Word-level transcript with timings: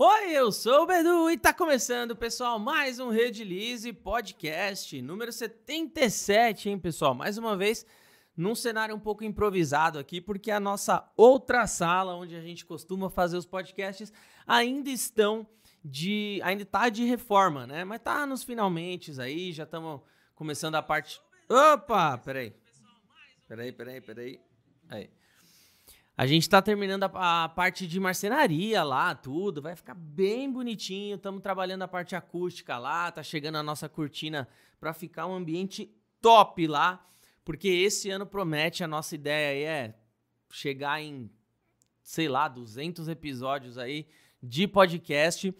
Oi, 0.00 0.30
eu 0.30 0.52
sou 0.52 0.84
o 0.84 0.86
Bedu 0.86 1.28
e 1.28 1.36
tá 1.36 1.52
começando, 1.52 2.14
pessoal, 2.14 2.56
mais 2.56 3.00
um 3.00 3.08
Redilize 3.08 3.92
Podcast, 3.92 5.02
número 5.02 5.32
77, 5.32 6.68
hein, 6.68 6.78
pessoal? 6.78 7.16
Mais 7.16 7.36
uma 7.36 7.56
vez, 7.56 7.84
num 8.36 8.54
cenário 8.54 8.94
um 8.94 9.00
pouco 9.00 9.24
improvisado 9.24 9.98
aqui, 9.98 10.20
porque 10.20 10.52
a 10.52 10.60
nossa 10.60 11.12
outra 11.16 11.66
sala, 11.66 12.14
onde 12.14 12.36
a 12.36 12.40
gente 12.40 12.64
costuma 12.64 13.10
fazer 13.10 13.36
os 13.36 13.44
podcasts, 13.44 14.12
ainda 14.46 14.88
estão 14.88 15.44
de. 15.84 16.40
ainda 16.44 16.64
tá 16.64 16.88
de 16.88 17.04
reforma, 17.04 17.66
né? 17.66 17.82
Mas 17.82 18.00
tá 18.00 18.24
nos 18.24 18.44
finalmente 18.44 19.20
aí, 19.20 19.50
já 19.50 19.64
estamos 19.64 20.00
começando 20.32 20.76
a 20.76 20.82
parte. 20.82 21.20
Opa! 21.48 22.16
Peraí. 22.18 22.54
Peraí, 23.48 23.72
peraí, 23.72 24.00
peraí. 24.00 24.40
Aí. 24.88 25.17
A 26.18 26.26
gente 26.26 26.42
está 26.42 26.60
terminando 26.60 27.04
a, 27.04 27.44
a, 27.44 27.48
parte 27.48 27.86
de 27.86 28.00
marcenaria 28.00 28.82
lá, 28.82 29.14
tudo. 29.14 29.62
Vai 29.62 29.76
ficar 29.76 29.94
bem 29.94 30.50
bonitinho. 30.52 31.14
Estamos 31.14 31.40
trabalhando 31.40 31.82
a 31.82 31.88
parte 31.88 32.16
acústica 32.16 32.76
lá. 32.76 33.12
Tá 33.12 33.22
chegando 33.22 33.54
a 33.54 33.62
nossa 33.62 33.88
cortina 33.88 34.48
para 34.80 34.92
ficar 34.92 35.28
um 35.28 35.34
ambiente 35.36 35.88
top 36.20 36.66
lá. 36.66 37.06
Porque 37.44 37.68
esse 37.68 38.10
ano 38.10 38.26
promete, 38.26 38.82
a 38.82 38.88
nossa 38.88 39.14
ideia 39.14 39.50
aí 39.50 39.62
é 39.62 39.94
chegar 40.50 41.00
em, 41.00 41.30
sei 42.02 42.28
lá, 42.28 42.48
200 42.48 43.06
episódios 43.06 43.78
aí 43.78 44.08
de 44.42 44.66
podcast. 44.66 45.54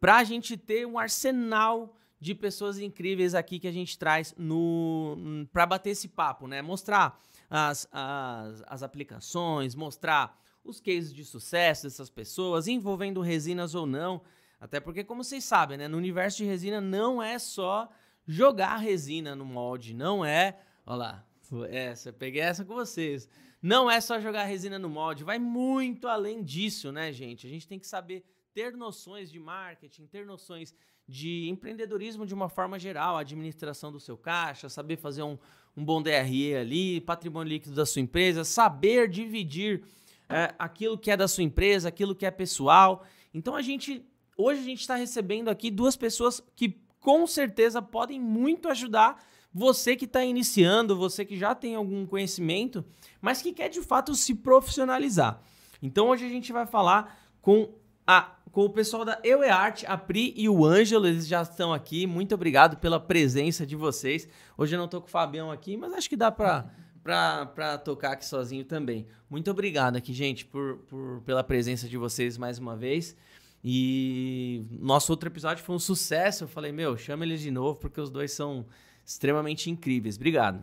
Pra 0.00 0.24
gente 0.24 0.56
ter 0.56 0.86
um 0.86 0.98
arsenal 0.98 1.94
de 2.18 2.34
pessoas 2.34 2.78
incríveis 2.78 3.34
aqui 3.34 3.58
que 3.58 3.68
a 3.68 3.72
gente 3.72 3.98
traz 3.98 4.34
no 4.38 5.46
para 5.52 5.66
bater 5.66 5.90
esse 5.90 6.08
papo, 6.08 6.46
né? 6.46 6.62
Mostrar 6.62 7.20
as, 7.50 7.88
as, 7.90 8.62
as 8.66 8.82
aplicações, 8.82 9.74
mostrar 9.74 10.40
os 10.64 10.80
cases 10.80 11.12
de 11.12 11.24
sucesso 11.24 11.82
dessas 11.82 12.08
pessoas, 12.08 12.68
envolvendo 12.68 13.20
resinas 13.20 13.74
ou 13.74 13.84
não. 13.84 14.22
Até 14.60 14.78
porque, 14.78 15.02
como 15.02 15.24
vocês 15.24 15.42
sabem, 15.42 15.76
né, 15.76 15.88
no 15.88 15.96
universo 15.96 16.38
de 16.38 16.44
resina 16.44 16.80
não 16.80 17.20
é 17.20 17.38
só 17.38 17.88
jogar 18.26 18.76
resina 18.76 19.34
no 19.34 19.44
molde, 19.44 19.92
não 19.92 20.24
é. 20.24 20.60
Olha 20.86 20.96
lá, 20.96 21.26
essa, 21.70 22.12
peguei 22.12 22.42
essa 22.42 22.64
com 22.64 22.74
vocês. 22.74 23.28
Não 23.60 23.90
é 23.90 24.00
só 24.00 24.20
jogar 24.20 24.44
resina 24.44 24.78
no 24.78 24.88
molde, 24.88 25.24
vai 25.24 25.38
muito 25.38 26.08
além 26.08 26.42
disso, 26.42 26.92
né, 26.92 27.12
gente? 27.12 27.46
A 27.46 27.50
gente 27.50 27.66
tem 27.66 27.78
que 27.78 27.86
saber 27.86 28.24
ter 28.52 28.76
noções 28.76 29.30
de 29.30 29.38
marketing, 29.38 30.06
ter 30.06 30.26
noções 30.26 30.74
de 31.06 31.48
empreendedorismo 31.48 32.24
de 32.26 32.34
uma 32.34 32.48
forma 32.48 32.78
geral, 32.78 33.16
administração 33.16 33.90
do 33.90 33.98
seu 33.98 34.16
caixa, 34.16 34.68
saber 34.68 34.96
fazer 34.96 35.22
um, 35.22 35.38
um 35.76 35.84
bom 35.84 36.00
DRE 36.02 36.54
ali, 36.54 37.00
patrimônio 37.00 37.50
líquido 37.50 37.74
da 37.74 37.86
sua 37.86 38.00
empresa, 38.00 38.44
saber 38.44 39.08
dividir 39.08 39.82
é, 40.28 40.54
aquilo 40.58 40.96
que 40.96 41.10
é 41.10 41.16
da 41.16 41.26
sua 41.26 41.42
empresa, 41.42 41.88
aquilo 41.88 42.14
que 42.14 42.24
é 42.24 42.30
pessoal. 42.30 43.04
Então 43.34 43.56
a 43.56 43.62
gente, 43.62 44.04
hoje 44.36 44.60
a 44.60 44.64
gente 44.64 44.80
está 44.80 44.94
recebendo 44.94 45.48
aqui 45.48 45.70
duas 45.70 45.96
pessoas 45.96 46.42
que 46.54 46.80
com 47.00 47.26
certeza 47.26 47.80
podem 47.82 48.20
muito 48.20 48.68
ajudar 48.68 49.24
você 49.52 49.96
que 49.96 50.04
está 50.04 50.24
iniciando, 50.24 50.96
você 50.96 51.24
que 51.24 51.36
já 51.36 51.54
tem 51.54 51.74
algum 51.74 52.06
conhecimento, 52.06 52.84
mas 53.20 53.42
que 53.42 53.52
quer 53.52 53.68
de 53.68 53.82
fato 53.82 54.14
se 54.14 54.34
profissionalizar. 54.34 55.42
Então 55.82 56.08
hoje 56.08 56.24
a 56.24 56.28
gente 56.28 56.52
vai 56.52 56.66
falar 56.66 57.18
com 57.40 57.79
a 58.10 58.36
com 58.50 58.64
o 58.64 58.70
pessoal 58.70 59.04
da 59.04 59.20
Eu 59.22 59.44
é 59.44 59.50
Arte, 59.50 59.86
a 59.86 59.96
Pri 59.96 60.34
e 60.36 60.48
o 60.48 60.66
Ângelo, 60.66 61.06
eles 61.06 61.28
já 61.28 61.42
estão 61.42 61.72
aqui. 61.72 62.04
Muito 62.04 62.34
obrigado 62.34 62.76
pela 62.78 62.98
presença 62.98 63.64
de 63.64 63.76
vocês. 63.76 64.28
Hoje 64.58 64.74
eu 64.74 64.78
não 64.78 64.86
estou 64.86 65.00
com 65.00 65.06
o 65.06 65.10
Fabião 65.10 65.52
aqui, 65.52 65.76
mas 65.76 65.92
acho 65.92 66.08
que 66.08 66.16
dá 66.16 66.32
para 66.32 66.68
para 67.02 67.78
tocar 67.78 68.12
aqui 68.12 68.26
sozinho 68.26 68.64
também. 68.64 69.06
Muito 69.30 69.50
obrigado 69.50 69.96
aqui, 69.96 70.12
gente, 70.12 70.44
por, 70.44 70.78
por, 70.88 71.22
pela 71.22 71.42
presença 71.44 71.88
de 71.88 71.96
vocês 71.96 72.36
mais 72.36 72.58
uma 72.58 72.76
vez. 72.76 73.16
E 73.64 74.66
nosso 74.72 75.12
outro 75.12 75.28
episódio 75.28 75.62
foi 75.62 75.76
um 75.76 75.78
sucesso. 75.78 76.44
Eu 76.44 76.48
falei, 76.48 76.72
meu, 76.72 76.96
chama 76.98 77.24
eles 77.24 77.40
de 77.40 77.50
novo, 77.50 77.78
porque 77.78 78.00
os 78.00 78.10
dois 78.10 78.32
são 78.32 78.66
extremamente 79.06 79.70
incríveis. 79.70 80.16
Obrigado. 80.16 80.62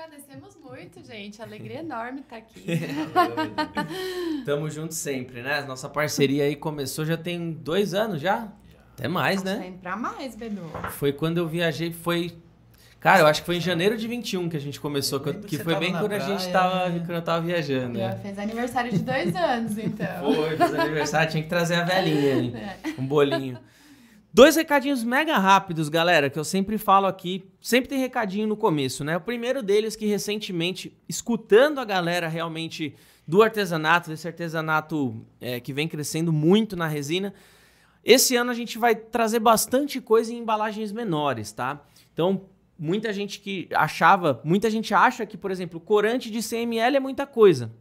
Agradecemos 0.00 0.56
muito, 0.56 1.04
gente. 1.04 1.42
Alegria 1.42 1.80
enorme 1.80 2.20
estar 2.20 2.36
aqui. 2.36 2.64
Tamo 4.46 4.70
junto 4.70 4.94
sempre, 4.94 5.42
né? 5.42 5.60
Nossa 5.64 5.90
parceria 5.90 6.44
aí 6.44 6.56
começou 6.56 7.04
já 7.04 7.18
tem 7.18 7.52
dois 7.52 7.92
anos 7.92 8.18
já? 8.18 8.48
Até 8.94 9.08
mais, 9.08 9.36
acho 9.36 9.44
né? 9.44 9.58
Tem 9.58 9.72
pra 9.74 9.96
mais, 9.96 10.34
Bedu. 10.34 10.62
Foi 10.92 11.12
quando 11.12 11.36
eu 11.36 11.46
viajei, 11.46 11.92
foi. 11.92 12.32
Cara, 12.98 13.20
eu 13.20 13.26
acho 13.26 13.42
que 13.42 13.46
foi 13.46 13.56
em 13.56 13.60
janeiro 13.60 13.94
de 13.94 14.08
21 14.08 14.48
que 14.48 14.56
a 14.56 14.60
gente 14.60 14.80
começou, 14.80 15.20
que, 15.20 15.34
que 15.34 15.58
foi 15.58 15.76
bem 15.76 15.92
quando 15.92 16.06
praia, 16.06 16.24
a 16.24 16.26
gente 16.26 16.50
tava, 16.50 16.88
né? 16.88 16.98
quando 17.00 17.16
eu 17.16 17.22
tava 17.22 17.42
viajando. 17.44 17.98
Já 17.98 18.16
fez 18.16 18.38
aniversário 18.38 18.90
de 18.90 18.98
dois 19.00 19.36
anos, 19.36 19.76
então. 19.76 20.34
Foi, 20.34 20.56
fez 20.56 20.74
aniversário, 20.74 21.30
tinha 21.30 21.42
que 21.42 21.48
trazer 21.48 21.74
a 21.74 21.84
velhinha 21.84 22.36
aí, 22.36 22.54
é. 22.56 22.76
um 22.98 23.06
bolinho. 23.06 23.58
Dois 24.32 24.54
recadinhos 24.54 25.02
mega 25.02 25.36
rápidos, 25.38 25.88
galera, 25.88 26.30
que 26.30 26.38
eu 26.38 26.44
sempre 26.44 26.78
falo 26.78 27.06
aqui. 27.06 27.44
Sempre 27.60 27.88
tem 27.88 27.98
recadinho 27.98 28.46
no 28.46 28.56
começo, 28.56 29.02
né? 29.02 29.16
O 29.16 29.20
primeiro 29.20 29.60
deles 29.60 29.96
que 29.96 30.06
recentemente, 30.06 30.96
escutando 31.08 31.80
a 31.80 31.84
galera 31.84 32.28
realmente 32.28 32.94
do 33.26 33.42
artesanato, 33.42 34.08
desse 34.08 34.28
artesanato 34.28 35.26
é, 35.40 35.58
que 35.58 35.72
vem 35.72 35.88
crescendo 35.88 36.32
muito 36.32 36.76
na 36.76 36.86
resina, 36.86 37.34
esse 38.04 38.36
ano 38.36 38.52
a 38.52 38.54
gente 38.54 38.78
vai 38.78 38.94
trazer 38.94 39.40
bastante 39.40 40.00
coisa 40.00 40.32
em 40.32 40.38
embalagens 40.38 40.92
menores, 40.92 41.50
tá? 41.50 41.84
Então, 42.12 42.42
muita 42.78 43.12
gente 43.12 43.40
que 43.40 43.68
achava, 43.74 44.40
muita 44.44 44.70
gente 44.70 44.94
acha 44.94 45.26
que, 45.26 45.36
por 45.36 45.50
exemplo, 45.50 45.80
corante 45.80 46.30
de 46.30 46.40
100 46.40 46.62
ml 46.62 46.96
é 46.96 47.00
muita 47.00 47.26
coisa. 47.26 47.72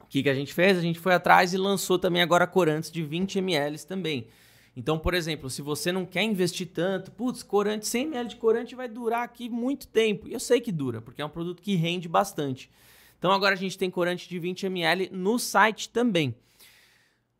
O 0.00 0.06
que, 0.06 0.22
que 0.22 0.28
a 0.30 0.34
gente 0.34 0.54
fez? 0.54 0.78
A 0.78 0.80
gente 0.80 0.98
foi 0.98 1.12
atrás 1.12 1.52
e 1.52 1.58
lançou 1.58 1.98
também 1.98 2.22
agora 2.22 2.46
corantes 2.46 2.90
de 2.90 3.02
20 3.02 3.38
ml 3.38 3.78
também. 3.86 4.26
Então, 4.74 4.98
por 4.98 5.12
exemplo, 5.12 5.50
se 5.50 5.60
você 5.60 5.92
não 5.92 6.06
quer 6.06 6.22
investir 6.22 6.66
tanto, 6.66 7.10
putz, 7.10 7.42
corante, 7.42 7.86
100 7.86 8.06
ml 8.06 8.28
de 8.30 8.36
corante 8.36 8.74
vai 8.74 8.88
durar 8.88 9.22
aqui 9.22 9.48
muito 9.48 9.86
tempo. 9.86 10.26
E 10.26 10.32
eu 10.32 10.40
sei 10.40 10.60
que 10.60 10.72
dura, 10.72 11.00
porque 11.00 11.20
é 11.20 11.24
um 11.24 11.30
produto 11.30 11.60
que 11.60 11.74
rende 11.74 12.08
bastante. 12.08 12.70
Então, 13.18 13.30
agora 13.30 13.54
a 13.54 13.58
gente 13.58 13.76
tem 13.76 13.90
corante 13.90 14.28
de 14.28 14.38
20 14.38 14.66
ml 14.66 15.10
no 15.12 15.38
site 15.38 15.90
também. 15.90 16.34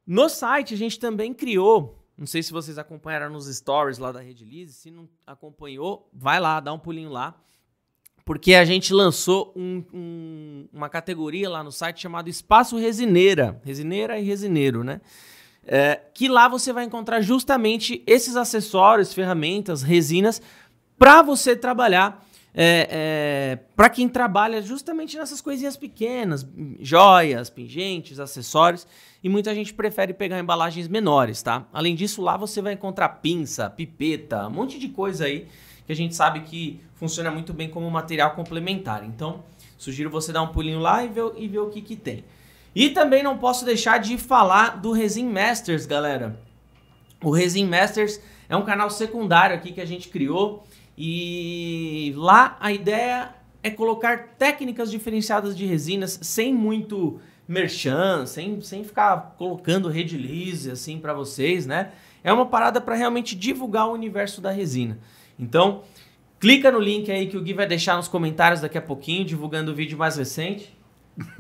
No 0.07 0.29
site, 0.29 0.75
a 0.75 0.77
gente 0.77 0.99
também 0.99 1.33
criou, 1.33 1.99
não 2.17 2.27
sei 2.27 2.43
se 2.43 2.53
vocês 2.53 2.77
acompanharam 2.77 3.31
nos 3.31 3.47
stories 3.47 3.99
lá 3.99 4.13
da 4.13 4.21
Redilize, 4.21 4.75
se 4.75 4.91
não 4.91 5.09
acompanhou, 5.27 6.09
vai 6.13 6.39
lá, 6.39 6.61
dá 6.61 6.73
um 6.73 6.79
pulinho 6.79 7.11
lá. 7.11 7.35
Porque 8.25 8.55
a 8.55 8.65
gente 8.65 8.93
lançou 8.95 9.53
um, 9.57 9.85
um, 9.93 10.69
uma 10.73 10.89
categoria 10.89 11.51
lá 11.51 11.65
no 11.65 11.73
site 11.73 12.01
chamado 12.01 12.29
Espaço 12.29 12.77
Resineira. 12.77 13.61
Resineira 13.65 14.19
e 14.19 14.23
resineiro, 14.23 14.85
né? 14.85 15.01
É, 15.67 16.01
que 16.13 16.29
lá 16.29 16.49
você 16.49 16.73
vai 16.73 16.85
encontrar 16.85 17.21
justamente 17.21 18.03
esses 18.07 18.37
acessórios, 18.37 19.15
ferramentas, 19.15 19.83
resinas 19.83 20.43
para 20.99 21.23
você 21.23 21.55
trabalhar. 21.57 22.25
É, 22.55 22.89
é, 22.91 23.59
para 23.75 23.89
quem 23.89 24.07
trabalha 24.07 24.61
justamente 24.61 25.17
nessas 25.17 25.41
coisinhas 25.41 25.75
pequenas, 25.75 26.47
joias, 26.81 27.49
pingentes, 27.49 28.21
acessórios, 28.21 28.87
e 29.25 29.29
muita 29.29 29.55
gente 29.55 29.73
prefere 29.73 30.13
pegar 30.13 30.39
embalagens 30.39 30.87
menores, 30.87 31.43
tá? 31.43 31.67
Além 31.73 31.95
disso, 31.95 32.21
lá 32.21 32.37
você 32.37 32.61
vai 32.61 32.75
encontrar 32.75 33.09
pinça, 33.09 33.71
pipeta, 33.71 34.47
um 34.49 34.51
monte 34.51 34.79
de 34.79 34.89
coisa 34.89 35.25
aí 35.25 35.47
que 35.87 35.93
a 35.93 35.97
gente 35.97 36.15
sabe 36.15 36.41
que 36.41 36.81
funciona 36.95 37.31
muito 37.31 37.53
bem 37.53 37.69
como 37.69 37.91
material 37.91 38.33
complementar. 38.35 39.05
Então, 39.05 39.43
sugiro 39.77 40.11
você 40.11 40.33
dar 40.33 40.43
um 40.43 40.49
pulinho 40.49 40.79
lá 40.79 41.05
e 41.05 41.09
ver, 41.09 41.33
e 41.37 41.49
ver 41.49 41.59
o 41.59 41.71
que, 41.71 41.81
que 41.81 41.97
tem. 41.97 42.25
E 42.75 42.91
também 42.91 43.23
não 43.23 43.37
posso 43.37 43.65
deixar 43.65 43.99
de 43.99 44.17
falar 44.17 44.81
do 44.81 44.93
Resin 44.93 45.29
Masters, 45.29 45.85
galera. 45.85 46.39
O 47.23 47.31
Resin 47.31 47.67
Masters 47.67 48.21
é 48.49 48.57
um 48.57 48.65
canal 48.65 48.91
secundário 48.91 49.55
aqui 49.55 49.73
que 49.73 49.81
a 49.81 49.87
gente 49.87 50.09
criou 50.09 50.65
e 50.97 52.13
lá 52.17 52.57
a 52.61 52.73
ideia 52.73 53.35
é 53.63 53.71
colocar 53.71 54.35
técnicas 54.39 54.91
diferenciadas 54.91 55.57
de 55.57 55.65
resinas 55.67 56.19
sem 56.23 56.53
muito 56.53 57.21
merchan, 57.47 58.27
sem, 58.27 58.61
sem 58.61 58.83
ficar 58.85 59.35
colocando 59.37 59.89
release 59.89 60.71
assim 60.71 60.99
para 60.99 61.13
vocês, 61.13 61.67
né? 61.67 61.93
É 62.25 62.33
uma 62.33 62.47
parada 62.47 62.81
para 62.81 62.95
realmente 62.95 63.37
divulgar 63.37 63.89
o 63.89 63.93
universo 63.93 64.41
da 64.41 64.51
resina. 64.51 64.99
Então, 65.39 65.83
clica 66.41 66.71
no 66.71 66.79
link 66.79 67.11
aí 67.11 67.27
que 67.27 67.37
o 67.37 67.43
Gui 67.43 67.53
vai 67.53 67.67
deixar 67.67 67.97
nos 67.97 68.09
comentários 68.09 68.61
daqui 68.61 68.79
a 68.79 68.83
pouquinho, 68.83 69.25
divulgando 69.25 69.73
o 69.73 69.75
vídeo 69.75 69.99
mais 69.99 70.17
recente. 70.17 70.73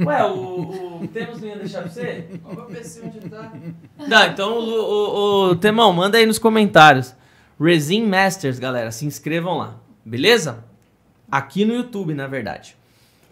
Ué, 0.00 0.24
o, 0.24 1.02
o 1.02 1.08
Temos 1.08 1.40
não 1.40 1.48
ia 1.48 1.56
deixar 1.56 1.82
pra 1.82 1.90
você? 1.90 2.28
Olha 2.44 2.60
o 2.60 2.66
PC 2.66 3.02
onde 3.04 3.20
tá. 3.28 3.52
Não, 4.06 4.26
então 4.26 4.58
o, 4.58 4.70
o, 4.70 5.50
o 5.50 5.56
Temão, 5.56 5.92
manda 5.92 6.18
aí 6.18 6.26
nos 6.26 6.38
comentários. 6.38 7.14
Resin 7.58 8.06
Masters, 8.06 8.58
galera, 8.58 8.90
se 8.90 9.06
inscrevam 9.06 9.58
lá, 9.58 9.76
beleza? 10.04 10.64
Aqui 11.30 11.64
no 11.64 11.74
YouTube, 11.74 12.12
na 12.12 12.26
verdade. 12.26 12.76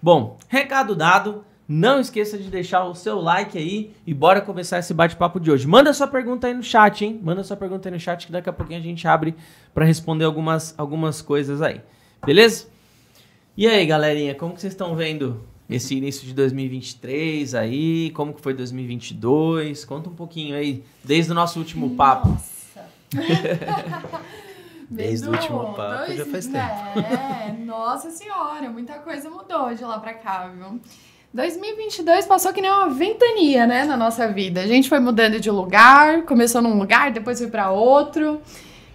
Bom, 0.01 0.39
recado 0.49 0.95
dado. 0.95 1.45
Não 1.73 2.01
esqueça 2.01 2.37
de 2.37 2.51
deixar 2.51 2.85
o 2.85 2.97
seu 2.97 3.21
like 3.21 3.57
aí 3.57 3.95
e 4.05 4.13
bora 4.13 4.41
começar 4.41 4.81
esse 4.81 4.93
bate-papo 4.93 5.39
de 5.39 5.53
hoje. 5.53 5.69
Manda 5.69 5.93
sua 5.93 6.09
pergunta 6.09 6.49
aí 6.49 6.55
no 6.55 6.65
chat, 6.65 7.05
hein? 7.05 7.21
Manda 7.23 7.45
sua 7.45 7.57
pergunta 7.57 7.89
aí 7.89 7.93
no 7.93 8.01
chat 8.01 8.27
que 8.27 8.33
daqui 8.33 8.49
a 8.49 8.53
pouquinho 8.53 8.81
a 8.81 8.83
gente 8.83 9.07
abre 9.07 9.37
para 9.73 9.85
responder 9.85 10.25
algumas, 10.25 10.75
algumas 10.77 11.23
coisas 11.23 11.63
aí. 11.63 11.81
Beleza? 12.27 12.67
E 13.57 13.69
aí, 13.69 13.87
galerinha, 13.87 14.35
como 14.35 14.55
que 14.55 14.61
vocês 14.61 14.73
estão 14.73 14.97
vendo 14.97 15.45
esse 15.71 15.95
início 15.97 16.27
de 16.27 16.35
2023 16.35 17.55
aí, 17.55 18.11
como 18.11 18.35
que 18.35 18.41
foi 18.41 18.53
2022? 18.55 19.85
Conta 19.85 20.11
um 20.11 20.15
pouquinho 20.15 20.57
aí, 20.57 20.83
desde 21.05 21.31
o 21.33 21.35
nosso 21.35 21.59
último 21.59 21.91
papo. 21.91 22.29
Nossa. 22.29 22.51
Desde 24.93 25.29
o 25.29 25.31
último 25.31 25.73
papo 25.75 26.13
já 26.13 26.27
faz 26.27 26.47
tempo. 26.49 26.99
É, 26.99 27.53
nossa 27.65 28.11
senhora, 28.11 28.69
muita 28.69 28.95
coisa 28.95 29.31
mudou 29.31 29.73
de 29.73 29.85
lá 29.85 30.01
pra 30.01 30.15
cá, 30.15 30.49
viu? 30.49 30.81
2022 31.33 32.27
passou 32.27 32.53
que 32.53 32.61
nem 32.61 32.69
uma 32.73 32.91
ventania, 32.91 33.69
né, 33.69 33.85
na 33.85 33.97
nossa 33.97 34.27
vida. 34.27 34.61
A 34.63 34.67
gente 34.67 34.89
foi 34.89 34.99
mudando 34.99 35.39
de 35.39 35.49
lugar, 35.49 36.23
começou 36.23 36.61
num 36.61 36.77
lugar, 36.77 37.13
depois 37.13 37.39
foi 37.39 37.47
pra 37.47 37.71
outro. 37.71 38.41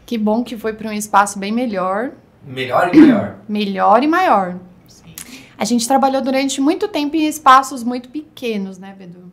Que 0.06 0.18
bom 0.18 0.44
que 0.44 0.58
foi 0.58 0.74
pra 0.74 0.90
um 0.90 0.94
espaço 0.94 1.40
bem 1.40 1.54
melhor, 1.54 2.12
Melhor 2.46 2.94
e 2.94 3.00
maior. 3.00 3.36
melhor 3.48 4.04
e 4.04 4.08
maior. 4.08 4.56
A 5.58 5.66
gente 5.66 5.88
trabalhou 5.88 6.22
durante 6.22 6.60
muito 6.60 6.88
tempo 6.88 7.16
em 7.16 7.26
espaços 7.28 7.84
muito 7.84 8.10
pequenos, 8.10 8.78
né, 8.78 8.94
Bedu? 8.98 9.32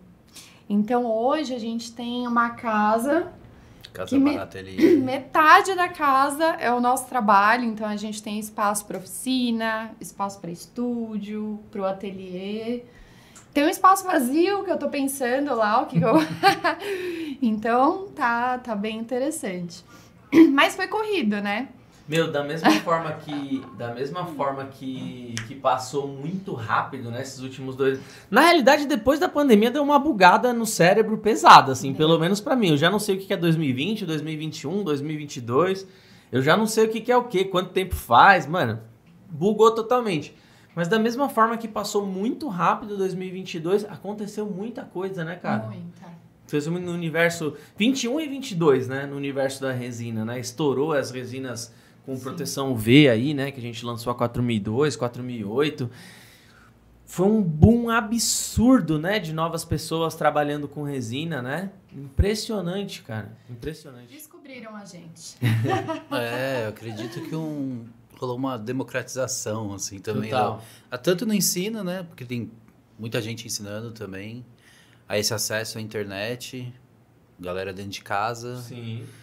Então 0.69 1.04
hoje 1.04 1.54
a 1.54 1.58
gente 1.58 1.92
tem 1.92 2.26
uma 2.26 2.50
casa 2.50 3.32
Casa 3.92 4.19
barata 4.19 4.58
ali. 4.58 4.96
Metade 4.96 5.74
da 5.74 5.88
casa 5.88 6.44
é 6.58 6.72
o 6.72 6.80
nosso 6.80 7.06
trabalho, 7.08 7.64
então 7.64 7.86
a 7.86 7.96
gente 7.96 8.22
tem 8.22 8.38
espaço 8.38 8.86
para 8.86 8.96
oficina, 8.98 9.90
espaço 10.00 10.40
para 10.40 10.50
estúdio, 10.50 11.60
para 11.70 11.82
o 11.82 11.84
ateliê. 11.84 12.82
Tem 13.52 13.64
um 13.64 13.69
espaço 13.69 14.04
vazio 14.04 14.64
que 14.64 14.70
eu 14.70 14.78
tô 14.78 14.88
pensando 14.88 15.54
lá, 15.54 15.82
o 15.82 15.86
que, 15.86 15.98
que 15.98 16.04
eu. 16.04 16.14
então 17.42 18.08
tá, 18.14 18.58
tá 18.58 18.74
bem 18.74 18.98
interessante. 18.98 19.84
Mas 20.52 20.74
foi 20.74 20.88
corrido, 20.88 21.40
né? 21.42 21.69
Meu, 22.08 22.31
da 22.31 22.43
mesma 22.43 22.70
forma 22.81 23.12
que 23.12 23.64
da 23.78 23.94
mesma 23.94 24.26
forma 24.26 24.64
que, 24.66 25.34
que 25.46 25.54
passou 25.54 26.08
muito 26.08 26.52
rápido 26.52 27.10
nesses 27.10 27.40
últimos 27.40 27.76
dois. 27.76 28.00
Na 28.31 28.40
realidade, 28.40 28.87
depois 28.87 29.20
da 29.20 29.28
pandemia 29.28 29.70
deu 29.70 29.82
uma 29.82 29.99
bugada 29.99 30.52
no 30.52 30.66
cérebro 30.66 31.16
pesada, 31.19 31.72
assim, 31.72 31.94
pelo 31.94 32.19
menos 32.19 32.40
pra 32.40 32.56
mim. 32.56 32.70
Eu 32.70 32.76
já 32.76 32.90
não 32.90 32.99
sei 32.99 33.16
o 33.16 33.20
que 33.20 33.32
é 33.32 33.37
2020, 33.37 34.04
2021, 34.04 34.82
2022. 34.82 35.87
Eu 36.32 36.43
já 36.43 36.56
não 36.56 36.66
sei 36.66 36.87
o 36.87 36.88
que 36.88 37.12
é 37.12 37.16
o 37.16 37.25
que, 37.25 37.44
quanto 37.44 37.70
tempo 37.70 37.94
faz, 37.94 38.46
mano. 38.46 38.81
Bugou 39.28 39.70
totalmente. 39.70 40.34
Mas 40.75 40.88
da 40.88 40.98
mesma 40.98 41.28
forma 41.28 41.56
que 41.56 41.69
passou 41.69 42.06
muito 42.06 42.48
rápido 42.48 42.96
2022, 42.96 43.84
aconteceu 43.84 44.46
muita 44.46 44.82
coisa, 44.82 45.25
né, 45.25 45.37
cara? 45.37 45.66
Muita. 45.66 46.10
Fez 46.46 46.66
um 46.66 46.78
no 46.78 46.93
universo 46.93 47.55
21 47.76 48.20
e 48.20 48.28
22, 48.28 48.88
né? 48.88 49.06
No 49.06 49.16
universo 49.16 49.60
da 49.62 49.72
resina, 49.72 50.25
né? 50.25 50.40
Estourou 50.40 50.93
as 50.93 51.10
resinas 51.10 51.72
com 52.04 52.19
proteção 52.19 52.72
UV 52.72 53.08
aí, 53.08 53.34
né? 53.34 53.50
Que 53.50 53.58
a 53.58 53.62
gente 53.62 53.84
lançou 53.84 54.10
a 54.10 54.14
4002, 54.14 54.96
4008. 54.96 55.90
Foi 57.04 57.26
um 57.26 57.43
boom 57.43 57.90
absurdo, 57.90 58.99
né? 58.99 59.19
De 59.19 59.32
novas 59.32 59.64
pessoas 59.64 60.14
trabalhando 60.14 60.66
com 60.66 60.82
resina, 60.82 61.43
né? 61.43 61.70
Impressionante, 61.94 63.02
cara. 63.02 63.37
Impressionante. 63.50 64.12
Descobriram 64.12 64.75
a 64.75 64.84
gente. 64.84 65.37
É, 66.10 66.64
eu 66.64 66.69
acredito 66.70 67.20
que 67.22 67.34
um, 67.34 67.87
rolou 68.19 68.37
uma 68.37 68.56
democratização, 68.58 69.72
assim, 69.75 69.98
também. 69.98 70.31
Total. 70.31 70.56
né? 70.58 70.62
Ah, 70.90 70.98
Tanto 70.98 71.26
no 71.26 71.34
ensino, 71.34 71.82
né? 71.84 72.02
Porque 72.02 72.25
tem 72.25 72.50
muita 72.98 73.20
gente 73.20 73.46
ensinando 73.46 73.93
também. 73.93 74.44
A 75.08 75.19
esse 75.19 75.34
acesso 75.34 75.76
à 75.78 75.81
internet, 75.81 76.72
galera 77.38 77.72
dentro 77.72 77.90
de 77.90 78.02
casa. 78.02 78.56
Sim. 78.62 78.76
E 78.76 79.21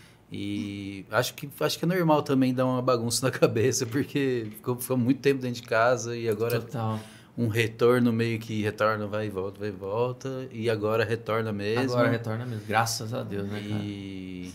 acho 1.11 1.33
que, 1.33 1.49
acho 1.59 1.79
que 1.79 1.85
é 1.85 1.87
normal 1.87 2.21
também 2.21 2.53
dar 2.53 2.65
uma 2.65 2.81
bagunça 2.81 3.25
na 3.29 3.31
cabeça, 3.31 3.85
porque 3.85 4.47
ficou, 4.51 4.75
ficou 4.75 4.97
muito 4.97 5.19
tempo 5.21 5.41
dentro 5.41 5.61
de 5.61 5.67
casa 5.67 6.15
e 6.15 6.29
agora 6.29 6.59
Total. 6.61 6.99
um 7.37 7.47
retorno 7.47 8.13
meio 8.13 8.39
que 8.39 8.61
retorna, 8.61 9.07
vai 9.07 9.27
e 9.27 9.29
volta, 9.29 9.59
vai 9.59 9.69
e 9.69 9.71
volta, 9.71 10.47
e 10.51 10.69
agora 10.69 11.03
retorna 11.03 11.51
mesmo. 11.51 11.93
Agora 11.93 12.09
retorna 12.09 12.45
mesmo. 12.45 12.65
Graças 12.67 13.13
a 13.13 13.23
Deus, 13.23 13.47
né, 13.49 13.61
cara? 13.67 13.81
E, 13.83 14.51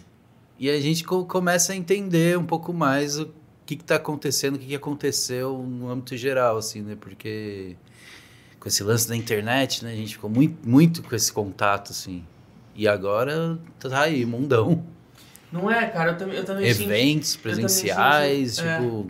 e 0.59 0.71
a 0.71 0.81
gente 0.81 1.03
co- 1.05 1.25
começa 1.25 1.73
a 1.73 1.77
entender 1.77 2.38
um 2.38 2.47
pouco 2.47 2.73
mais 2.73 3.19
o 3.19 3.29
que 3.67 3.75
está 3.75 3.97
acontecendo, 3.97 4.55
o 4.55 4.59
que, 4.59 4.67
que 4.67 4.75
aconteceu 4.75 5.59
no 5.59 5.91
âmbito 5.91 6.17
geral, 6.17 6.56
assim, 6.59 6.82
né? 6.82 6.97
Porque 7.00 7.77
com 8.61 8.69
esse 8.69 8.82
lance 8.82 9.09
da 9.09 9.17
internet, 9.17 9.85
né? 9.85 9.93
A 9.93 9.97
gente 9.97 10.15
ficou 10.15 10.31
muito, 10.31 10.69
muito 10.69 11.03
com 11.03 11.15
esse 11.15 11.32
contato, 11.32 11.91
assim. 11.91 12.25
E 12.75 12.87
agora 12.88 13.59
tá 13.79 14.03
aí, 14.03 14.25
mundão. 14.25 14.85
Não 15.55 15.71
é, 15.71 15.87
cara? 15.87 16.11
Eu 16.12 16.17
também, 16.19 16.37
eu 16.37 16.45
também 16.45 16.73
senti- 16.75 16.85
Eventos 16.91 17.37
presenciais, 17.37 18.55
senti- 18.56 18.69
é. 18.69 18.77
tipo... 18.81 19.06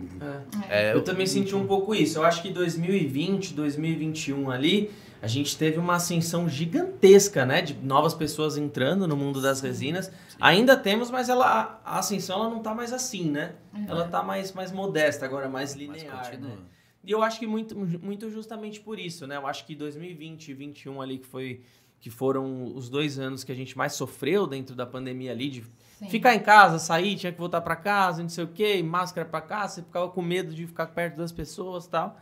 É. 0.69 0.89
É, 0.89 0.93
Eu 0.93 1.03
também 1.03 1.25
senti 1.25 1.55
um 1.55 1.65
pouco 1.65 1.93
isso. 1.95 2.19
Eu 2.19 2.23
acho 2.23 2.41
que 2.43 2.51
2020, 2.51 3.53
2021 3.53 4.51
ali, 4.51 4.91
a 5.23 5.27
gente 5.27 5.57
teve 5.57 5.79
uma 5.79 5.95
ascensão 5.95 6.47
gigantesca, 6.47 7.45
né? 7.47 7.61
De 7.63 7.73
novas 7.73 8.13
pessoas 8.13 8.57
entrando 8.57 9.07
no 9.07 9.17
mundo 9.17 9.41
das 9.41 9.59
resinas. 9.59 10.11
Ainda 10.39 10.77
temos, 10.77 11.09
mas 11.09 11.29
ela, 11.29 11.81
a 11.83 11.97
ascensão 11.97 12.35
ela 12.41 12.49
não 12.49 12.59
tá 12.59 12.75
mais 12.75 12.93
assim, 12.93 13.29
né? 13.31 13.53
Ela 13.87 14.07
tá 14.07 14.21
mais, 14.21 14.53
mais 14.53 14.71
modesta 14.71 15.25
agora, 15.25 15.49
mais 15.49 15.73
linear. 15.73 16.25
continua. 16.29 16.49
né? 16.49 16.57
E 17.03 17.11
eu 17.11 17.23
acho 17.23 17.39
que 17.39 17.47
muito, 17.47 17.75
muito 17.75 18.29
justamente 18.29 18.79
por 18.79 18.99
isso, 18.99 19.25
né? 19.25 19.37
Eu 19.37 19.47
acho 19.47 19.65
que 19.65 19.73
2020 19.75 20.49
e 20.49 20.53
2021 20.53 21.01
ali, 21.01 21.17
que, 21.19 21.25
foi, 21.27 21.61
que 21.99 22.09
foram 22.09 22.65
os 22.75 22.89
dois 22.89 23.17
anos 23.17 23.43
que 23.43 23.51
a 23.51 23.55
gente 23.55 23.75
mais 23.77 23.93
sofreu 23.93 24.45
dentro 24.45 24.75
da 24.75 24.85
pandemia 24.85 25.31
ali, 25.31 25.49
de 25.49 25.63
Sim. 25.99 26.09
Ficar 26.09 26.35
em 26.35 26.39
casa, 26.41 26.77
sair, 26.77 27.15
tinha 27.15 27.31
que 27.31 27.37
voltar 27.39 27.61
pra 27.61 27.75
casa, 27.75 28.21
não 28.21 28.29
sei 28.29 28.43
o 28.43 28.47
quê, 28.49 28.83
máscara 28.83 29.27
pra 29.27 29.39
casa, 29.41 29.75
você 29.75 29.81
ficava 29.83 30.09
com 30.09 30.21
medo 30.21 30.53
de 30.53 30.67
ficar 30.67 30.87
perto 30.87 31.15
das 31.15 31.31
pessoas 31.31 31.87
tal. 31.87 32.19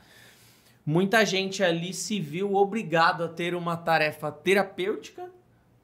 Muita 0.85 1.25
gente 1.25 1.63
ali 1.63 1.93
se 1.93 2.19
viu 2.19 2.53
obrigado 2.55 3.23
a 3.23 3.27
ter 3.27 3.55
uma 3.55 3.75
tarefa 3.77 4.31
terapêutica 4.31 5.29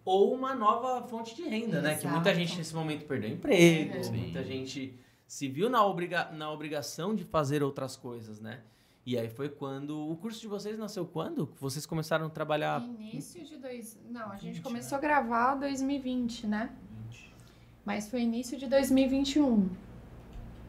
ou 0.04 0.34
uma 0.34 0.54
nova 0.54 1.08
fonte 1.08 1.36
de 1.36 1.44
renda, 1.44 1.82
né? 1.82 1.96
Que 1.96 2.06
muita 2.06 2.30
Exato. 2.30 2.40
gente 2.46 2.58
nesse 2.58 2.76
momento 2.76 3.06
perdeu 3.06 3.30
emprego, 3.30 3.98
Uhum. 4.06 4.14
muita 4.14 4.44
gente 4.44 5.00
se 5.26 5.48
viu 5.48 5.70
na, 5.70 5.84
obriga 5.86 6.30
na 6.32 6.52
obrigação 6.52 7.16
de 7.16 7.24
fazer 7.24 7.64
outras 7.64 7.96
coisas, 7.96 8.40
né? 8.42 8.60
E 9.06 9.18
aí 9.18 9.30
foi 9.30 9.50
quando. 9.50 10.08
O 10.12 10.16
curso 10.18 10.42
de 10.42 10.48
vocês 10.48 10.78
nasceu 10.78 11.06
quando? 11.06 11.50
Vocês 11.60 11.86
começaram 11.86 12.28
a 12.28 12.30
trabalhar. 12.30 12.82
Início 12.84 13.44
de 13.46 13.58
dois. 13.58 13.98
Não, 14.10 14.32
a 14.32 14.36
gente 14.36 14.56
20, 14.56 14.62
começou 14.64 14.98
a 14.98 15.02
gravar 15.02 15.56
2020, 15.56 16.46
né? 16.46 16.70
Mas 17.90 18.08
foi 18.08 18.22
início 18.22 18.56
de 18.56 18.68
2021 18.68 19.68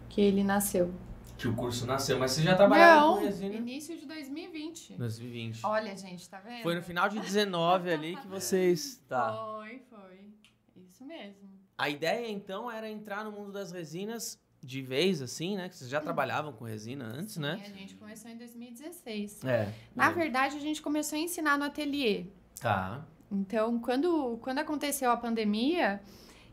que 0.09 0.23
ele 0.23 0.43
nasceu. 0.43 0.91
Que 1.37 1.47
o 1.47 1.55
curso 1.55 1.85
nasceu, 1.85 2.19
mas 2.19 2.31
vocês 2.31 2.47
já 2.47 2.57
trabalhavam 2.57 3.11
com 3.11 3.21
Não, 3.21 3.27
resina? 3.27 3.55
início 3.57 3.95
de 3.99 4.07
2020. 4.07 4.95
2020. 4.95 5.61
Olha, 5.67 5.95
gente, 5.99 6.27
tá 6.27 6.41
vendo? 6.41 6.63
Foi 6.63 6.75
no 6.75 6.83
final 6.83 7.11
de 7.11 7.21
19 7.21 7.91
ali 7.91 8.17
que 8.17 8.27
vocês. 8.27 9.03
Tá. 9.07 9.35
Foi, 9.35 9.83
foi. 9.91 10.33
Isso 10.75 11.05
mesmo. 11.05 11.47
A 11.77 11.91
ideia 11.91 12.27
então 12.27 12.71
era 12.71 12.89
entrar 12.89 13.23
no 13.23 13.33
mundo 13.33 13.53
das 13.53 13.71
resinas 13.71 14.41
de 14.59 14.81
vez, 14.81 15.21
assim, 15.21 15.59
né? 15.59 15.69
Que 15.69 15.77
vocês 15.77 15.91
já 15.91 16.01
trabalhavam 16.01 16.55
com 16.55 16.65
resina 16.65 17.05
antes, 17.05 17.35
Sim, 17.35 17.41
né? 17.41 17.63
a 17.63 17.69
gente 17.69 17.97
começou 17.97 18.31
em 18.31 18.39
2016. 18.39 19.45
É. 19.45 19.71
Na 19.95 20.11
verdade, 20.11 20.57
a 20.57 20.61
gente 20.61 20.81
começou 20.81 21.19
a 21.19 21.21
ensinar 21.21 21.59
no 21.59 21.65
ateliê. 21.65 22.29
Tá. 22.59 23.07
Então, 23.31 23.79
quando, 23.79 24.39
quando 24.41 24.59
aconteceu 24.59 25.11
a 25.11 25.17
pandemia, 25.19 26.03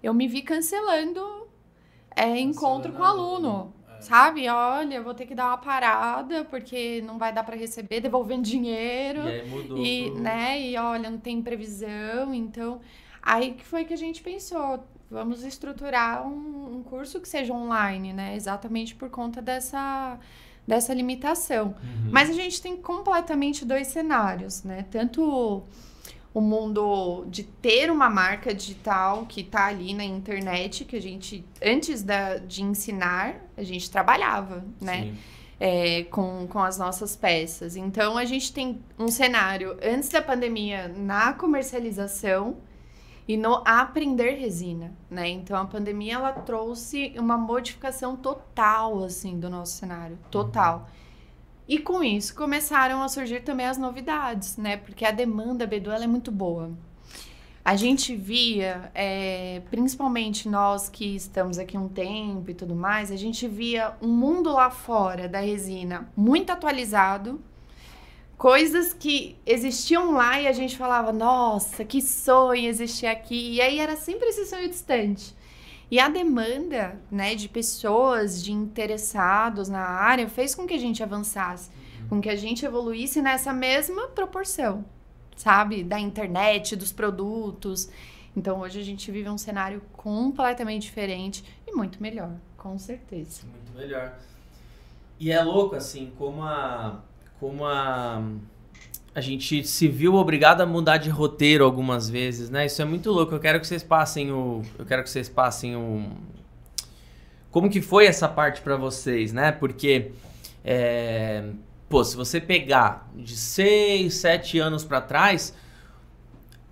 eu 0.01 0.13
me 0.13 0.27
vi 0.27 0.41
cancelando 0.41 1.47
é, 2.15 2.39
encontro 2.39 2.91
com 2.93 3.03
aluno. 3.03 3.73
Sabe? 3.99 4.47
Olha, 4.47 5.01
vou 5.01 5.15
ter 5.15 5.25
que 5.25 5.33
dar 5.33 5.47
uma 5.47 5.57
parada 5.57 6.45
porque 6.45 7.01
não 7.01 7.17
vai 7.17 7.33
dar 7.33 7.43
para 7.43 7.55
receber, 7.55 7.99
devolvendo 7.99 8.43
dinheiro. 8.43 9.21
E 9.21 9.27
aí 9.27 9.49
mudou. 9.49 9.77
E, 9.79 10.11
pro- 10.11 10.21
né, 10.21 10.61
e 10.61 10.77
olha, 10.77 11.09
não 11.09 11.17
tem 11.17 11.41
previsão, 11.41 12.31
então 12.31 12.79
aí 13.23 13.53
que 13.53 13.65
foi 13.65 13.85
que 13.85 13.93
a 13.95 13.97
gente 13.97 14.21
pensou, 14.21 14.83
vamos 15.09 15.43
estruturar 15.43 16.27
um, 16.27 16.77
um 16.77 16.83
curso 16.83 17.19
que 17.19 17.27
seja 17.27 17.51
online, 17.51 18.13
né? 18.13 18.35
Exatamente 18.35 18.93
por 18.93 19.09
conta 19.09 19.41
dessa, 19.41 20.19
dessa 20.65 20.93
limitação. 20.93 21.69
Uhum. 21.81 22.09
Mas 22.11 22.29
a 22.29 22.33
gente 22.33 22.61
tem 22.61 22.77
completamente 22.77 23.65
dois 23.65 23.87
cenários, 23.87 24.63
né? 24.63 24.85
Tanto 24.91 25.63
o 26.37 26.41
mundo 26.41 27.25
de 27.29 27.41
ter 27.41 27.89
uma 27.89 28.11
marca 28.11 28.53
digital 28.53 29.25
que 29.25 29.43
tá 29.43 29.65
ali 29.65 29.91
na 29.91 30.03
internet, 30.03 30.85
que 30.85 30.95
a 30.95 31.01
gente, 31.01 31.43
antes 31.65 32.03
da, 32.03 32.37
de 32.37 32.61
ensinar, 32.61 33.37
a 33.57 33.63
gente 33.63 33.89
trabalhava, 33.89 34.63
né? 34.79 35.15
É, 35.59 36.03
com, 36.11 36.45
com 36.47 36.59
as 36.59 36.77
nossas 36.77 37.15
peças. 37.15 37.75
Então 37.75 38.15
a 38.15 38.23
gente 38.23 38.53
tem 38.53 38.79
um 38.99 39.07
cenário 39.07 39.79
antes 39.81 40.09
da 40.09 40.21
pandemia 40.21 40.87
na 40.87 41.33
comercialização 41.33 42.57
e 43.27 43.35
no 43.35 43.63
aprender 43.65 44.35
resina, 44.35 44.93
né? 45.09 45.27
Então 45.27 45.59
a 45.59 45.65
pandemia 45.65 46.13
ela 46.13 46.33
trouxe 46.33 47.15
uma 47.17 47.35
modificação 47.35 48.15
total 48.15 49.03
assim 49.03 49.39
do 49.39 49.49
nosso 49.49 49.75
cenário, 49.77 50.19
total. 50.29 50.87
E 51.67 51.77
com 51.79 52.01
isso 52.01 52.33
começaram 52.33 53.03
a 53.03 53.09
surgir 53.09 53.41
também 53.41 53.65
as 53.65 53.77
novidades, 53.77 54.55
né? 54.55 54.77
Porque 54.77 55.03
a 55.03 55.11
demanda 55.11 55.67
Bedu 55.67 55.91
é 55.91 56.07
muito 56.07 56.31
boa. 56.31 56.71
A 57.63 57.75
gente 57.75 58.15
via, 58.15 58.89
é, 58.95 59.61
principalmente 59.69 60.47
nós 60.47 60.87
que 60.87 61.17
estamos 61.17 61.59
aqui 61.59 61.77
um 61.77 61.89
tempo 61.89 62.49
e 62.49 62.53
tudo 62.53 62.73
mais, 62.73 63.11
a 63.11 63.17
gente 63.17 63.45
via 63.45 63.93
um 64.01 64.07
mundo 64.07 64.53
lá 64.53 64.69
fora 64.69 65.27
da 65.27 65.41
resina 65.41 66.09
muito 66.15 66.49
atualizado, 66.49 67.41
coisas 68.37 68.93
que 68.93 69.35
existiam 69.45 70.11
lá 70.11 70.39
e 70.39 70.47
a 70.47 70.53
gente 70.53 70.77
falava, 70.77 71.11
nossa, 71.11 71.83
que 71.83 72.01
sonho 72.01 72.69
existir 72.69 73.07
aqui. 73.07 73.55
E 73.55 73.59
aí 73.59 73.79
era 73.79 73.97
sempre 73.97 74.29
esse 74.29 74.45
sonho 74.45 74.69
distante. 74.69 75.35
E 75.89 75.99
a 75.99 76.09
demanda, 76.09 76.99
né, 77.09 77.33
de 77.33 77.47
pessoas, 77.47 78.43
de 78.43 78.51
interessados 78.51 79.69
na 79.69 79.79
área, 79.79 80.27
fez 80.27 80.53
com 80.53 80.67
que 80.67 80.73
a 80.73 80.79
gente 80.79 81.01
avançasse, 81.01 81.71
com 82.09 82.19
que 82.19 82.29
a 82.29 82.35
gente 82.35 82.65
evoluísse 82.65 83.21
nessa 83.21 83.53
mesma 83.53 84.07
proporção, 84.09 84.83
sabe? 85.35 85.83
Da 85.83 85.99
internet, 85.99 86.75
dos 86.75 86.91
produtos. 86.91 87.89
Então 88.35 88.59
hoje 88.59 88.79
a 88.79 88.83
gente 88.83 89.09
vive 89.11 89.29
um 89.29 89.37
cenário 89.37 89.81
completamente 89.93 90.83
diferente 90.83 91.43
e 91.65 91.71
muito 91.71 92.01
melhor, 92.01 92.31
com 92.57 92.77
certeza. 92.77 93.43
Muito 93.47 93.71
melhor. 93.73 94.17
E 95.19 95.31
é 95.31 95.41
louco, 95.41 95.75
assim, 95.75 96.11
como 96.17 96.43
a. 96.43 97.01
Como 97.39 97.65
a. 97.65 98.21
A 99.17 99.19
gente 99.19 99.63
se 99.63 99.87
viu 99.87 100.13
obrigado 100.13 100.61
a 100.61 100.65
mudar 100.67 100.97
de 100.97 101.09
roteiro 101.09 101.65
algumas 101.65 102.07
vezes, 102.07 102.51
né? 102.51 102.67
Isso 102.67 102.79
é 102.83 102.85
muito 102.85 103.09
louco. 103.09 103.33
Eu 103.33 103.39
quero 103.39 103.59
que 103.59 103.65
vocês 103.65 103.81
passem 103.81 104.31
o. 104.31 104.61
Eu 104.77 104.85
quero 104.85 105.01
que 105.01 105.09
vocês 105.09 105.27
passem 105.27 105.75
o. 105.75 106.11
Como 107.49 107.67
que 107.67 107.81
foi 107.81 108.05
essa 108.05 108.27
parte 108.27 108.61
para 108.61 108.75
vocês, 108.75 109.33
né? 109.33 109.51
Porque. 109.51 110.11
É, 110.63 111.45
pô, 111.89 112.03
se 112.03 112.15
você 112.15 112.39
pegar 112.39 113.09
de 113.15 113.35
6, 113.35 114.13
7 114.13 114.59
anos 114.59 114.83
para 114.83 115.01
trás, 115.01 115.51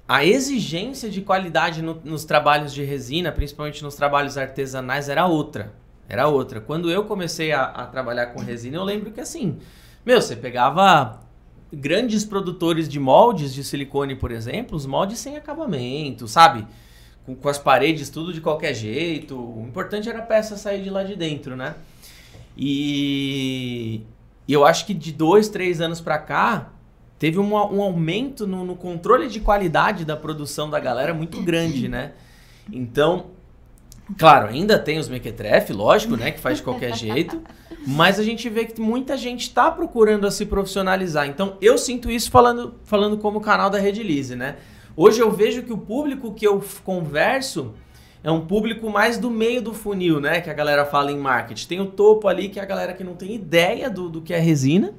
a 0.07 0.23
exigência 0.23 1.09
de 1.09 1.21
qualidade 1.21 1.81
no, 1.81 1.99
nos 2.03 2.25
trabalhos 2.25 2.71
de 2.71 2.83
resina, 2.83 3.31
principalmente 3.31 3.81
nos 3.81 3.95
trabalhos 3.95 4.37
artesanais, 4.37 5.09
era 5.09 5.25
outra. 5.25 5.73
Era 6.07 6.27
outra. 6.27 6.61
Quando 6.61 6.91
eu 6.91 7.05
comecei 7.05 7.51
a, 7.51 7.63
a 7.63 7.87
trabalhar 7.87 8.27
com 8.27 8.39
resina, 8.39 8.77
eu 8.77 8.83
lembro 8.83 9.11
que 9.11 9.19
assim, 9.19 9.57
meu, 10.05 10.21
você 10.21 10.35
pegava 10.35 11.24
grandes 11.71 12.23
produtores 12.23 12.87
de 12.87 12.99
moldes 12.99 13.53
de 13.53 13.63
silicone, 13.63 14.15
por 14.15 14.31
exemplo, 14.31 14.75
os 14.75 14.85
moldes 14.85 15.19
sem 15.19 15.35
acabamento, 15.35 16.27
sabe? 16.27 16.65
Com, 17.25 17.35
com, 17.35 17.49
as 17.49 17.57
paredes 17.57 18.09
tudo 18.09 18.33
de 18.33 18.41
qualquer 18.41 18.73
jeito. 18.73 19.35
O 19.35 19.65
importante 19.67 20.07
era 20.09 20.19
a 20.19 20.23
peça 20.23 20.57
sair 20.57 20.83
de 20.83 20.89
lá 20.89 21.03
de 21.03 21.15
dentro, 21.15 21.55
né? 21.55 21.75
E, 22.57 24.01
eu 24.47 24.65
acho 24.65 24.85
que 24.85 24.93
de 24.93 25.11
dois, 25.11 25.49
três 25.49 25.81
anos 25.81 25.99
para 25.99 26.17
cá, 26.17 26.71
teve 27.17 27.39
um, 27.39 27.53
um 27.53 27.81
aumento 27.81 28.45
no, 28.45 28.63
no, 28.63 28.75
controle 28.75 29.27
de 29.27 29.39
qualidade 29.39 30.05
da 30.05 30.15
produção 30.15 30.69
da 30.69 30.79
galera 30.79 31.13
muito 31.13 31.41
grande, 31.41 31.87
né? 31.87 32.13
Então, 32.71 33.27
Claro, 34.17 34.47
ainda 34.47 34.77
tem 34.77 34.99
os 34.99 35.09
mequetrefe, 35.09 35.73
lógico, 35.73 36.15
né? 36.15 36.31
Que 36.31 36.39
faz 36.39 36.57
de 36.57 36.63
qualquer 36.63 36.95
jeito. 36.95 37.41
Mas 37.87 38.19
a 38.19 38.23
gente 38.23 38.47
vê 38.49 38.65
que 38.65 38.79
muita 38.79 39.17
gente 39.17 39.41
está 39.41 39.71
procurando 39.71 40.27
a 40.27 40.31
se 40.31 40.45
profissionalizar. 40.45 41.27
Então, 41.27 41.57
eu 41.59 41.77
sinto 41.77 42.11
isso 42.11 42.29
falando, 42.29 42.75
falando 42.83 43.17
como 43.17 43.41
canal 43.41 43.69
da 43.69 43.79
Rede 43.79 44.03
Lise, 44.03 44.35
né? 44.35 44.57
Hoje 44.95 45.19
eu 45.19 45.31
vejo 45.31 45.63
que 45.63 45.73
o 45.73 45.77
público 45.77 46.33
que 46.33 46.45
eu 46.47 46.63
converso 46.83 47.73
é 48.23 48.31
um 48.31 48.45
público 48.45 48.89
mais 48.89 49.17
do 49.17 49.29
meio 49.29 49.61
do 49.61 49.73
funil, 49.73 50.19
né? 50.19 50.39
Que 50.39 50.49
a 50.49 50.53
galera 50.53 50.85
fala 50.85 51.11
em 51.11 51.17
marketing. 51.17 51.67
Tem 51.67 51.79
o 51.81 51.87
topo 51.87 52.27
ali, 52.27 52.49
que 52.49 52.59
é 52.59 52.63
a 52.63 52.65
galera 52.65 52.93
que 52.93 53.03
não 53.03 53.15
tem 53.15 53.33
ideia 53.33 53.89
do, 53.89 54.07
do 54.07 54.21
que 54.21 54.33
é 54.33 54.39
resina. 54.39 54.93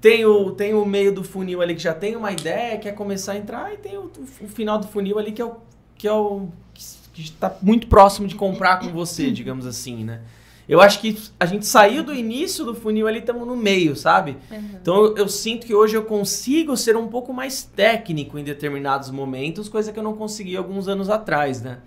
Tem 0.00 0.24
o, 0.24 0.50
tem 0.50 0.74
o 0.74 0.84
meio 0.84 1.12
do 1.12 1.24
funil 1.24 1.62
ali 1.62 1.74
que 1.74 1.82
já 1.82 1.94
tem 1.94 2.16
uma 2.16 2.32
ideia, 2.32 2.78
quer 2.78 2.92
começar 2.92 3.32
a 3.32 3.36
entrar. 3.38 3.72
E 3.72 3.76
tem 3.78 3.96
o, 3.96 4.10
o 4.40 4.48
final 4.48 4.78
do 4.78 4.86
funil 4.86 5.18
ali 5.18 5.32
que 5.32 5.40
é 5.40 5.44
o, 5.44 5.56
que 5.96 6.06
é 6.06 6.12
o 6.12 6.48
que 6.74 7.01
está 7.20 7.54
muito 7.60 7.86
próximo 7.86 8.26
de 8.26 8.34
comprar 8.34 8.78
com 8.80 8.88
você, 8.88 9.30
digamos 9.30 9.66
assim, 9.66 10.04
né? 10.04 10.20
Eu 10.68 10.80
acho 10.80 11.00
que 11.00 11.18
a 11.38 11.44
gente 11.44 11.66
saiu 11.66 12.02
do 12.02 12.14
início 12.14 12.64
do 12.64 12.74
funil 12.74 13.08
ali, 13.08 13.18
estamos 13.18 13.46
no 13.46 13.56
meio, 13.56 13.96
sabe? 13.96 14.38
Uhum. 14.50 14.70
Então 14.80 15.04
eu, 15.04 15.16
eu, 15.18 15.28
sinto 15.28 15.66
que 15.66 15.74
hoje 15.74 15.96
eu 15.96 16.04
consigo 16.04 16.76
ser 16.76 16.96
um 16.96 17.08
pouco 17.08 17.32
mais 17.32 17.62
técnico 17.62 18.38
em 18.38 18.44
determinados 18.44 19.10
momentos, 19.10 19.68
coisa 19.68 19.92
que 19.92 19.98
eu 19.98 20.02
não 20.02 20.14
conseguia 20.14 20.58
alguns 20.58 20.88
anos 20.88 21.10
atrás, 21.10 21.60
né? 21.60 21.78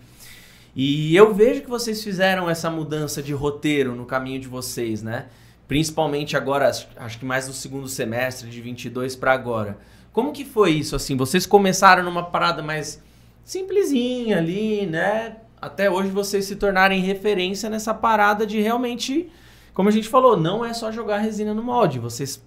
E 0.75 1.15
eu 1.15 1.33
vejo 1.33 1.61
que 1.61 1.69
vocês 1.69 2.03
fizeram 2.03 2.49
essa 2.49 2.69
mudança 2.69 3.23
de 3.23 3.33
roteiro 3.33 3.95
no 3.95 4.05
caminho 4.05 4.41
de 4.41 4.47
vocês, 4.47 5.01
né? 5.01 5.27
Principalmente 5.69 6.35
agora, 6.35 6.69
acho 6.97 7.17
que 7.17 7.25
mais 7.25 7.47
no 7.47 7.53
segundo 7.53 7.87
semestre 7.87 8.49
de 8.49 8.59
22 8.61 9.15
para 9.15 9.31
agora. 9.31 9.77
Como 10.11 10.33
que 10.33 10.43
foi 10.43 10.71
isso 10.71 10.95
assim? 10.95 11.15
Vocês 11.15 11.45
começaram 11.45 12.03
numa 12.03 12.23
parada 12.23 12.61
mais 12.61 13.01
simplesinha 13.45 14.39
ali, 14.39 14.87
né? 14.87 15.37
Até 15.61 15.89
hoje 15.89 16.09
vocês 16.09 16.45
se 16.45 16.55
tornarem 16.55 16.99
referência 17.01 17.69
nessa 17.69 17.93
parada 17.93 18.45
de 18.45 18.59
realmente, 18.59 19.31
como 19.73 19.87
a 19.87 19.91
gente 19.91 20.09
falou, 20.09 20.35
não 20.35 20.65
é 20.65 20.73
só 20.73 20.91
jogar 20.91 21.19
resina 21.19 21.53
no 21.53 21.63
molde, 21.63 21.99
vocês 21.99 22.43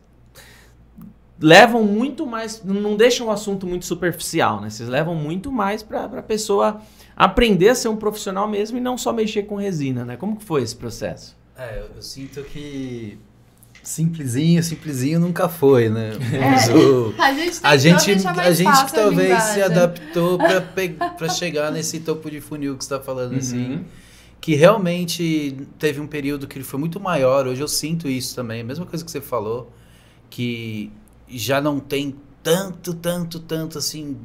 levam 1.40 1.84
muito 1.84 2.26
mais, 2.26 2.62
não 2.64 2.96
deixam 2.96 3.28
o 3.28 3.30
assunto 3.30 3.66
muito 3.66 3.86
superficial, 3.86 4.60
né? 4.60 4.68
Vocês 4.68 4.88
levam 4.88 5.14
muito 5.14 5.52
mais 5.52 5.82
para 5.84 6.04
a 6.04 6.22
pessoa 6.22 6.80
aprender 7.16 7.68
a 7.68 7.74
ser 7.74 7.88
um 7.88 7.96
profissional 7.96 8.48
mesmo 8.48 8.76
e 8.76 8.80
não 8.80 8.98
só 8.98 9.12
mexer 9.12 9.44
com 9.44 9.54
resina, 9.54 10.04
né? 10.04 10.16
Como 10.16 10.36
que 10.36 10.44
foi 10.44 10.62
esse 10.62 10.74
processo? 10.74 11.36
É, 11.56 11.78
eu, 11.78 11.90
eu 11.94 12.02
sinto 12.02 12.42
que 12.42 13.18
simplesinho, 13.82 14.62
simplesinho 14.62 15.20
nunca 15.20 15.48
foi, 15.48 15.88
né? 15.88 16.12
É, 16.32 16.72
o, 16.72 17.14
a 17.18 17.32
gente, 17.32 17.60
a 17.62 17.76
gente, 17.76 18.26
a 18.26 18.52
gente 18.52 18.92
talvez 18.92 19.42
se 19.42 19.62
adaptou 19.62 20.38
para 20.38 21.28
chegar 21.30 21.70
nesse 21.70 22.00
topo 22.00 22.30
de 22.30 22.40
funil 22.40 22.76
que 22.76 22.84
você 22.84 22.94
está 22.94 23.04
falando 23.04 23.32
uhum. 23.32 23.38
assim. 23.38 23.84
Que 24.40 24.54
realmente 24.54 25.66
teve 25.78 26.00
um 26.00 26.06
período 26.06 26.46
que 26.46 26.58
ele 26.58 26.64
foi 26.64 26.78
muito 26.78 27.00
maior. 27.00 27.46
Hoje 27.46 27.60
eu 27.60 27.68
sinto 27.68 28.08
isso 28.08 28.34
também. 28.36 28.60
A 28.60 28.64
mesma 28.64 28.86
coisa 28.86 29.04
que 29.04 29.10
você 29.10 29.20
falou, 29.20 29.72
que 30.30 30.92
já 31.28 31.60
não 31.60 31.80
tem 31.80 32.14
tanto, 32.42 32.94
tanto, 32.94 33.40
tanto 33.40 33.78
assim 33.78 34.16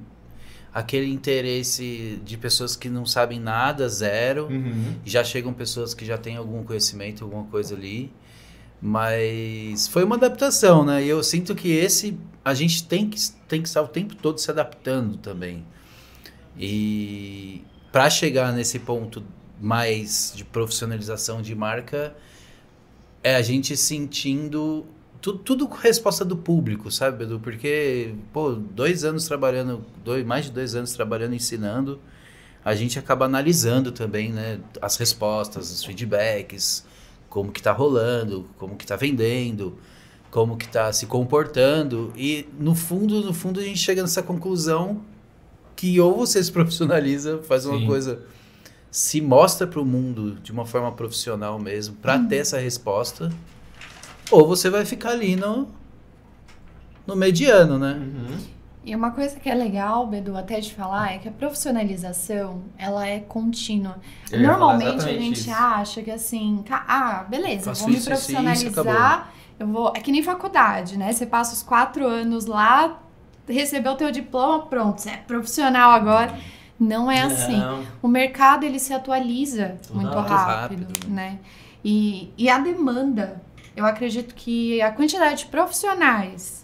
aquele 0.73 1.11
interesse 1.11 2.19
de 2.25 2.35
pessoas 2.37 2.75
que 2.75 2.89
não 2.89 3.05
sabem 3.05 3.39
nada, 3.39 3.87
zero. 3.87 4.47
Uhum. 4.47 4.95
Já 5.05 5.23
chegam 5.23 5.53
pessoas 5.53 5.93
que 5.93 6.03
já 6.03 6.17
têm 6.17 6.35
algum 6.35 6.63
conhecimento, 6.63 7.23
alguma 7.23 7.43
coisa 7.43 7.75
ali. 7.75 8.11
Mas 8.85 9.87
foi 9.87 10.03
uma 10.03 10.17
adaptação, 10.17 10.83
né? 10.83 11.01
E 11.01 11.07
eu 11.07 11.23
sinto 11.23 11.55
que 11.55 11.71
esse 11.71 12.19
a 12.43 12.53
gente 12.53 12.85
tem 12.85 13.09
que, 13.09 13.17
tem 13.47 13.61
que 13.61 13.69
estar 13.69 13.81
o 13.81 13.87
tempo 13.87 14.13
todo 14.13 14.37
se 14.39 14.51
adaptando 14.51 15.15
também. 15.15 15.65
E 16.59 17.61
para 17.93 18.09
chegar 18.09 18.51
nesse 18.51 18.79
ponto 18.79 19.23
mais 19.61 20.33
de 20.35 20.43
profissionalização 20.43 21.41
de 21.41 21.55
marca, 21.55 22.13
é 23.23 23.37
a 23.37 23.41
gente 23.41 23.77
sentindo 23.77 24.85
tudo, 25.21 25.39
tudo 25.39 25.67
com 25.69 25.77
resposta 25.77 26.25
do 26.25 26.35
público, 26.35 26.91
sabe, 26.91 27.23
Edu? 27.23 27.39
Porque, 27.39 28.13
pô, 28.33 28.51
dois 28.51 29.05
anos 29.05 29.25
trabalhando, 29.25 29.85
dois, 30.03 30.25
mais 30.25 30.47
de 30.47 30.51
dois 30.51 30.75
anos 30.75 30.91
trabalhando, 30.91 31.33
ensinando, 31.33 32.01
a 32.65 32.75
gente 32.75 32.99
acaba 32.99 33.23
analisando 33.23 33.93
também, 33.93 34.33
né, 34.33 34.59
as 34.81 34.97
respostas, 34.97 35.71
os 35.71 35.85
feedbacks, 35.85 36.85
como 37.33 37.51
que 37.51 37.59
está 37.59 37.71
rolando, 37.71 38.47
como 38.59 38.75
que 38.75 38.83
está 38.83 38.95
vendendo, 38.95 39.75
como 40.29 40.55
que 40.55 40.65
está 40.65 40.93
se 40.93 41.07
comportando 41.07 42.13
e 42.15 42.47
no 42.59 42.75
fundo, 42.75 43.21
no 43.21 43.33
fundo 43.33 43.59
a 43.59 43.63
gente 43.63 43.79
chega 43.79 44.03
nessa 44.03 44.21
conclusão 44.21 45.01
que 45.75 45.99
ou 45.99 46.15
você 46.15 46.43
se 46.43 46.51
profissionaliza, 46.51 47.39
faz 47.39 47.65
uma 47.65 47.79
Sim. 47.79 47.87
coisa, 47.87 48.21
se 48.91 49.19
mostra 49.19 49.65
para 49.65 49.81
o 49.81 49.85
mundo 49.85 50.35
de 50.43 50.51
uma 50.51 50.63
forma 50.63 50.91
profissional 50.91 51.57
mesmo, 51.57 51.95
para 51.95 52.17
hum. 52.17 52.27
ter 52.27 52.35
essa 52.35 52.59
resposta, 52.59 53.33
ou 54.29 54.47
você 54.47 54.69
vai 54.69 54.85
ficar 54.85 55.09
ali 55.09 55.35
no 55.35 55.67
no 57.07 57.15
mediano, 57.15 57.79
né? 57.79 57.93
Uhum. 57.93 58.37
E 58.85 58.93
uma 58.93 59.11
coisa 59.11 59.39
que 59.39 59.49
é 59.49 59.55
legal, 59.55 60.05
Bedu, 60.07 60.35
até 60.37 60.59
de 60.59 60.73
falar, 60.73 61.13
é 61.13 61.17
que 61.17 61.29
a 61.29 61.31
profissionalização, 61.31 62.63
ela 62.77 63.07
é 63.07 63.19
contínua. 63.21 63.97
Eu 64.29 64.41
Normalmente 64.41 65.07
a 65.07 65.13
gente 65.13 65.39
isso. 65.39 65.51
acha 65.53 66.01
que 66.01 66.11
assim, 66.11 66.65
ah, 66.69 67.25
beleza, 67.29 67.65
Faço 67.65 67.83
vou 67.83 67.91
me 67.91 68.01
profissionalizar, 68.01 69.31
eu 69.57 69.67
vou... 69.67 69.93
É 69.95 70.01
que 70.01 70.11
nem 70.11 70.21
faculdade, 70.21 70.97
né? 70.97 71.13
Você 71.13 71.25
passa 71.25 71.53
os 71.53 71.63
quatro 71.63 72.05
anos 72.05 72.45
lá, 72.45 72.99
recebeu 73.47 73.93
o 73.93 73.95
teu 73.95 74.11
diploma, 74.11 74.65
pronto, 74.65 74.99
você 74.99 75.11
é 75.11 75.17
profissional 75.17 75.91
agora. 75.91 76.37
Não 76.77 77.09
é 77.09 77.21
assim. 77.21 77.59
Não. 77.59 77.85
O 78.01 78.07
mercado, 78.09 78.65
ele 78.65 78.79
se 78.79 78.93
atualiza 78.93 79.77
muito, 79.91 80.11
muito 80.11 80.19
rápido, 80.19 80.83
rápido, 80.83 81.07
né? 81.07 81.39
E, 81.85 82.33
e 82.37 82.49
a 82.49 82.59
demanda, 82.59 83.41
eu 83.75 83.85
acredito 83.85 84.35
que 84.35 84.81
a 84.81 84.91
quantidade 84.91 85.39
de 85.39 85.45
profissionais 85.45 86.62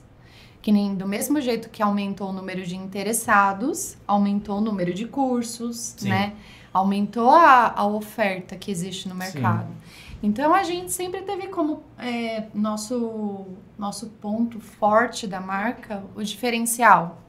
que 0.62 0.72
nem 0.72 0.96
do 0.96 1.08
mesmo 1.08 1.40
jeito 1.40 1.70
que 1.70 1.82
aumentou 1.82 2.30
o 2.30 2.34
número 2.34 2.66
de 2.66 2.76
interessados, 2.76 3.98
aumentou 4.06 4.58
o 4.58 4.62
número 4.62 4.94
de 4.94 5.06
cursos, 5.06 5.96
Sim. 5.98 6.10
né? 6.10 6.34
Aumentou 6.72 7.30
a, 7.32 7.74
a 7.76 7.88
oferta 7.88 8.56
que 8.56 8.70
existe 8.70 9.08
no 9.08 9.16
mercado. 9.16 9.68
Sim. 9.68 9.80
Então 10.22 10.54
a 10.54 10.64
gente 10.64 10.92
sempre 10.92 11.22
teve 11.22 11.48
como 11.48 11.82
é, 11.98 12.48
nosso, 12.54 13.48
nosso 13.78 14.08
ponto 14.22 14.60
forte 14.60 15.26
da 15.26 15.40
marca 15.40 16.04
o 16.16 16.22
diferencial. 16.22 17.22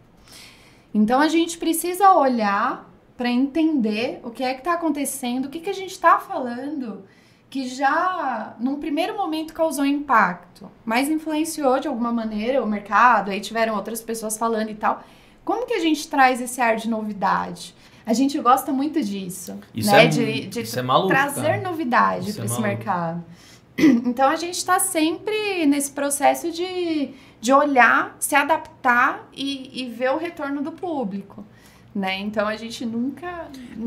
Então 0.92 1.20
a 1.20 1.28
gente 1.28 1.56
precisa 1.56 2.12
olhar 2.12 2.90
para 3.16 3.30
entender 3.30 4.20
o 4.24 4.30
que 4.30 4.42
é 4.42 4.54
que 4.54 4.60
está 4.60 4.74
acontecendo, 4.74 5.44
o 5.44 5.48
que, 5.48 5.60
que 5.60 5.70
a 5.70 5.74
gente 5.74 5.92
está 5.92 6.18
falando 6.18 7.04
que 7.50 7.68
já, 7.68 8.54
num 8.60 8.78
primeiro 8.78 9.16
momento, 9.16 9.52
causou 9.52 9.84
impacto, 9.84 10.70
mas 10.84 11.08
influenciou 11.08 11.80
de 11.80 11.88
alguma 11.88 12.12
maneira 12.12 12.62
o 12.62 12.66
mercado, 12.66 13.30
aí 13.32 13.40
tiveram 13.40 13.74
outras 13.74 14.00
pessoas 14.00 14.38
falando 14.38 14.70
e 14.70 14.74
tal. 14.76 15.02
Como 15.44 15.66
que 15.66 15.74
a 15.74 15.80
gente 15.80 16.08
traz 16.08 16.40
esse 16.40 16.60
ar 16.60 16.76
de 16.76 16.88
novidade? 16.88 17.74
A 18.06 18.12
gente 18.12 18.38
gosta 18.38 18.72
muito 18.72 19.02
disso, 19.02 19.58
Isso 19.74 19.90
né? 19.90 20.04
é- 20.04 20.06
de 20.06 20.46
de 20.46 20.60
isso 20.62 20.78
é 20.78 20.82
maluco, 20.82 21.08
trazer 21.08 21.42
cara. 21.42 21.60
novidade 21.60 22.32
para 22.32 22.42
é 22.42 22.46
esse 22.46 22.60
mercado. 22.62 23.24
Então 23.78 24.28
a 24.28 24.36
gente 24.36 24.56
está 24.56 24.78
sempre 24.78 25.64
nesse 25.66 25.90
processo 25.92 26.50
de, 26.52 27.14
de 27.40 27.52
olhar, 27.52 28.14
se 28.20 28.34
adaptar 28.34 29.26
e, 29.32 29.82
e 29.82 29.88
ver 29.88 30.10
o 30.10 30.18
retorno 30.18 30.60
do 30.60 30.70
público. 30.72 31.44
Né? 31.94 32.20
Então 32.20 32.46
a 32.46 32.56
gente 32.56 32.86
nunca, 32.86 33.26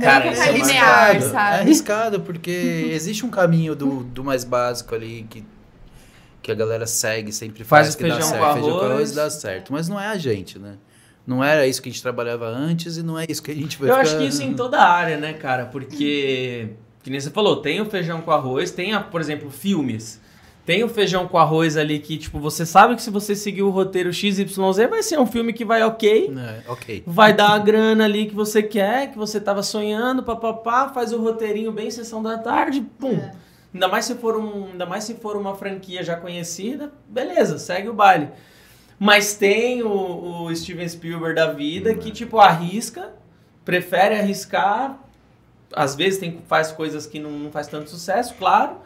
Cara, 0.01 0.25
nunca 0.25 0.35
tá 0.37 0.47
é 0.47 0.51
linear, 0.51 1.09
arriscado, 1.09 1.17
É 1.17 1.29
sabe? 1.29 1.59
arriscado, 1.61 2.19
porque 2.21 2.51
existe 2.91 3.25
um 3.25 3.29
caminho 3.29 3.75
do, 3.75 4.03
do 4.03 4.23
mais 4.23 4.43
básico 4.43 4.93
ali 4.93 5.25
que, 5.29 5.43
que 6.41 6.51
a 6.51 6.55
galera 6.55 6.85
segue, 6.85 7.31
sempre 7.31 7.63
Faz 7.63 7.87
faz, 7.87 7.95
o 7.95 7.97
que 7.97 8.03
dá 8.03 8.15
feijão 8.15 8.29
certo. 8.29 8.45
com 8.45 8.53
Feijão 8.55 8.71
com 8.71 8.77
arroz. 8.79 8.91
arroz 8.91 9.11
dá 9.13 9.29
certo. 9.29 9.71
Mas 9.71 9.87
não 9.87 9.97
é 9.99 10.07
a 10.07 10.17
gente, 10.17 10.59
né? 10.59 10.75
Não 11.25 11.41
era 11.41 11.65
isso 11.65 11.81
que 11.81 11.87
a 11.87 11.91
gente 11.93 12.01
trabalhava 12.01 12.45
antes 12.47 12.97
e 12.97 13.03
não 13.03 13.17
é 13.17 13.25
isso 13.29 13.41
que 13.41 13.51
a 13.51 13.55
gente 13.55 13.77
vai 13.77 13.89
Eu 13.89 13.93
ficar... 13.93 14.01
acho 14.01 14.17
que 14.17 14.25
isso 14.25 14.43
em 14.43 14.53
toda 14.53 14.77
a 14.79 14.89
área, 14.91 15.15
né, 15.17 15.31
cara? 15.31 15.65
Porque, 15.67 16.71
que 17.01 17.09
nem 17.09 17.17
você 17.21 17.29
falou, 17.29 17.61
tem 17.61 17.79
o 17.79 17.85
feijão 17.85 18.19
com 18.19 18.31
arroz, 18.31 18.71
tem, 18.71 18.93
a, 18.93 18.99
por 18.99 19.21
exemplo, 19.21 19.49
filmes. 19.49 20.19
Tem 20.65 20.81
o 20.81 20.87
feijão 20.87 21.27
com 21.27 21.37
arroz 21.37 21.75
ali 21.75 21.99
que, 21.99 22.17
tipo, 22.17 22.39
você 22.39 22.65
sabe 22.65 22.95
que 22.95 23.01
se 23.01 23.09
você 23.09 23.35
seguir 23.35 23.63
o 23.63 23.69
roteiro 23.69 24.13
XYZ, 24.13 24.57
vai 24.89 25.03
ser 25.03 25.19
um 25.19 25.25
filme 25.25 25.51
que 25.51 25.65
vai 25.65 25.83
ok. 25.83 26.33
É, 26.37 26.71
ok. 26.71 27.03
Vai 27.05 27.33
dar 27.33 27.49
a 27.49 27.57
grana 27.59 28.05
ali 28.05 28.27
que 28.27 28.35
você 28.35 28.63
quer, 28.63 29.11
que 29.11 29.17
você 29.17 29.41
tava 29.41 29.61
sonhando, 29.61 30.23
papapá, 30.23 30.87
faz 30.87 31.11
o 31.11 31.21
roteirinho 31.21 31.71
bem 31.71 31.91
sessão 31.91 32.23
da 32.23 32.37
tarde, 32.37 32.81
pum. 32.97 33.15
É. 33.15 33.31
Ainda 33.73 33.87
mais 33.89 34.05
se 34.05 34.15
for 34.15 34.37
um, 34.37 34.67
ainda 34.71 34.85
mais 34.85 35.03
se 35.03 35.15
for 35.15 35.35
uma 35.35 35.55
franquia 35.55 36.01
já 36.03 36.15
conhecida, 36.15 36.93
beleza, 37.09 37.57
segue 37.57 37.89
o 37.89 37.93
baile. 37.93 38.29
Mas 38.97 39.35
tem 39.35 39.83
o, 39.83 40.45
o 40.45 40.55
Steven 40.55 40.87
Spielberg 40.87 41.35
da 41.35 41.51
vida 41.51 41.93
que 41.95 42.11
tipo 42.11 42.39
arrisca, 42.39 43.11
prefere 43.65 44.15
arriscar, 44.15 44.97
às 45.75 45.95
vezes 45.95 46.19
tem 46.19 46.39
faz 46.47 46.71
coisas 46.71 47.05
que 47.07 47.19
não, 47.19 47.31
não 47.31 47.51
faz 47.51 47.67
tanto 47.67 47.89
sucesso, 47.89 48.35
claro. 48.35 48.77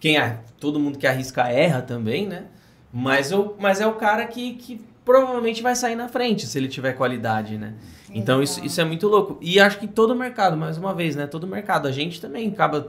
Quem 0.00 0.18
é, 0.18 0.38
todo 0.64 0.80
mundo 0.80 0.98
que 0.98 1.06
arrisca 1.06 1.42
erra 1.42 1.82
também, 1.82 2.26
né? 2.26 2.44
Mas, 2.90 3.30
o, 3.32 3.54
mas 3.58 3.82
é 3.82 3.86
o 3.86 3.92
cara 3.96 4.24
que, 4.24 4.54
que 4.54 4.80
provavelmente 5.04 5.62
vai 5.62 5.76
sair 5.76 5.94
na 5.94 6.08
frente 6.08 6.46
se 6.46 6.56
ele 6.56 6.68
tiver 6.68 6.94
qualidade, 6.94 7.58
né? 7.58 7.74
Então 8.10 8.42
isso, 8.42 8.54
Exato. 8.54 8.66
isso 8.66 8.80
é 8.80 8.84
muito 8.84 9.06
louco. 9.06 9.38
E 9.42 9.60
acho 9.60 9.78
que 9.78 9.86
todo 9.86 10.14
mercado, 10.14 10.56
mais 10.56 10.78
uma 10.78 10.94
vez, 10.94 11.14
né? 11.14 11.26
Todo 11.26 11.46
mercado, 11.46 11.86
a 11.86 11.92
gente 11.92 12.18
também 12.18 12.48
acaba. 12.48 12.88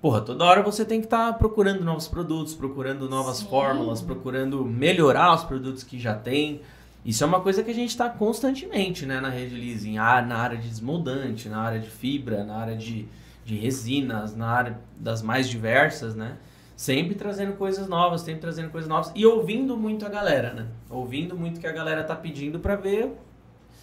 Porra, 0.00 0.20
toda 0.20 0.44
hora 0.44 0.62
você 0.62 0.84
tem 0.84 1.00
que 1.00 1.06
estar 1.06 1.32
procurando 1.38 1.82
novos 1.82 2.06
produtos, 2.06 2.54
procurando 2.54 3.08
novas 3.08 3.38
Sim. 3.38 3.48
fórmulas, 3.48 4.00
procurando 4.00 4.64
melhorar 4.64 5.34
os 5.34 5.42
produtos 5.42 5.82
que 5.82 5.98
já 5.98 6.14
tem. 6.14 6.60
Isso 7.04 7.24
é 7.24 7.26
uma 7.26 7.40
coisa 7.40 7.64
que 7.64 7.70
a 7.72 7.74
gente 7.74 7.90
está 7.90 8.08
constantemente, 8.08 9.06
né, 9.06 9.20
na 9.20 9.28
rede 9.28 9.56
leasing, 9.56 9.94
na 9.94 10.36
área 10.36 10.56
de 10.56 10.68
desmoldante, 10.68 11.48
na 11.48 11.58
área 11.58 11.80
de 11.80 11.88
fibra, 11.88 12.44
na 12.44 12.56
área 12.56 12.76
de, 12.76 13.08
de 13.44 13.56
resinas, 13.56 14.36
na 14.36 14.46
área 14.46 14.78
das 14.96 15.22
mais 15.22 15.48
diversas, 15.48 16.14
né? 16.14 16.36
Sempre 16.78 17.16
trazendo 17.16 17.56
coisas 17.56 17.88
novas, 17.88 18.20
sempre 18.20 18.40
trazendo 18.40 18.70
coisas 18.70 18.88
novas 18.88 19.10
e 19.12 19.26
ouvindo 19.26 19.76
muito 19.76 20.06
a 20.06 20.08
galera, 20.08 20.54
né? 20.54 20.68
Ouvindo 20.88 21.36
muito 21.36 21.56
o 21.56 21.60
que 21.60 21.66
a 21.66 21.72
galera 21.72 22.04
tá 22.04 22.14
pedindo 22.14 22.60
para 22.60 22.76
ver 22.76 23.18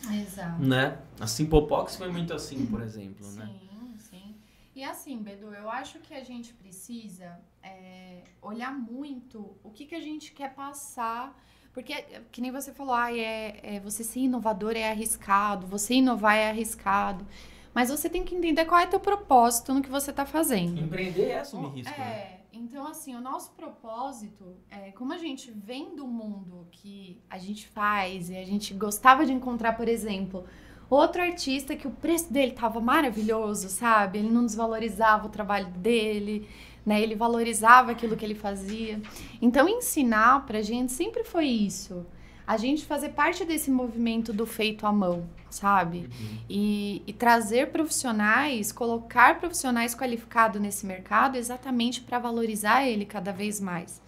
Exato. 0.09 0.63
né? 0.63 0.97
A 1.19 1.27
Simple 1.27 1.67
Pox 1.67 1.97
foi 1.97 2.09
muito 2.09 2.33
assim, 2.33 2.65
por 2.65 2.79
exemplo, 2.81 3.29
né? 3.33 3.51
Sim, 3.51 3.97
sim. 3.97 4.35
E 4.73 4.81
assim, 4.81 5.17
Bedu, 5.17 5.53
eu 5.53 5.69
acho 5.69 5.99
que 5.99 6.13
a 6.13 6.23
gente 6.23 6.53
precisa 6.53 7.37
é, 7.61 8.21
olhar 8.41 8.73
muito 8.73 9.57
o 9.61 9.71
que, 9.71 9.85
que 9.85 9.95
a 9.95 10.01
gente 10.01 10.31
quer 10.31 10.53
passar. 10.53 11.37
Porque, 11.73 12.01
que 12.31 12.39
nem 12.39 12.49
você 12.49 12.71
falou, 12.71 12.93
ah, 12.93 13.13
é, 13.13 13.59
é, 13.61 13.79
você 13.81 14.05
ser 14.05 14.21
inovador 14.21 14.71
é 14.77 14.89
arriscado, 14.89 15.67
você 15.67 15.95
inovar 15.95 16.37
é 16.37 16.49
arriscado. 16.49 17.27
Mas 17.73 17.89
você 17.89 18.09
tem 18.09 18.23
que 18.23 18.33
entender 18.33 18.63
qual 18.63 18.79
é 18.79 18.87
teu 18.87 19.01
propósito 19.01 19.73
no 19.73 19.81
que 19.81 19.89
você 19.89 20.11
está 20.11 20.25
fazendo. 20.25 20.79
Empreender 20.79 21.31
é 21.31 21.39
assumir 21.41 21.71
risco, 21.71 21.99
né? 21.99 22.34
Então 22.57 22.87
assim, 22.87 23.13
o 23.13 23.19
nosso 23.19 23.51
propósito, 23.51 24.55
é, 24.71 24.91
como 24.91 25.11
a 25.11 25.17
gente 25.17 25.51
vem 25.51 25.93
do 25.93 26.07
mundo 26.07 26.65
que 26.71 27.21
a 27.29 27.37
gente 27.37 27.67
faz 27.67 28.29
e 28.29 28.37
a 28.37 28.45
gente 28.45 28.73
gostava 28.73 29.25
de 29.25 29.33
encontrar, 29.33 29.73
por 29.73 29.89
exemplo, 29.89 30.45
outro 30.89 31.21
artista 31.21 31.75
que 31.75 31.85
o 31.85 31.91
preço 31.91 32.31
dele 32.31 32.53
tava 32.53 32.79
maravilhoso, 32.79 33.67
sabe? 33.67 34.19
Ele 34.19 34.29
não 34.29 34.45
desvalorizava 34.45 35.27
o 35.27 35.29
trabalho 35.29 35.67
dele, 35.67 36.47
né? 36.85 37.01
Ele 37.01 37.13
valorizava 37.13 37.91
aquilo 37.91 38.15
que 38.15 38.23
ele 38.23 38.35
fazia. 38.35 39.01
Então 39.41 39.67
ensinar 39.67 40.45
pra 40.45 40.61
gente 40.61 40.93
sempre 40.93 41.25
foi 41.25 41.47
isso. 41.47 42.05
A 42.47 42.57
gente 42.57 42.85
fazer 42.85 43.09
parte 43.09 43.43
desse 43.43 43.71
movimento 43.71 44.31
do 44.31 44.45
feito 44.45 44.85
à 44.85 44.91
mão, 44.91 45.27
sabe? 45.49 46.07
E, 46.49 47.01
e 47.07 47.13
trazer 47.13 47.71
profissionais, 47.71 48.71
colocar 48.71 49.39
profissionais 49.39 49.95
qualificados 49.95 50.61
nesse 50.61 50.85
mercado 50.85 51.37
exatamente 51.37 52.01
para 52.01 52.19
valorizar 52.19 52.85
ele 52.85 53.03
cada 53.05 53.31
vez 53.31 53.59
mais. 53.59 54.01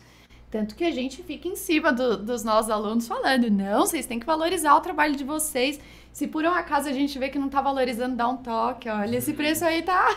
Tanto 0.52 0.76
que 0.76 0.84
a 0.84 0.92
gente 0.92 1.22
fica 1.24 1.48
em 1.48 1.56
cima 1.56 1.92
do- 1.92 2.18
dos 2.18 2.44
nossos 2.44 2.70
alunos 2.72 3.08
falando: 3.08 3.50
não, 3.50 3.82
vocês 3.82 4.06
têm 4.06 4.20
que 4.20 4.26
valorizar 4.26 4.76
o 4.76 4.82
trabalho 4.82 5.16
de 5.16 5.24
vocês. 5.24 5.80
Se 6.14 6.26
por 6.28 6.44
um 6.46 6.52
acaso 6.52 6.88
a 6.88 6.94
gente 6.94 7.20
vê 7.20 7.30
que 7.30 7.38
não 7.38 7.50
tá 7.50 7.60
valorizando, 7.62 8.16
dá 8.16 8.28
um 8.28 8.38
toque. 8.38 8.88
Olha, 8.90 9.18
esse 9.18 9.34
preço 9.34 9.66
aí 9.66 9.82
tá, 9.82 10.08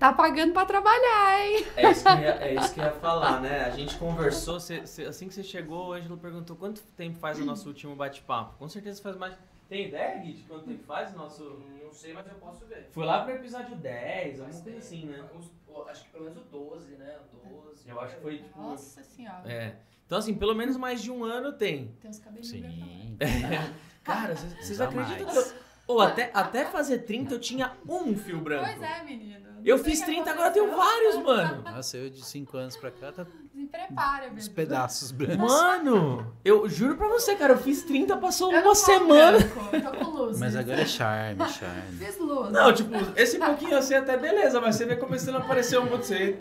tá 0.00 0.12
pagando 0.12 0.52
para 0.52 0.66
trabalhar, 0.66 1.40
hein? 1.46 1.66
É 1.76 1.90
isso, 1.90 2.02
que 2.04 2.10
eu 2.10 2.18
ia, 2.18 2.34
é 2.42 2.54
isso 2.54 2.74
que 2.74 2.80
eu 2.80 2.84
ia 2.84 2.92
falar, 2.92 3.40
né? 3.40 3.64
A 3.66 3.70
gente 3.70 3.96
conversou, 3.98 4.58
cê- 4.58 4.84
cê- 4.86 5.04
assim 5.04 5.28
que 5.28 5.34
você 5.34 5.44
chegou, 5.44 5.90
o 5.90 5.92
Ângelo 5.92 6.16
perguntou 6.16 6.56
quanto 6.56 6.80
tempo 6.96 7.18
faz 7.18 7.38
o 7.38 7.44
nosso 7.44 7.68
último 7.68 7.94
bate-papo. 7.94 8.56
Com 8.58 8.68
certeza 8.68 9.00
faz 9.02 9.16
mais. 9.16 9.34
Tem 9.68 9.86
ideia, 9.86 10.18
Gui, 10.18 10.32
de 10.32 10.42
quanto 10.42 10.64
tempo 10.64 10.82
faz 10.84 11.14
o 11.14 11.16
nosso. 11.16 11.62
Não 11.84 11.92
sei, 11.92 12.12
mas 12.12 12.26
eu 12.26 12.34
posso 12.34 12.64
ver. 12.66 12.88
Foi 12.90 13.04
lá 13.04 13.22
pro 13.22 13.34
episódio 13.34 13.76
10, 13.76 14.40
alguma 14.40 14.60
coisa 14.62 14.78
assim, 14.78 15.04
né? 15.06 15.22
uns- 15.36 15.50
acho 15.88 16.04
que 16.04 16.10
pelo 16.10 16.24
menos 16.24 16.38
o 16.38 16.44
12, 16.44 16.92
né? 16.96 17.16
O 17.32 17.48
12. 17.64 17.88
Eu 17.88 18.00
acho 18.00 18.16
que 18.16 18.22
foi 18.22 18.38
tipo. 18.38 18.60
Nossa 18.60 19.02
senhora. 19.04 19.42
É. 19.52 19.76
Então, 20.06 20.18
assim, 20.18 20.34
pelo 20.34 20.54
menos 20.56 20.76
mais 20.76 21.00
de 21.00 21.10
um 21.10 21.22
ano 21.24 21.52
tem. 21.52 21.94
Tem 22.00 22.10
uns 22.10 22.18
cabelinhos 22.18 22.48
Sim. 22.48 23.16
Cara, 24.02 24.34
vocês- 24.34 24.80
acreditam 24.80 25.26
que 25.28 25.36
eu. 25.36 25.52
Ou 25.86 26.00
até, 26.00 26.30
até 26.32 26.64
fazer 26.66 27.00
30 27.00 27.34
eu 27.34 27.40
tinha 27.40 27.72
um 27.88 28.16
fio 28.16 28.40
branco. 28.40 28.64
Pois 28.64 28.82
é, 28.82 29.02
menino. 29.04 29.49
Eu 29.64 29.78
fiz 29.78 30.00
o 30.00 30.04
que 30.04 30.12
30, 30.12 30.30
agora 30.30 30.48
eu 30.48 30.52
tenho 30.52 30.76
vários, 30.76 31.16
mano. 31.22 31.62
Nossa, 31.62 31.96
eu 31.96 32.10
de 32.10 32.24
5 32.24 32.56
anos 32.56 32.76
pra 32.76 32.90
cá 32.90 33.12
tá 33.12 33.24
Se 33.54 33.66
prepara, 33.66 34.26
uns 34.26 34.48
Bedu. 34.48 34.54
pedaços 34.54 35.10
brancos. 35.10 35.36
Mano, 35.52 36.32
eu 36.44 36.68
juro 36.68 36.96
pra 36.96 37.08
você, 37.08 37.34
cara, 37.36 37.52
eu 37.54 37.58
fiz 37.58 37.82
30, 37.84 38.16
passou 38.16 38.52
Eu 38.52 38.62
uma 38.62 38.74
semana. 38.74 39.38
branco, 39.38 39.76
Eu 39.76 39.82
tô 39.82 39.90
com 40.04 40.10
luz. 40.10 40.38
Mas 40.38 40.56
agora 40.56 40.80
é 40.82 40.86
charme, 40.86 41.48
charme. 41.48 41.96
Fiz 41.98 42.18
luz. 42.18 42.50
Não, 42.50 42.72
tipo, 42.72 42.90
esse 43.16 43.38
pouquinho 43.38 43.76
assim 43.76 43.94
até 43.94 44.16
beleza, 44.16 44.60
mas 44.60 44.76
você 44.76 44.86
vê 44.86 44.96
começando 44.96 45.36
a 45.36 45.38
aparecer 45.38 45.78
um 45.78 45.88
monte 45.90 46.08
de. 46.08 46.36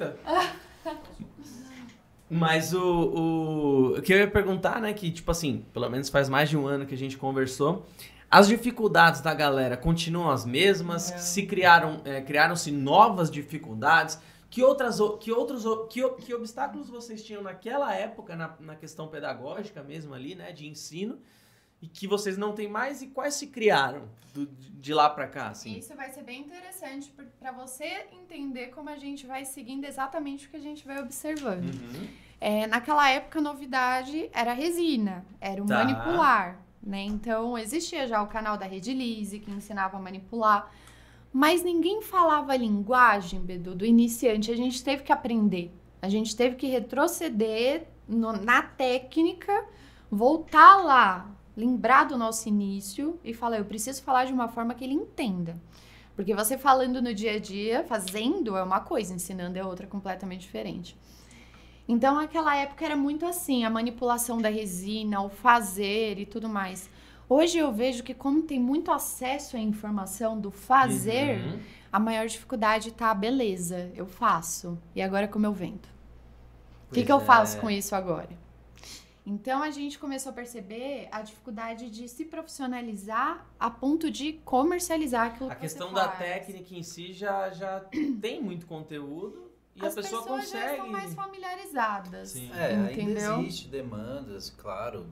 Mas 2.32 2.74
o, 2.76 2.80
o, 2.84 3.98
o 3.98 4.02
que 4.04 4.14
eu 4.14 4.18
ia 4.20 4.28
perguntar, 4.30 4.80
né, 4.80 4.94
que 4.94 5.10
tipo 5.12 5.32
assim, 5.32 5.66
pelo 5.74 5.90
menos 5.90 6.10
faz 6.10 6.30
mais 6.30 6.48
de 6.48 6.56
um 6.56 6.68
ano 6.68 6.86
que 6.86 6.94
a 6.94 6.98
gente 6.98 7.18
conversou, 7.18 7.88
as 8.32 8.48
dificuldades 8.48 9.22
da 9.22 9.34
galera 9.34 9.76
continuam 9.78 10.30
as 10.30 10.46
mesmas? 10.46 11.12
É. 11.12 11.18
Se 11.18 11.46
criaram, 11.46 12.02
é, 12.06 12.22
criaram-se 12.22 12.72
novas 12.72 13.30
dificuldades? 13.32 14.20
Que 14.50 14.64
outras, 14.64 14.98
que 15.20 15.32
outros, 15.32 15.64
que, 15.92 16.08
que 16.26 16.34
obstáculos 16.34 16.90
vocês 16.90 17.24
tinham 17.24 17.42
naquela 17.44 17.94
época 17.94 18.36
na, 18.36 18.56
na 18.60 18.76
questão 18.76 19.08
pedagógica 19.08 19.84
mesmo 19.84 20.14
ali, 20.14 20.34
né, 20.36 20.52
de 20.52 20.68
ensino? 20.68 21.20
E 21.82 21.88
que 21.88 22.06
vocês 22.08 22.38
não 22.38 22.52
têm 22.54 22.68
mais 22.68 23.02
e 23.02 23.08
quais 23.08 23.36
se 23.36 23.48
criaram 23.48 24.10
do- 24.34 24.48
de 24.48 24.94
lá 24.94 25.10
pra 25.10 25.28
cá, 25.28 25.48
assim? 25.50 25.78
Isso 25.78 25.96
vai 25.96 26.10
ser 26.12 26.24
bem 26.24 26.42
interessante 26.42 27.14
pra 27.40 27.52
você 27.54 28.06
entender 28.12 28.68
como 28.68 28.90
a 28.90 28.98
gente 28.98 29.26
vai 29.26 29.46
seguindo 29.46 29.86
exatamente 29.86 30.48
o 30.48 30.50
que 30.50 30.58
a 30.58 30.62
gente 30.62 30.86
vai 30.86 31.00
observando. 31.00 31.64
Uhum. 31.74 32.08
É, 32.42 32.68
naquela 32.68 33.10
época, 33.10 33.40
a 33.40 33.42
novidade 33.42 34.30
era 34.34 34.52
resina, 34.52 35.24
era 35.40 35.64
o 35.64 35.66
Tá. 35.66 35.84
manipular, 35.86 36.60
né? 36.82 37.04
Então, 37.04 37.58
existia 37.58 38.08
já 38.08 38.22
o 38.22 38.28
canal 38.28 38.58
da 38.58 38.66
Rede 38.66 38.94
Lise, 38.94 39.40
que 39.40 39.52
ensinava 39.52 39.98
a 39.98 40.02
manipular, 40.02 40.72
mas 41.32 41.64
ninguém 41.64 42.02
falava 42.02 42.54
a 42.54 42.58
linguagem, 42.58 43.40
Bedu, 43.40 43.76
do 43.76 43.86
iniciante. 43.86 44.52
A 44.52 44.56
gente 44.56 44.84
teve 44.84 45.04
que 45.04 45.12
aprender, 45.12 45.72
a 46.02 46.10
gente 46.10 46.36
teve 46.36 46.56
que 46.56 46.68
retroceder 46.68 47.88
no- 48.08 48.34
na 48.34 48.62
técnica, 48.64 49.66
voltar 50.10 50.78
lá, 50.78 51.30
lembrar 51.56 52.06
do 52.06 52.18
nosso 52.18 52.48
início 52.50 53.20
e 53.24 53.34
falar, 53.34 53.58
eu 53.58 53.66
preciso 53.66 54.02
falar 54.02 54.26
de 54.26 54.34
uma 54.34 54.48
forma 54.48 54.74
que 54.74 54.84
ele 54.84 54.94
entenda. 54.94 55.62
Porque 56.16 56.34
você 56.36 56.58
falando 56.58 57.02
no 57.02 57.14
dia 57.14 57.34
a 57.34 57.40
dia, 57.40 57.84
fazendo 57.84 58.58
é 58.58 58.64
uma 58.64 58.80
coisa, 58.82 59.14
ensinando 59.14 59.58
é 59.58 59.64
outra 59.64 59.88
completamente 59.88 60.42
diferente. 60.42 60.98
Então, 61.90 62.14
naquela 62.18 62.56
época 62.56 62.86
era 62.86 62.96
muito 62.96 63.26
assim, 63.26 63.66
a 63.66 63.70
manipulação 63.70 64.38
da 64.38 64.48
resina, 64.48 65.24
o 65.24 65.28
fazer 65.28 66.20
e 66.20 66.26
tudo 66.26 66.48
mais. 66.48 66.88
Hoje 67.28 67.58
eu 67.58 67.72
vejo 67.74 68.04
que 68.04 68.14
como 68.14 68.44
tem 68.44 68.60
muito 68.60 68.92
acesso 68.92 69.58
à 69.58 69.60
informação 69.60 70.40
do 70.40 70.52
fazer, 70.52 71.40
Uhum. 71.40 71.60
a 71.92 72.00
maior 72.00 72.28
dificuldade 72.28 72.92
tá, 72.92 73.12
beleza, 73.12 73.92
eu 73.96 74.06
faço. 74.06 74.78
E 74.96 75.02
agora 75.02 75.28
como 75.28 75.48
eu 75.48 75.52
vendo? 75.52 75.88
O 76.92 76.94
que, 76.94 77.04
que 77.04 77.12
eu 77.12 77.18
é. 77.18 77.26
faço 77.26 77.60
com 77.60 77.70
isso 77.72 77.96
agora? 77.96 78.30
Então 79.26 79.62
a 79.64 79.72
gente 79.72 79.98
começou 79.98 80.32
a 80.32 80.34
perceber 80.34 81.08
a 81.12 81.24
dificuldade 81.24 81.90
de 81.90 82.08
se 82.08 82.24
profissionalizar 82.26 83.46
a 83.60 83.70
ponto 83.72 84.12
de 84.12 84.34
comercializar 84.46 85.28
aquilo 85.28 85.52
A 85.52 85.56
que 85.56 85.62
questão 85.62 85.90
você 85.90 85.96
da 85.96 86.08
técnica 86.08 86.76
em 86.76 86.84
si 86.84 87.14
já, 87.14 87.50
já 87.50 87.80
tem 88.22 88.42
muito 88.42 88.68
conteúdo 88.68 89.49
e 89.82 89.86
As 89.86 89.94
a 89.94 90.02
pessoa 90.02 90.22
pessoas 90.22 90.42
consegue. 90.46 90.64
já 90.66 90.72
estão 90.74 90.88
mais 90.90 91.14
familiarizadas. 91.14 92.30
Sim. 92.30 92.52
É, 92.54 92.74
Entendeu? 92.94 93.36
ainda 93.36 93.42
existe 93.48 93.68
demandas, 93.68 94.50
claro. 94.50 95.06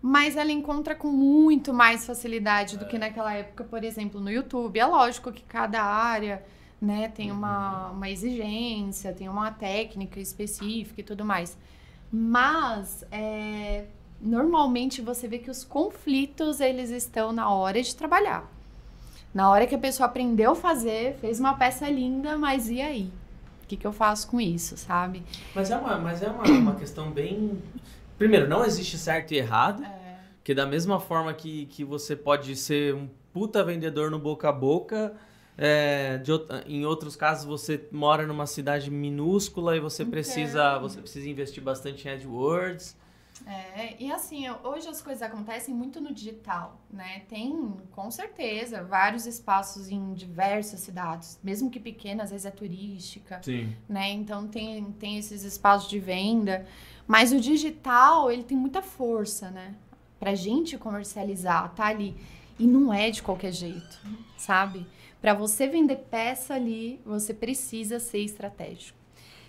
Mas 0.00 0.36
ela 0.36 0.52
encontra 0.52 0.94
com 0.94 1.08
muito 1.08 1.72
mais 1.74 2.06
facilidade 2.06 2.76
do 2.76 2.84
É. 2.84 2.88
que 2.88 2.98
naquela 2.98 3.34
época, 3.34 3.64
por 3.64 3.82
exemplo, 3.84 4.20
no 4.20 4.30
YouTube. 4.30 4.78
É 4.78 4.86
lógico 4.86 5.32
que 5.32 5.42
cada 5.42 5.82
área 5.82 6.44
né, 6.80 7.08
tem 7.08 7.32
Uhum. 7.32 7.38
uma, 7.38 7.88
uma 7.90 8.08
exigência, 8.08 9.12
tem 9.12 9.28
uma 9.28 9.50
técnica 9.50 10.20
específica 10.20 11.00
e 11.00 11.04
tudo 11.04 11.24
mais. 11.24 11.58
Mas 12.12 13.04
é, 13.10 13.86
normalmente 14.20 15.02
você 15.02 15.26
vê 15.28 15.38
que 15.38 15.50
os 15.50 15.64
conflitos 15.64 16.60
eles 16.60 16.90
estão 16.90 17.32
na 17.32 17.50
hora 17.50 17.82
de 17.82 17.94
trabalhar. 17.96 18.48
Na 19.34 19.50
hora 19.50 19.66
que 19.66 19.74
a 19.74 19.78
pessoa 19.78 20.06
aprendeu 20.08 20.52
a 20.52 20.56
fazer, 20.56 21.16
fez 21.20 21.38
uma 21.38 21.54
peça 21.54 21.88
linda, 21.90 22.38
mas 22.38 22.70
e 22.70 22.80
aí? 22.80 23.10
O 23.68 23.70
que, 23.76 23.76
que 23.76 23.86
eu 23.86 23.92
faço 23.92 24.28
com 24.28 24.40
isso, 24.40 24.78
sabe? 24.78 25.22
Mas 25.54 25.70
é 25.70 25.76
uma, 25.76 25.98
mas 25.98 26.22
é 26.22 26.28
uma, 26.30 26.42
uma 26.42 26.74
questão 26.74 27.10
bem. 27.10 27.62
Primeiro, 28.16 28.48
não 28.48 28.64
existe 28.64 28.96
certo 28.96 29.32
e 29.32 29.36
errado. 29.36 29.84
Que 30.42 30.54
da 30.54 30.64
mesma 30.64 30.98
forma 30.98 31.34
que, 31.34 31.66
que 31.66 31.84
você 31.84 32.16
pode 32.16 32.56
ser 32.56 32.94
um 32.94 33.10
puta 33.30 33.62
vendedor 33.62 34.10
no 34.10 34.18
boca 34.18 34.48
a 34.48 34.52
boca, 34.52 35.12
é, 35.58 36.16
de 36.16 36.32
em 36.64 36.86
outros 36.86 37.14
casos 37.14 37.44
você 37.44 37.86
mora 37.92 38.26
numa 38.26 38.46
cidade 38.46 38.90
minúscula 38.90 39.76
e 39.76 39.80
você 39.80 40.02
precisa, 40.02 40.70
Entendo. 40.70 40.80
você 40.80 41.00
precisa 41.02 41.28
investir 41.28 41.62
bastante 41.62 42.08
em 42.08 42.12
AdWords. 42.12 42.96
É, 43.46 43.96
e 44.02 44.10
assim, 44.10 44.44
hoje 44.62 44.88
as 44.88 45.00
coisas 45.00 45.22
acontecem 45.22 45.74
muito 45.74 46.00
no 46.00 46.12
digital, 46.12 46.80
né? 46.90 47.22
Tem, 47.28 47.74
com 47.92 48.10
certeza, 48.10 48.82
vários 48.82 49.26
espaços 49.26 49.88
em 49.88 50.12
diversas 50.12 50.80
cidades, 50.80 51.38
mesmo 51.42 51.70
que 51.70 51.80
pequenas, 51.80 52.24
às 52.24 52.30
vezes 52.30 52.46
é 52.46 52.50
turística, 52.50 53.40
Sim. 53.42 53.74
né? 53.88 54.10
Então 54.10 54.48
tem, 54.48 54.84
tem 54.92 55.18
esses 55.18 55.42
espaços 55.44 55.88
de 55.88 55.98
venda. 55.98 56.66
Mas 57.06 57.32
o 57.32 57.40
digital, 57.40 58.30
ele 58.30 58.44
tem 58.44 58.56
muita 58.56 58.82
força, 58.82 59.50
né? 59.50 59.74
Pra 60.20 60.34
gente 60.34 60.76
comercializar, 60.76 61.72
tá 61.74 61.86
ali. 61.86 62.16
E 62.58 62.66
não 62.66 62.92
é 62.92 63.10
de 63.10 63.22
qualquer 63.22 63.52
jeito, 63.52 64.00
sabe? 64.36 64.86
Pra 65.20 65.32
você 65.32 65.66
vender 65.66 65.96
peça 66.10 66.54
ali, 66.54 67.00
você 67.04 67.32
precisa 67.32 67.98
ser 67.98 68.20
estratégico. 68.20 68.98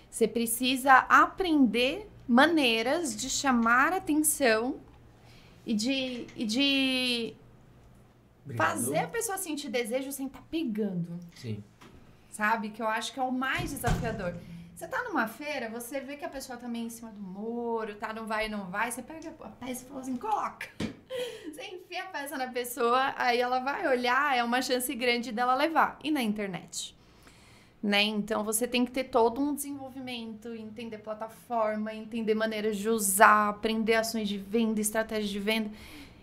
Você 0.10 0.28
precisa 0.28 0.93
aprender 0.93 2.10
maneiras 2.29 3.15
de 3.15 3.27
chamar 3.27 3.91
atenção 3.91 4.79
e 5.65 5.73
de, 5.73 6.27
e 6.35 6.45
de 6.45 7.35
fazer 8.55 8.99
a 8.99 9.07
pessoa 9.07 9.35
sentir 9.35 9.67
desejo 9.69 10.11
sem 10.11 10.27
estar 10.27 10.43
pegando 10.43 11.19
Sim. 11.35 11.63
sabe? 12.29 12.69
Que 12.69 12.83
eu 12.83 12.87
acho 12.87 13.13
que 13.13 13.19
é 13.19 13.23
o 13.23 13.31
mais 13.31 13.71
desafiador. 13.71 14.35
Você 14.75 14.87
tá 14.87 15.03
numa 15.05 15.27
feira, 15.27 15.69
você 15.69 15.99
vê 15.99 16.17
que 16.17 16.23
a 16.23 16.29
pessoa 16.29 16.55
tá 16.55 16.67
meio 16.67 16.85
em 16.85 16.89
cima 16.91 17.11
do 17.11 17.19
muro, 17.19 17.95
tá, 17.95 18.13
não 18.13 18.27
vai, 18.27 18.47
não 18.47 18.69
vai, 18.69 18.91
você 18.91 19.01
pega 19.01 19.33
a 19.41 19.49
peça 19.49 19.83
e 19.83 19.87
fala 19.87 20.01
assim, 20.01 20.15
coloca. 20.15 20.69
Você 21.51 21.63
enfia 21.65 22.03
a 22.03 22.05
peça 22.05 22.37
na 22.37 22.47
pessoa, 22.47 23.13
aí 23.17 23.41
ela 23.41 23.59
vai 23.59 23.87
olhar, 23.87 24.37
é 24.37 24.43
uma 24.43 24.61
chance 24.61 24.93
grande 24.93 25.31
dela 25.31 25.55
levar. 25.55 25.97
E 26.03 26.11
na 26.11 26.21
internet? 26.21 26.95
Né? 27.81 28.03
Então 28.03 28.43
você 28.43 28.67
tem 28.67 28.83
que 28.83 28.91
ter 28.91 29.05
todo 29.05 29.39
um 29.39 29.55
desenvolvimento, 29.55 30.53
entender 30.53 30.97
plataforma, 30.97 31.93
entender 31.93 32.35
maneiras 32.35 32.75
de 32.77 32.89
usar, 32.89 33.49
aprender 33.49 33.95
ações 33.95 34.27
de 34.27 34.37
venda, 34.37 34.81
estratégias 34.81 35.29
de 35.29 35.39
venda. 35.39 35.71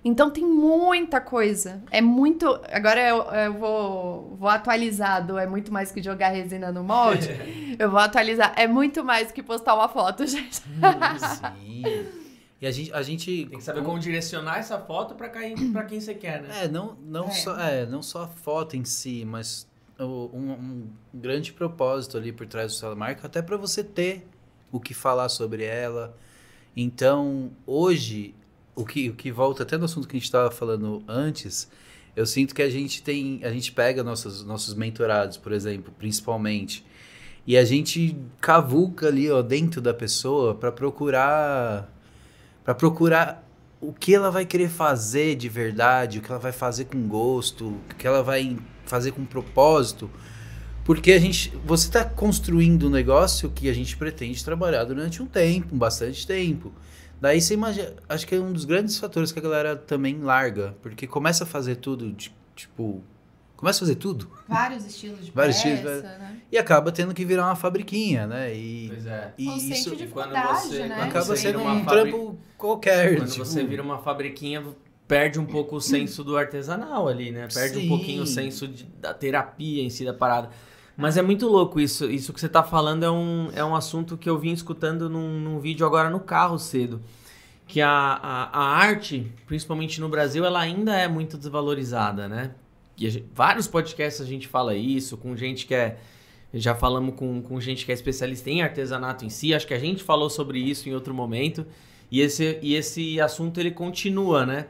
Então 0.05 0.31
tem 0.31 0.45
muita 0.45 1.21
coisa. 1.21 1.83
É 1.91 2.01
muito. 2.01 2.47
Agora 2.71 3.01
eu, 3.01 3.23
eu 3.25 3.53
vou, 3.55 4.37
vou 4.39 4.49
atualizado. 4.49 5.37
É 5.37 5.49
muito 5.49 5.73
mais 5.73 5.91
que 5.91 6.01
jogar 6.01 6.29
resina 6.29 6.71
no 6.71 6.85
molde. 6.85 7.29
eu 7.77 7.91
vou 7.91 7.99
atualizar. 7.99 8.53
É 8.55 8.69
muito 8.69 9.03
mais 9.03 9.33
que 9.33 9.43
postar 9.43 9.75
uma 9.75 9.89
foto, 9.89 10.25
gente. 10.29 10.57
Sim. 10.61 11.83
E 12.61 12.67
a 12.67 12.71
gente, 12.71 12.93
a 12.93 13.03
gente 13.03 13.47
Tem 13.47 13.59
que 13.59 13.65
saber 13.65 13.83
como 13.83 13.99
direcionar 13.99 14.59
essa 14.59 14.79
foto 14.79 15.15
pra 15.17 15.29
quem, 15.29 15.73
pra 15.73 15.85
quem 15.85 16.01
você 16.01 16.15
quer, 16.15 16.41
né? 16.41 16.65
É, 16.65 16.69
não, 16.69 16.97
não, 17.03 17.27
É. 17.27 17.31
Só, 17.33 17.59
é, 17.59 17.87
não 17.87 18.01
só 18.01 18.23
a 18.23 18.29
foto 18.29 18.77
em 18.77 18.85
si, 18.85 19.25
mas 19.27 19.67
um, 20.05 20.53
um 20.53 20.89
grande 21.13 21.53
propósito 21.53 22.17
ali 22.17 22.33
por 22.33 22.47
trás 22.47 22.73
do 22.73 22.77
sua 22.77 22.95
marca, 22.95 23.27
até 23.27 23.41
para 23.41 23.57
você 23.57 23.83
ter 23.83 24.27
o 24.71 24.81
que 24.81 24.95
falar 24.95 25.29
sobre 25.29 25.65
ela. 25.65 26.17
Então, 26.77 27.51
hoje, 27.67 28.35
o 28.75 28.85
que, 28.85 29.09
o 29.09 29.15
que 29.15 29.33
volta 29.33 29.63
até 29.63 29.79
no 29.79 29.87
assunto 29.87 30.07
que 30.07 30.17
a 30.17 30.19
gente 30.19 30.27
estava 30.27 30.51
falando 30.51 31.03
antes, 31.09 31.71
eu 32.15 32.27
sinto 32.27 32.55
que 32.55 32.63
a 32.63 32.69
gente 32.69 33.03
tem, 33.03 33.41
a 33.43 33.51
gente 33.51 33.73
pega 33.73 34.05
nossos, 34.05 34.45
nossos 34.45 34.75
mentorados, 34.75 35.37
por 35.37 35.53
exemplo, 35.53 35.93
principalmente, 35.99 36.85
e 37.47 37.57
a 37.57 37.65
gente 37.65 38.17
cavuca 38.41 39.07
ali, 39.07 39.31
ó, 39.31 39.41
dentro 39.41 39.81
da 39.81 39.95
pessoa 39.95 40.55
para 40.55 40.73
procurar 40.73 41.93
para 42.65 42.75
procurar 42.75 43.49
o 43.81 43.93
que 43.93 44.13
ela 44.13 44.29
vai 44.29 44.45
querer 44.45 44.69
fazer 44.69 45.37
de 45.37 45.49
verdade, 45.49 46.19
o 46.19 46.23
que 46.23 46.29
ela 46.29 46.41
vai 46.41 46.51
fazer 46.51 46.87
com 46.87 47.07
gosto, 47.07 47.69
o 47.69 47.95
que 47.97 48.05
ela 48.05 48.25
vai 48.25 48.59
fazer 48.87 49.13
com 49.13 49.25
propósito. 49.25 50.11
Porque 50.85 51.13
a 51.13 51.19
gente, 51.19 51.53
você 51.65 51.89
está 51.89 52.05
construindo 52.05 52.87
um 52.87 52.91
negócio 52.91 53.51
que 53.51 53.69
a 53.69 53.73
gente 53.73 53.97
pretende 53.97 54.45
trabalhar 54.45 54.85
durante 54.85 55.21
um 55.23 55.27
tempo, 55.27 55.75
um 55.75 55.79
bastante 55.79 56.25
tempo. 56.27 56.73
Daí 57.21 57.41
você 57.41 57.55
imagina, 57.55 57.93
acho 58.09 58.27
que 58.27 58.35
é 58.35 58.39
um 58.39 58.53
dos 58.53 58.65
grandes 58.65 58.97
fatores 58.99 59.33
que 59.33 59.39
a 59.39 59.43
galera 59.43 59.75
também 59.75 60.19
larga, 60.21 60.77
porque 60.83 61.07
começa 61.07 61.43
a 61.45 61.47
fazer 61.47 61.77
tudo, 61.77 62.13
de- 62.13 62.33
tipo, 62.55 63.03
começa 63.57 63.79
a 63.79 63.81
fazer 63.81 63.95
tudo 63.97 64.31
Vários 64.47 64.85
estilos 64.87 65.25
de 65.25 65.31
Vários 65.33 65.57
peça, 65.57 65.69
estilos, 65.75 66.03
né? 66.03 66.37
e 66.53 66.59
acaba 66.59 66.93
tendo 66.93 67.13
que 67.15 67.25
virar 67.25 67.47
uma 67.47 67.57
fabriquinha, 67.57 68.27
né? 68.27 68.55
E, 68.55 68.89
Pois 68.89 69.07
é. 69.07 69.35
e 69.39 69.49
Ou 69.49 69.57
isso 69.57 69.67
sente 69.91 70.07
quando 70.09 70.31
você- 70.35 70.87
né? 70.87 71.03
acaba 71.03 71.37
sendo 71.37 71.59
vira 71.59 71.71
um 71.73 71.85
trampo 71.85 72.39
qualquer. 72.57 73.17
Quando 73.17 73.31
tipo, 73.33 73.45
você 73.45 73.65
vira 73.65 73.83
uma 73.83 73.99
fabriquinha, 73.99 74.63
perde 75.09 75.39
um 75.39 75.47
pouco 75.47 75.77
o 75.77 75.81
senso 75.81 76.23
do 76.25 76.37
artesanal 76.37 77.09
ali, 77.09 77.31
né? 77.31 77.47
Perde 77.53 77.79
um 77.79 77.83
Sim. 77.83 77.89
pouquinho 77.89 78.23
o 78.23 78.27
senso 78.27 78.67
de- 78.67 78.85
da 79.01 79.15
terapia 79.15 79.83
em 79.83 79.91
si 79.91 80.05
da 80.05 80.13
parada. 80.15 80.51
Mas 80.97 81.17
é 81.17 81.23
muito 81.23 81.47
louco 81.47 81.79
isso. 81.79 82.11
Isso 82.11 82.33
que 82.33 82.41
você 82.41 82.49
tá 82.49 82.63
falando 82.63 83.05
é 83.05 83.11
um, 83.11 83.51
é 83.53 83.65
um 83.65 83.75
assunto 83.77 84.17
que 84.17 84.29
eu 84.29 84.39
vim 84.39 84.53
escutando 84.53 85.09
num, 85.11 85.39
num 85.41 85.61
vídeo 85.61 85.87
agora 85.87 86.09
no 86.11 86.19
carro 86.21 86.59
cedo. 86.59 87.01
Que 87.69 87.81
a, 87.81 87.89
a, 87.91 88.45
a 88.61 88.65
arte, 88.79 89.31
principalmente 89.47 90.01
no 90.01 90.09
Brasil, 90.09 90.45
ela 90.45 90.61
ainda 90.61 90.95
é 90.97 91.07
muito 91.09 91.37
desvalorizada, 91.37 92.27
né? 92.29 92.53
E 92.99 93.11
gente- 93.11 93.27
vários 93.35 93.67
podcasts 93.69 94.21
a 94.23 94.25
gente 94.25 94.49
fala 94.49 94.75
isso, 94.75 95.17
com 95.17 95.37
gente 95.37 95.67
que 95.67 95.75
é. 95.75 95.99
Já 96.55 96.75
falamos 96.75 97.15
com, 97.17 97.43
com 97.43 97.61
gente 97.61 97.85
que 97.85 97.91
é 97.91 97.95
especialista 97.95 98.49
em 98.49 98.63
artesanato 98.63 99.25
em 99.25 99.29
si. 99.29 99.53
Acho 99.53 99.67
que 99.67 99.75
a 99.75 99.79
gente 99.79 100.03
falou 100.03 100.31
sobre 100.31 100.59
isso 100.59 100.89
em 100.89 100.95
outro 100.95 101.13
momento. 101.13 101.67
E 102.11 102.21
esse, 102.21 102.59
e 102.63 102.75
esse 102.75 103.21
assunto 103.21 103.59
ele 103.61 103.73
continua, 103.73 104.47
né? 104.47 104.67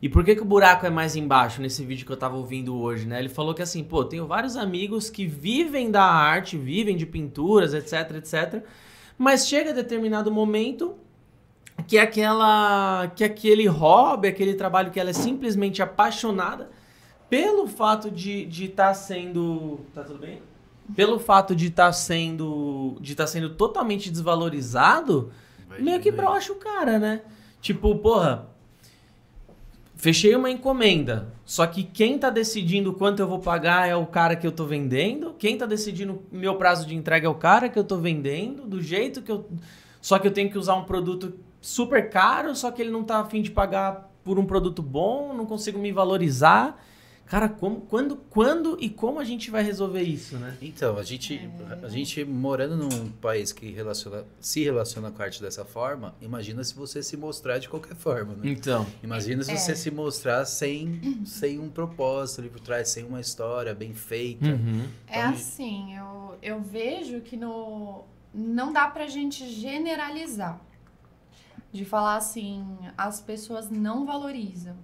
E 0.00 0.08
por 0.08 0.22
que, 0.24 0.34
que 0.36 0.42
o 0.42 0.44
buraco 0.44 0.84
é 0.84 0.90
mais 0.90 1.16
embaixo 1.16 1.60
nesse 1.60 1.84
vídeo 1.84 2.04
que 2.04 2.12
eu 2.12 2.16
tava 2.16 2.36
ouvindo 2.36 2.78
hoje, 2.78 3.06
né? 3.06 3.18
Ele 3.18 3.30
falou 3.30 3.54
que 3.54 3.62
assim, 3.62 3.82
pô, 3.82 4.04
tenho 4.04 4.26
vários 4.26 4.56
amigos 4.56 5.08
que 5.08 5.26
vivem 5.26 5.90
da 5.90 6.04
arte, 6.04 6.56
vivem 6.58 6.96
de 6.96 7.06
pinturas, 7.06 7.72
etc, 7.72 8.16
etc. 8.16 8.62
Mas 9.16 9.48
chega 9.48 9.70
a 9.70 9.74
determinado 9.74 10.30
momento 10.30 10.96
que 11.86 11.98
aquela 11.98 13.10
que 13.14 13.24
aquele 13.24 13.66
hobby, 13.66 14.28
aquele 14.28 14.54
trabalho 14.54 14.90
que 14.90 15.00
ela 15.00 15.10
é 15.10 15.14
simplesmente 15.14 15.82
apaixonada 15.82 16.70
pelo 17.30 17.66
fato 17.66 18.10
de 18.10 18.46
estar 18.48 18.88
tá 18.88 18.94
sendo, 18.94 19.80
tá 19.94 20.02
tudo 20.02 20.18
bem? 20.18 20.42
Pelo 20.94 21.18
fato 21.18 21.56
de 21.56 21.68
estar 21.68 21.92
sendo 21.92 22.96
de 23.00 23.12
estar 23.12 23.26
sendo 23.26 23.50
totalmente 23.50 24.10
desvalorizado, 24.10 25.32
meio 25.78 26.00
que 26.00 26.10
brocha 26.10 26.52
o 26.52 26.56
cara, 26.56 26.98
né? 26.98 27.22
Tipo, 27.60 27.96
porra, 27.96 28.46
fechei 29.96 30.36
uma 30.36 30.50
encomenda, 30.50 31.32
só 31.44 31.66
que 31.66 31.82
quem 31.82 32.18
tá 32.18 32.30
decidindo 32.30 32.92
quanto 32.92 33.20
eu 33.20 33.26
vou 33.26 33.38
pagar 33.38 33.88
é 33.88 33.96
o 33.96 34.06
cara 34.06 34.36
que 34.36 34.46
eu 34.46 34.52
tô 34.52 34.64
vendendo, 34.64 35.34
quem 35.38 35.56
tá 35.56 35.66
decidindo 35.66 36.22
meu 36.30 36.54
prazo 36.56 36.86
de 36.86 36.94
entrega 36.94 37.26
é 37.26 37.30
o 37.30 37.34
cara 37.34 37.68
que 37.68 37.78
eu 37.78 37.84
tô 37.84 37.96
vendendo, 37.96 38.66
do 38.66 38.80
jeito 38.80 39.22
que 39.22 39.32
eu 39.32 39.48
só 40.06 40.20
que 40.20 40.28
eu 40.28 40.30
tenho 40.30 40.48
que 40.48 40.56
usar 40.56 40.76
um 40.76 40.84
produto 40.84 41.34
super 41.60 42.08
caro, 42.08 42.54
só 42.54 42.70
que 42.70 42.80
ele 42.80 42.92
não 42.92 43.02
tá 43.02 43.18
afim 43.18 43.42
de 43.42 43.50
pagar 43.50 44.08
por 44.22 44.38
um 44.38 44.44
produto 44.44 44.80
bom, 44.80 45.34
não 45.34 45.44
consigo 45.44 45.80
me 45.80 45.90
valorizar. 45.90 46.80
Cara, 47.26 47.48
como, 47.48 47.80
quando, 47.80 48.16
quando 48.16 48.78
e 48.80 48.88
como 48.88 49.18
a 49.18 49.24
gente 49.24 49.50
vai 49.50 49.60
resolver 49.62 50.02
isso, 50.02 50.36
né? 50.38 50.56
Então, 50.62 50.96
a 50.96 51.02
gente, 51.02 51.40
a 51.82 51.88
gente 51.88 52.24
morando 52.24 52.76
num 52.76 53.10
país 53.10 53.52
que 53.52 53.68
relaciona, 53.72 54.24
se 54.40 54.62
relaciona 54.62 55.10
com 55.10 55.20
a 55.20 55.24
arte 55.24 55.42
dessa 55.42 55.64
forma, 55.64 56.14
imagina 56.22 56.62
se 56.62 56.72
você 56.72 57.02
se 57.02 57.16
mostrar 57.16 57.58
de 57.58 57.68
qualquer 57.68 57.96
forma, 57.96 58.34
né? 58.34 58.42
Então. 58.44 58.86
Imagina 59.02 59.42
se 59.42 59.50
É. 59.50 59.56
você 59.56 59.74
se 59.74 59.90
mostrar 59.90 60.44
sem, 60.44 61.24
sem 61.26 61.58
um 61.58 61.68
propósito 61.68 62.42
ali 62.42 62.48
por 62.48 62.60
trás, 62.60 62.90
sem 62.90 63.04
uma 63.04 63.20
história 63.20 63.74
bem 63.74 63.92
feita. 63.92 64.46
Uhum. 64.46 64.86
É 65.08 65.18
Então, 65.18 65.30
assim, 65.32 65.96
eu, 65.96 66.36
eu 66.40 66.60
vejo 66.60 67.20
que 67.22 67.36
no, 67.36 68.04
não 68.32 68.72
dá 68.72 68.86
pra 68.86 69.08
gente 69.08 69.48
generalizar. 69.50 70.60
De 71.72 71.84
falar 71.84 72.16
assim, 72.16 72.64
as 72.96 73.20
pessoas 73.20 73.68
não 73.68 74.06
valorizam. 74.06 74.76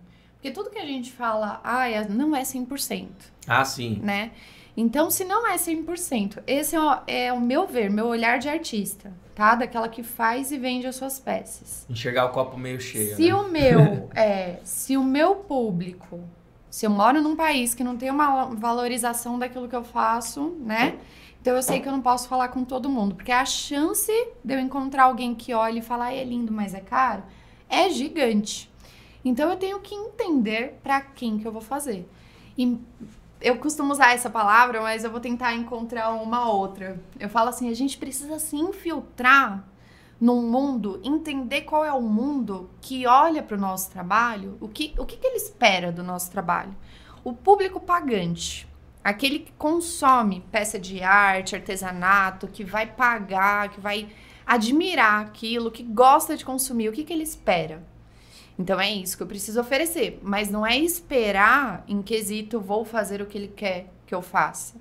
Porque 0.42 0.50
tudo 0.50 0.70
que 0.70 0.78
a 0.78 0.84
gente 0.84 1.12
fala, 1.12 1.60
ah, 1.62 1.88
é- 1.88 2.08
não 2.08 2.34
é 2.34 2.42
100%, 2.42 3.32
Ah, 3.46 3.64
sim. 3.64 4.00
né? 4.02 4.32
Então, 4.76 5.08
se 5.08 5.24
não 5.24 5.46
é 5.46 5.56
100%, 5.56 6.42
esse 6.48 6.74
é 6.74 6.80
o, 6.80 6.98
é 7.06 7.32
o 7.32 7.40
meu 7.40 7.64
ver, 7.64 7.88
meu 7.88 8.06
olhar 8.06 8.40
de 8.40 8.48
artista, 8.48 9.12
tá? 9.36 9.54
Daquela 9.54 9.88
que 9.88 10.02
faz 10.02 10.50
e 10.50 10.58
vende 10.58 10.84
as 10.88 10.96
suas 10.96 11.20
peças. 11.20 11.86
Enxergar 11.88 12.24
o 12.24 12.30
copo 12.30 12.58
meio 12.58 12.80
cheio. 12.80 13.14
Se 13.14 13.28
né? 13.28 13.34
o 13.36 13.48
meu, 13.52 14.10
é, 14.16 14.56
se 14.64 14.96
o 14.96 15.04
meu 15.04 15.36
público, 15.36 16.18
se 16.68 16.86
eu 16.86 16.90
moro 16.90 17.22
num 17.22 17.36
país 17.36 17.72
que 17.72 17.84
não 17.84 17.96
tem 17.96 18.10
uma 18.10 18.46
valorização 18.46 19.38
daquilo 19.38 19.68
que 19.68 19.76
eu 19.76 19.84
faço, 19.84 20.56
né? 20.58 20.98
Então 21.40 21.54
eu 21.54 21.62
sei 21.62 21.78
que 21.78 21.86
eu 21.86 21.92
não 21.92 22.02
posso 22.02 22.26
falar 22.28 22.48
com 22.48 22.64
todo 22.64 22.88
mundo, 22.88 23.14
porque 23.14 23.30
a 23.30 23.44
chance 23.44 24.10
de 24.42 24.54
eu 24.54 24.58
encontrar 24.58 25.04
alguém 25.04 25.36
que 25.36 25.54
olhe 25.54 25.78
e 25.78 25.82
falar, 25.82 26.06
"Ah, 26.06 26.14
é 26.14 26.24
lindo, 26.24 26.52
mas 26.52 26.74
é 26.74 26.80
caro, 26.80 27.22
é 27.68 27.88
gigante. 27.90 28.71
Então 29.24 29.50
eu 29.50 29.56
tenho 29.56 29.80
que 29.80 29.94
entender 29.94 30.78
para 30.82 31.00
quem 31.00 31.38
que 31.38 31.46
eu 31.46 31.52
vou 31.52 31.62
fazer. 31.62 32.08
E 32.56 32.78
eu 33.40 33.56
costumo 33.58 33.92
usar 33.92 34.12
essa 34.12 34.30
palavra, 34.30 34.80
mas 34.80 35.04
eu 35.04 35.10
vou 35.10 35.20
tentar 35.20 35.54
encontrar 35.54 36.10
uma 36.10 36.50
outra. 36.50 37.00
Eu 37.18 37.28
falo 37.28 37.48
assim, 37.48 37.68
a 37.68 37.74
gente 37.74 37.98
precisa 37.98 38.38
se 38.38 38.56
infiltrar 38.56 39.64
num 40.20 40.42
mundo, 40.42 41.00
entender 41.02 41.62
qual 41.62 41.84
é 41.84 41.92
o 41.92 42.00
mundo 42.00 42.70
que 42.80 43.06
olha 43.06 43.42
para 43.42 43.56
o 43.56 43.60
nosso 43.60 43.90
trabalho, 43.90 44.56
o 44.60 44.68
que, 44.68 44.94
o 44.96 45.04
que, 45.04 45.16
que 45.16 45.26
ele 45.26 45.36
espera 45.36 45.90
do 45.90 46.04
nosso 46.04 46.30
trabalho. 46.30 46.72
O 47.24 47.32
público 47.32 47.80
pagante, 47.80 48.68
aquele 49.02 49.40
que 49.40 49.52
consome 49.52 50.44
peça 50.52 50.78
de 50.78 51.02
arte, 51.02 51.56
artesanato, 51.56 52.46
que 52.46 52.62
vai 52.62 52.86
pagar, 52.86 53.70
que 53.70 53.80
vai 53.80 54.08
admirar 54.46 55.22
aquilo, 55.22 55.72
que 55.72 55.82
gosta 55.82 56.36
de 56.36 56.44
consumir, 56.44 56.88
o 56.88 56.92
que, 56.92 57.02
que 57.02 57.12
ele 57.12 57.24
espera? 57.24 57.82
Então 58.58 58.80
é 58.80 58.90
isso 58.90 59.16
que 59.16 59.22
eu 59.22 59.26
preciso 59.26 59.60
oferecer, 59.60 60.20
mas 60.22 60.50
não 60.50 60.66
é 60.66 60.76
esperar 60.76 61.84
em 61.88 62.02
quesito 62.02 62.60
vou 62.60 62.84
fazer 62.84 63.22
o 63.22 63.26
que 63.26 63.38
ele 63.38 63.48
quer 63.48 63.86
que 64.06 64.14
eu 64.14 64.22
faça. 64.22 64.74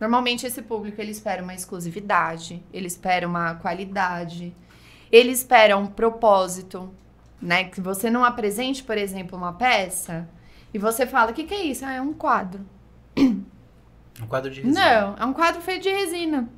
Normalmente 0.00 0.46
esse 0.46 0.62
público 0.62 1.00
ele 1.00 1.10
espera 1.10 1.42
uma 1.42 1.54
exclusividade, 1.54 2.62
ele 2.72 2.86
espera 2.86 3.28
uma 3.28 3.54
qualidade, 3.56 4.56
ele 5.12 5.30
espera 5.30 5.76
um 5.76 5.86
propósito, 5.86 6.90
né? 7.40 7.64
Que 7.64 7.80
você 7.80 8.10
não 8.10 8.24
apresente, 8.24 8.82
por 8.82 8.96
exemplo, 8.96 9.36
uma 9.36 9.52
peça 9.52 10.26
e 10.72 10.78
você 10.78 11.06
fala: 11.06 11.32
o 11.32 11.34
que, 11.34 11.44
que 11.44 11.54
é 11.54 11.64
isso? 11.64 11.84
Ah, 11.84 11.92
é 11.92 12.00
um 12.00 12.14
quadro. 12.14 12.64
Um 14.22 14.26
quadro 14.26 14.50
de 14.50 14.60
resina. 14.60 14.80
Não, 14.80 15.16
é 15.16 15.24
um 15.24 15.32
quadro 15.32 15.60
feito 15.60 15.82
de 15.82 15.90
resina. 15.90 16.48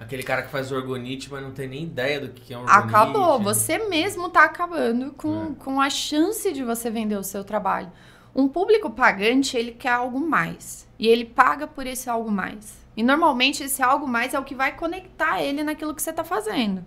Aquele 0.00 0.22
cara 0.22 0.42
que 0.42 0.50
faz 0.50 0.72
orgonite, 0.72 1.30
mas 1.30 1.42
não 1.42 1.52
tem 1.52 1.68
nem 1.68 1.82
ideia 1.84 2.20
do 2.20 2.30
que 2.30 2.54
é 2.54 2.56
um 2.56 2.62
orgonite. 2.62 2.88
Acabou. 2.88 3.38
Você 3.40 3.78
mesmo 3.78 4.30
tá 4.30 4.44
acabando 4.44 5.12
com, 5.12 5.54
com 5.54 5.80
a 5.80 5.90
chance 5.90 6.50
de 6.52 6.64
você 6.64 6.90
vender 6.90 7.16
o 7.16 7.22
seu 7.22 7.44
trabalho. 7.44 7.92
Um 8.34 8.48
público 8.48 8.90
pagante, 8.90 9.56
ele 9.56 9.72
quer 9.72 9.90
algo 9.90 10.18
mais. 10.18 10.88
E 10.98 11.06
ele 11.06 11.24
paga 11.24 11.66
por 11.66 11.86
esse 11.86 12.08
algo 12.08 12.30
mais. 12.30 12.80
E 12.96 13.02
normalmente 13.02 13.62
esse 13.62 13.82
algo 13.82 14.08
mais 14.08 14.34
é 14.34 14.38
o 14.38 14.44
que 14.44 14.54
vai 14.54 14.74
conectar 14.74 15.42
ele 15.42 15.62
naquilo 15.62 15.94
que 15.94 16.02
você 16.02 16.12
tá 16.12 16.24
fazendo. 16.24 16.84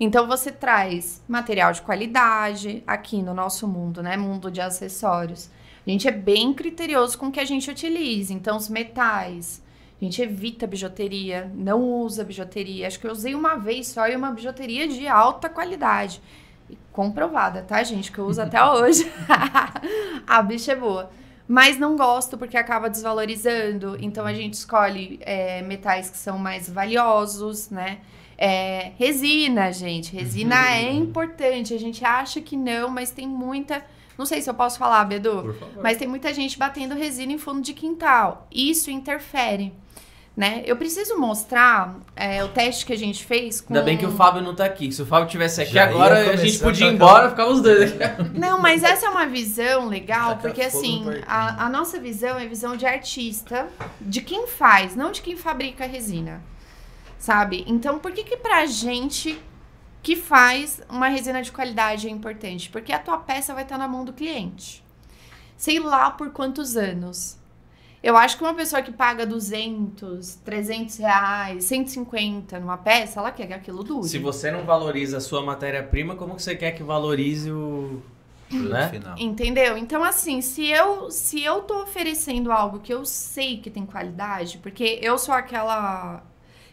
Então 0.00 0.26
você 0.26 0.50
traz 0.50 1.22
material 1.28 1.72
de 1.72 1.82
qualidade 1.82 2.82
aqui 2.86 3.22
no 3.22 3.34
nosso 3.34 3.66
mundo, 3.66 4.02
né? 4.02 4.16
Mundo 4.16 4.50
de 4.50 4.60
acessórios. 4.60 5.50
A 5.86 5.90
gente 5.90 6.06
é 6.06 6.12
bem 6.12 6.52
criterioso 6.52 7.16
com 7.16 7.28
o 7.28 7.32
que 7.32 7.40
a 7.40 7.44
gente 7.44 7.70
utiliza. 7.70 8.34
Então, 8.34 8.58
os 8.58 8.68
metais. 8.68 9.62
A 10.00 10.04
gente 10.04 10.22
evita 10.22 10.66
bijuteria, 10.66 11.50
não 11.54 11.82
usa 11.82 12.22
bijuteria. 12.22 12.86
Acho 12.86 13.00
que 13.00 13.06
eu 13.06 13.12
usei 13.12 13.34
uma 13.34 13.56
vez 13.56 13.88
só 13.88 14.06
e 14.06 14.14
uma 14.14 14.30
bijuteria 14.30 14.86
de 14.86 15.08
alta 15.08 15.48
qualidade. 15.48 16.22
E 16.70 16.78
comprovada, 16.92 17.62
tá, 17.62 17.82
gente? 17.82 18.12
Que 18.12 18.18
eu 18.18 18.26
uso 18.26 18.40
até 18.40 18.62
hoje. 18.70 19.10
a 20.26 20.42
bicha 20.42 20.72
é 20.72 20.76
boa. 20.76 21.10
Mas 21.48 21.78
não 21.78 21.96
gosto 21.96 22.38
porque 22.38 22.56
acaba 22.56 22.88
desvalorizando. 22.88 23.96
Então 24.00 24.24
a 24.24 24.32
gente 24.32 24.54
escolhe 24.54 25.18
é, 25.22 25.62
metais 25.62 26.10
que 26.10 26.18
são 26.18 26.38
mais 26.38 26.68
valiosos, 26.70 27.70
né? 27.70 27.98
É, 28.36 28.92
resina, 28.96 29.72
gente. 29.72 30.14
Resina 30.14 30.70
é 30.76 30.92
importante. 30.92 31.74
A 31.74 31.78
gente 31.78 32.04
acha 32.04 32.40
que 32.40 32.56
não, 32.56 32.88
mas 32.88 33.10
tem 33.10 33.26
muita. 33.26 33.84
Não 34.16 34.26
sei 34.26 34.40
se 34.40 34.48
eu 34.48 34.54
posso 34.54 34.78
falar, 34.78 35.04
Bedu. 35.04 35.56
Mas 35.82 35.96
tem 35.96 36.06
muita 36.06 36.32
gente 36.32 36.58
batendo 36.58 36.94
resina 36.94 37.32
em 37.32 37.38
fundo 37.38 37.62
de 37.62 37.72
quintal. 37.72 38.46
Isso 38.52 38.90
interfere. 38.90 39.72
Né? 40.38 40.62
Eu 40.64 40.76
preciso 40.76 41.18
mostrar 41.18 41.96
é, 42.14 42.44
o 42.44 42.48
teste 42.50 42.86
que 42.86 42.92
a 42.92 42.96
gente 42.96 43.24
fez 43.24 43.60
com. 43.60 43.74
Ainda 43.74 43.84
bem 43.84 43.98
que 43.98 44.06
o 44.06 44.12
Fábio 44.12 44.40
não 44.40 44.54
tá 44.54 44.66
aqui. 44.66 44.92
Se 44.92 45.02
o 45.02 45.04
Fábio 45.04 45.28
tivesse 45.28 45.60
aqui 45.60 45.72
Já 45.72 45.88
agora, 45.88 46.30
a 46.30 46.36
gente 46.36 46.60
podia 46.60 46.86
ir 46.86 46.94
embora, 46.94 47.30
ficava 47.30 47.50
os 47.50 47.60
dois 47.60 47.92
aqui. 48.00 48.38
Não, 48.38 48.56
mas 48.62 48.84
essa 48.84 49.06
é 49.06 49.08
uma 49.08 49.26
visão 49.26 49.88
legal, 49.88 50.36
porque 50.36 50.62
assim, 50.62 51.04
a, 51.26 51.64
a 51.66 51.68
nossa 51.68 51.98
visão 51.98 52.38
é 52.38 52.46
visão 52.46 52.76
de 52.76 52.86
artista, 52.86 53.66
de 54.00 54.20
quem 54.20 54.46
faz, 54.46 54.94
não 54.94 55.10
de 55.10 55.22
quem 55.22 55.36
fabrica 55.36 55.82
a 55.82 55.88
resina. 55.88 56.40
Sabe? 57.18 57.64
Então, 57.66 57.98
por 57.98 58.12
que 58.12 58.22
que 58.22 58.36
pra 58.36 58.64
gente 58.64 59.42
que 60.04 60.14
faz 60.14 60.80
uma 60.88 61.08
resina 61.08 61.42
de 61.42 61.50
qualidade 61.50 62.06
é 62.06 62.10
importante? 62.12 62.70
Porque 62.70 62.92
a 62.92 63.00
tua 63.00 63.18
peça 63.18 63.52
vai 63.54 63.64
estar 63.64 63.76
na 63.76 63.88
mão 63.88 64.04
do 64.04 64.12
cliente. 64.12 64.84
Sei 65.56 65.80
lá 65.80 66.12
por 66.12 66.30
quantos 66.30 66.76
anos. 66.76 67.37
Eu 68.02 68.16
acho 68.16 68.36
que 68.36 68.44
uma 68.44 68.54
pessoa 68.54 68.80
que 68.80 68.92
paga 68.92 69.26
200, 69.26 70.36
300 70.36 70.98
reais, 70.98 71.64
150 71.64 72.60
numa 72.60 72.76
peça, 72.76 73.18
ela 73.18 73.32
quer 73.32 73.46
que 73.46 73.52
aquilo 73.54 73.82
dure. 73.82 74.08
Se 74.08 74.18
você 74.18 74.50
não 74.50 74.64
valoriza 74.64 75.16
a 75.16 75.20
sua 75.20 75.42
matéria-prima, 75.42 76.14
como 76.14 76.36
que 76.36 76.42
você 76.42 76.54
quer 76.54 76.72
que 76.72 76.82
valorize 76.82 77.50
o. 77.50 78.00
Né? 78.50 78.88
final. 78.88 79.14
Entendeu? 79.18 79.76
Então, 79.76 80.02
assim, 80.02 80.40
se 80.40 80.66
eu, 80.66 81.10
se 81.10 81.42
eu 81.42 81.60
tô 81.62 81.82
oferecendo 81.82 82.50
algo 82.50 82.78
que 82.78 82.94
eu 82.94 83.04
sei 83.04 83.58
que 83.58 83.68
tem 83.68 83.84
qualidade, 83.84 84.58
porque 84.58 84.98
eu 85.02 85.18
sou 85.18 85.34
aquela. 85.34 86.22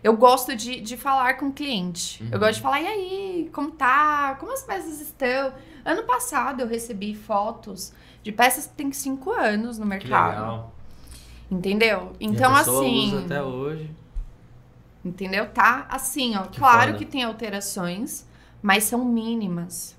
Eu 0.03 0.15
gosto 0.15 0.55
de, 0.55 0.79
de 0.79 0.95
falar 0.95 1.33
com 1.37 1.47
o 1.47 1.51
cliente. 1.51 2.23
Eu 2.31 2.39
gosto 2.39 2.55
de 2.55 2.61
falar, 2.61 2.79
e 2.79 2.87
aí, 2.87 3.49
como 3.51 3.71
tá? 3.71 4.37
Como 4.39 4.53
as 4.53 4.61
peças 4.61 5.01
estão? 5.01 5.51
Ano 5.83 6.03
passado 6.03 6.61
eu 6.61 6.67
recebi 6.67 7.15
fotos 7.15 7.91
de 8.21 8.31
peças 8.31 8.67
que 8.67 8.73
têm 8.73 8.91
5 8.91 9.31
anos 9.31 9.77
no 9.79 9.83
Que 9.83 9.89
mercado. 9.89 10.29
legal. 10.29 10.74
Entendeu? 11.49 12.13
E 12.19 12.25
Então, 12.25 12.53
a 12.55 12.59
pessoa 12.59 12.81
assim. 12.81 13.07
usa 13.15 13.25
até 13.25 13.41
hoje. 13.43 13.91
Entendeu? 15.03 15.47
Tá 15.49 15.85
assim, 15.89 16.35
ó. 16.35 16.43
Que 16.43 16.57
claro 16.59 16.93
foda. 16.93 16.97
que 16.97 17.05
tem 17.05 17.23
alterações, 17.23 18.25
mas 18.61 18.83
são 18.85 19.05
mínimas. 19.05 19.95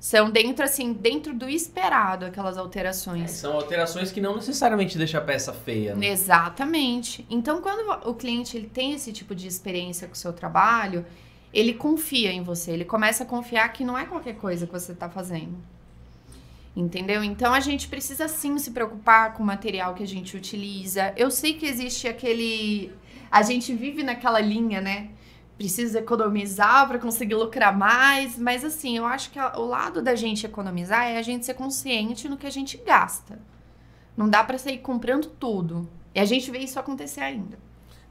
São 0.00 0.30
dentro, 0.30 0.64
assim, 0.64 0.92
dentro 0.92 1.32
do 1.32 1.48
esperado 1.48 2.24
aquelas 2.24 2.56
É, 2.56 2.60
alterações. 2.60 3.30
são 3.30 3.52
alterações 3.52 4.10
que 4.10 4.20
não 4.20 4.34
necessariamente 4.34 4.98
deixam 4.98 5.20
a 5.20 5.24
peça 5.24 5.52
feia. 5.52 5.94
Né? 5.94 6.06
Exatamente. 6.08 7.24
Então, 7.30 7.60
quando 7.62 8.08
o 8.08 8.14
cliente 8.14 8.56
ele 8.56 8.66
tem 8.68 8.94
esse 8.94 9.12
tipo 9.12 9.34
de 9.34 9.46
experiência 9.46 10.08
com 10.08 10.14
o 10.14 10.16
seu 10.16 10.32
trabalho, 10.32 11.06
ele 11.52 11.74
confia 11.74 12.32
em 12.32 12.42
você. 12.42 12.72
Ele 12.72 12.84
começa 12.84 13.22
a 13.22 13.26
confiar 13.26 13.68
que 13.72 13.84
não 13.84 13.96
é 13.96 14.04
qualquer 14.06 14.34
coisa 14.36 14.66
que 14.66 14.72
você 14.72 14.92
está 14.92 15.08
fazendo. 15.08 15.56
Entendeu? 16.74 17.22
Então, 17.22 17.52
a 17.52 17.60
gente 17.60 17.86
precisa 17.86 18.26
sim 18.28 18.56
se 18.58 18.70
preocupar 18.70 19.34
com 19.34 19.42
o 19.42 19.46
material 19.46 19.94
que 19.94 20.02
a 20.02 20.06
gente 20.06 20.36
utiliza. 20.36 21.12
Eu 21.16 21.30
sei 21.30 21.54
que 21.54 21.66
existe 21.66 22.08
aquele. 22.08 22.90
A 23.30 23.42
gente 23.42 23.74
vive 23.74 24.02
naquela 24.02 24.40
linha, 24.40 24.80
né? 24.80 25.10
Precisa 25.58 25.98
economizar 25.98 26.88
para 26.88 26.98
conseguir 26.98 27.34
lucrar 27.34 27.76
mais, 27.76 28.38
mas 28.38 28.64
assim, 28.64 28.96
eu 28.96 29.04
acho 29.04 29.30
que 29.30 29.38
o 29.38 29.66
lado 29.66 30.00
da 30.00 30.14
gente 30.14 30.46
economizar 30.46 31.04
é 31.04 31.18
a 31.18 31.22
gente 31.22 31.44
ser 31.44 31.54
consciente 31.54 32.28
no 32.28 32.38
que 32.38 32.46
a 32.46 32.50
gente 32.50 32.78
gasta. 32.78 33.38
Não 34.16 34.28
dá 34.28 34.42
para 34.42 34.58
sair 34.58 34.78
comprando 34.78 35.26
tudo. 35.28 35.88
E 36.14 36.20
a 36.20 36.24
gente 36.24 36.50
vê 36.50 36.58
isso 36.58 36.78
acontecer 36.80 37.20
ainda. 37.20 37.58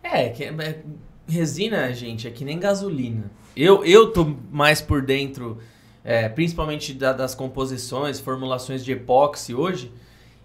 É, 0.03 0.29
que, 0.29 0.43
é- 0.45 0.83
resina, 1.27 1.91
gente, 1.93 2.27
é 2.27 2.31
que 2.31 2.45
nem 2.45 2.59
gasolina. 2.59 3.29
Eu, 3.55 3.83
eu 3.83 4.11
tô 4.11 4.35
mais 4.51 4.81
por 4.81 5.01
dentro, 5.01 5.59
é, 6.03 6.27
principalmente 6.29 6.93
da- 6.93 7.13
das 7.13 7.33
composições, 7.35 8.19
formulações 8.19 8.83
de 8.83 8.91
epóxi 8.91 9.53
hoje. 9.53 9.91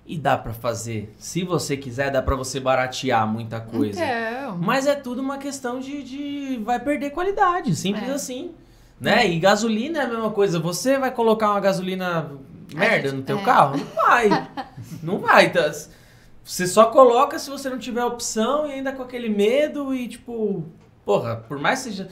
E 0.08 0.16
dá 0.16 0.38
pra 0.38 0.52
fazer. 0.52 1.12
Se 1.18 1.42
você 1.42 1.76
quiser, 1.76 2.12
dá 2.12 2.22
pra 2.22 2.36
você 2.36 2.60
baratear 2.60 3.26
muita 3.26 3.58
coisa. 3.60 4.00
Então, 4.04 4.56
Mas 4.56 4.86
é 4.86 4.94
tudo 4.94 5.20
uma 5.20 5.36
questão 5.36 5.80
de, 5.80 6.02
de- 6.04 6.62
vai 6.64 6.78
perder 6.78 7.10
qualidade, 7.10 7.74
simples 7.74 8.08
É. 8.08 8.12
assim. 8.12 8.52
Né? 9.00 9.28
E 9.28 9.38
gasolina 9.40 9.98
é 9.98 10.02
a 10.02 10.06
mesma 10.08 10.30
coisa. 10.30 10.60
Você 10.60 10.96
vai 10.96 11.10
colocar 11.10 11.50
uma 11.50 11.58
gasolina 11.58 12.30
merda 12.72 13.10
no 13.10 13.22
teu 13.22 13.38
é. 13.40 13.42
carro? 13.42 13.76
Não 13.78 13.94
vai. 14.04 14.48
Não 15.02 15.18
vai. 15.18 15.52
Tá- 15.52 15.72
Você 16.44 16.68
só 16.68 16.84
coloca 16.86 17.36
se 17.40 17.50
você 17.50 17.68
não 17.68 17.76
tiver 17.78 18.04
opção 18.04 18.68
e 18.68 18.74
ainda 18.74 18.92
com 18.92 19.02
aquele 19.02 19.28
medo 19.28 19.92
e 19.92 20.06
tipo, 20.06 20.64
porra, 21.04 21.34
por 21.48 21.58
mais 21.58 21.80
que 21.82 21.90
seja 21.90 22.08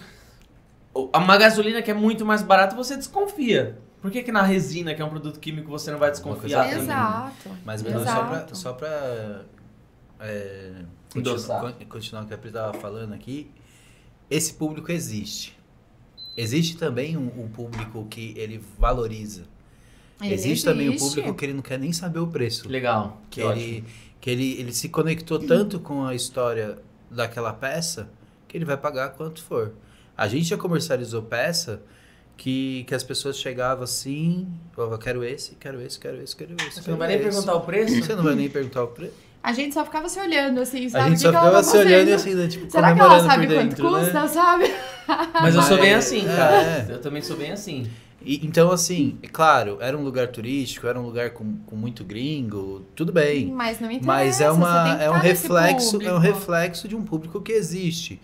uma 0.95 1.37
gasolina 1.37 1.83
que 1.83 1.91
é 1.91 1.95
muito 1.95 2.25
mais 2.25 2.43
barata, 2.43 2.75
você 2.77 2.97
desconfia. 2.97 3.79
Por 4.01 4.11
que, 4.11 4.23
que 4.23 4.31
na 4.31 4.43
resina, 4.43 4.95
que 4.95 5.01
é 5.01 5.05
um 5.05 5.09
produto 5.09 5.41
químico, 5.41 5.71
você 5.71 5.91
não 5.91 5.99
vai 5.99 6.11
desconfiar? 6.11 6.69
Exato. 6.69 6.83
Exato. 6.83 7.59
Mas 7.65 7.83
mesmo 7.83 8.01
só 8.05 8.25
pra, 8.25 8.49
só 8.55 8.73
pra 8.75 9.43
é, 10.21 10.73
Endossar. 11.17 11.61
continu- 11.61 11.89
continuar 11.89 12.23
o 12.23 12.27
que 12.27 12.35
a 12.35 12.39
Pri 12.39 12.49
estava 12.49 12.75
falando 12.79 13.15
aqui, 13.15 13.51
esse 14.31 14.55
público 14.55 14.93
existe. 14.93 15.57
Existe 16.37 16.77
também 16.77 17.17
um, 17.17 17.45
um 17.45 17.49
público 17.49 18.07
que 18.11 18.35
ele 18.37 18.63
valoriza. 18.79 19.45
Ele 20.21 20.35
existe, 20.35 20.65
também 20.65 20.89
um 20.89 20.93
existe. 20.93 21.09
público 21.17 21.35
que 21.35 21.45
ele 21.45 21.55
não 21.55 21.63
quer 21.63 21.79
nem 21.79 21.93
saber 21.93 22.19
o 22.19 22.27
preço. 22.27 22.69
Legal. 22.69 23.21
Que, 23.31 23.43
ótimo. 23.43 23.63
ele, 23.63 23.85
que 24.21 24.31
ele, 24.31 24.53
ele 24.61 24.73
se 24.73 24.89
conectou 24.89 25.39
tanto 25.39 25.81
com 25.81 26.05
a 26.05 26.15
história 26.15 26.79
daquela 27.11 27.53
peça 27.53 28.09
que 28.49 28.57
ele 28.57 28.65
vai 28.65 28.77
pagar 28.77 29.11
quanto 29.11 29.43
for. 29.43 29.73
A 30.17 30.29
gente 30.29 30.49
já 30.49 30.57
comercializou 30.57 31.23
peça 31.23 31.83
que, 32.37 32.85
que 32.87 32.95
as 32.95 33.03
pessoas 33.03 33.37
chegavam 33.39 33.85
assim, 33.85 34.49
falavam, 34.73 34.99
quero 34.99 35.25
esse, 35.25 35.55
quero 35.57 35.81
esse, 35.81 35.99
quero 35.99 36.23
esse, 36.23 36.35
quero 36.37 36.55
esse. 36.55 36.71
Você 36.73 36.79
não 36.79 36.85
quero 36.85 36.97
vai 36.99 37.09
nem 37.09 37.17
esse." 37.19 37.29
perguntar 37.29 37.55
o 37.55 37.61
preço? 37.61 38.03
Você 38.03 38.15
não 38.15 38.23
vai 38.25 38.35
nem 38.35 38.49
perguntar 38.49 38.83
o 38.85 38.89
preço. 38.89 39.13
A 39.43 39.53
gente 39.53 39.75
só 39.75 39.85
ficava 39.85 40.09
se 40.09 40.19
olhando, 40.19 40.61
assim, 40.61 40.89
sabe? 40.89 41.05
A 41.05 41.09
gente 41.11 41.21
só 41.21 41.31
que 41.31 41.37
ela 41.37 41.47
ficava 41.47 41.63
tá 41.63 41.71
se 41.71 41.77
olhando 41.77 42.09
e 42.09 42.13
assim, 42.15 42.35
né? 42.35 42.49
Tipo, 42.49 42.71
Será 42.71 42.95
que 42.95 43.01
ela 43.01 43.21
sabe 43.23 43.47
por 43.47 43.55
quanto 43.55 43.69
dentro, 43.69 43.89
custa, 43.91 44.23
né? 44.23 44.29
sabe? 44.29 44.75
Mas 45.43 45.55
eu 45.55 45.63
sou 45.63 45.79
bem 45.79 45.95
Mas- 45.95 46.07
assim, 46.07 46.23
é, 46.23 46.37
cara. 46.37 46.57
é. 46.57 46.87
Eu 46.89 47.01
também 47.01 47.21
sou 47.21 47.37
bem 47.37 47.53
assim. 47.53 47.87
E, 48.25 48.47
então, 48.47 48.73
assim, 48.73 49.19
é 49.23 49.29
claro, 49.29 49.77
era 49.83 49.95
um 49.99 50.03
lugar 50.03 50.29
turístico, 50.29 50.87
era 50.87 50.99
um 50.99 51.05
lugar 51.05 51.31
com, 51.33 51.59
com 51.67 51.77
muito 51.77 52.03
gringo, 52.05 52.87
tudo 52.97 53.13
bem. 53.13 53.49
Mas 53.53 53.79
não 53.81 53.91
interessa. 53.91 54.07
Mas 54.07 54.41
é, 54.41 54.51
uma, 54.51 55.03
é 55.03 55.11
um 55.11 55.19
reflexo, 55.19 56.01
é 56.01 56.11
um 56.15 56.19
reflexo 56.19 56.89
de 56.89 56.97
um 56.97 57.03
público 57.03 57.43
que 57.43 57.53
existe. 57.53 58.19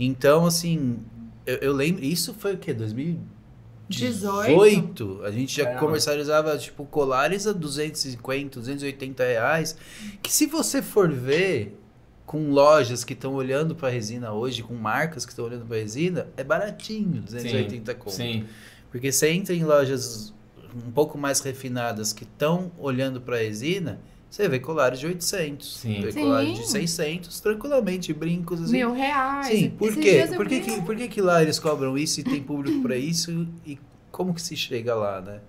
Então, 0.00 0.46
assim, 0.46 1.00
eu, 1.46 1.56
eu 1.56 1.72
lembro, 1.72 2.04
isso 2.04 2.34
foi 2.34 2.54
o 2.54 2.58
quê? 2.58 2.72
2018? 2.72 5.22
A 5.24 5.30
gente 5.30 5.56
já 5.56 5.64
Caramba. 5.64 5.80
comercializava, 5.80 6.56
tipo, 6.58 6.84
colares 6.86 7.46
a 7.46 7.52
250, 7.52 8.60
280 8.60 9.24
reais. 9.24 9.76
Que 10.22 10.32
se 10.32 10.46
você 10.46 10.82
for 10.82 11.10
ver 11.10 11.78
com 12.24 12.50
lojas 12.50 13.04
que 13.04 13.12
estão 13.12 13.34
olhando 13.34 13.74
para 13.74 13.88
resina 13.88 14.32
hoje, 14.32 14.62
com 14.62 14.74
marcas 14.74 15.26
que 15.26 15.32
estão 15.32 15.44
olhando 15.44 15.66
para 15.66 15.76
resina, 15.76 16.28
é 16.36 16.44
baratinho, 16.44 17.20
280 17.22 17.94
conto. 17.94 18.14
Sim. 18.14 18.46
Porque 18.90 19.12
você 19.12 19.30
entra 19.30 19.54
em 19.54 19.64
lojas 19.64 20.32
um 20.74 20.90
pouco 20.90 21.18
mais 21.18 21.40
refinadas 21.40 22.12
que 22.12 22.24
estão 22.24 22.72
olhando 22.78 23.20
para 23.20 23.36
resina, 23.36 24.00
você 24.32 24.48
vê 24.48 24.58
colares 24.58 24.98
de 24.98 25.06
800, 25.06 25.76
Sim. 25.76 26.00
vê 26.00 26.10
Sim. 26.10 26.22
colares 26.22 26.54
de 26.54 26.66
600, 26.66 27.38
tranquilamente, 27.40 28.14
brincos 28.14 28.62
assim. 28.62 28.72
Mil 28.72 28.90
reais. 28.94 29.46
Sim, 29.46 29.68
por 29.68 29.94
quê? 29.94 30.26
Por 30.34 30.48
que, 30.48 30.60
que, 30.60 30.80
por 30.80 30.96
que 30.96 31.06
que 31.06 31.20
lá 31.20 31.42
eles 31.42 31.58
cobram 31.58 31.98
isso 31.98 32.18
e 32.20 32.24
tem 32.24 32.42
público 32.42 32.80
para 32.80 32.96
isso 32.96 33.46
e 33.66 33.78
como 34.10 34.32
que 34.32 34.40
se 34.40 34.56
chega 34.56 34.94
lá, 34.94 35.20
né? 35.20 35.40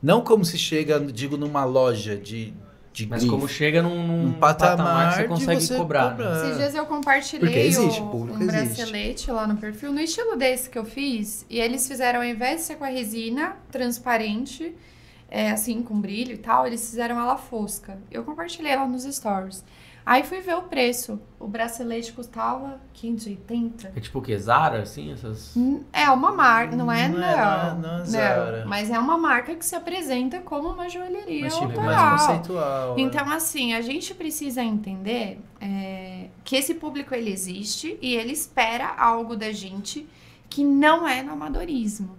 Não 0.00 0.20
como 0.20 0.44
se 0.44 0.56
chega, 0.56 1.00
digo, 1.00 1.36
numa 1.36 1.64
loja 1.64 2.16
de, 2.16 2.54
de 2.92 3.08
Mas 3.08 3.22
grife, 3.22 3.28
como 3.34 3.48
chega 3.48 3.82
num, 3.82 4.06
num 4.06 4.26
um 4.28 4.32
patamar, 4.34 5.10
que 5.10 5.16
você 5.16 5.24
consegue 5.26 5.60
você 5.60 5.76
cobrar. 5.76 6.04
né? 6.04 6.10
cobrar. 6.10 6.44
Esses 6.44 6.56
dias 6.58 6.74
eu 6.76 6.86
compartilhei 6.86 7.40
Porque 7.40 7.58
existe, 7.58 8.00
público 8.02 8.38
um 8.38 8.42
existe. 8.42 8.76
bracelete 8.76 9.30
lá 9.32 9.48
no 9.48 9.56
perfil, 9.56 9.92
no 9.92 9.98
estilo 10.00 10.36
desse 10.36 10.70
que 10.70 10.78
eu 10.78 10.84
fiz. 10.84 11.44
E 11.50 11.58
eles 11.58 11.88
fizeram, 11.88 12.20
ao 12.20 12.24
invés 12.24 12.60
de 12.60 12.66
ser 12.68 12.76
com 12.76 12.84
a 12.84 12.88
resina 12.88 13.56
transparente, 13.72 14.76
é, 15.30 15.50
assim, 15.50 15.82
com 15.82 16.00
brilho 16.00 16.32
e 16.34 16.38
tal, 16.38 16.66
eles 16.66 16.88
fizeram 16.88 17.20
ela 17.20 17.36
fosca. 17.36 17.98
Eu 18.10 18.24
compartilhei 18.24 18.74
lá 18.74 18.86
nos 18.86 19.04
stories. 19.04 19.64
Aí 20.06 20.22
fui 20.22 20.40
ver 20.40 20.54
o 20.56 20.62
preço. 20.62 21.20
O 21.38 21.46
bracelete 21.46 22.14
custava 22.14 22.80
580. 22.94 23.92
É 23.94 24.00
tipo 24.00 24.20
o 24.20 24.22
que? 24.22 24.36
Zara, 24.38 24.80
assim? 24.80 25.12
Essas... 25.12 25.54
É 25.92 26.08
uma 26.08 26.32
marca, 26.32 26.74
não 26.74 26.90
é? 26.90 27.08
Não 27.08 27.18
Não, 27.18 27.28
é, 27.28 27.36
não 27.36 27.44
é- 27.44 27.74
não 27.74 28.00
é 28.00 28.04
Zara. 28.06 28.64
Mas 28.66 28.90
é 28.90 28.98
uma 28.98 29.18
marca 29.18 29.54
que 29.54 29.66
se 29.66 29.76
apresenta 29.76 30.40
como 30.40 30.70
uma 30.70 30.88
joalheria 30.88 31.42
Mas, 31.42 31.52
tipo, 31.52 31.64
autoral. 31.66 31.86
mais 31.94 32.22
conceitual. 32.26 32.96
né? 32.96 33.02
Então, 33.02 33.30
assim, 33.30 33.74
a 33.74 33.82
gente 33.82 34.14
precisa 34.14 34.62
entender 34.62 35.40
é, 35.60 36.28
que 36.42 36.56
esse 36.56 36.72
público 36.74 37.14
ele 37.14 37.30
existe 37.30 37.98
e 38.00 38.14
ele 38.14 38.32
espera 38.32 38.94
algo 38.96 39.36
da 39.36 39.52
gente 39.52 40.08
que 40.48 40.64
não 40.64 41.06
é 41.06 41.22
no 41.22 41.32
amadorismo. 41.34 42.16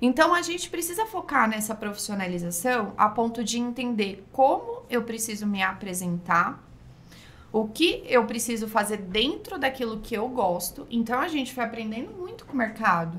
Então, 0.00 0.32
a 0.32 0.42
gente 0.42 0.70
precisa 0.70 1.06
focar 1.06 1.48
nessa 1.48 1.74
profissionalização 1.74 2.92
a 2.96 3.08
ponto 3.08 3.42
de 3.42 3.58
entender 3.58 4.24
como 4.32 4.82
eu 4.88 5.02
preciso 5.02 5.46
me 5.46 5.60
apresentar, 5.60 6.64
o 7.50 7.66
que 7.66 8.04
eu 8.06 8.24
preciso 8.24 8.68
fazer 8.68 8.98
dentro 8.98 9.58
daquilo 9.58 10.00
que 10.00 10.14
eu 10.14 10.28
gosto. 10.28 10.86
Então, 10.88 11.18
a 11.18 11.26
gente 11.26 11.52
foi 11.52 11.64
aprendendo 11.64 12.12
muito 12.12 12.44
com 12.44 12.52
o 12.52 12.56
mercado. 12.56 13.18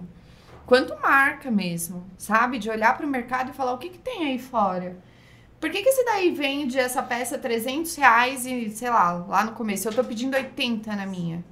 Quanto 0.65 0.97
marca 1.01 1.51
mesmo, 1.51 2.05
sabe? 2.17 2.59
De 2.59 2.69
olhar 2.69 2.95
para 2.95 3.05
o 3.05 3.09
mercado 3.09 3.49
e 3.49 3.53
falar 3.53 3.73
o 3.73 3.77
que, 3.77 3.89
que 3.89 3.97
tem 3.97 4.27
aí 4.27 4.39
fora. 4.39 4.97
Por 5.59 5.69
que, 5.69 5.81
que 5.81 5.89
esse 5.89 6.05
daí 6.05 6.31
vende 6.31 6.79
essa 6.79 7.03
peça 7.03 7.37
300 7.37 7.93
reais 7.95 8.45
e, 8.45 8.69
sei 8.69 8.89
lá, 8.89 9.11
lá 9.27 9.43
no 9.43 9.51
começo 9.51 9.87
eu 9.87 9.93
tô 9.93 10.03
pedindo 10.03 10.35
80 10.35 10.95
na 10.95 11.05
minha? 11.05 11.43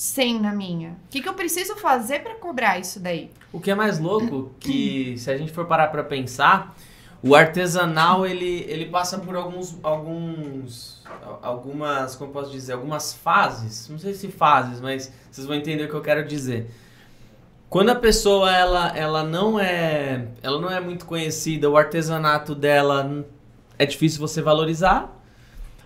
100 0.00 0.40
na 0.40 0.50
minha. 0.50 0.92
O 0.92 1.10
que, 1.10 1.20
que 1.20 1.28
eu 1.28 1.34
preciso 1.34 1.76
fazer 1.76 2.20
para 2.20 2.34
cobrar 2.36 2.78
isso 2.78 2.98
daí? 2.98 3.30
O 3.52 3.60
que 3.60 3.70
é 3.70 3.74
mais 3.74 3.98
louco 3.98 4.50
que 4.58 5.14
se 5.18 5.30
a 5.30 5.36
gente 5.36 5.52
for 5.52 5.66
parar 5.66 5.88
pra 5.88 6.02
pensar, 6.02 6.74
o 7.22 7.34
artesanal 7.34 8.24
ele, 8.24 8.64
ele 8.66 8.86
passa 8.86 9.18
por 9.18 9.36
alguns 9.36 9.76
alguns 9.82 11.04
algumas, 11.42 12.16
como 12.16 12.32
posso 12.32 12.50
dizer, 12.50 12.72
algumas 12.72 13.12
fases, 13.12 13.90
não 13.90 13.98
sei 13.98 14.14
se 14.14 14.28
fases, 14.28 14.80
mas 14.80 15.12
vocês 15.30 15.46
vão 15.46 15.54
entender 15.54 15.84
o 15.84 15.88
que 15.90 15.94
eu 15.94 16.00
quero 16.00 16.26
dizer. 16.26 16.70
Quando 17.68 17.90
a 17.90 17.94
pessoa 17.94 18.50
ela, 18.50 18.96
ela 18.96 19.22
não 19.22 19.60
é 19.60 20.28
ela 20.42 20.58
não 20.58 20.70
é 20.70 20.80
muito 20.80 21.04
conhecida, 21.04 21.68
o 21.68 21.76
artesanato 21.76 22.54
dela 22.54 23.26
é 23.78 23.84
difícil 23.84 24.18
você 24.18 24.40
valorizar. 24.40 25.14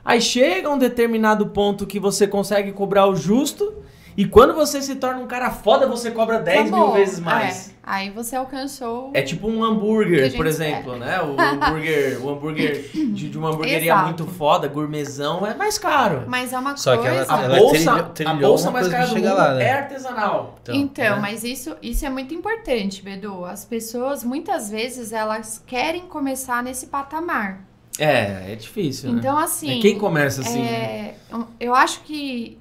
Aí 0.04 0.20
chega 0.20 0.70
um 0.70 0.78
determinado 0.78 1.48
ponto 1.48 1.84
que 1.84 1.98
você 1.98 2.28
consegue 2.28 2.70
cobrar 2.70 3.08
o 3.08 3.16
justo. 3.16 3.82
E 4.16 4.24
quando 4.24 4.54
você 4.54 4.80
se 4.80 4.94
torna 4.94 5.20
um 5.20 5.26
cara 5.26 5.50
foda, 5.50 5.86
você 5.88 6.10
cobra 6.10 6.38
10 6.38 6.64
mil 6.66 6.74
Acabou. 6.76 6.94
vezes 6.94 7.18
mais. 7.18 7.70
É, 7.70 7.72
aí 7.82 8.10
você 8.10 8.36
alcançou. 8.36 9.10
É 9.12 9.22
tipo 9.22 9.48
um 9.48 9.56
Que 9.56 9.62
a 9.62 9.66
hambúrguer, 9.66 10.36
por 10.36 10.46
exemplo, 10.46 10.96
né? 10.96 11.20
O 11.20 11.34
hambúrguer, 11.40 12.24
o 12.24 12.30
hambúrguer 12.30 12.90
de, 12.92 13.28
de 13.28 13.36
uma 13.38 13.48
hamburgueria 13.50 13.92
Exato. 13.92 14.04
muito 14.04 14.26
foda, 14.26 14.68
gourmetzão, 14.68 15.44
é 15.46 15.54
mais 15.54 15.78
caro. 15.78 16.24
Mas 16.28 16.52
é 16.52 16.58
uma 16.58 16.76
Só 16.76 16.96
que 16.96 17.02
coisa. 17.08 17.22
ela- 17.24 17.34
A 17.40 17.42
ela 17.44 17.58
bolsa, 17.58 18.02
trilhou- 18.14 18.34
a 18.34 18.38
bolsa 18.40 18.64
uma 18.70 18.72
mais 18.80 18.88
cara 18.88 19.06
do 19.06 19.14
mundo 19.16 19.34
lá, 19.34 19.54
né? 19.54 19.64
é 19.64 19.72
artesanal. 19.72 20.58
Então, 20.68 21.16
né? 21.16 21.20
mas 21.20 21.42
isso, 21.42 21.76
isso 21.82 22.06
é 22.06 22.10
muito 22.10 22.32
importante, 22.32 23.02
Bedu. 23.02 23.44
As 23.44 23.64
pessoas, 23.64 24.22
muitas 24.22 24.70
vezes, 24.70 25.12
elas 25.12 25.62
querem 25.66 26.02
começar 26.02 26.62
nesse 26.62 26.86
patamar. 26.86 27.60
É, 27.98 28.52
é 28.52 28.56
difícil, 28.56 29.12
né? 29.12 29.18
Então, 29.18 29.36
assim. 29.38 29.78
É 29.78 29.82
Quem 29.82 29.98
começa 29.98 30.40
assim? 30.40 30.62
né? 30.62 30.68
É, 30.68 31.14
eu- 31.32 31.46
eu 31.60 31.74
acho 31.74 32.00
que 32.02 32.58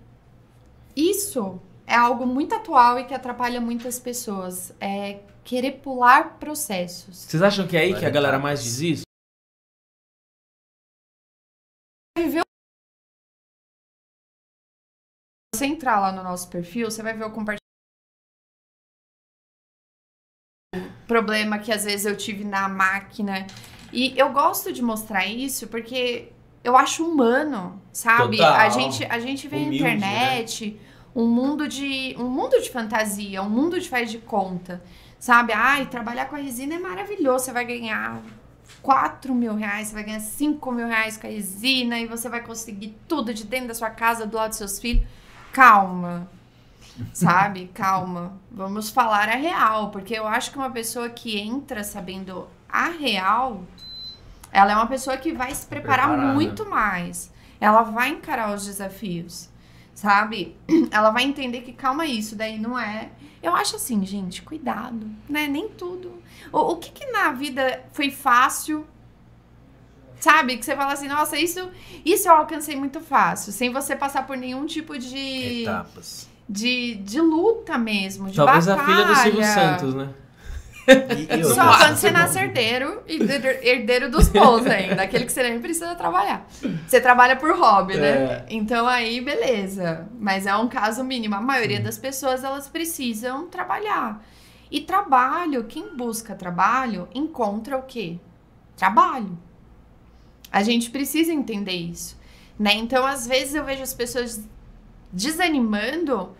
isso 0.95 1.59
é 1.85 1.95
algo 1.95 2.25
muito 2.25 2.55
atual 2.55 2.99
e 2.99 3.05
que 3.05 3.13
atrapalha 3.13 3.59
muitas 3.59 3.99
pessoas. 3.99 4.73
É 4.79 5.21
querer 5.43 5.81
pular 5.81 6.39
processos. 6.39 7.17
Vocês 7.17 7.43
acham 7.43 7.67
que 7.67 7.75
é 7.75 7.81
aí 7.81 7.91
Vai 7.91 7.99
que 7.99 8.05
a 8.05 8.09
galera 8.09 8.39
mais 8.39 8.63
diz 8.63 8.79
isso? 8.79 9.03
Se 15.53 15.59
você 15.59 15.65
entrar 15.65 15.99
lá 15.99 16.11
no 16.11 16.23
nosso 16.23 16.49
perfil, 16.49 16.89
você 16.89 17.03
vai 17.03 17.13
ver 17.13 17.25
o 17.25 17.31
compartilhamento. 17.31 17.61
Problema 21.07 21.59
que 21.59 21.71
às 21.71 21.83
vezes 21.83 22.05
eu 22.05 22.17
tive 22.17 22.43
na 22.43 22.67
máquina. 22.67 23.45
E 23.91 24.17
eu 24.17 24.33
gosto 24.33 24.73
de 24.73 24.81
mostrar 24.81 25.27
isso 25.27 25.67
porque 25.67 26.31
eu 26.63 26.77
acho 26.77 27.05
humano, 27.05 27.81
sabe? 27.91 28.37
Total. 28.37 28.53
A 28.53 28.69
gente, 28.69 29.05
a 29.05 29.19
gente 29.19 29.47
vê 29.47 29.57
Humilde, 29.57 29.83
né? 29.83 29.89
na 29.89 29.95
internet 29.95 30.79
um 31.15 31.27
mundo 31.27 31.67
de 31.67 32.15
um 32.17 32.27
mundo 32.27 32.59
de 32.59 32.69
fantasia, 32.69 33.41
um 33.41 33.49
mundo 33.49 33.79
de 33.79 33.87
faz 33.87 34.09
de 34.09 34.17
conta, 34.17 34.81
sabe? 35.19 35.53
Ai, 35.53 35.85
trabalhar 35.85 36.25
com 36.25 36.35
a 36.35 36.39
resina 36.39 36.75
é 36.75 36.79
maravilhoso, 36.79 37.45
você 37.45 37.51
vai 37.51 37.65
ganhar 37.65 38.21
4 38.81 39.33
mil 39.35 39.55
reais, 39.55 39.89
você 39.89 39.93
vai 39.93 40.03
ganhar 40.03 40.19
5 40.19 40.71
mil 40.71 40.87
reais 40.87 41.17
com 41.17 41.27
a 41.27 41.29
resina 41.29 41.99
e 41.99 42.07
você 42.07 42.27
vai 42.27 42.41
conseguir 42.41 42.95
tudo 43.07 43.33
de 43.33 43.43
dentro 43.43 43.67
da 43.67 43.73
sua 43.73 43.89
casa, 43.89 44.25
do 44.25 44.35
lado 44.35 44.49
dos 44.49 44.57
seus 44.57 44.79
filhos. 44.79 45.05
Calma, 45.51 46.27
sabe? 47.13 47.69
Calma. 47.75 48.33
Vamos 48.51 48.89
falar 48.89 49.29
a 49.29 49.35
real, 49.35 49.91
porque 49.91 50.17
eu 50.17 50.27
acho 50.27 50.51
que 50.51 50.57
uma 50.57 50.71
pessoa 50.71 51.09
que 51.09 51.39
entra 51.39 51.83
sabendo 51.83 52.47
a 52.67 52.89
real, 52.89 53.63
ela 54.53 54.71
é 54.71 54.75
uma 54.75 54.87
pessoa 54.87 55.17
que 55.17 55.33
vai 55.33 55.53
se 55.53 55.65
preparar 55.65 56.07
Preparada. 56.07 56.33
muito 56.33 56.69
mais. 56.69 57.31
Ela 57.59 57.81
vai 57.81 58.09
encarar 58.09 58.53
os 58.53 58.65
desafios, 58.65 59.49
sabe? 59.93 60.55
Ela 60.91 61.09
vai 61.11 61.23
entender 61.23 61.61
que 61.61 61.73
calma 61.73 62.05
isso, 62.05 62.35
daí 62.35 62.59
não 62.59 62.77
é. 62.77 63.09
Eu 63.41 63.55
acho 63.55 63.77
assim, 63.77 64.05
gente, 64.05 64.41
cuidado, 64.41 65.09
né? 65.29 65.47
Nem 65.47 65.69
tudo. 65.69 66.21
O, 66.51 66.73
o 66.73 66.77
que 66.77 66.91
que 66.91 67.05
na 67.11 67.31
vida 67.31 67.83
foi 67.91 68.11
fácil 68.11 68.85
Sabe? 70.23 70.55
Que 70.55 70.63
você 70.63 70.73
fala 70.73 70.93
assim, 70.93 71.09
nossa, 71.09 71.37
isso, 71.37 71.69
isso 72.05 72.29
eu 72.29 72.33
alcancei 72.33 72.77
muito 72.77 73.01
fácil, 73.01 73.51
sem 73.51 73.73
você 73.73 73.93
passar 73.93 74.25
por 74.25 74.37
nenhum 74.37 74.65
tipo 74.65 74.97
de. 74.97 75.63
Etapas. 75.63 76.29
De, 76.47 76.95
de 76.95 77.19
luta 77.19 77.77
mesmo, 77.77 78.29
de 78.29 78.35
Talvez 78.37 78.65
batalha. 78.65 78.81
a 78.81 78.85
filha 78.85 79.05
do 79.05 79.15
Silvio 79.15 79.43
Santos, 79.43 79.93
né? 79.93 80.13
E, 80.87 81.39
e 81.39 81.43
Só 81.45 81.77
quando 81.77 81.95
você 81.95 82.11
nasce 82.11 82.37
herdeiro 82.39 83.01
e 83.07 83.15
herdeiro- 83.67 84.09
dos 84.11 84.27
bons 84.27 84.65
ainda, 84.65 85.03
aquele 85.03 85.25
que 85.25 85.31
você 85.31 85.43
nem 85.43 85.59
precisa 85.61 85.95
trabalhar. 85.95 86.45
Você 86.87 86.99
trabalha 86.99 87.35
por 87.35 87.55
hobby, 87.57 87.95
né? 87.95 88.09
É. 88.09 88.45
Então 88.49 88.87
aí, 88.87 89.21
beleza. 89.21 90.07
Mas 90.19 90.45
é 90.45 90.55
um 90.55 90.67
caso 90.67 91.03
mínimo. 91.03 91.35
A 91.35 91.41
maioria 91.41 91.79
das 91.79 91.97
pessoas, 91.97 92.43
elas 92.43 92.67
precisam 92.67 93.47
trabalhar. 93.47 94.23
E 94.69 94.81
trabalho, 94.81 95.63
quem 95.65 95.95
busca 95.95 96.35
trabalho, 96.35 97.07
encontra 97.13 97.77
o 97.77 97.83
quê? 97.83 98.17
Trabalho. 98.75 99.37
A 100.51 100.63
gente 100.63 100.89
precisa 100.89 101.31
entender 101.31 101.71
isso, 101.73 102.17
né? 102.59 102.73
Então, 102.75 103.05
às 103.05 103.25
vezes 103.25 103.55
eu 103.55 103.63
vejo 103.63 103.81
as 103.83 103.93
pessoas 103.93 104.41
desanimando 105.11 106.31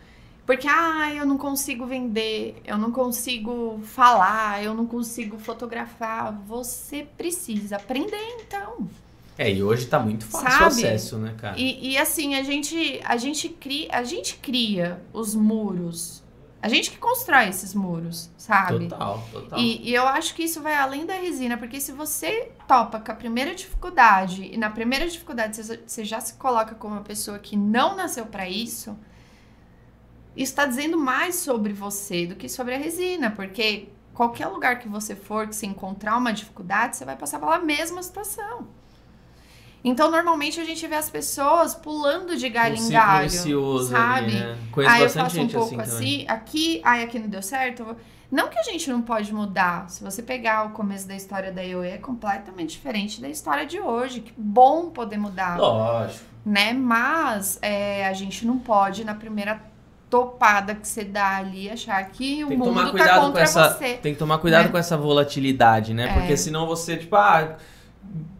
porque, 0.46 0.68
ah, 0.68 1.14
eu 1.14 1.26
não 1.26 1.38
consigo 1.38 1.86
vender, 1.86 2.62
eu 2.66 2.78
não 2.78 2.92
consigo 2.92 3.80
falar, 3.84 4.62
eu 4.62 4.74
não 4.74 4.86
consigo 4.86 5.38
fotografar. 5.38 6.34
Você 6.46 7.08
precisa 7.18 7.78
aprender, 7.78 8.38
então. 8.42 8.88
É, 9.38 9.52
e 9.52 9.64
hoje 9.64 9.86
tá 9.86 10.00
muito 10.00 10.26
fácil 10.26 10.48
o 10.48 10.52
Sabe? 10.52 10.86
acesso, 10.86 11.18
né, 11.18 11.34
cara? 11.38 11.58
E, 11.58 11.92
e, 11.92 11.98
assim, 11.98 12.36
a 12.36 12.44
gente, 12.44 13.02
a, 13.06 13.16
gente 13.16 13.50
cria, 13.50 13.88
a 13.92 14.04
gente 14.04 14.36
cria 14.36 15.02
os 15.14 15.34
muros. 15.34 16.22
A 16.62 16.70
gente 16.70 16.92
que 16.92 16.98
constrói 16.98 17.50
esses 17.50 17.74
muros, 17.74 18.30
sabe? 18.38 18.88
Total, 18.88 19.28
total. 19.32 19.60
E, 19.60 19.90
e 19.90 19.94
eu 19.94 20.08
acho 20.08 20.34
que 20.34 20.44
isso 20.44 20.62
vai 20.62 20.76
além 20.76 21.06
da 21.06 21.14
resina, 21.14 21.58
porque 21.58 21.80
se 21.80 21.92
você 21.92 22.52
topa 22.68 23.00
com 23.02 23.12
a 23.12 23.16
primeira 23.16 23.54
dificuldade, 23.54 24.50
e 24.54 24.56
na 24.56 24.70
primeira 24.70 25.06
dificuldade 25.08 25.58
você, 25.58 25.82
você 25.86 26.06
já 26.06 26.22
se 26.22 26.36
coloca 26.36 26.76
como 26.76 26.96
uma 26.96 27.02
pessoa 27.02 27.38
que 27.38 27.58
não 27.58 27.98
nasceu 27.98 28.26
pra 28.26 28.48
isso, 28.48 28.98
isso 30.36 30.56
tá 30.56 30.66
dizendo 30.66 30.98
mais 30.98 31.36
sobre 31.36 31.74
você 31.74 32.26
do 32.26 32.36
que 32.36 32.50
sobre 32.50 32.74
a 32.74 32.78
resina, 32.78 33.32
porque 33.32 33.90
qualquer 34.14 34.48
lugar 34.48 34.80
que 34.80 34.88
você 34.88 35.16
for, 35.16 35.48
que 35.48 35.56
você 35.56 35.66
encontrar 35.66 36.18
uma 36.18 36.34
dificuldade, 36.34 36.98
você 36.98 37.06
vai 37.06 37.16
passar 37.16 37.40
pela 37.40 37.60
mesma 37.60 38.02
situação. 38.02 38.68
Então, 39.84 40.10
normalmente 40.10 40.62
a 40.62 40.64
gente 40.64 40.88
vê 40.88 40.96
as 40.96 41.10
pessoas 41.10 41.76
pulando 41.76 42.38
de 42.38 42.48
galho 42.48 42.80
um 42.80 42.88
em 42.88 42.90
galho, 42.90 43.30
sabe? 43.30 44.28
ali, 44.28 44.40
né? 44.40 44.58
Conheço 44.72 44.94
Aí 44.94 45.02
eu 45.02 45.10
faço 45.10 45.42
um 45.42 45.48
pouco 45.48 45.82
assim, 45.82 46.22
assim, 46.22 46.26
aqui, 46.28 46.82
ai, 46.86 47.04
aqui 47.04 47.20
não 47.20 47.28
deu 47.28 47.42
certo. 47.42 47.96
Não 48.32 48.48
que 48.48 48.58
a 48.58 48.64
gente 48.64 48.90
não 48.90 49.02
pode 49.02 49.32
mudar. 49.34 49.90
Se 49.90 50.02
você 50.02 50.24
pegar 50.24 50.66
o 50.66 50.70
começo 50.70 51.06
da 51.08 51.16
história 51.16 51.52
da 51.52 51.62
IOE, 51.62 51.90
é 51.90 51.98
completamente 51.98 52.72
diferente 52.72 53.22
da 53.22 53.28
história 53.28 53.66
de 53.66 53.80
hoje. 53.80 54.22
Que 54.22 54.34
bom 54.38 54.90
poder 54.90 55.18
mudar, 55.18 55.60
Lógico. 55.60 56.24
né? 56.46 56.74
Mas 56.74 57.60
é, 57.62 58.08
a 58.08 58.14
gente 58.14 58.46
não 58.48 58.58
pode, 58.58 59.04
na 59.04 59.14
primeira 59.14 59.62
topada 60.14 60.76
que 60.76 60.88
você 60.88 61.04
dá 61.04 61.38
ali, 61.38 61.72
achar 61.72 62.08
que 62.12 62.44
o 62.44 62.50
Tem 62.50 62.60
que 62.60 62.64
mundo 62.64 62.94
tá 62.94 63.20
contra 63.20 63.42
essa. 63.42 63.74
você. 63.74 63.96
Tem 63.96 64.14
que 64.14 64.20
tomar 64.20 64.38
cuidado 64.38 64.66
né? 64.66 64.70
com 64.70 64.78
essa 64.78 64.96
volatilidade, 64.96 65.92
né? 65.92 66.08
É. 66.08 66.14
Porque 66.14 66.38
senão 66.38 66.68
você, 66.68 66.96
tipo, 66.98 67.16
ah, 67.16 67.58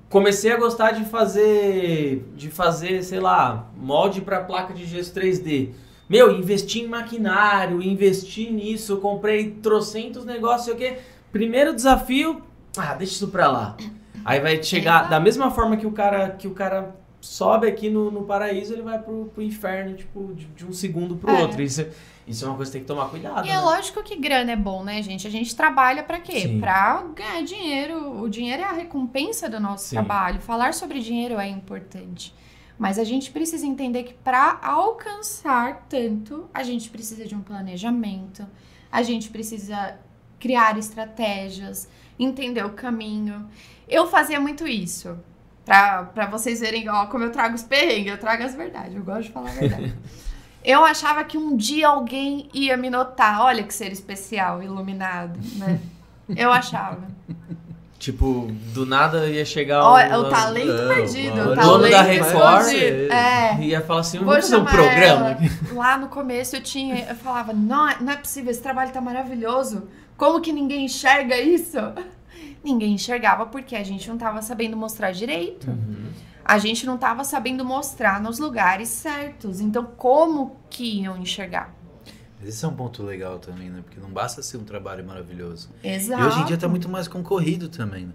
comecei 0.08 0.52
a 0.52 0.58
gostar 0.58 0.92
de 0.92 1.04
fazer. 1.06 2.32
De 2.36 2.52
fazer, 2.52 3.02
sei 3.02 3.20
lá, 3.20 3.72
molde 3.76 4.22
pra 4.22 4.44
placa 4.44 4.72
de 4.72 4.86
gesso 4.86 5.16
3D. 5.16 5.72
Meu, 6.08 6.32
investi 6.32 6.82
em 6.82 6.88
maquinário, 6.88 7.82
investi 7.82 8.52
nisso, 8.52 8.98
comprei 8.98 9.50
trocentos 9.50 10.26
negócios, 10.26 10.66
sei 10.66 10.74
o 10.76 10.78
quê. 10.78 11.00
Primeiro 11.32 11.74
desafio, 11.74 12.44
ah, 12.78 12.94
deixa 12.94 13.14
isso 13.14 13.30
pra 13.30 13.48
lá. 13.48 13.78
Aí 14.24 14.40
vai 14.40 14.62
chegar, 14.62 15.10
da 15.10 15.20
mesma 15.20 15.50
forma 15.50 15.76
que 15.76 15.88
o 15.88 15.92
cara, 15.92 16.30
que 16.30 16.48
o 16.48 16.52
cara 16.52 16.96
sobe 17.24 17.68
aqui 17.68 17.90
no, 17.90 18.12
no 18.12 18.24
paraíso, 18.26 18.74
ele 18.74 18.82
vai 18.82 19.00
pro, 19.00 19.32
pro 19.34 19.42
inferno, 19.42 19.96
tipo, 19.96 20.34
de, 20.34 20.46
de 20.48 20.66
um 20.66 20.74
segundo 20.74 21.16
pro 21.16 21.32
É. 21.32 21.42
outro. 21.42 21.62
Isso, 21.62 21.86
isso 22.28 22.44
é 22.44 22.48
uma 22.50 22.58
coisa 22.58 22.70
que 22.70 22.74
tem 22.78 22.82
que 22.82 22.88
tomar 22.88 23.10
cuidado. 23.10 23.48
E 23.48 23.50
é 23.50 23.54
né? 23.54 23.62
lógico 23.62 24.04
que 24.04 24.18
grana 24.18 24.52
é 24.52 24.56
bom, 24.58 24.84
né, 24.84 25.02
gente? 25.02 25.26
A 25.26 25.30
gente 25.30 25.56
trabalha 25.56 26.04
pra 26.04 26.20
quê? 26.20 26.42
Sim. 26.42 26.60
Pra 26.60 27.02
ganhar 27.16 27.42
dinheiro. 27.44 28.22
O 28.22 28.30
dinheiro 28.30 28.62
é 28.62 28.66
a 28.66 28.74
recompensa 28.74 29.50
do 29.50 29.58
nosso 29.60 29.86
Sim. 29.86 29.96
trabalho. 29.96 30.42
Falar 30.42 30.74
sobre 30.74 31.00
dinheiro 31.00 31.40
é 31.40 31.48
importante. 31.48 32.36
Mas 32.78 33.00
a 33.00 33.04
gente 33.06 33.32
precisa 33.32 33.66
entender 33.66 34.04
que 34.04 34.14
pra 34.16 34.60
alcançar 34.62 35.86
tanto, 35.88 36.50
a 36.54 36.62
gente 36.64 36.90
precisa 36.90 37.26
de 37.26 37.36
um 37.36 37.42
planejamento, 37.42 38.46
a 38.92 39.02
gente 39.02 39.30
precisa 39.30 39.98
criar 40.40 40.78
estratégias, 40.78 41.88
entender 42.20 42.66
o 42.66 42.72
caminho. 42.72 43.48
Eu 43.88 44.08
fazia 44.08 44.40
muito 44.42 44.68
isso. 44.68 45.18
Pra, 45.66 46.04
pra 46.14 46.26
vocês 46.26 46.60
verem, 46.60 46.90
ó, 46.90 47.06
como 47.06 47.24
eu 47.24 47.32
trago 47.32 47.56
os 47.56 47.64
perrengues, 47.64 48.12
eu 48.12 48.18
trago 48.18 48.44
as 48.44 48.54
verdades, 48.54 48.96
eu 48.96 49.04
gosto 49.04 49.24
de 49.24 49.32
falar 49.32 49.50
a 49.50 49.54
verdade. 49.54 49.94
Eu 50.66 50.86
achava 50.86 51.26
que 51.26 51.38
um 51.38 51.58
dia 51.58 51.90
alguém 51.90 52.50
ia 52.54 52.78
me 52.78 52.90
notar. 52.90 53.42
Olha 53.42 53.64
que 53.64 53.74
ser 53.74 53.92
especial, 53.92 54.64
iluminado, 54.64 55.38
né? 55.58 55.78
Eu 56.38 56.54
achava. 56.54 57.00
Tipo, 58.00 58.48
do 58.74 58.86
nada 58.86 59.28
ia 59.28 59.44
chegar 59.44 59.84
o, 59.84 60.20
o 60.22 60.30
talento 60.30 60.68
Não, 60.72 60.96
perdido. 60.96 61.42
O 61.42 61.56
Dono 61.56 61.56
talento 61.56 61.92
da 61.92 62.02
Record. 62.02 62.74
É. 63.12 63.58
Ia 63.62 63.82
falar 63.82 64.00
assim, 64.00 64.20
Vou 64.20 64.28
vamos 64.28 64.44
fazer 64.46 64.56
um 64.56 64.66
programa. 64.66 65.32
ela. 65.32 65.38
Lá 65.74 65.98
no 65.98 66.08
começo 66.08 66.56
eu 66.56 66.62
tinha, 66.62 67.08
eu 67.10 67.16
falava, 67.16 67.52
não, 67.52 67.90
é- 67.90 67.98
não 68.00 68.14
é 68.14 68.16
possível, 68.16 68.50
esse 68.50 68.62
trabalho 68.62 68.92
tá 68.94 69.02
maravilhoso. 69.02 69.90
Como 70.16 70.40
que 70.40 70.54
ninguém 70.54 70.86
enxerga 70.86 71.38
isso? 71.38 71.78
Ninguém 72.64 72.94
enxergava 72.94 73.46
porque 73.46 73.76
a 73.76 73.84
gente 73.84 74.08
não 74.08 74.18
tava 74.18 74.42
sabendo 74.42 74.78
mostrar 74.78 75.12
direito. 75.12 75.70
Uhum. 75.70 76.08
A 76.46 76.58
gente 76.58 76.86
não 76.86 76.98
tava 76.98 77.24
sabendo 77.24 77.64
mostrar 77.64 78.22
nos 78.22 78.40
lugares 78.40 78.90
certos. 78.90 79.60
Então, 79.60 79.86
como 79.86 80.58
que 80.70 81.02
iam 81.02 81.18
enxergar? 81.18 81.74
Esse 82.46 82.66
é 82.66 82.68
um 82.68 82.74
ponto 82.74 83.02
legal 83.04 83.40
também, 83.40 83.70
né? 83.70 83.82
Porque 83.84 84.00
não 84.00 84.10
basta 84.10 84.42
ser 84.44 84.58
um 84.58 84.64
trabalho 84.66 85.06
maravilhoso. 85.06 85.70
Exato. 85.84 86.22
E 86.22 86.26
hoje 86.26 86.40
em 86.42 86.46
dia 86.46 86.58
tá 86.58 86.68
muito 86.68 86.90
mais 86.90 87.08
concorrido 87.08 87.70
também, 87.70 88.08
né? 88.08 88.14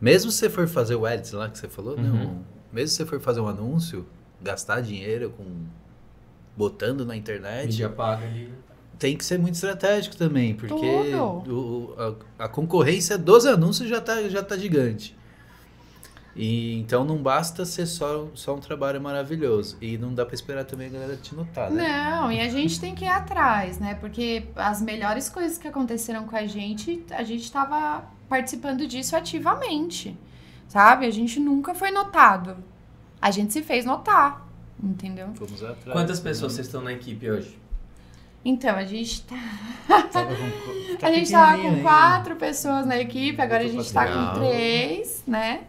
Mesmo 0.00 0.30
se 0.30 0.38
você 0.38 0.50
for 0.50 0.68
fazer 0.68 0.94
o 0.94 1.04
ads 1.06 1.32
lá 1.32 1.48
que 1.48 1.58
você 1.58 1.68
falou, 1.68 1.96
né? 1.96 2.08
Uhum. 2.08 2.22
Um- 2.26 2.42
mesmo 2.72 2.88
se 2.88 2.96
você 2.96 3.06
for 3.06 3.20
fazer 3.20 3.40
um 3.40 3.48
anúncio, 3.48 4.06
gastar 4.40 4.80
dinheiro 4.80 5.30
com 5.36 5.44
botando 6.56 7.04
na 7.04 7.16
internet, 7.16 7.66
Mídia 7.66 7.88
paga 7.88 8.24
ali. 8.26 8.52
Tem 8.98 9.16
que 9.16 9.24
ser 9.24 9.38
muito 9.38 9.54
estratégico 9.54 10.16
também, 10.16 10.54
porque 10.54 10.84
o- 11.50 11.94
a, 12.38 12.44
a 12.44 12.48
concorrência 12.48 13.16
dos 13.18 13.46
anúncios 13.46 13.88
já 13.88 14.00
tá, 14.00 14.28
já 14.28 14.42
tá 14.42 14.56
gigante. 14.56 15.16
E, 16.36 16.80
então 16.80 17.04
não 17.04 17.22
basta 17.22 17.64
ser 17.64 17.86
só, 17.86 18.26
só 18.34 18.56
um 18.56 18.58
trabalho 18.58 19.00
maravilhoso. 19.00 19.76
E 19.80 19.96
não 19.96 20.12
dá 20.12 20.26
pra 20.26 20.34
esperar 20.34 20.64
também 20.64 20.88
a 20.88 20.90
galera 20.90 21.16
te 21.16 21.32
notar, 21.34 21.70
né? 21.70 21.86
Não, 21.86 22.32
e 22.32 22.40
a 22.40 22.48
gente 22.48 22.80
tem 22.80 22.92
que 22.94 23.04
ir 23.04 23.08
atrás, 23.08 23.78
né? 23.78 23.94
Porque 23.94 24.46
as 24.56 24.82
melhores 24.82 25.28
coisas 25.28 25.56
que 25.58 25.68
aconteceram 25.68 26.24
com 26.26 26.34
a 26.34 26.44
gente, 26.44 27.04
a 27.10 27.22
gente 27.22 27.50
tava 27.52 28.04
participando 28.28 28.84
disso 28.88 29.14
ativamente, 29.14 30.18
sabe? 30.66 31.06
A 31.06 31.10
gente 31.10 31.38
nunca 31.38 31.72
foi 31.72 31.92
notado. 31.92 32.56
A 33.22 33.30
gente 33.30 33.52
se 33.52 33.62
fez 33.62 33.84
notar, 33.84 34.44
entendeu? 34.82 35.28
Fomos 35.34 35.62
atrás. 35.62 35.92
Quantas 35.92 36.18
pessoas 36.18 36.52
vocês 36.52 36.66
estão 36.66 36.82
na 36.82 36.92
equipe 36.92 37.30
hoje? 37.30 37.56
Então, 38.44 38.76
a 38.76 38.84
gente 38.84 39.22
tá, 39.22 39.36
com- 40.12 40.96
tá 40.98 41.06
a 41.06 41.12
gente 41.12 41.30
tava 41.30 41.62
com 41.62 41.68
ainda. 41.68 41.82
quatro 41.82 42.36
pessoas 42.36 42.84
na 42.86 42.98
equipe, 42.98 43.40
agora 43.40 43.64
a 43.64 43.68
gente 43.68 43.92
tá 43.92 44.04
legal. 44.04 44.34
com 44.34 44.40
três, 44.40 45.22
né? 45.26 45.62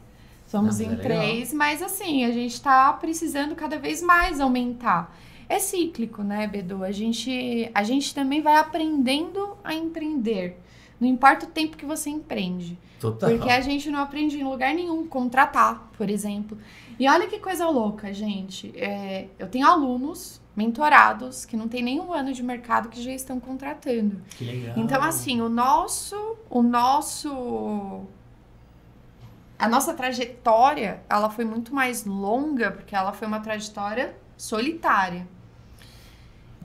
Somos 0.46 0.80
Não, 0.80 0.92
em 0.92 0.94
é 0.94 0.96
três, 0.98 1.54
mas 1.54 1.82
assim, 1.82 2.24
a 2.26 2.32
gente 2.32 2.62
tá 2.62 2.94
precisando 2.94 3.56
cada 3.56 3.78
vez 3.80 4.02
mais 4.02 4.40
aumentar. 4.40 5.16
É 5.48 5.60
cíclico, 5.60 6.24
né, 6.24 6.48
Bedu? 6.48 6.84
A 6.84 6.92
gente, 6.92 7.70
a 7.74 7.84
gente 7.84 8.14
também 8.14 8.42
vai 8.42 8.56
aprendendo 8.58 9.58
a 9.64 9.74
empreender. 9.74 10.60
Não 11.00 11.08
importa 11.08 11.46
o 11.46 11.50
tempo 11.50 11.78
que 11.78 11.86
você 11.86 12.10
empreende. 12.10 12.78
Total. 13.00 13.30
Porque 13.30 13.50
a 13.50 13.62
gente 13.62 13.90
não 13.90 14.00
aprende 14.00 14.40
em 14.40 14.44
lugar 14.44 14.74
nenhum 14.74 15.06
contratar, 15.06 15.90
por 15.98 16.10
exemplo. 16.10 16.58
E 16.98 17.08
olha 17.08 17.28
que 17.28 17.38
coisa 17.40 17.68
louca, 17.70 18.14
gente. 18.14 18.72
É, 18.76 19.28
eu 19.38 19.48
tenho 19.48 19.68
alunos 19.68 20.42
mentorados 20.56 21.46
que 21.46 21.58
não 21.58 21.68
têm 21.68 21.84
nenhum 21.84 22.14
ano 22.14 22.32
de 22.32 22.42
mercado 22.42 22.90
que 22.90 23.02
já 23.02 23.12
estão 23.12 23.40
contratando. 23.40 24.22
Que 24.30 24.46
legal. 24.46 24.74
Então, 24.78 25.04
assim, 25.04 25.42
o 25.42 25.50
nosso, 25.50 26.38
o 26.50 26.64
nosso, 26.64 28.04
a 29.60 29.68
nossa 29.68 29.94
trajetória, 29.94 31.02
ela 31.10 31.30
foi 31.30 31.44
muito 31.44 31.74
mais 31.74 32.06
longa 32.06 32.72
porque 32.72 32.96
ela 32.96 33.12
foi 33.12 33.28
uma 33.28 33.42
trajetória 33.42 34.16
solitária. 34.38 35.28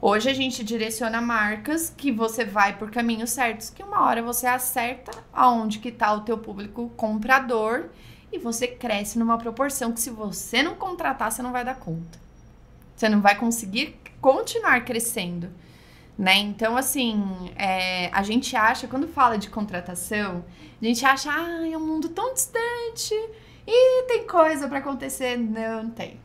Hoje 0.03 0.31
a 0.31 0.35
gente 0.35 0.65
direciona 0.65 1.21
marcas 1.21 1.93
que 1.95 2.11
você 2.11 2.43
vai 2.43 2.79
por 2.79 2.91
caminhos 2.91 3.31
certos, 3.31 3.69
que 3.69 3.83
uma 3.83 4.07
hora 4.07 4.23
você 4.23 4.47
acerta 4.47 5.11
aonde 5.31 5.79
que 5.79 5.93
tá 5.93 6.11
o 6.15 6.23
teu 6.23 6.39
público 6.39 6.91
comprador 6.97 7.91
e 8.33 8.39
você 8.39 8.67
cresce 8.67 9.19
numa 9.19 9.37
proporção 9.37 9.93
que 9.93 10.01
se 10.01 10.09
você 10.09 10.63
não 10.63 10.75
contratar, 10.75 11.31
você 11.31 11.43
não 11.43 11.53
vai 11.53 11.65
dar 11.65 11.75
conta. 11.75 12.30
Você 13.01 13.09
não 13.09 13.21
vai 13.21 13.35
conseguir 13.35 13.97
continuar 14.21 14.85
crescendo 14.85 15.51
né? 16.21 16.37
Então, 16.37 16.77
assim, 16.77 17.51
é, 17.57 18.11
a 18.13 18.23
gente 18.23 18.55
acha, 18.55 18.87
quando 18.87 19.09
fala 19.09 19.39
de 19.39 19.49
contratação, 19.49 20.45
a 20.81 20.85
gente 20.85 21.03
acha, 21.03 21.31
ah, 21.33 21.67
é 21.67 21.75
um 21.75 21.81
mundo 21.81 22.11
tão 22.11 22.35
distante 22.35 23.15
E 23.67 24.03
tem 24.07 24.27
coisa 24.27 24.69
pra 24.69 24.81
acontecer? 24.81 25.39
Não 25.39 25.89
tem. 25.89 26.21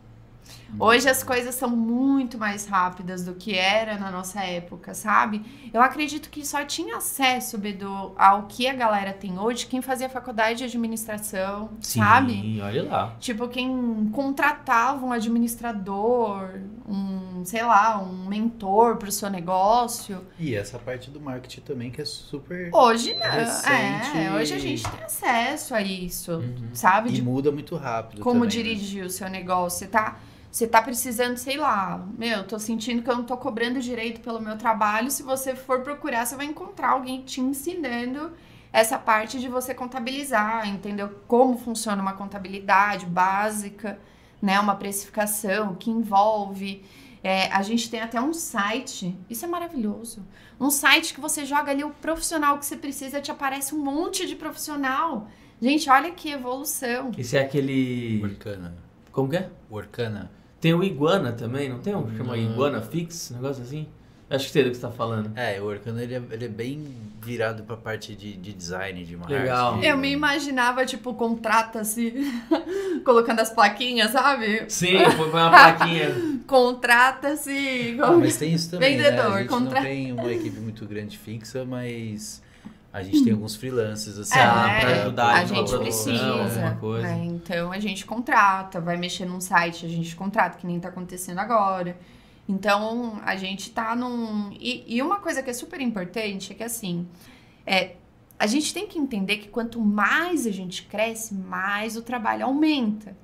Hoje 0.79 1.07
as 1.09 1.23
coisas 1.23 1.55
são 1.55 1.69
muito 1.69 2.37
mais 2.37 2.65
rápidas 2.67 3.23
do 3.23 3.33
que 3.33 3.55
era 3.55 3.97
na 3.97 4.11
nossa 4.11 4.41
época, 4.41 4.93
sabe? 4.93 5.41
Eu 5.73 5.81
acredito 5.81 6.29
que 6.29 6.45
só 6.45 6.63
tinha 6.65 6.97
acesso, 6.97 7.57
Bedu, 7.57 8.13
ao 8.17 8.43
que 8.43 8.67
a 8.67 8.73
galera 8.73 9.13
tem 9.13 9.37
hoje 9.39 9.65
quem 9.67 9.81
fazia 9.81 10.09
faculdade 10.09 10.59
de 10.59 10.63
administração, 10.65 11.69
Sim, 11.79 11.99
sabe? 11.99 12.59
olha 12.61 12.83
lá. 12.83 13.15
Tipo, 13.19 13.47
quem 13.47 14.09
contratava 14.13 15.05
um 15.05 15.11
administrador, 15.11 16.59
um, 16.87 17.43
sei 17.45 17.63
lá, 17.63 17.99
um 17.99 18.27
mentor 18.27 18.97
pro 18.97 19.11
seu 19.11 19.29
negócio. 19.29 20.25
E 20.39 20.55
essa 20.55 20.77
parte 20.79 21.09
do 21.09 21.19
marketing 21.19 21.61
também 21.61 21.91
que 21.91 22.01
é 22.01 22.05
super. 22.05 22.69
Hoje 22.73 23.13
não. 23.15 23.29
Recente. 23.31 24.17
É, 24.17 24.31
hoje 24.33 24.53
a 24.53 24.59
gente 24.59 24.83
tem 24.89 25.03
acesso 25.03 25.73
a 25.75 25.81
isso, 25.81 26.31
Uhum. 26.33 26.69
sabe? 26.73 27.09
E 27.09 27.13
De 27.13 27.21
muda 27.21 27.51
muito 27.51 27.75
rápido. 27.75 28.21
como 28.21 28.41
também, 28.45 28.57
né? 28.57 28.63
dirigir 28.63 29.05
o 29.05 29.09
seu 29.09 29.29
negócio. 29.29 29.79
Você 29.79 29.87
tá, 29.87 30.17
você 30.55 30.65
tá 30.65 30.81
precisando, 30.81 31.35
sei 31.35 31.57
lá, 31.57 32.07
meu, 32.17 32.47
tô 32.47 32.57
sentindo 32.57 33.03
que 33.03 33.09
eu 33.09 33.17
não 33.17 33.25
tô 33.25 33.35
cobrando 33.35 33.81
direito 33.81 34.21
pelo 34.21 34.39
meu 34.39 34.57
trabalho. 34.57 35.11
Se 35.11 35.21
você 35.21 35.53
for 35.53 35.81
procurar, 35.81 36.25
você 36.25 36.33
vai 36.37 36.45
encontrar 36.45 36.91
alguém 36.91 37.23
te 37.23 37.41
ensinando 37.41 38.31
essa 38.71 38.97
parte 38.97 39.37
de 39.37 39.49
você 39.49 39.73
contabilizar, 39.73 40.65
entendeu? 40.69 41.09
Como 41.27 41.57
funciona 41.57 42.01
uma 42.01 42.13
contabilidade 42.13 43.05
básica, 43.05 43.99
né? 44.41 44.57
Uma 44.57 44.77
precificação 44.77 45.75
que 45.75 45.91
envolve. 45.91 46.85
é, 47.21 47.51
a 47.51 47.61
gente 47.61 47.89
tem 47.89 47.99
até 47.99 48.21
um 48.21 48.33
site, 48.33 49.13
isso 49.29 49.43
é 49.43 49.49
maravilhoso. 49.49 50.25
Um 50.57 50.69
site 50.69 51.13
que 51.13 51.19
você 51.19 51.43
joga 51.43 51.71
ali 51.71 51.83
o 51.83 51.89
profissional 51.89 52.57
que 52.57 52.65
você 52.65 52.77
precisa, 52.77 53.19
te 53.19 53.29
aparece 53.29 53.75
um 53.75 53.79
monte 53.79 54.25
de 54.25 54.37
profissional. 54.37 55.27
Gente, 55.61 55.89
olha 55.89 56.11
que 56.11 56.29
evolução. 56.31 57.11
Esse 57.17 57.35
é 57.35 57.41
aquele. 57.41 58.21
Workana. 58.21 58.73
Como 59.11 59.29
que 59.29 59.35
é? 59.35 59.49
Workana. 59.69 60.31
Tem 60.65 60.73
o 60.73 60.83
Iguana 60.83 61.31
também, 61.31 61.69
não 61.69 61.77
tem 61.77 61.93
um 61.93 62.07
que 62.07 62.17
chama 62.17 62.35
Não. 62.35 62.51
Iguana 62.51 62.81
Fix? 62.81 63.29
Um 63.29 63.35
negócio 63.35 63.61
assim? 63.61 63.85
Acho 64.27 64.47
que 64.47 64.51
sei 64.51 64.63
do 64.63 64.71
que 64.71 64.75
você 64.77 64.81
tá 64.81 64.89
falando. 64.89 65.31
É, 65.35 65.61
o 65.61 65.65
Workana 65.65 66.01
ele 66.01 66.15
é, 66.15 66.21
ele 66.31 66.45
é 66.45 66.47
bem 66.47 66.87
virado 67.21 67.61
pra 67.61 67.77
parte 67.77 68.15
de, 68.15 68.33
de 68.35 68.51
design, 68.51 69.05
de 69.05 69.15
marketing. 69.15 69.41
Legal. 69.41 69.83
Eu 69.83 69.95
me 69.95 70.09
imaginava, 70.09 70.83
tipo, 70.83 71.13
contrata-se, 71.13 72.15
colocando 73.05 73.41
as 73.41 73.51
plaquinhas, 73.51 74.09
sabe? 74.09 74.65
Sim, 74.67 74.97
foi 75.15 75.29
uma 75.29 75.51
plaquinha. 75.51 76.15
Contrata-se. 76.47 77.95
Ah, 78.01 78.11
mas 78.13 78.37
tem 78.37 78.51
isso 78.51 78.71
também, 78.71 78.97
né? 78.97 79.03
Vendedor, 79.11 79.33
A 79.33 79.39
gente 79.41 79.49
contra- 79.49 79.79
não 79.81 79.87
tem 79.87 80.11
uma 80.13 80.31
equipe 80.33 80.59
muito 80.59 80.83
grande 80.87 81.15
fixa, 81.15 81.63
mas 81.63 82.41
a 82.97 83.03
gente 83.03 83.23
tem 83.25 83.33
alguns 83.33 83.55
freelancers, 83.55 84.17
assim. 84.17 84.39
É, 84.39 84.41
Ah, 84.41 84.77
pra 84.79 84.89
ajudar 85.01 85.27
a 85.33 85.45
gente 85.45 85.69
produção, 85.69 85.79
precisa. 86.13 86.43
alguma 86.43 86.75
coisa. 86.75 87.07
né? 87.07 87.25
Então 87.25 87.71
a 87.71 87.79
gente 87.79 88.05
contrata, 88.05 88.79
vai 88.79 88.95
mexer 88.95 89.25
num 89.25 89.41
site, 89.41 89.85
a 89.85 89.89
gente 89.89 90.15
contrata, 90.15 90.57
que 90.57 90.65
nem 90.65 90.79
tá 90.79 90.87
acontecendo 90.89 91.39
agora. 91.39 91.97
Então 92.47 93.19
a 93.25 93.35
gente 93.35 93.71
tá 93.71 93.95
num. 93.95 94.51
E, 94.53 94.83
e 94.87 95.01
uma 95.01 95.19
coisa 95.19 95.43
que 95.43 95.49
é 95.49 95.53
super 95.53 95.81
importante 95.81 96.53
é 96.53 96.55
que 96.55 96.63
assim. 96.63 97.05
É, 97.65 97.95
a 98.37 98.47
gente 98.47 98.73
tem 98.73 98.85
que 98.87 98.99
entender 98.99 99.37
que 99.37 99.47
quanto 99.47 99.79
mais 99.79 100.45
a 100.45 100.51
gente 100.51 100.83
cresce, 100.83 101.33
mais 101.33 101.95
o 101.97 102.01
trabalho 102.01 102.45
aumenta. 102.45 103.15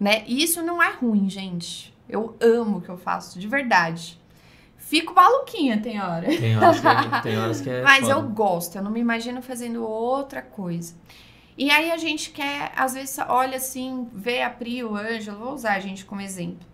Né? 0.00 0.24
E 0.26 0.42
isso 0.42 0.62
não 0.62 0.82
é 0.82 0.92
ruim, 0.92 1.28
gente. 1.30 1.94
Eu 2.08 2.36
amo 2.40 2.78
o 2.78 2.80
que 2.80 2.88
eu 2.88 2.96
faço, 2.98 3.38
de 3.38 3.46
verdade. 3.46 4.18
Fico 4.86 5.14
maluquinha, 5.14 5.80
tem 5.80 5.98
hora. 6.00 6.26
Tem 6.26 6.58
horas 6.58 6.78
que 6.78 6.86
é, 6.86 7.20
tem 7.22 7.38
horas 7.38 7.60
que 7.62 7.70
é 7.70 7.82
Mas 7.82 8.06
foda. 8.06 8.12
eu 8.12 8.22
gosto, 8.28 8.76
eu 8.76 8.82
não 8.82 8.90
me 8.90 9.00
imagino 9.00 9.40
fazendo 9.40 9.82
outra 9.82 10.42
coisa. 10.42 10.94
E 11.56 11.70
aí 11.70 11.90
a 11.90 11.96
gente 11.96 12.30
quer, 12.30 12.70
às 12.76 12.92
vezes, 12.92 13.16
olha 13.26 13.56
assim, 13.56 14.06
vê 14.12 14.42
a 14.42 14.50
Pri, 14.50 14.84
o 14.84 14.94
Ângelo, 14.94 15.38
vou 15.38 15.54
usar 15.54 15.72
a 15.72 15.80
gente 15.80 16.04
como 16.04 16.20
exemplo. 16.20 16.66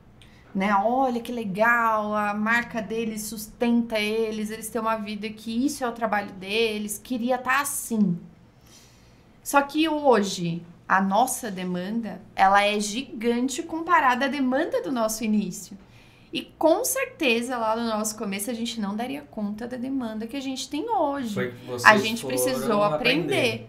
Né? 0.52 0.74
Olha 0.74 1.20
que 1.20 1.30
legal, 1.30 2.12
a 2.12 2.34
marca 2.34 2.82
deles 2.82 3.22
sustenta 3.22 3.96
eles, 3.96 4.50
eles 4.50 4.68
têm 4.68 4.80
uma 4.80 4.96
vida 4.96 5.28
que 5.28 5.64
isso 5.64 5.84
é 5.84 5.88
o 5.88 5.92
trabalho 5.92 6.32
deles, 6.32 6.98
queria 6.98 7.36
estar 7.36 7.60
assim. 7.60 8.18
Só 9.40 9.62
que 9.62 9.88
hoje, 9.88 10.64
a 10.88 11.00
nossa 11.00 11.48
demanda, 11.48 12.20
ela 12.34 12.64
é 12.64 12.80
gigante 12.80 13.62
comparada 13.62 14.24
à 14.24 14.28
demanda 14.28 14.82
do 14.82 14.90
nosso 14.90 15.22
início. 15.22 15.78
E 16.32 16.42
com 16.42 16.84
certeza 16.84 17.56
lá 17.58 17.74
no 17.74 17.84
nosso 17.84 18.16
começo 18.16 18.50
a 18.50 18.54
gente 18.54 18.80
não 18.80 18.94
daria 18.94 19.22
conta 19.22 19.66
da 19.66 19.76
demanda 19.76 20.26
que 20.26 20.36
a 20.36 20.40
gente 20.40 20.68
tem 20.68 20.88
hoje. 20.88 21.34
Foi 21.34 21.50
que 21.50 21.64
vocês 21.66 21.84
a 21.84 21.96
gente 21.98 22.24
precisou 22.24 22.84
aprender, 22.84 23.68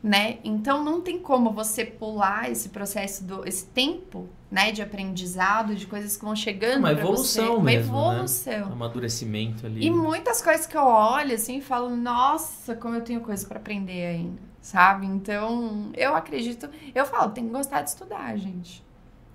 né? 0.00 0.38
Então 0.44 0.84
não 0.84 1.00
tem 1.00 1.18
como 1.18 1.50
você 1.50 1.84
pular 1.84 2.50
esse 2.50 2.68
processo 2.68 3.24
do 3.24 3.46
esse 3.46 3.66
tempo, 3.66 4.28
né, 4.48 4.70
de 4.70 4.80
aprendizado, 4.80 5.74
de 5.74 5.86
coisas 5.86 6.16
que 6.16 6.24
vão 6.24 6.36
chegando 6.36 6.78
Uma 6.78 6.94
pra 6.94 7.04
você, 7.04 7.40
evolução 7.40 7.56
uma 7.56 7.64
mesmo, 7.64 7.92
né? 7.92 8.12
evolução. 8.14 8.72
Amadurecimento 8.72 9.66
ali. 9.66 9.84
E 9.84 9.90
muitas 9.90 10.40
coisas 10.40 10.66
que 10.66 10.76
eu 10.76 10.86
olho 10.86 11.34
assim 11.34 11.58
e 11.58 11.60
falo, 11.60 11.90
nossa, 11.96 12.76
como 12.76 12.94
eu 12.94 13.02
tenho 13.02 13.20
coisa 13.22 13.44
pra 13.46 13.58
aprender 13.58 14.06
ainda, 14.06 14.40
sabe? 14.62 15.04
Então, 15.04 15.90
eu 15.94 16.14
acredito, 16.14 16.70
eu 16.94 17.04
falo, 17.04 17.32
tem 17.32 17.44
que 17.44 17.50
gostar 17.50 17.82
de 17.82 17.90
estudar, 17.90 18.36
gente. 18.36 18.86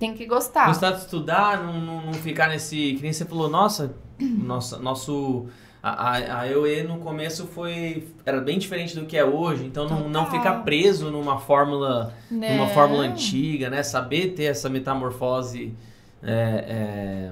Tem 0.03 0.13
que 0.13 0.25
gostar. 0.25 0.67
Gostar 0.67 0.91
de 0.91 0.99
estudar, 0.99 1.63
não, 1.63 1.79
não, 1.79 2.01
não 2.07 2.13
ficar 2.13 2.49
nesse. 2.49 2.95
Que 2.95 3.03
nem 3.03 3.13
você 3.13 3.23
falou, 3.23 3.49
nossa, 3.49 3.95
nossa 4.19 4.77
nosso. 4.77 5.45
A, 5.81 6.39
a, 6.41 6.47
EUE 6.49 6.83
no 6.83 6.97
começo 6.97 7.47
foi. 7.47 8.07
Era 8.25 8.41
bem 8.41 8.59
diferente 8.59 8.95
do 8.95 9.05
que 9.05 9.15
é 9.15 9.23
hoje, 9.23 9.65
então 9.65 9.87
não, 9.87 10.09
não 10.09 10.25
ficar 10.29 10.63
preso 10.63 11.09
numa 11.09 11.39
fórmula. 11.39 12.13
Numa 12.29 12.57
Não. 12.57 12.69
fórmula 12.69 13.03
antiga, 13.03 13.69
né? 13.69 13.81
Saber 13.81 14.33
ter 14.33 14.45
essa 14.45 14.69
metamorfose 14.69 15.73
é, 16.21 17.31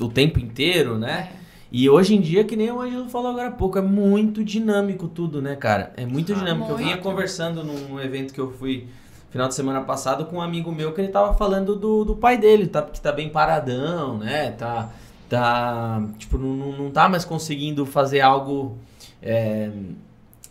é, 0.00 0.02
o 0.02 0.08
tempo 0.08 0.40
inteiro, 0.40 0.98
né? 0.98 1.30
É. 1.40 1.44
E 1.70 1.88
hoje 1.90 2.14
em 2.14 2.20
dia, 2.20 2.44
que 2.44 2.56
nem 2.56 2.70
o 2.72 2.80
Ângelo 2.80 3.08
falou 3.08 3.30
agora 3.30 3.48
há 3.48 3.52
pouco, 3.52 3.78
é 3.78 3.82
muito 3.82 4.44
dinâmico 4.44 5.08
tudo, 5.08 5.42
né, 5.42 5.56
cara? 5.56 5.92
É 5.96 6.06
muito 6.06 6.32
Ah, 6.32 6.36
dinâmico. 6.36 6.70
Eu 6.70 6.76
vinha 6.76 6.90
muito. 6.90 7.02
conversando 7.02 7.64
num 7.64 8.00
evento 8.00 8.32
que 8.32 8.40
eu 8.40 8.52
fui 8.52 8.86
final 9.34 9.48
de 9.48 9.54
semana 9.56 9.80
passado 9.80 10.26
com 10.26 10.36
um 10.36 10.40
amigo 10.40 10.70
meu 10.70 10.92
que 10.92 11.00
ele 11.00 11.08
tava 11.08 11.34
falando 11.34 11.74
do, 11.74 12.04
do 12.04 12.14
pai 12.14 12.38
dele, 12.38 12.68
tá, 12.68 12.80
que 12.82 13.00
tá 13.00 13.10
bem 13.10 13.28
paradão, 13.28 14.16
né? 14.16 14.52
Tá, 14.52 14.88
tá 15.28 16.00
tipo, 16.16 16.38
não, 16.38 16.70
não, 16.70 16.90
tá 16.92 17.08
mais 17.08 17.24
conseguindo 17.24 17.84
fazer 17.84 18.20
algo 18.20 18.78
é, 19.20 19.72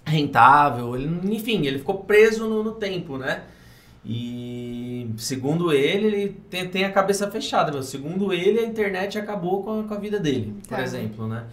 rentável. 0.03 0.97
Ele, 0.97 1.33
enfim, 1.33 1.65
ele 1.65 1.79
ficou 1.79 1.99
preso 1.99 2.49
no, 2.49 2.61
no 2.61 2.73
tempo, 2.73 3.17
né? 3.17 3.43
E 4.05 5.09
segundo 5.15 5.71
ele, 5.71 6.07
ele 6.07 6.29
tem, 6.49 6.67
tem 6.67 6.83
a 6.83 6.91
cabeça 6.91 7.31
fechada, 7.31 7.71
meu. 7.71 7.83
Segundo 7.83 8.33
ele, 8.33 8.59
a 8.59 8.65
internet 8.65 9.17
acabou 9.17 9.63
com 9.63 9.79
a, 9.79 9.83
com 9.85 9.93
a 9.93 9.97
vida 9.97 10.19
dele, 10.19 10.53
por 10.67 10.75
Tá. 10.75 10.83
exemplo, 10.83 11.25
né? 11.25 11.45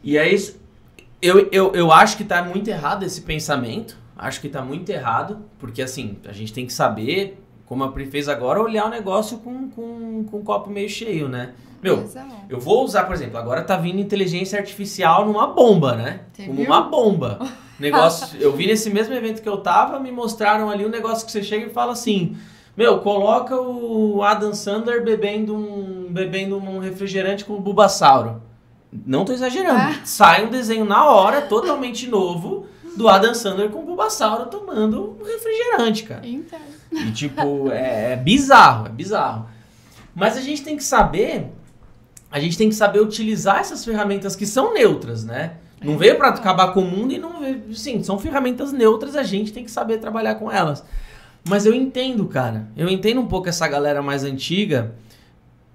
E 0.00 0.16
aí, 0.16 0.36
eu, 1.20 1.48
eu, 1.50 1.72
eu 1.74 1.90
acho 1.90 2.16
que 2.16 2.22
tá 2.22 2.40
muito 2.44 2.68
errado 2.68 3.02
esse 3.02 3.22
pensamento. 3.22 4.03
Acho 4.16 4.40
que 4.40 4.48
tá 4.48 4.62
muito 4.62 4.88
errado, 4.90 5.42
porque 5.58 5.82
assim, 5.82 6.18
a 6.26 6.32
gente 6.32 6.52
tem 6.52 6.66
que 6.66 6.72
saber, 6.72 7.42
como 7.66 7.82
a 7.84 7.90
Pri 7.90 8.06
fez 8.06 8.28
agora, 8.28 8.60
olhar 8.60 8.86
o 8.86 8.90
negócio 8.90 9.38
com, 9.38 9.68
com, 9.70 10.24
com 10.24 10.38
o 10.38 10.42
copo 10.42 10.70
meio 10.70 10.88
cheio, 10.88 11.28
né? 11.28 11.52
Meu, 11.82 12.02
Exato. 12.02 12.32
eu 12.48 12.58
vou 12.58 12.84
usar, 12.84 13.04
por 13.04 13.14
exemplo, 13.14 13.36
agora 13.36 13.62
tá 13.62 13.76
vindo 13.76 14.00
inteligência 14.00 14.58
artificial 14.58 15.26
numa 15.26 15.48
bomba, 15.48 15.94
né? 15.94 16.20
Você 16.32 16.44
Como 16.46 16.58
viu? 16.58 16.66
uma 16.66 16.80
bomba. 16.80 17.38
Negócio, 17.78 18.38
eu 18.40 18.52
vi 18.52 18.66
nesse 18.68 18.88
mesmo 18.88 19.12
evento 19.14 19.42
que 19.42 19.48
eu 19.48 19.56
tava, 19.58 19.98
me 19.98 20.10
mostraram 20.12 20.70
ali 20.70 20.86
um 20.86 20.88
negócio 20.88 21.26
que 21.26 21.32
você 21.32 21.42
chega 21.42 21.66
e 21.66 21.70
fala 21.70 21.92
assim: 21.92 22.36
"Meu, 22.76 23.00
coloca 23.00 23.60
o 23.60 24.22
Adam 24.22 24.54
Sandler 24.54 25.04
bebendo 25.04 25.56
um 25.56 26.06
bebendo 26.08 26.56
um 26.56 26.78
refrigerante 26.78 27.44
com 27.44 27.54
o 27.54 27.60
Bulbasauro". 27.60 28.40
Não 29.04 29.24
tô 29.24 29.32
exagerando. 29.32 29.76
Ah. 29.76 30.00
Sai 30.04 30.46
um 30.46 30.50
desenho 30.50 30.84
na 30.84 31.04
hora, 31.04 31.42
totalmente 31.42 32.06
novo, 32.06 32.66
do 32.96 33.08
Adam 33.08 33.34
Sandler 33.34 33.70
com 33.70 33.80
o 33.80 33.82
Bulbasauro 33.82 34.46
tomando 34.46 35.16
um 35.20 35.24
refrigerante, 35.24 36.04
cara. 36.04 36.26
Então. 36.26 36.58
E 36.92 37.10
tipo, 37.10 37.70
é, 37.70 38.12
é 38.12 38.16
bizarro, 38.16 38.86
é 38.86 38.90
bizarro. 38.90 39.46
Mas 40.14 40.36
a 40.36 40.40
gente 40.40 40.62
tem 40.62 40.76
que 40.76 40.84
saber, 40.84 41.48
a 42.30 42.38
gente 42.38 42.56
tem 42.56 42.68
que 42.68 42.74
saber 42.74 43.00
utilizar 43.00 43.58
essas 43.58 43.84
ferramentas 43.84 44.36
que 44.36 44.46
são 44.46 44.72
neutras, 44.72 45.24
né? 45.24 45.54
Não 45.82 45.98
veio 45.98 46.16
pra 46.16 46.28
acabar 46.28 46.72
com 46.72 46.80
o 46.80 46.90
mundo 46.90 47.12
e 47.12 47.18
não 47.18 47.40
veio, 47.40 47.74
sim, 47.74 48.02
são 48.02 48.18
ferramentas 48.18 48.72
neutras, 48.72 49.16
a 49.16 49.22
gente 49.22 49.52
tem 49.52 49.64
que 49.64 49.70
saber 49.70 49.98
trabalhar 49.98 50.36
com 50.36 50.50
elas. 50.50 50.82
Mas 51.46 51.66
eu 51.66 51.74
entendo, 51.74 52.26
cara. 52.26 52.68
Eu 52.74 52.88
entendo 52.88 53.20
um 53.20 53.26
pouco 53.26 53.48
essa 53.48 53.68
galera 53.68 54.00
mais 54.00 54.24
antiga, 54.24 54.94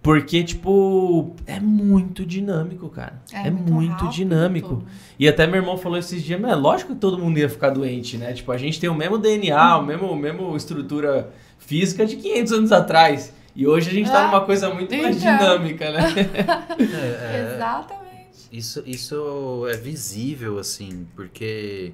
porque 0.01 0.43
tipo, 0.43 1.35
é 1.45 1.59
muito 1.59 2.25
dinâmico, 2.25 2.87
cara. 2.89 3.21
É, 3.33 3.49
muito, 3.51 3.91
rápido 3.91 4.09
dinâmico. 4.11 4.67
tudo. 4.69 4.85
E 5.19 5.27
até 5.27 5.45
meu 5.45 5.57
irmão 5.57 5.77
falou 5.77 5.97
esses 5.97 6.23
dias, 6.23 6.39
mas 6.39 6.51
é 6.51 6.55
lógico 6.55 6.93
que 6.93 6.99
todo 6.99 7.17
mundo 7.17 7.37
ia 7.37 7.49
ficar 7.49 7.69
doente, 7.71 8.17
né? 8.17 8.31
Tipo, 8.33 8.51
a 8.51 8.57
gente 8.57 8.79
tem 8.79 8.89
o 8.89 8.95
mesmo 8.95 9.17
DNA, 9.17 9.77
o 9.77 9.85
mesmo, 9.85 10.07
o 10.07 10.15
mesmo 10.15 10.55
estrutura 10.55 11.29
física 11.57 12.05
de 12.05 12.15
500 12.15 12.53
anos 12.53 12.71
atrás. 12.71 13.33
E 13.55 13.67
hoje 13.67 13.89
a 13.89 13.93
gente 13.93 14.09
tá 14.09 14.23
Ah, 14.23 14.27
numa 14.27 14.41
coisa 14.45 14.73
muito 14.73 14.95
mais 14.95 15.17
então. 15.17 15.37
dinâmica, 15.37 15.91
né? 15.91 15.99
É, 16.79 17.35
é, 17.35 17.53
Exatamente. 17.55 18.09
Isso, 18.51 18.81
isso 18.85 19.67
é 19.69 19.75
visível, 19.77 20.57
assim, 20.59 21.05
porque 21.15 21.91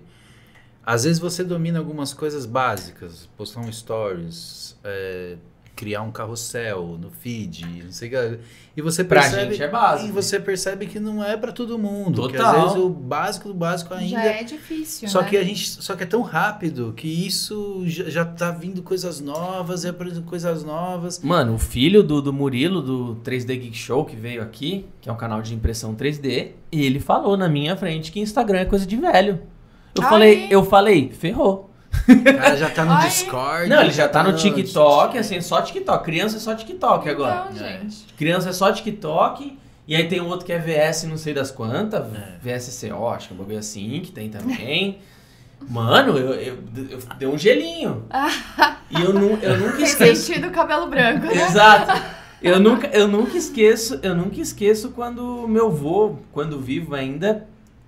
Às 0.86 1.04
vezes 1.06 1.18
você 1.20 1.44
domina 1.44 1.80
algumas 1.80 2.14
coisas 2.14 2.46
básicas, 2.46 3.28
postar 3.36 3.62
um 3.62 3.72
stories, 3.72 4.78
é, 4.84 5.38
criar 5.76 6.02
um 6.02 6.12
carrossel 6.12 6.98
no 7.00 7.10
feed, 7.12 7.66
não 7.84 7.92
sei 7.92 8.08
o 8.08 8.12
que. 8.12 8.40
E 8.78 8.82
você 8.82 9.04
Pra 9.04 9.22
percebe, 9.22 9.52
gente 9.52 9.64
é 9.64 9.68
básico. 9.70 10.10
E 10.10 10.12
você 10.12 10.40
percebe 10.40 10.86
que 10.86 11.00
não 11.00 11.24
é 11.24 11.38
pra 11.38 11.52
todo 11.52 11.78
mundo. 11.80 12.28
Que 12.28 12.36
às 12.36 12.44
Total. 12.44 12.62
vezes 12.62 12.78
o 12.78 12.90
básico 12.90 13.48
do 13.48 13.54
básico 13.54 13.94
ainda. 13.94 14.22
Já 14.22 14.24
é 14.26 14.44
difícil, 14.44 15.08
Só 15.08 15.22
né? 15.22 15.30
que 15.30 15.38
a 15.38 15.44
gente, 15.44 15.70
só 15.82 15.96
que 15.96 16.04
é 16.04 16.06
tão 16.06 16.22
rápido 16.22 16.94
que 16.96 17.08
isso 17.08 17.84
já, 17.86 18.10
já 18.10 18.26
tá 18.26 18.52
vindo 18.52 18.82
coisas 18.84 19.22
novas 19.22 19.84
e 19.84 19.88
aparecendo 19.90 20.24
coisas 20.24 20.64
novas. 20.64 21.20
Mano, 21.22 21.54
o 21.56 21.58
filho 21.58 22.04
do, 22.04 22.22
do 22.22 22.34
Murilo, 22.34 22.82
do 22.82 23.16
3D 23.24 23.48
Geek 23.60 23.78
Show, 23.78 24.04
que 24.04 24.16
veio 24.16 24.42
aqui, 24.42 24.86
que 25.00 25.10
é 25.10 25.12
um 25.12 25.18
canal 25.18 25.42
de 25.42 25.54
impressão 25.54 25.96
3D, 25.96 26.52
e 26.72 26.86
ele 26.86 27.00
falou 27.00 27.38
na 27.38 27.48
minha 27.48 27.78
frente 27.78 28.12
que 28.12 28.20
Instagram 28.20 28.60
é 28.60 28.66
coisa 28.66 28.86
de 28.86 28.98
velho. 28.98 29.40
Eu 29.96 30.04
Ai. 30.04 30.10
falei, 30.10 30.48
eu 30.50 30.64
falei, 30.66 31.10
ferrou. 31.12 31.70
O 32.08 32.24
cara 32.38 32.56
já 32.58 32.70
tá 32.70 32.86
no 32.86 32.92
Ai. 32.94 33.08
Discord. 33.08 33.70
Não, 33.70 33.82
ele 33.82 33.92
já 33.92 34.08
tá 34.08 34.24
no 34.24 34.32
no 34.32 34.38
TikTok, 34.38 35.18
assim, 35.18 35.42
só 35.42 35.62
TikTok. 35.62 36.04
Criança 36.04 36.38
é 36.38 36.40
só 36.40 36.54
TikTok 36.56 37.10
agora. 37.10 37.50
Não, 37.52 37.66
É. 37.66 37.80
gente. 37.80 38.06
Criança 38.18 38.50
é 38.50 38.54
só 38.54 38.72
TikTok. 38.72 39.58
E 39.88 39.96
aí 39.96 40.08
tem 40.08 40.20
um 40.20 40.28
outro 40.28 40.46
que 40.46 40.52
é 40.54 40.58
VS, 40.58 41.04
não 41.04 41.18
sei 41.18 41.34
das 41.34 41.52
quantas. 41.52 42.04
É. 42.14 42.58
VSCO, 42.58 43.08
acho 43.08 43.28
que 43.28 43.34
é 43.34 43.36
um 43.36 43.40
bagulho 43.40 43.60
assim, 43.60 44.02
que 44.04 44.12
tem 44.12 44.30
também. 44.30 45.00
Mano, 45.68 46.18
eu, 46.18 46.34
eu, 46.34 46.58
eu 46.90 47.00
dei 47.18 47.28
um 47.28 47.38
gelinho. 47.38 48.06
e 48.90 49.02
eu, 49.02 49.14
nu, 49.14 49.38
eu 49.42 49.58
nunca 49.60 49.82
esqueço. 49.82 50.24
sentido 50.24 50.48
o 50.48 50.52
cabelo 50.52 50.88
branco, 50.88 51.26
né? 51.28 51.36
Exato. 51.48 52.02
Eu 52.42 52.60
nunca, 52.60 52.88
eu 52.88 53.08
nunca 53.08 53.36
esqueço, 53.38 54.00
eu 54.04 54.14
nunca 54.14 54.40
esqueço 54.40 54.90
quando 54.90 55.48
meu 55.48 55.72
vô, 55.72 56.18
quando 56.32 56.60
vivo 56.60 56.94
ainda, 56.94 57.48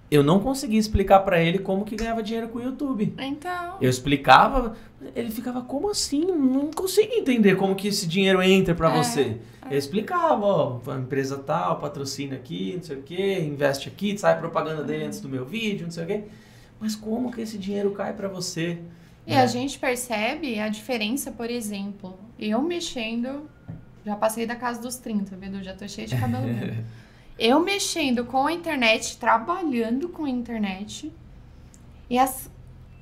eu 0.10 0.24
não 0.24 0.40
conseguia 0.40 0.80
explicar 0.80 1.20
pra 1.20 1.42
ele 1.42 1.60
como 1.60 1.84
que 1.84 1.96
ganhava 1.96 2.24
dinheiro 2.24 2.48
com 2.48 2.60
o 2.60 2.62
YouTube. 2.62 3.14
Então. 3.18 3.78
Eu 3.82 3.90
explicava, 3.90 4.76
ele 5.16 5.30
ficava, 5.32 5.62
como 5.62 5.90
assim? 5.90 6.26
Não 6.26 6.72
consigo 6.72 7.14
entender 7.14 7.56
como 7.56 7.76
que 7.76 7.90
esse 7.90 8.08
dinheiro 8.08 8.42
entra 8.42 8.74
pra 8.74 8.94
É, 8.94 8.98
você. 8.98 9.38
Eu 9.70 9.78
explicava, 9.78 10.46
ó, 10.46 10.80
a 10.88 10.96
empresa 10.96 11.38
tal, 11.38 11.80
patrocina 11.80 12.36
aqui, 12.36 12.74
não 12.78 12.84
sei 12.84 12.98
o 12.98 13.02
quê, 13.02 13.40
investe 13.42 13.90
aqui, 13.90 14.18
sai 14.18 14.40
propaganda 14.40 14.82
dele 14.82 15.04
antes 15.04 15.20
do 15.20 15.28
meu 15.28 15.46
vídeo, 15.46 15.86
não 15.86 15.92
sei 15.92 16.04
o 16.06 16.08
quê. 16.08 16.24
Mas 16.80 16.96
como 16.96 17.32
que 17.32 17.42
esse 17.42 17.58
dinheiro 17.58 17.92
cai 17.92 18.14
pra 18.14 18.30
você? 18.30 18.78
E 19.26 19.34
a 19.34 19.46
gente 19.46 19.78
percebe 19.78 20.58
a 20.58 20.70
diferença, 20.70 21.32
por 21.34 21.50
exemplo, 21.50 22.18
eu 22.40 22.62
mexendo, 22.62 23.50
já 24.06 24.16
passei 24.16 24.46
da 24.46 24.56
casa 24.56 24.82
dos 24.82 24.96
30, 24.96 25.36
viu? 25.36 25.62
Já 25.62 25.74
tô 25.74 25.86
cheia 25.86 26.08
de 26.08 26.16
cabelo. 26.16 26.46
Eu 27.38 27.60
mexendo 27.60 28.26
com 28.26 28.48
a 28.48 28.54
internet, 28.54 29.18
trabalhando 29.18 30.10
com 30.10 30.26
a 30.26 30.30
internet, 30.30 31.12
e 32.10 32.18
as, 32.18 32.50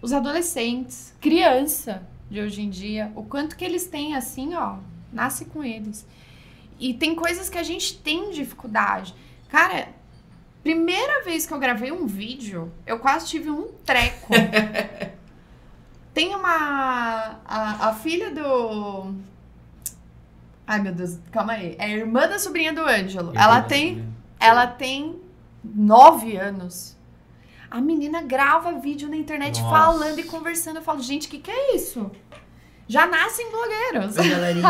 os 0.02 0.12
adolescentes, 0.12 1.14
criança 1.22 2.06
de 2.30 2.42
hoje 2.42 2.62
em 2.62 2.70
dia, 2.70 3.12
o 3.16 3.24
quanto 3.24 3.56
que 3.56 3.64
eles 3.64 3.88
têm 3.88 4.16
assim, 4.16 4.56
ó, 4.56 4.78
nasce 5.12 5.46
com 5.46 5.64
eles. 5.64 6.06
E 6.80 6.94
tem 6.94 7.16
coisas 7.16 7.50
que 7.50 7.58
a 7.58 7.64
gente 7.64 7.98
tem 8.00 8.32
dificuldade. 8.32 9.16
Cara, 9.48 9.90
primeira 10.64 11.24
vez 11.24 11.46
que 11.46 11.54
eu 11.54 11.60
gravei 11.60 11.92
um 11.92 12.06
vídeo, 12.06 12.72
eu 12.86 13.00
quase 13.00 13.28
tive 13.28 13.50
um 13.50 13.70
treco. 13.86 14.34
Tem 16.16 16.34
uma. 16.34 17.42
A, 17.46 17.90
a 17.90 17.94
filha 17.94 18.32
do. 18.32 19.14
Ai, 20.66 20.82
meu 20.82 20.94
Deus, 20.94 21.20
calma 21.30 21.52
aí. 21.52 21.76
É 21.78 21.84
a 21.84 21.90
irmã 21.90 22.26
da 22.26 22.40
sobrinha 22.40 22.72
do 22.72 22.86
Ângelo. 22.86 23.34
Ela 23.36 23.62
tem. 23.62 24.15
Ela 24.46 24.68
tem 24.68 25.20
nove 25.64 26.38
anos. 26.38 26.96
A 27.70 27.82
menina 27.82 28.22
grava 28.22 28.74
vídeo 28.74 29.10
na 29.10 29.18
internet 29.18 29.60
Nossa. 29.60 29.76
falando 29.76 30.20
e 30.20 30.24
conversando. 30.24 30.78
Eu 30.78 30.84
falo, 30.84 31.02
gente, 31.02 31.28
o 31.28 31.32
que, 31.32 31.40
que 31.40 31.50
é 31.50 31.76
isso? 31.76 32.12
Já 32.88 33.08
nascem 33.08 33.50
blogueiros. 33.50 34.16
Oi, 34.18 34.30
galerinha. 34.30 34.68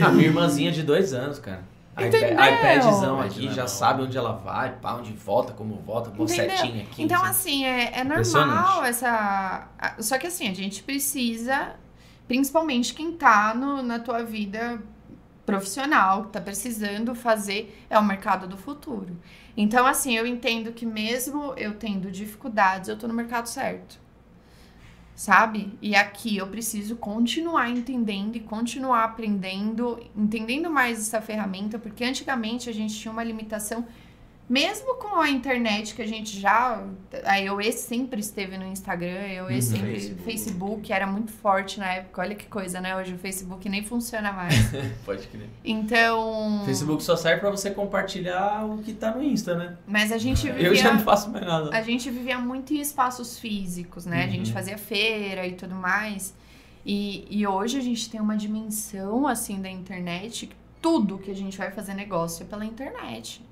A 0.06 0.08
minha 0.10 0.28
irmãzinha 0.28 0.72
de 0.72 0.82
dois 0.82 1.12
anos, 1.12 1.38
cara. 1.38 1.62
Entendeu? 1.98 2.32
iPadzão 2.32 3.18
iPad 3.18 3.30
aqui, 3.30 3.52
já 3.52 3.66
sabe 3.66 4.02
onde 4.02 4.16
ela 4.16 4.32
vai, 4.32 4.72
pá, 4.76 4.94
onde 4.94 5.12
volta, 5.12 5.52
como 5.52 5.74
volta, 5.76 6.10
setinha 6.28 6.84
aqui. 6.84 7.02
Então, 7.02 7.18
não 7.18 7.32
sei. 7.34 7.64
assim, 7.64 7.64
é, 7.66 8.00
é 8.00 8.04
normal 8.04 8.84
essa. 8.84 9.68
Só 9.98 10.16
que 10.16 10.28
assim, 10.28 10.48
a 10.48 10.54
gente 10.54 10.82
precisa, 10.82 11.74
principalmente 12.26 12.94
quem 12.94 13.12
tá 13.12 13.52
no, 13.52 13.82
na 13.82 13.98
tua 13.98 14.22
vida 14.22 14.80
profissional, 15.48 16.24
que 16.24 16.32
tá 16.32 16.42
precisando 16.42 17.14
fazer, 17.14 17.74
é 17.88 17.98
o 17.98 18.04
mercado 18.04 18.46
do 18.46 18.58
futuro. 18.58 19.16
Então, 19.56 19.86
assim, 19.86 20.14
eu 20.14 20.26
entendo 20.26 20.72
que 20.72 20.84
mesmo 20.84 21.54
eu 21.56 21.72
tendo 21.74 22.10
dificuldades, 22.10 22.90
eu 22.90 22.98
tô 22.98 23.08
no 23.08 23.14
mercado 23.14 23.48
certo. 23.48 23.98
Sabe? 25.14 25.72
E 25.80 25.96
aqui 25.96 26.36
eu 26.36 26.46
preciso 26.48 26.96
continuar 26.96 27.70
entendendo 27.70 28.36
e 28.36 28.40
continuar 28.40 29.04
aprendendo, 29.04 29.98
entendendo 30.14 30.70
mais 30.70 30.98
essa 30.98 31.22
ferramenta, 31.22 31.78
porque 31.78 32.04
antigamente 32.04 32.68
a 32.68 32.72
gente 32.74 32.94
tinha 32.94 33.10
uma 33.10 33.24
limitação 33.24 33.86
mesmo 34.48 34.94
com 34.96 35.20
a 35.20 35.28
internet 35.30 35.94
que 35.94 36.00
a 36.02 36.06
gente 36.06 36.40
já. 36.40 36.82
A 37.24 37.36
iOS 37.36 37.74
sempre 37.76 38.20
esteve 38.20 38.56
no 38.56 38.64
Instagram, 38.66 39.20
a 39.20 39.26
iOS 39.26 39.50
Uhum. 39.50 39.60
sempre. 39.76 39.92
Facebook. 39.94 40.22
Facebook. 40.24 40.92
era 40.92 41.06
muito 41.06 41.30
forte 41.32 41.78
na 41.78 41.92
época. 41.94 42.22
Olha 42.22 42.34
que 42.34 42.46
coisa, 42.46 42.80
né? 42.80 42.96
Hoje 42.96 43.14
o 43.14 43.18
Facebook 43.18 43.68
nem 43.68 43.84
funciona 43.84 44.32
mais. 44.32 44.54
Pode 45.04 45.26
crer. 45.28 45.48
Então. 45.64 46.62
Facebook 46.64 47.02
só 47.02 47.16
serve 47.16 47.40
pra 47.40 47.50
você 47.50 47.70
compartilhar 47.70 48.64
o 48.64 48.78
que 48.78 48.92
tá 48.92 49.10
no 49.14 49.22
Insta, 49.22 49.54
né? 49.56 49.76
Mas 49.86 50.12
a 50.12 50.18
gente 50.18 50.46
Eu 50.56 50.74
já 50.74 50.84
não 50.84 50.98
vivia. 50.98 51.04
faço 51.04 51.30
mais 51.30 51.44
nada. 51.46 51.76
A 51.76 51.82
gente 51.82 52.10
vivia 52.10 52.38
muito 52.38 52.72
em 52.72 52.80
espaços 52.80 53.38
físicos, 53.38 54.06
né? 54.06 54.24
A 54.24 54.28
gente 54.28 54.48
Uhum. 54.48 54.54
fazia 54.54 54.78
feira 54.78 55.46
e 55.46 55.52
tudo 55.52 55.74
mais. 55.74 56.34
E, 56.86 57.26
e 57.28 57.46
hoje 57.46 57.76
a 57.76 57.82
gente 57.82 58.08
tem 58.08 58.20
uma 58.20 58.36
dimensão 58.36 59.26
assim 59.26 59.60
da 59.60 59.68
internet 59.70 60.46
que 60.46 60.56
tudo 60.80 61.18
que 61.18 61.30
a 61.30 61.34
gente 61.34 61.58
vai 61.58 61.70
fazer 61.70 61.92
negócio 61.92 62.44
é 62.44 62.46
pela 62.46 62.64
internet. 62.64 63.42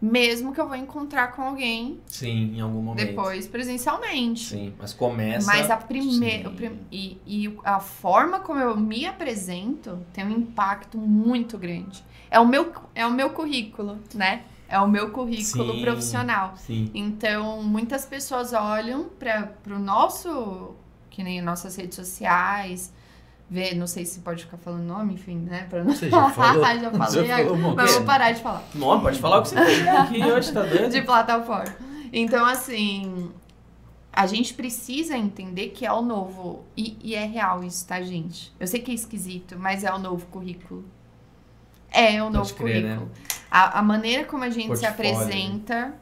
Mesmo 0.00 0.54
que 0.54 0.60
eu 0.60 0.66
vou 0.66 0.76
encontrar 0.76 1.32
com 1.32 1.42
alguém 1.42 2.00
Sim, 2.06 2.56
em 2.56 2.60
algum 2.60 2.80
momento. 2.80 3.06
depois 3.06 3.46
presencialmente. 3.46 4.50
Sim, 4.50 4.72
mas 4.78 4.94
começa. 4.94 5.46
Mas 5.46 5.70
a 5.70 5.76
primeira. 5.76 6.50
E, 6.90 7.18
e 7.26 7.58
a 7.62 7.80
forma 7.80 8.40
como 8.40 8.58
eu 8.58 8.74
me 8.76 9.04
apresento 9.04 9.98
tem 10.12 10.24
um 10.24 10.30
impacto 10.30 10.96
muito 10.96 11.58
grande. 11.58 12.02
É 12.30 12.40
o 12.40 12.46
meu, 12.46 12.72
é 12.94 13.06
o 13.06 13.12
meu 13.12 13.30
currículo, 13.30 13.98
né? 14.14 14.44
É 14.68 14.78
o 14.78 14.88
meu 14.88 15.10
currículo 15.10 15.74
Sim. 15.74 15.80
profissional. 15.82 16.54
Sim. 16.56 16.90
Então, 16.94 17.62
muitas 17.62 18.06
pessoas 18.06 18.52
olham 18.52 19.10
para 19.18 19.52
o 19.68 19.78
nosso. 19.78 20.74
Que 21.10 21.24
nem 21.24 21.42
nossas 21.42 21.76
redes 21.76 21.96
sociais. 21.96 22.92
Vê, 23.50 23.74
não 23.74 23.88
sei 23.88 24.04
se 24.04 24.20
pode 24.20 24.44
ficar 24.44 24.58
falando 24.58 24.84
nome, 24.84 25.14
enfim, 25.14 25.36
né? 25.36 25.66
Pra 25.68 25.82
não... 25.82 25.92
Você 25.92 26.08
já 26.08 26.28
falou? 26.30 26.62
já 26.62 26.90
falei, 26.92 27.26
Já 27.26 27.38
falou 27.38 27.56
um 27.56 27.74
mas 27.74 27.92
vou 27.94 28.04
parar 28.04 28.30
de 28.30 28.40
falar 28.40 28.62
Não, 28.72 29.00
pode 29.00 29.18
falar 29.18 29.38
o 29.38 29.42
que 29.42 29.48
você 29.48 29.56
quiser 29.56 29.90
aqui 29.98 30.24
hoje, 30.24 30.52
tá 30.52 30.62
doido? 30.62 30.88
de 30.88 31.02
plataforma. 31.02 31.74
Então, 32.12 32.46
assim, 32.46 33.32
a 34.12 34.26
gente 34.28 34.54
precisa 34.54 35.16
entender 35.16 35.70
que 35.70 35.84
é 35.84 35.92
o 35.92 36.00
novo. 36.00 36.64
E, 36.76 36.96
e 37.02 37.14
é 37.16 37.26
real 37.26 37.64
isso, 37.64 37.84
tá, 37.88 38.00
gente? 38.00 38.52
Eu 38.58 38.68
sei 38.68 38.80
que 38.80 38.92
é 38.92 38.94
esquisito, 38.94 39.56
mas 39.58 39.82
é 39.82 39.92
o 39.92 39.98
novo 39.98 40.26
currículo. 40.26 40.84
É 41.90 42.22
o 42.22 42.30
novo 42.30 42.54
crer, 42.54 42.84
né? 42.84 42.94
currículo. 42.94 43.10
A, 43.50 43.80
a 43.80 43.82
maneira 43.82 44.24
como 44.24 44.44
a 44.44 44.50
gente 44.50 44.76
se 44.76 44.86
Portfólio, 44.86 45.12
né? 45.12 45.18
apresenta 45.18 45.94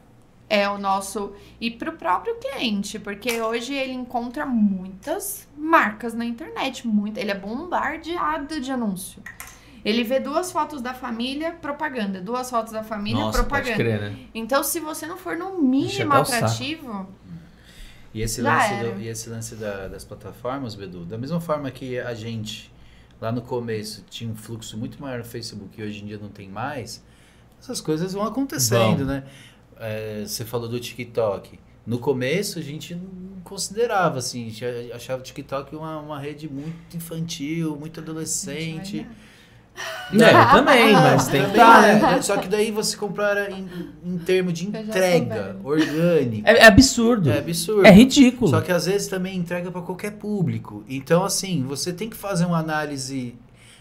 é 0.49 0.67
o 0.67 0.77
nosso. 0.77 1.31
E 1.61 1.69
pro 1.69 1.93
próprio 1.93 2.35
cliente, 2.39 2.97
porque 2.99 3.39
hoje 3.41 3.73
ele 3.73 3.93
encontra 3.93 4.45
muitas 4.45 5.47
marcas 5.57 6.13
na 6.13 6.25
internet. 6.25 6.87
Muito, 6.87 7.17
ele 7.17 7.31
é 7.31 7.35
bombardeado 7.37 8.59
de 8.59 8.71
anúncio. 8.71 9.21
Ele 9.85 10.03
vê 10.03 10.19
duas 10.19 10.51
fotos 10.51 10.81
da 10.81 10.93
família, 10.93 11.51
propaganda. 11.51 12.19
Duas 12.19 12.49
fotos 12.49 12.73
da 12.73 12.83
família, 12.83 13.23
Nossa, 13.23 13.43
pode 13.45 13.71
propaganda. 13.71 13.75
crer, 13.77 14.11
né? 14.11 14.19
Então, 14.35 14.61
se 14.63 14.79
você 14.79 15.05
não 15.07 15.15
for 15.17 15.37
no 15.37 15.61
mínimo 15.61 16.09
o 16.11 16.13
atrativo, 16.17 17.07
E 18.13 18.21
esse 18.21 18.41
lance, 18.41 18.73
do- 18.75 18.99
e 18.99 19.07
esse 19.07 19.29
lance 19.29 19.55
da- 19.55 19.87
das 19.87 20.03
plataformas, 20.03 20.73
Bedu, 20.75 21.05
da 21.05 21.17
mesma 21.17 21.39
forma 21.39 21.69
que 21.69 21.99
a 21.99 22.13
gente, 22.13 22.71
lá 23.21 23.31
no 23.31 23.41
começo, 23.41 24.03
tinha 24.09 24.29
um 24.31 24.35
fluxo 24.35 24.77
muito 24.77 24.99
maior 25.01 25.19
no 25.19 25.25
Facebook 25.25 25.79
e 25.79 25.83
hoje 25.83 26.01
em 26.03 26.07
dia 26.07 26.17
não 26.17 26.29
tem 26.29 26.49
mais, 26.49 27.03
essas 27.61 27.79
coisas 27.79 28.13
vão 28.13 28.23
acontecendo, 28.23 29.05
né? 29.05 29.23
É, 29.79 30.23
você 30.25 30.43
falou 30.43 30.67
do 30.67 30.79
TikTok. 30.79 31.59
No 31.85 31.97
começo 31.97 32.59
a 32.59 32.61
gente 32.61 32.93
não 32.93 33.41
considerava, 33.43 34.19
assim, 34.19 34.47
a 34.47 34.49
gente 34.49 34.91
achava 34.91 35.21
o 35.21 35.23
TikTok 35.23 35.75
uma, 35.75 35.99
uma 35.99 36.19
rede 36.19 36.47
muito 36.47 36.95
infantil, 36.95 37.75
muito 37.75 37.99
adolescente. 37.99 39.07
É, 40.11 40.15
eu 40.15 40.49
também, 40.51 40.93
mas 40.93 41.27
tem 41.27 41.43
que 41.43 41.49
estar, 41.51 41.87
é, 41.87 41.99
né? 41.99 42.21
Só 42.21 42.37
que 42.37 42.47
daí 42.47 42.69
você 42.71 42.97
compara 42.97 43.49
em, 43.49 43.67
em 44.05 44.17
termos 44.17 44.53
de 44.53 44.67
entrega 44.67 45.55
orgânica. 45.63 46.49
É, 46.49 46.57
é 46.57 46.65
absurdo. 46.65 47.31
É 47.31 47.39
absurdo. 47.39 47.85
É 47.85 47.91
ridículo. 47.91 48.49
Só 48.49 48.61
que 48.61 48.71
às 48.71 48.85
vezes 48.85 49.07
também 49.07 49.37
entrega 49.37 49.71
para 49.71 49.81
qualquer 49.81 50.11
público. 50.11 50.83
Então, 50.87 51.23
assim, 51.23 51.63
você 51.63 51.93
tem 51.93 52.09
que 52.09 52.17
fazer 52.17 52.45
uma 52.45 52.59
análise 52.59 53.35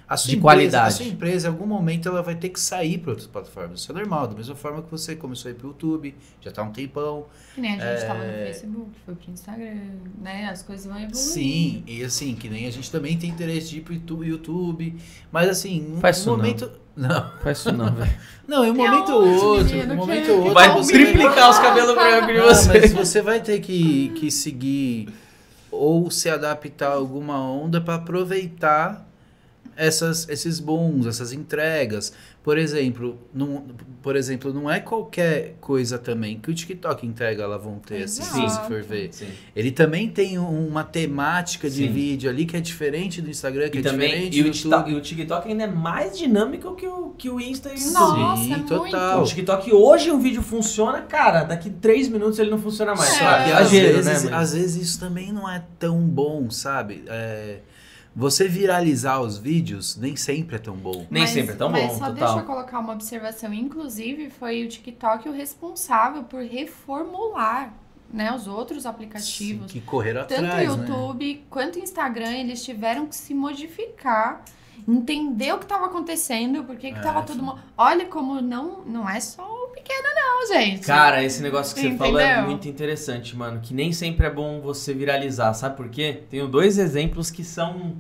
a 0.08 0.16
sua 0.16 0.30
De 0.30 0.36
empresa, 0.36 0.42
qualidade. 0.42 0.86
A 0.88 0.90
sua 0.90 1.04
empresa, 1.06 1.48
em 1.48 1.50
algum 1.50 1.66
momento, 1.66 2.08
ela 2.08 2.22
vai 2.22 2.34
ter 2.34 2.48
que 2.48 2.58
sair 2.58 2.96
para 2.98 3.10
outras 3.10 3.26
plataformas. 3.28 3.80
Isso 3.80 3.92
é 3.92 3.94
normal. 3.94 4.26
Da 4.26 4.34
mesma 4.34 4.54
forma 4.54 4.80
que 4.82 4.90
você 4.90 5.14
começou 5.14 5.50
a 5.50 5.52
ir 5.52 5.54
pro 5.56 5.68
YouTube, 5.68 6.14
já 6.40 6.50
tá 6.50 6.62
há 6.62 6.64
um 6.64 6.72
tempão. 6.72 7.26
Que 7.54 7.60
nem 7.60 7.72
a 7.80 7.94
gente 7.96 8.06
tava 8.06 8.20
no 8.20 8.24
É. 8.24 8.46
Facebook, 8.46 8.90
foi 9.04 9.14
pro 9.14 9.30
Instagram, 9.32 9.76
né? 10.22 10.48
As 10.50 10.62
coisas 10.62 10.86
vão 10.86 10.94
evoluindo. 10.96 11.16
Sim, 11.16 11.82
e 11.86 12.02
assim, 12.02 12.34
que 12.34 12.48
nem 12.48 12.66
a 12.66 12.70
gente 12.70 12.90
também 12.90 13.18
tem 13.18 13.28
interesse 13.30 13.68
de 13.68 13.78
ir 13.78 13.80
pro 13.82 13.92
Youtube- 13.94 14.26
YouTube. 14.26 14.96
Mas 15.30 15.48
assim, 15.50 15.92
um 15.92 16.00
Faz 16.00 16.24
não. 16.24 16.36
momento. 16.36 16.70
Não. 16.96 17.30
Faz 17.42 17.58
isso 17.58 17.70
não, 17.72 17.92
velho. 17.94 18.10
Não, 18.48 18.64
em 18.64 18.70
um 18.70 18.74
momento 18.74 19.12
ou 19.12 19.22
onde, 19.22 19.76
outro. 19.76 19.92
Um 19.92 19.96
momento 19.96 20.24
que 20.24 20.30
outro. 20.32 20.54
Vai 20.54 20.72
você 20.72 20.92
triplicar 20.92 21.50
os 21.50 21.58
cabelos 21.58 21.94
brancos 21.94 22.26
de 22.28 22.38
Não, 22.38 22.44
você. 22.48 22.80
mas 22.80 22.92
você 22.92 23.22
vai 23.22 23.40
ter 23.40 23.60
que, 23.60 24.08
que 24.16 24.30
seguir 24.32 25.08
ou 25.70 26.10
se 26.10 26.28
adaptar 26.30 26.88
a 26.88 26.94
alguma 26.94 27.38
onda 27.40 27.78
para 27.80 27.94
aproveitar 27.96 29.07
essas, 29.78 30.28
esses 30.28 30.60
bons, 30.60 31.06
essas 31.06 31.32
entregas. 31.32 32.12
Por 32.42 32.56
exemplo, 32.56 33.18
não, 33.34 33.64
por 34.02 34.16
exemplo, 34.16 34.52
não 34.54 34.70
é 34.70 34.80
qualquer 34.80 35.54
coisa 35.60 35.98
também 35.98 36.38
que 36.38 36.50
o 36.50 36.54
TikTok 36.54 37.06
entrega, 37.06 37.42
elas 37.42 37.62
vão 37.62 37.78
ter, 37.78 38.04
assim, 38.04 38.22
se 38.22 38.60
for 38.66 38.82
ver. 38.82 39.10
Sim. 39.12 39.26
Ele 39.54 39.70
também 39.70 40.08
tem 40.08 40.38
um- 40.38 40.66
uma 40.66 40.82
temática 40.82 41.68
de 41.68 41.76
Sim. 41.86 41.92
vídeo 41.92 42.30
ali 42.30 42.46
que 42.46 42.56
é 42.56 42.60
diferente 42.60 43.20
do 43.20 43.28
Instagram, 43.28 43.68
que 43.68 43.78
E 43.78 43.80
é 43.80 43.82
também, 43.82 44.08
diferente 44.08 44.40
e 44.40 44.42
do 44.42 44.48
o, 44.48 44.52
TikTok, 44.52 44.76
YouTube. 44.90 44.94
e 44.94 44.98
o 44.98 45.00
TikTok 45.02 45.48
ainda 45.48 45.64
é 45.64 45.66
mais 45.66 46.16
dinâmico 46.18 46.74
que 46.74 46.86
o, 46.86 47.10
que 47.18 47.28
o 47.28 47.38
Insta 47.40 47.68
e. 47.74 47.90
Nossa, 47.90 48.42
Sim, 48.42 48.54
é 48.54 48.58
total. 48.60 49.22
O 49.22 49.24
TikTok 49.24 49.72
hoje 49.74 50.10
um 50.10 50.18
vídeo 50.20 50.42
funciona, 50.42 51.02
cara, 51.02 51.44
daqui 51.44 51.68
3 51.68 52.08
minutos 52.08 52.38
ele 52.38 52.50
não 52.50 52.58
funciona 52.58 52.94
mais. 52.94 53.14
É. 53.14 53.18
Claro, 53.18 53.44
que 53.44 53.52
às 53.52 53.70
vezes, 53.70 54.06
né? 54.06 54.12
Mas- 54.12 54.32
às 54.32 54.54
vezes 54.54 54.82
isso 54.88 55.00
também 55.00 55.32
não 55.32 55.48
é 55.50 55.62
tão 55.78 56.00
bom, 56.00 56.50
sabe? 56.50 57.04
É, 57.08 57.58
você 58.14 58.48
viralizar 58.48 59.20
os 59.20 59.38
vídeos 59.38 59.96
nem 59.96 60.16
sempre 60.16 60.56
é 60.56 60.58
tão 60.58 60.74
bom. 60.74 61.06
Nem 61.10 61.26
sempre 61.26 61.52
é 61.54 61.56
tão 61.56 61.70
mas 61.70 61.84
bom, 61.92 61.98
só 61.98 62.06
total. 62.06 62.14
deixa 62.14 62.38
eu 62.38 62.44
colocar 62.44 62.78
uma 62.80 62.92
observação. 62.92 63.52
Inclusive, 63.54 64.30
foi 64.30 64.64
o 64.64 64.68
TikTok 64.68 65.28
o 65.28 65.32
responsável 65.32 66.24
por 66.24 66.42
reformular 66.42 67.72
né, 68.12 68.32
os 68.34 68.46
outros 68.46 68.86
aplicativos. 68.86 69.70
Que 69.70 69.80
correram 69.80 70.26
Tanto 70.26 70.44
atrás, 70.44 70.72
o 70.72 70.76
né? 70.78 70.86
YouTube 70.88 71.44
quanto 71.50 71.76
o 71.76 71.82
Instagram, 71.82 72.32
eles 72.32 72.64
tiveram 72.64 73.06
que 73.06 73.14
se 73.14 73.34
modificar, 73.34 74.42
entender 74.86 75.52
o 75.52 75.58
que 75.58 75.64
estava 75.64 75.86
acontecendo, 75.86 76.64
por 76.64 76.76
que 76.76 76.90
que 76.90 76.98
É, 76.98 77.02
foi. 77.02 77.22
todo 77.26 77.42
mundo... 77.42 77.60
Olha 77.76 78.06
como 78.06 78.40
não, 78.40 78.80
não 78.86 79.08
é 79.08 79.20
só 79.20 79.42
o 79.78 79.82
pequeno 79.82 80.08
não, 80.14 80.46
gente. 80.48 80.80
Cara, 80.86 81.22
esse 81.22 81.42
negócio 81.42 81.74
que 81.74 81.82
você 81.82 81.96
falou 81.96 82.18
é 82.20 82.40
muito 82.42 82.68
interessante, 82.68 83.36
mano. 83.36 83.60
Que 83.62 83.72
nem 83.74 83.92
sempre 83.92 84.26
é 84.26 84.30
bom 84.30 84.60
você 84.60 84.92
viralizar, 84.94 85.52
sabe 85.54 85.76
por 85.76 85.88
quê? 85.88 86.22
Tenho 86.30 86.46
dois 86.48 86.78
exemplos 86.78 87.30
que 87.30 87.42
são, 87.44 87.92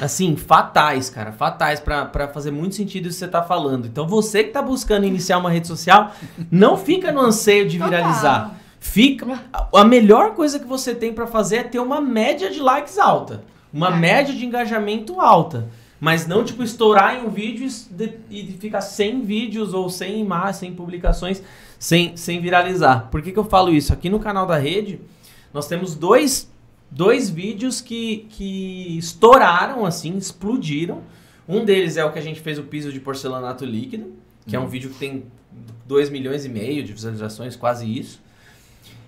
assim, 0.00 0.36
fatais, 0.36 1.10
cara. 1.10 1.32
Fatais 1.32 1.80
pra, 1.80 2.04
pra 2.06 2.28
fazer 2.28 2.50
muito 2.50 2.74
sentido 2.74 3.06
isso 3.08 3.18
que 3.18 3.24
você 3.24 3.30
tá 3.30 3.42
falando. 3.42 3.86
Então 3.86 4.06
você 4.06 4.44
que 4.44 4.50
tá 4.50 4.62
buscando 4.62 5.04
iniciar 5.06 5.38
uma 5.38 5.50
rede 5.50 5.66
social, 5.66 6.12
não 6.50 6.76
fica 6.76 7.12
no 7.12 7.20
anseio 7.20 7.68
de 7.68 7.78
viralizar. 7.78 8.54
Fica. 8.78 9.40
a- 9.72 9.84
melhor 9.84 10.34
coisa 10.34 10.58
que 10.60 10.66
você 10.66 10.94
tem 10.94 11.12
pra 11.12 11.26
fazer 11.26 11.56
é 11.56 11.62
ter 11.64 11.78
uma 11.80 12.00
média 12.00 12.50
de 12.50 12.60
likes 12.60 12.98
alta. 12.98 13.42
Uma 13.72 13.88
É. 13.88 13.96
média 13.96 14.32
de 14.34 14.44
engajamento 14.46 15.20
alta. 15.20 15.66
Mas 15.98 16.26
não, 16.26 16.44
tipo, 16.44 16.62
estourar 16.62 17.16
em 17.16 17.26
um 17.26 17.30
vídeo 17.30 17.66
e 18.30 18.52
ficar 18.60 18.82
sem 18.82 19.22
vídeos 19.22 19.72
ou 19.72 19.88
sem 19.88 20.20
imagens, 20.20 20.56
sem 20.56 20.74
publicações, 20.74 21.42
sem, 21.78 22.16
sem 22.16 22.40
viralizar. 22.40 23.08
Por 23.10 23.22
que, 23.22 23.32
que 23.32 23.38
eu 23.38 23.44
falo 23.44 23.72
isso? 23.72 23.92
Aqui 23.92 24.10
no 24.10 24.20
canal 24.20 24.46
da 24.46 24.58
rede, 24.58 25.00
nós 25.54 25.66
temos 25.66 25.94
dois, 25.94 26.50
dois 26.90 27.30
vídeos 27.30 27.80
que, 27.80 28.26
que 28.28 28.98
estouraram, 28.98 29.86
assim, 29.86 30.16
explodiram. 30.16 31.02
Um 31.48 31.64
deles 31.64 31.96
é 31.96 32.04
o 32.04 32.12
que 32.12 32.18
a 32.18 32.22
gente 32.22 32.40
fez 32.40 32.58
o 32.58 32.64
piso 32.64 32.92
de 32.92 33.00
porcelanato 33.00 33.64
líquido, 33.64 34.12
que 34.46 34.54
é 34.54 34.60
um 34.60 34.66
vídeo 34.66 34.90
que 34.90 34.98
tem 34.98 35.24
2 35.86 36.10
milhões 36.10 36.44
e 36.44 36.48
meio 36.48 36.84
de 36.84 36.92
visualizações, 36.92 37.56
quase 37.56 37.86
isso. 37.86 38.20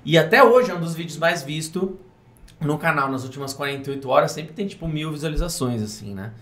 E 0.05 0.17
até 0.17 0.43
hoje 0.43 0.71
é 0.71 0.75
um 0.75 0.81
dos 0.81 0.95
vídeos 0.95 1.19
mais 1.19 1.43
vistos 1.43 1.91
no 2.61 2.79
canal 2.79 3.11
nas 3.11 3.25
últimas 3.25 3.53
48 3.53 4.09
horas. 4.09 4.33
Sempre 4.33 4.55
tem 4.55 4.67
tipo 4.67 4.89
mil 4.89 5.13
visualizações, 5.13 5.83
assim, 5.83 6.15
né? 6.15 6.33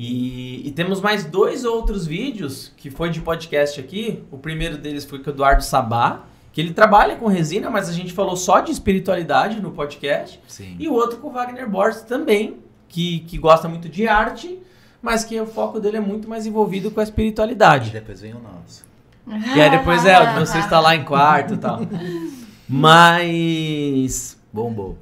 E, 0.00 0.68
e 0.68 0.70
temos 0.70 1.00
mais 1.00 1.24
dois 1.24 1.64
outros 1.64 2.06
vídeos 2.06 2.72
que 2.76 2.88
foi 2.88 3.10
de 3.10 3.20
podcast 3.20 3.80
aqui. 3.80 4.22
O 4.30 4.38
primeiro 4.38 4.78
deles 4.78 5.04
foi 5.04 5.18
com 5.18 5.28
o 5.28 5.32
Eduardo 5.32 5.64
Sabá, 5.64 6.24
que 6.52 6.60
ele 6.60 6.72
trabalha 6.72 7.16
com 7.16 7.26
resina, 7.26 7.68
mas 7.68 7.88
a 7.88 7.92
gente 7.92 8.12
falou 8.12 8.36
só 8.36 8.60
de 8.60 8.70
espiritualidade 8.70 9.60
no 9.60 9.72
podcast. 9.72 10.40
Sim. 10.46 10.76
E 10.78 10.86
o 10.88 10.92
outro 10.92 11.18
com 11.18 11.26
o 11.26 11.32
Wagner 11.32 11.68
Borges 11.68 12.02
também, 12.02 12.58
que, 12.88 13.18
que 13.20 13.36
gosta 13.36 13.68
muito 13.68 13.88
de 13.88 14.06
arte, 14.06 14.56
mas 15.02 15.24
que 15.24 15.38
o 15.40 15.46
foco 15.46 15.80
dele 15.80 15.96
é 15.96 16.00
muito 16.00 16.28
mais 16.28 16.46
envolvido 16.46 16.92
com 16.92 17.00
a 17.00 17.02
E 17.02 17.06
espiritualidade. 17.06 17.90
depois 17.90 18.20
vem 18.20 18.34
o 18.34 18.40
nosso. 18.40 18.86
E 19.26 19.60
aí 19.60 19.68
depois 19.70 20.06
é, 20.06 20.16
o 20.20 20.32
de 20.32 20.46
você 20.46 20.58
está 20.58 20.78
lá 20.78 20.94
em 20.94 21.04
quarto 21.04 21.54
e 21.54 21.58
tal. 21.58 21.80
Mas. 22.68 24.38
Bombou. 24.52 24.96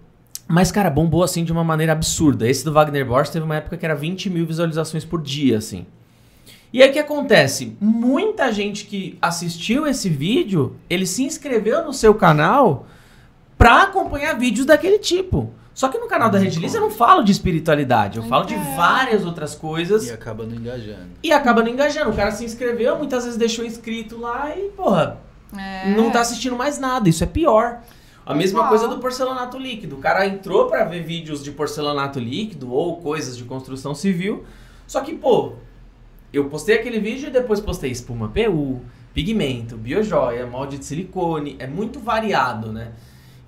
Mas, 0.49 0.71
cara, 0.71 0.89
bombou 0.91 1.23
assim 1.25 1.45
de 1.45 1.51
uma 1.53 1.65
maneira 1.65 1.93
absurda. 1.93 2.49
Esse 2.49 2.65
do 2.65 2.73
Wagner 2.73 3.05
Borges 3.07 3.31
teve 3.33 3.45
uma 3.45 3.57
época 3.57 3.77
que 3.77 3.85
era 3.85 3.95
20 3.97 4.31
mil 4.31 4.47
visualizações 4.47 5.05
por 5.05 5.21
dia, 5.21 5.59
assim. 5.59 5.87
E 6.73 6.83
aí 6.83 6.91
o 6.91 6.93
que 6.93 6.99
acontece? 6.99 7.77
Muita 7.81 8.53
gente 8.53 8.85
que 8.85 9.19
assistiu 9.21 9.87
esse 9.87 10.09
vídeo, 10.09 10.77
ele 10.91 11.07
se 11.07 11.25
inscreveu 11.25 11.85
no 11.85 11.93
seu 11.93 12.15
canal 12.15 12.87
pra 13.59 13.83
acompanhar 13.85 14.35
vídeos 14.39 14.67
daquele 14.67 14.99
tipo. 14.99 15.53
Só 15.75 15.89
que 15.89 15.99
no 15.99 16.07
canal 16.07 16.31
da 16.31 16.39
Rede 16.39 16.59
Liz 16.59 16.75
eu 16.75 16.81
não 16.81 16.91
falo 16.91 17.23
de 17.23 17.33
espiritualidade, 17.33 18.17
eu 18.17 18.23
falo 18.25 18.47
de 18.47 18.55
várias 18.77 19.25
outras 19.27 19.55
coisas 19.55 20.07
E 20.09 20.11
acaba 20.13 20.45
não 20.47 20.55
engajando. 20.57 21.09
e 21.23 21.33
acaba 21.33 21.63
não 21.63 21.69
engajando. 21.71 22.11
O 22.11 22.17
cara 22.17 22.31
se 22.31 22.45
inscreveu, 22.45 22.97
muitas 22.97 23.25
vezes 23.25 23.39
deixou 23.39 23.65
inscrito 23.65 24.19
lá 24.19 24.51
e, 24.57 24.71
porra, 24.71 25.19
É. 25.57 25.91
não 25.95 26.11
tá 26.11 26.21
assistindo 26.21 26.57
mais 26.57 26.79
nada. 26.79 27.09
Isso 27.09 27.23
é 27.23 27.27
pior. 27.27 27.81
A 28.27 28.35
mesma 28.35 28.59
Igual. 28.59 28.69
coisa 28.71 28.89
do 28.89 28.99
porcelanato 28.99 29.57
líquido. 29.57 29.95
O 29.97 29.99
cara 30.01 30.27
entrou 30.27 30.67
pra 30.67 30.85
ver 30.85 31.05
vídeos 31.05 31.45
de 31.45 31.53
porcelanato 31.53 32.19
líquido 32.19 32.73
ou 32.73 32.97
coisas 32.97 33.37
de 33.37 33.45
construção 33.45 33.95
civil. 33.95 34.45
Só 34.85 35.01
que, 35.01 35.15
pô, 35.15 35.53
eu 36.33 36.47
postei 36.47 36.77
aquele 36.77 36.99
vídeo 36.99 37.29
e 37.29 37.31
depois 37.31 37.61
postei 37.61 37.93
espuma 37.93 38.29
PU, 38.29 38.81
pigmento, 39.15 39.77
biojoia, 39.77 40.45
molde 40.45 40.77
de 40.79 40.85
silicone. 40.85 41.55
É 41.61 41.69
muito 41.69 42.01
variado, 42.01 42.73
né? 42.73 42.93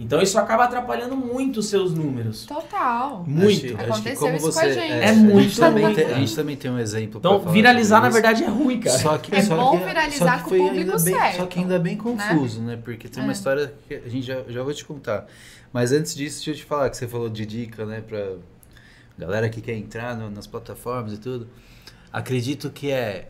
Então 0.00 0.22
isso 0.22 0.38
acaba 0.38 0.64
atrapalhando 0.64 1.16
muito 1.16 1.58
os 1.58 1.66
seus 1.66 1.92
números. 1.92 2.46
Total. 2.46 3.24
Muito. 3.26 3.66
Acho, 3.76 3.92
acho 3.92 4.02
que 4.02 4.08
Aconteceu 4.10 4.16
como 4.18 4.36
isso 4.36 4.46
com 4.46 4.52
você, 4.52 4.60
a 4.60 4.72
gente. 4.72 4.92
É 4.92 5.08
a 5.08 5.12
muito 5.14 5.40
gente 5.48 5.58
também 5.58 5.84
ruim, 5.86 5.94
tem-. 5.94 6.04
A 6.06 6.14
gente 6.14 6.36
também 6.36 6.56
tem 6.56 6.70
um 6.70 6.78
exemplo 6.78 7.18
Então, 7.18 7.40
falar 7.40 7.52
viralizar, 7.52 8.00
na 8.00 8.08
verdade, 8.08 8.44
é 8.44 8.46
ruim, 8.48 8.78
cara. 8.78 8.96
Só 8.98 9.18
que, 9.18 9.34
É 9.34 9.42
só 9.42 9.56
bom 9.56 9.78
que- 9.78 9.84
viralizar 9.86 10.38
só 10.38 10.44
que 10.44 10.50
com 10.50 10.54
o 10.64 10.68
público 10.68 10.90
bem, 10.92 11.14
certo, 11.14 11.36
Só 11.38 11.46
que 11.46 11.58
ainda 11.58 11.78
bem 11.80 11.96
confuso, 11.96 12.60
né? 12.62 12.78
Porque 12.82 13.08
tem 13.08 13.22
uma 13.24 13.32
É. 13.32 13.34
história 13.34 13.74
que 13.88 13.94
a 13.94 14.08
gente 14.08 14.24
já, 14.24 14.42
já 14.48 14.62
vou 14.62 14.72
te 14.72 14.84
contar. 14.84 15.26
Mas 15.72 15.90
antes 15.90 16.14
disso, 16.14 16.36
deixa 16.44 16.50
eu 16.52 16.54
te 16.54 16.64
falar 16.64 16.88
que 16.90 16.96
você 16.96 17.08
falou 17.08 17.28
de 17.28 17.44
dica, 17.44 17.84
né? 17.84 18.00
Pra 18.00 18.34
galera 19.18 19.48
que 19.48 19.60
quer 19.60 19.74
entrar 19.74 20.16
no- 20.16 20.30
nas 20.30 20.46
plataformas 20.46 21.14
e 21.14 21.18
tudo. 21.18 21.48
Acredito 22.12 22.70
que 22.70 22.90
é 22.92 23.28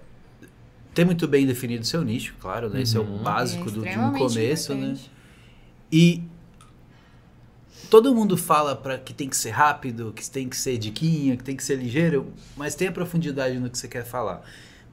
ter 0.92 1.06
muito 1.06 1.26
bem 1.26 1.46
definido 1.46 1.84
seu 1.86 2.02
nicho, 2.04 2.34
claro, 2.38 2.68
né? 2.68 2.82
Esse 2.82 2.94
é 2.96 3.00
o 3.00 3.04
Uhum. 3.04 3.22
básico 3.22 3.70
do, 3.70 3.80
de 3.82 3.98
um 3.98 4.12
começo, 4.12 4.74
né? 4.74 4.80
importante. 4.80 5.10
E 5.90 6.22
todo 7.90 8.14
mundo 8.14 8.36
fala 8.36 8.74
para 8.76 8.98
que 8.98 9.12
tem 9.14 9.28
que 9.28 9.36
ser 9.36 9.50
rápido, 9.50 10.12
que 10.14 10.28
tem 10.30 10.48
que 10.48 10.56
ser 10.56 10.76
diquinha, 10.78 11.36
que 11.36 11.44
tem 11.44 11.56
que 11.56 11.64
ser 11.64 11.76
ligeiro, 11.76 12.32
mas 12.56 12.74
tenha 12.74 12.92
profundidade 12.92 13.58
no 13.58 13.70
que 13.70 13.78
você 13.78 13.88
quer 13.88 14.04
falar. 14.04 14.42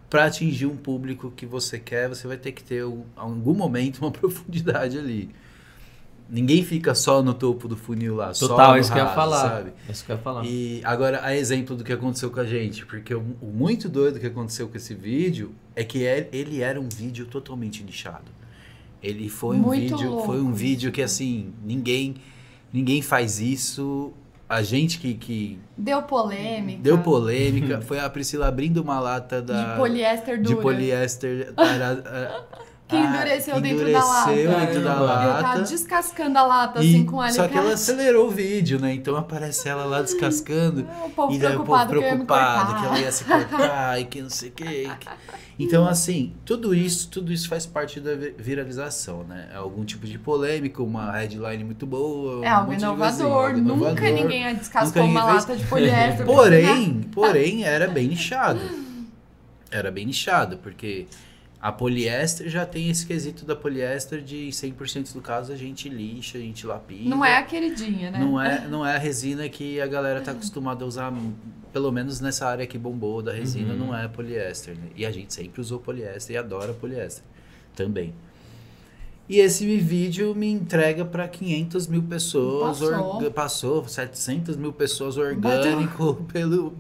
Para 0.10 0.26
atingir 0.26 0.66
um 0.68 0.78
público 0.78 1.32
que 1.36 1.46
você 1.46 1.80
quer, 1.80 2.08
você 2.08 2.28
vai 2.28 2.38
ter 2.38 2.52
que 2.52 2.64
ter 2.64 2.86
um- 2.86 3.00
em 3.02 3.06
algum 3.16 3.54
momento 3.54 3.98
uma 4.00 4.12
profundidade 4.12 4.98
ali. 4.98 5.30
Ninguém 6.28 6.64
fica 6.64 6.96
só 6.96 7.22
no 7.22 7.36
topo 7.36 7.68
do 7.68 7.78
funil 7.78 8.16
lá, 8.16 8.34
só 8.34 8.48
Total, 8.48 8.72
no 8.72 8.78
é 8.78 8.80
isso 8.80 8.92
que 8.92 8.98
eu 8.98 9.04
ia 9.04 9.10
raso, 9.10 9.16
falar. 9.16 9.42
sabe? 9.50 9.74
É 9.88 9.92
isso 9.92 10.04
que 10.06 10.12
eu 10.12 10.16
ia 10.16 10.22
falar. 10.22 10.44
E 10.46 10.82
agora, 10.84 11.20
a 11.24 11.36
exemplo 11.36 11.76
do 11.76 11.84
que 11.84 11.94
aconteceu 11.94 12.32
com 12.32 12.40
a 12.40 12.46
gente, 12.46 12.84
porque 12.86 13.14
o, 13.14 13.20
o 13.42 13.46
muito 13.54 13.88
doido 13.88 14.20
que 14.20 14.26
aconteceu 14.26 14.68
com 14.68 14.76
esse 14.76 14.96
vídeo 14.96 15.54
é 15.76 15.84
que 15.84 16.00
ele, 16.00 16.28
ele 16.32 16.62
era 16.62 16.82
um 16.82 16.90
vídeo 16.90 17.28
totalmente 17.28 17.84
nichado. 17.84 18.32
Ele 19.04 19.30
foi 19.30 19.56
um 19.56 19.60
Muito 19.60 19.82
vídeo, 19.98 20.20
foi 20.26 20.38
um 20.40 20.44
louco 20.46 20.54
vídeo 20.54 20.92
que 20.92 21.02
assim, 21.04 21.54
ninguém 21.64 22.16
ninguém 22.76 23.02
faz 23.02 23.40
isso. 23.40 24.12
A 24.48 24.62
gente 24.62 25.00
que, 25.00 25.16
que 25.16 25.58
Deu 25.76 26.04
polêmica. 26.04 26.80
deu 26.84 27.00
polêmica 27.00 27.82
foi 27.82 27.98
a 28.00 28.08
Priscila 28.08 28.48
abrindo 28.48 28.78
uma 28.78 29.00
lata 29.00 29.42
da 29.42 29.72
De 29.74 29.78
poliéster 29.80 30.38
de 30.38 30.44
dura. 30.44 30.62
poliéster 30.62 31.52
que 32.88 32.96
Ah, 32.96 33.00
endureceu 33.00 33.56
que 33.56 33.62
dentro 33.62 33.92
da 33.92 34.06
lata. 34.06 34.32
endureceu 34.32 34.60
dentro 34.60 34.84
da 34.84 34.94
lata. 35.00 35.62
descascando 35.64 36.38
a 36.38 36.44
lata 36.46 36.84
E- 36.84 36.90
assim 36.96 37.06
com 37.06 37.22
ela. 37.24 37.32
só 37.34 37.48
que 37.48 37.58
ela 37.58 37.74
acelerou 37.74 38.28
o 38.28 38.30
vídeo, 38.32 38.80
né? 38.80 38.94
Então 38.94 39.16
aparece 39.16 39.68
ela 39.68 39.86
lá 39.86 40.02
descascando. 40.04 40.88
O 41.06 41.10
povo 41.10 41.34
E 41.34 41.40
daí 41.40 41.56
o 41.56 41.64
povo 41.64 41.80
que 41.82 41.88
preocupado 41.88 42.66
cortar. 42.74 42.80
que 42.82 42.86
ela 42.86 43.00
ia 43.00 43.12
se 43.12 43.24
cortar 43.24 44.00
e 44.02 44.06
que 44.06 44.22
não 44.22 44.30
sei 44.30 44.50
o 44.50 44.52
que. 44.52 44.92
Então, 45.58 45.88
assim, 45.90 46.34
tudo 46.46 46.76
isso, 46.76 47.10
tudo 47.10 47.34
isso 47.34 47.48
faz 47.50 47.66
parte 47.66 48.00
da 48.00 48.14
vi- 48.16 48.36
viralização, 48.38 49.24
né? 49.24 49.48
É 49.52 49.56
algum 49.58 49.84
tipo 49.84 50.06
de 50.06 50.20
polêmica, 50.20 50.84
uma 50.84 51.12
headline 51.14 51.64
muito 51.64 51.88
boa. 51.88 52.46
É 52.46 52.52
um 52.52 52.56
algo 52.58 52.72
de 52.76 52.84
inovador. 52.84 53.46
algo 53.48 53.58
Nunca 53.58 53.74
inovador. 54.08 54.12
ninguém 54.14 54.56
descascou 54.56 55.02
Nunca 55.02 55.02
ninguém 55.02 55.18
uma 55.24 55.32
fez. 55.32 55.46
lata 55.46 55.56
de 55.56 55.66
poliéster. 55.66 56.26
Porém, 56.26 57.02
porém, 57.12 57.64
era 57.64 57.88
bem 57.88 58.08
nichado. 58.10 58.60
Era 59.72 59.90
bem 59.90 60.06
nichado, 60.06 60.58
porque 60.58 61.08
a 61.62 61.72
poliéster 61.72 62.48
já 62.50 62.66
tem 62.66 62.90
esse 62.90 63.06
quesito 63.06 63.44
da 63.46 63.56
poliéster 63.56 64.22
de 64.22 64.50
100% 64.50 65.14
do 65.14 65.22
caso 65.22 65.52
a 65.52 65.56
gente 65.56 65.90
lixa, 65.90 66.38
a 66.38 66.42
gente 66.42 66.66
lapida. 66.68 67.10
Não 67.10 67.24
é 67.26 67.38
a 67.38 67.44
queridinha, 67.44 68.12
né? 68.12 68.20
Não 68.20 68.40
é, 68.40 68.66
não 68.70 68.86
é 68.86 68.96
a 68.96 69.00
resina 69.00 69.48
que 69.50 69.82
a 69.82 69.88
galera 69.88 70.22
tá 70.22 70.32
acostumada 70.32 70.84
a 70.84 70.88
usar, 70.88 71.12
pelo 71.74 71.92
menos 71.92 72.20
nessa 72.20 72.48
área 72.48 72.68
que 72.68 72.78
bombou 72.78 73.22
da 73.22 73.34
resina, 73.34 73.74
Uhum. 73.74 73.80
não 73.88 73.98
é 73.98 74.08
poliéster. 74.08 74.76
Né? 74.76 74.90
E 74.96 75.06
a 75.06 75.12
gente 75.12 75.34
sempre 75.34 75.60
usou 75.60 75.80
poliéster 75.80 76.36
e 76.36 76.38
adora 76.38 76.72
poliéster 76.74 77.24
também. 77.76 78.14
E 79.28 79.40
esse 79.40 79.66
vídeo 79.80 80.36
me 80.36 80.48
entrega 80.52 81.04
para 81.04 81.28
500 81.28 81.88
mil 81.88 82.04
pessoas, 82.04 82.78
Passou. 82.80 83.16
orga- 83.16 83.32
passou 83.32 83.88
700 83.88 84.56
mil 84.56 84.72
pessoas 84.72 85.18
orgânico 85.18 86.24
pelo, 86.32 86.76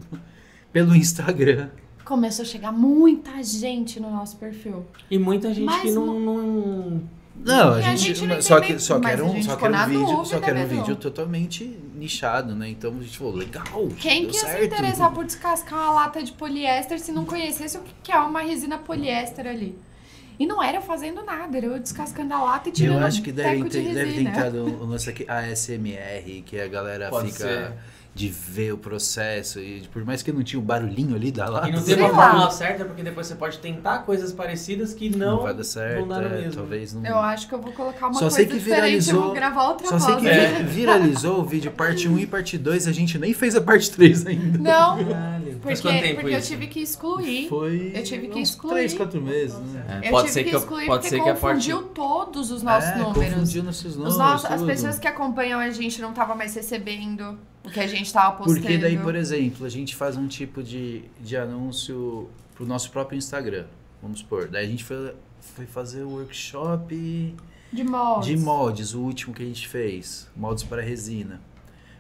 pelo 0.72 0.96
Instagram. 0.96 1.70
Começou 2.06 2.44
a 2.44 2.46
chegar 2.46 2.72
muita 2.72 3.42
gente 3.44 4.00
no 4.00 4.12
nosso 4.12 4.38
perfil. 4.38 4.86
E 5.10 5.18
muita 5.18 5.54
gente 5.54 5.66
Mas 5.66 5.82
que 5.82 5.92
não, 5.92 6.20
não- 6.20 7.02
Não, 7.36 7.74
a 7.74 7.82
E 7.82 7.84
a 7.84 7.96
gente, 7.96 8.16
gente 8.16 8.28
não 8.28 8.42
só 8.42 8.58
entendeu, 8.60 8.76
que 8.78 8.82
só 8.82 8.96
que 8.96 9.02
mas 9.02 9.14
era 9.14 9.22
a 9.22 9.26
um, 9.26 9.34
gente 9.34 9.46
só 9.46 9.56
um 9.56 9.58
vídeo, 9.58 10.06
dúvida, 10.06 10.26
só 10.26 10.40
que 10.40 10.50
era 10.50 10.60
um 10.60 10.68
vídeo 10.68 10.96
totalmente 10.96 11.80
nichado, 11.96 12.56
né? 12.56 12.70
Então 12.70 12.92
a 12.98 13.04
gente 13.04 13.18
falou, 13.18 13.36
legal. 13.36 13.66
Quem 14.00 14.22
deu 14.22 14.30
que 14.30 14.36
ia 14.38 14.42
se 14.42 14.46
certo. 14.46 14.66
interessar 14.66 15.12
por 15.12 15.26
descascar 15.26 15.80
uma 15.80 15.92
lata 15.92 16.24
de 16.24 16.32
poliéster 16.32 17.00
se 17.00 17.12
não 17.12 17.26
conhecesse 17.26 17.78
o 17.78 17.82
que 18.04 18.12
é 18.12 18.18
uma 18.20 18.42
resina 18.42 18.78
poliéster 18.78 19.48
ali? 19.48 19.78
E 20.38 20.46
não 20.46 20.62
era 20.62 20.78
eu 20.78 20.82
fazendo 20.82 21.24
nada, 21.24 21.58
era 21.58 21.66
eu 21.66 21.80
descascando 21.80 22.34
a 22.34 22.44
lata 22.44 22.70
e 22.70 22.72
tirando 22.72 23.00
Eu 23.00 23.06
acho 23.06 23.22
que 23.22 23.32
deve 23.32 23.50
teco 23.58 23.70
de 23.70 23.82
ter, 23.82 23.94
deve 23.94 24.14
ter 24.14 24.22
entrado 24.22 24.66
o 24.84 24.86
nosso 24.86 25.10
aqui, 25.10 25.26
ASMR, 25.30 26.44
que 26.46 26.60
a 26.60 26.68
galera 26.68 27.10
Pode 27.10 27.32
fica 27.32 27.48
ser. 27.48 27.74
De 28.16 28.30
ver 28.30 28.72
o 28.74 28.78
processo. 28.78 29.60
E 29.60 29.82
por 29.92 30.06
mais 30.06 30.24
que 30.24 30.32
não 30.32 30.42
tinha 30.42 30.58
o 30.58 30.64
barulhinho 30.64 31.18
ali 31.18 31.32
da 31.32 31.50
lata, 31.50 31.68
E 31.68 31.74
não 31.74 31.84
tem 31.84 31.96
uma 31.98 32.08
lá. 32.08 32.16
fórmula 32.30 32.50
certa, 32.52 32.86
porque 32.86 33.04
depois 33.04 33.28
você 33.28 33.36
pode 33.36 33.58
tentar 33.60 34.00
coisas 34.00 34.32
parecidas 34.32 34.94
que 34.94 35.10
não, 35.10 35.36
não 35.36 35.44
vai 35.44 35.54
dar 35.54 35.66
certo. 35.66 36.06
não 36.06 36.22
é, 36.22 36.30
mesmo. 36.30 36.54
talvez 36.54 36.94
não. 36.94 37.06
Eu 37.06 37.18
acho 37.20 37.50
que 37.50 37.54
eu 37.54 37.60
vou 37.62 37.74
colocar 37.74 38.06
uma 38.08 38.14
Só 38.14 38.20
coisa 38.22 38.36
sei 38.38 38.46
que 38.46 38.54
diferente, 38.54 38.76
eu 38.80 38.86
viralizou- 38.86 39.22
vou 39.22 39.34
gravar 39.34 39.68
outra 39.68 39.88
Só 39.88 40.00
sei 40.00 40.16
que 40.16 40.28
É. 40.30 40.48
vi- 40.48 40.64
viralizou 40.64 41.42
o 41.42 41.44
vídeo 41.46 41.72
parte 41.72 42.08
1 42.08 42.18
e 42.18 42.26
parte 42.26 42.58
2, 42.58 42.88
a 42.88 42.94
gente 42.94 43.20
nem 43.20 43.34
fez 43.34 43.54
a 43.54 43.60
parte 43.60 43.92
3 43.92 44.26
ainda. 44.26 44.58
Não, 44.60 44.98
Caralho. 45.06 45.60
Porque, 45.62 46.14
porque 46.16 46.36
eu 46.36 46.42
tive 46.42 46.68
que 46.68 46.80
excluir. 46.80 47.50
Foi 47.50 47.92
Eu 47.94 48.04
tive 48.04 48.28
que 48.30 48.40
excluir. 48.40 48.74
3, 48.76 48.94
4 48.94 49.22
meses, 49.22 49.58
né? 49.74 50.00
É, 50.04 50.08
Eu 50.08 50.12
pode 50.12 50.28
tive 50.30 50.34
ser 50.34 50.44
que 50.46 50.50
que, 50.52 50.56
eu- 50.56 50.60
excluir 50.60 50.86
pode 50.86 51.00
porque 51.02 51.10
ser 51.10 51.22
que 51.24 51.30
a 51.30 51.36
parte 51.36 51.70
confundiu 51.72 51.82
todos 51.90 52.50
os 52.52 52.64
nossos 52.64 52.90
é, 52.92 52.98
números. 52.98 53.34
confundiu 53.34 53.64
nossos 53.64 53.96
números. 53.98 54.14
Os 54.14 54.18
nossos, 54.20 54.50
as 54.50 54.62
pessoas 54.64 55.00
que 55.00 55.08
acompanham 55.08 55.60
a 55.60 55.70
gente 55.72 56.02
não 56.02 56.12
estavam 56.12 56.38
mais 56.38 56.56
recebendo 56.56 57.38
o 57.66 57.70
que 57.72 57.80
a 57.80 57.88
gente 57.88 58.12
tava 58.14 58.38
postando. 58.38 58.60
Porque 58.62 58.78
daí, 58.78 58.98
por 58.98 59.16
exemplo, 59.16 59.66
a 59.66 59.70
gente 59.70 59.96
faz 59.96 60.16
um 60.16 60.28
tipo 60.28 60.62
de, 60.64 61.04
de 61.20 61.36
anúncio 61.36 62.30
pro 62.54 62.66
nosso 62.66 62.92
próprio 62.92 63.18
Instagram. 63.18 63.66
Vamos 64.02 64.20
supor. 64.20 64.48
Daí 64.48 64.66
a 64.66 64.70
gente 64.70 64.84
foi, 64.84 65.14
foi 65.40 65.66
fazer 65.66 66.04
o 66.04 66.10
workshop 66.12 67.36
De 67.72 67.84
moldes. 67.84 68.28
de 68.28 68.38
moldes, 68.38 68.94
o 68.94 69.02
último 69.02 69.34
que 69.34 69.44
a 69.44 69.46
gente 69.46 69.68
fez. 69.68 70.30
Moldes 70.36 70.64
para 70.64 70.82
resina. 70.82 71.42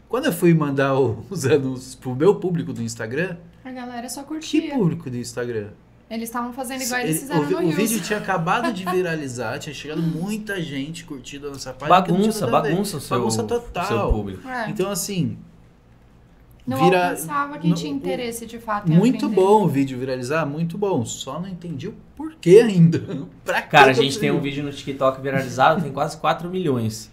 Quando 0.07 0.25
eu 0.25 0.33
fui 0.33 0.53
mandar 0.53 0.93
os 1.29 1.45
anúncios 1.45 1.95
pro 1.95 2.15
meu 2.15 2.35
público 2.35 2.71
do 2.71 2.81
Instagram, 2.81 3.37
A 3.63 3.71
galera 3.71 4.07
só 4.07 4.21
que 4.21 4.27
curtia. 4.29 4.73
público 4.73 5.09
do 5.09 5.17
Instagram? 5.17 5.69
Eles 6.07 6.29
estavam 6.29 6.53
fazendo 6.53 6.83
igual 6.83 6.99
Ele- 6.99 7.09
eles 7.09 7.21
fizeram 7.21 7.41
o, 7.41 7.49
no 7.49 7.67
o 7.67 7.71
vídeo 7.71 7.99
tinha 7.99 8.19
acabado 8.19 8.71
de 8.71 8.85
viralizar, 8.91 9.57
tinha 9.57 9.73
chegado 9.73 10.03
muita 10.03 10.61
gente 10.61 11.03
curtindo 11.03 11.47
a 11.47 11.51
nossa 11.51 11.73
página. 11.73 12.03
que 12.03 12.11
bagunça, 12.11 12.45
bagunça 12.47 12.97
o 12.97 13.01
seu, 13.01 13.17
Bagunça 13.17 13.43
total. 13.43 13.85
seu 13.87 14.11
público. 14.13 14.47
É. 14.47 14.69
Então, 14.69 14.91
assim, 14.91 15.35
não 16.65 16.83
vira- 16.83 17.09
alcançava 17.09 17.57
quem 17.57 17.69
não- 17.69 17.77
tinha 17.77 17.93
interesse 17.93 18.45
de 18.45 18.57
fato 18.59 18.91
em 18.91 18.95
Muito 18.95 19.25
aprender. 19.27 19.35
bom 19.35 19.63
o 19.63 19.67
vídeo 19.67 19.97
viralizar, 19.99 20.45
muito 20.45 20.77
bom. 20.77 21.05
Só 21.05 21.39
não 21.39 21.47
entendi 21.47 21.87
o 21.87 21.93
porquê 22.15 22.61
ainda. 22.65 22.99
pra 23.45 23.61
Cara, 23.61 23.91
a 23.91 23.93
gente 23.93 24.17
tem 24.19 24.31
um 24.31 24.39
vídeo 24.41 24.63
no 24.63 24.71
TikTok 24.71 25.21
viralizado, 25.21 25.81
tem 25.81 25.91
quase 25.91 26.17
4 26.17 26.49
milhões. 26.49 27.11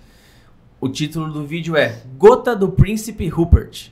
O 0.80 0.88
título 0.88 1.32
do 1.32 1.44
vídeo 1.46 1.76
é 1.76 2.00
Gota 2.18 2.56
do 2.56 2.68
Príncipe 2.70 3.28
Rupert. 3.28 3.90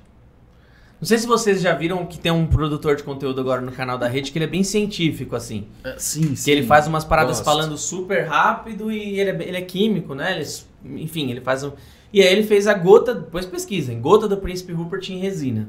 Não 1.01 1.07
sei 1.07 1.17
se 1.17 1.27
vocês 1.27 1.63
já 1.63 1.73
viram 1.73 2.05
que 2.05 2.19
tem 2.19 2.31
um 2.31 2.47
produtor 2.47 2.95
de 2.95 3.03
conteúdo 3.03 3.41
agora 3.41 3.63
no 3.63 3.73
canal 3.73 3.97
da 3.97 4.07
rede 4.07 4.31
que 4.31 4.37
ele 4.39 4.45
é 4.45 4.49
bem 4.49 4.63
científico, 4.63 5.35
assim. 5.35 5.67
Sim, 5.97 6.37
sim. 6.37 6.45
Que 6.45 6.51
ele 6.51 6.67
faz 6.67 6.87
umas 6.87 7.05
paradas 7.05 7.37
Gosto. 7.39 7.45
falando 7.45 7.79
super 7.79 8.27
rápido 8.27 8.93
e 8.93 9.19
ele 9.19 9.31
é, 9.31 9.49
ele 9.49 9.57
é 9.57 9.63
químico, 9.63 10.15
né? 10.15 10.39
Ele- 10.39 11.01
enfim, 11.03 11.31
ele 11.31 11.41
faz 11.41 11.65
um. 11.65 11.73
E 12.13 12.21
aí 12.23 12.29
ele 12.33 12.43
fez 12.43 12.67
a 12.67 12.75
gota, 12.75 13.15
depois 13.15 13.47
pesquisem, 13.47 14.01
gota 14.01 14.27
do 14.27 14.37
Príncipe 14.37 14.73
Rupert 14.73 15.09
em 15.11 15.19
resina. 15.19 15.69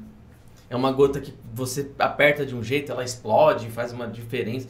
É 0.70 0.76
uma 0.76 0.92
gota 0.92 1.20
que 1.20 1.34
você 1.54 1.92
aperta 2.00 2.46
de 2.46 2.56
um 2.56 2.64
jeito, 2.64 2.92
ela 2.92 3.04
explode, 3.04 3.68
faz 3.70 3.92
uma 3.92 4.08
diferença. 4.08 4.68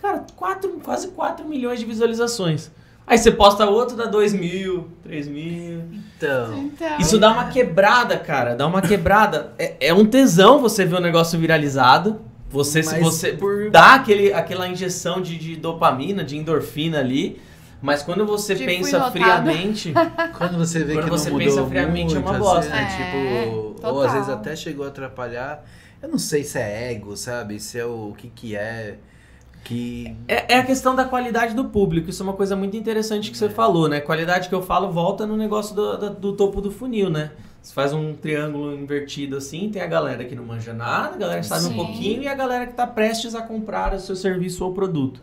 Cara, 0.00 0.24
quatro, 0.36 0.70
quase 0.84 1.08
4 1.08 1.46
milhões 1.48 1.80
de 1.80 1.86
visualizações. 1.86 2.70
Aí 3.06 3.16
você 3.16 3.32
posta 3.32 3.64
outro, 3.66 3.96
dá 3.96 4.04
2 4.04 4.34
mil, 4.34 4.88
3 5.02 5.26
mil. 5.26 5.80
Então, 6.16 6.58
Então, 6.58 6.98
Isso 7.00 7.18
dá 7.18 7.32
uma 7.32 7.46
quebrada, 7.48 8.18
cara. 8.18 8.54
Dá 8.54 8.66
uma 8.66 8.82
quebrada. 8.82 9.54
É, 9.58 9.88
é 9.88 9.94
um 9.94 10.04
tesão 10.04 10.60
você 10.60 10.84
ver 10.84 10.96
o 10.96 11.00
negócio 11.00 11.38
viralizado. 11.38 12.20
Você, 12.50 12.82
se 12.82 12.98
você 13.00 13.32
por- 13.32 13.70
dá 13.70 13.94
aquele, 13.94 14.32
aquela 14.32 14.68
injeção 14.68 15.20
de, 15.22 15.36
de 15.38 15.56
dopamina, 15.56 16.22
de 16.22 16.36
endorfina 16.36 16.98
ali. 16.98 17.40
Mas 17.80 18.02
quando 18.02 18.26
você 18.26 18.54
De 18.54 18.64
pensa 18.64 19.10
friamente. 19.10 19.92
quando 20.36 20.58
você 20.58 20.82
vê 20.82 20.94
Quando 20.94 21.04
que 21.04 21.10
você 21.10 21.30
não 21.30 21.38
pensa 21.38 21.50
mudou 21.56 21.68
friamente, 21.68 22.16
é 22.16 22.18
muito, 22.18 22.28
uma 22.28 22.38
bosta. 22.38 22.58
assim, 22.60 22.68
né? 22.70 22.82
É, 22.82 23.44
tipo, 23.44 23.56
ou 23.56 23.74
total. 23.74 24.00
às 24.02 24.12
vezes 24.12 24.28
até 24.28 24.56
chegou 24.56 24.84
a 24.84 24.88
atrapalhar. 24.88 25.64
Eu 26.02 26.08
não 26.08 26.18
sei 26.18 26.44
se 26.44 26.58
é 26.58 26.92
ego, 26.92 27.16
sabe? 27.16 27.58
Se 27.60 27.78
é 27.78 27.84
o, 27.84 28.10
o 28.10 28.14
que 28.16 28.28
que 28.28 28.56
é. 28.56 28.98
Que 29.64 30.16
É, 30.26 30.54
é 30.54 30.58
a 30.58 30.64
questão 30.64 30.94
da 30.94 31.04
qualidade 31.04 31.54
do 31.54 31.66
público. 31.66 32.10
Isso 32.10 32.22
é 32.22 32.24
uma 32.24 32.32
coisa 32.32 32.56
muito 32.56 32.76
interessante 32.76 33.30
que 33.30 33.36
você 33.36 33.48
falou, 33.48 33.88
né? 33.88 34.00
Qualidade 34.00 34.48
que 34.48 34.54
eu 34.54 34.62
falo 34.62 34.90
volta 34.90 35.26
no 35.26 35.36
negócio 35.36 35.74
do, 35.74 35.96
do, 35.98 36.10
do 36.10 36.32
topo 36.34 36.60
do 36.60 36.70
funil, 36.70 37.10
né? 37.10 37.32
Você 37.60 37.74
faz 37.74 37.92
um 37.92 38.14
triângulo 38.14 38.74
invertido 38.74 39.36
assim, 39.36 39.68
tem 39.68 39.82
a 39.82 39.86
galera 39.86 40.24
que 40.24 40.34
não 40.34 40.44
manja 40.44 40.72
nada, 40.72 41.16
a 41.16 41.18
galera 41.18 41.40
que 41.40 41.46
sabe 41.46 41.66
um 41.66 41.70
Sim. 41.70 41.76
pouquinho 41.76 42.22
e 42.22 42.28
a 42.28 42.34
galera 42.34 42.64
que 42.64 42.72
está 42.72 42.86
prestes 42.86 43.34
a 43.34 43.42
comprar 43.42 43.92
o 43.94 44.00
seu 44.00 44.16
serviço 44.16 44.64
ou 44.64 44.72
produto. 44.72 45.20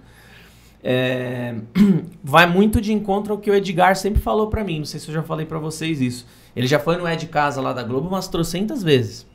É, 0.88 1.56
vai 2.24 2.46
muito 2.46 2.80
de 2.80 2.94
encontro 2.94 3.34
ao 3.34 3.40
que 3.40 3.50
o 3.50 3.56
Edgar 3.56 3.96
sempre 3.96 4.22
falou 4.22 4.48
pra 4.48 4.64
mim. 4.64 4.78
Não 4.78 4.86
sei 4.86 5.00
se 5.00 5.08
eu 5.08 5.16
já 5.16 5.24
falei 5.24 5.44
pra 5.44 5.58
vocês 5.58 6.00
isso. 6.00 6.28
Ele 6.56 6.68
já 6.68 6.78
foi 6.78 6.96
no 6.96 7.10
Ed 7.10 7.26
Casa 7.26 7.60
lá 7.60 7.74
da 7.74 7.82
Globo 7.82 8.08
umas 8.08 8.28
trocentas 8.28 8.84
vezes. 8.84 9.26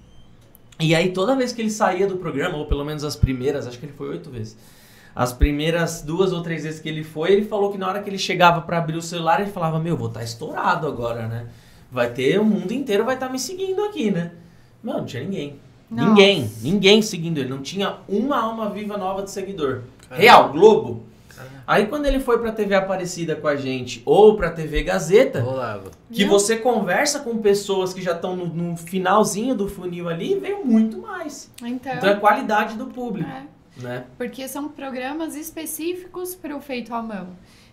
E 0.78 0.94
aí 0.94 1.11
toda 1.11 1.34
vez 1.34 1.53
que 1.53 1.61
ele 1.61 1.70
saía 1.70 2.07
do 2.07 2.18
programa, 2.18 2.57
ou 2.57 2.66
pelo 2.66 2.84
menos 2.84 3.03
as 3.03 3.16
primeiras, 3.16 3.66
acho 3.66 3.80
que 3.80 3.84
ele 3.84 3.92
foi 3.92 4.11
oito 4.11 4.30
vezes. 4.30 4.57
As 5.12 5.32
primeiras 5.32 6.03
duas 6.03 6.32
ou 6.32 6.40
três 6.40 6.62
vezes 6.62 6.78
que 6.78 6.88
ele 6.88 7.03
foi, 7.03 7.32
ele 7.32 7.44
falou 7.44 7.72
que 7.72 7.76
na 7.76 7.88
hora 7.88 8.01
que 8.01 8.09
ele 8.09 8.16
chegava 8.16 8.61
pra 8.61 8.78
abrir 8.78 8.96
o 8.96 9.03
celular, 9.03 9.40
ele 9.40 9.51
falava: 9.51 9.80
Meu, 9.80 9.96
vou 9.96 10.07
estar 10.07 10.22
estourado 10.22 10.86
agora, 10.86 11.26
né? 11.26 11.46
Vai 11.90 12.12
ter, 12.12 12.38
o 12.38 12.44
mundo 12.44 12.70
inteiro 12.70 13.05
vai 13.05 13.14
estar 13.14 13.28
me 13.28 13.40
seguindo 13.40 13.84
aqui, 13.84 14.12
né? 14.12 14.30
Não, 14.84 14.98
não 14.98 15.05
tinha 15.05 15.24
ninguém. 15.24 15.59
Nossa. 15.90 16.09
Ninguém, 16.11 16.51
ninguém 16.62 17.03
seguindo 17.03 17.38
ele. 17.38 17.48
Não 17.48 17.61
tinha 17.61 17.96
uma 18.09 18.40
alma 18.40 18.70
viva 18.70 18.96
nova 18.96 19.24
de 19.24 19.32
seguidor. 19.32 19.82
Real, 20.09 20.53
Globo. 20.53 21.10
Aí 21.71 21.87
quando 21.87 22.05
ele 22.07 22.18
foi 22.18 22.37
pra 22.41 22.51
TV 22.51 22.75
Aparecida 22.75 23.37
com 23.37 23.47
a 23.47 23.55
gente, 23.55 24.03
ou 24.05 24.37
pra 24.37 24.51
TV 24.51 24.83
Gazeta, 24.83 25.41
rolava. 25.41 25.93
que 26.11 26.25
Viu? 26.25 26.29
você 26.29 26.57
conversa 26.57 27.21
com 27.21 27.39
pessoas 27.39 27.95
que 27.95 28.03
já 28.03 28.11
estão 28.11 28.35
no, 28.35 28.47
no 28.47 28.77
finalzinho 28.77 29.55
do 29.55 29.68
funil 29.68 30.09
ali, 30.09 30.37
veio 30.37 30.66
muito 30.66 30.99
mais. 30.99 31.49
Então, 31.62 31.95
Então 31.95 32.11
é 32.11 32.16
qualidade 32.16 32.77
do 32.77 32.87
público, 32.87 33.31
é, 33.31 33.45
né? 33.81 34.05
porque 34.18 34.49
são 34.49 34.68
programas 34.68 35.37
específicos 35.37 36.35
para 36.35 36.57
o 36.57 36.61
feito 36.61 36.93
à 36.93 37.01
mão. 37.01 37.29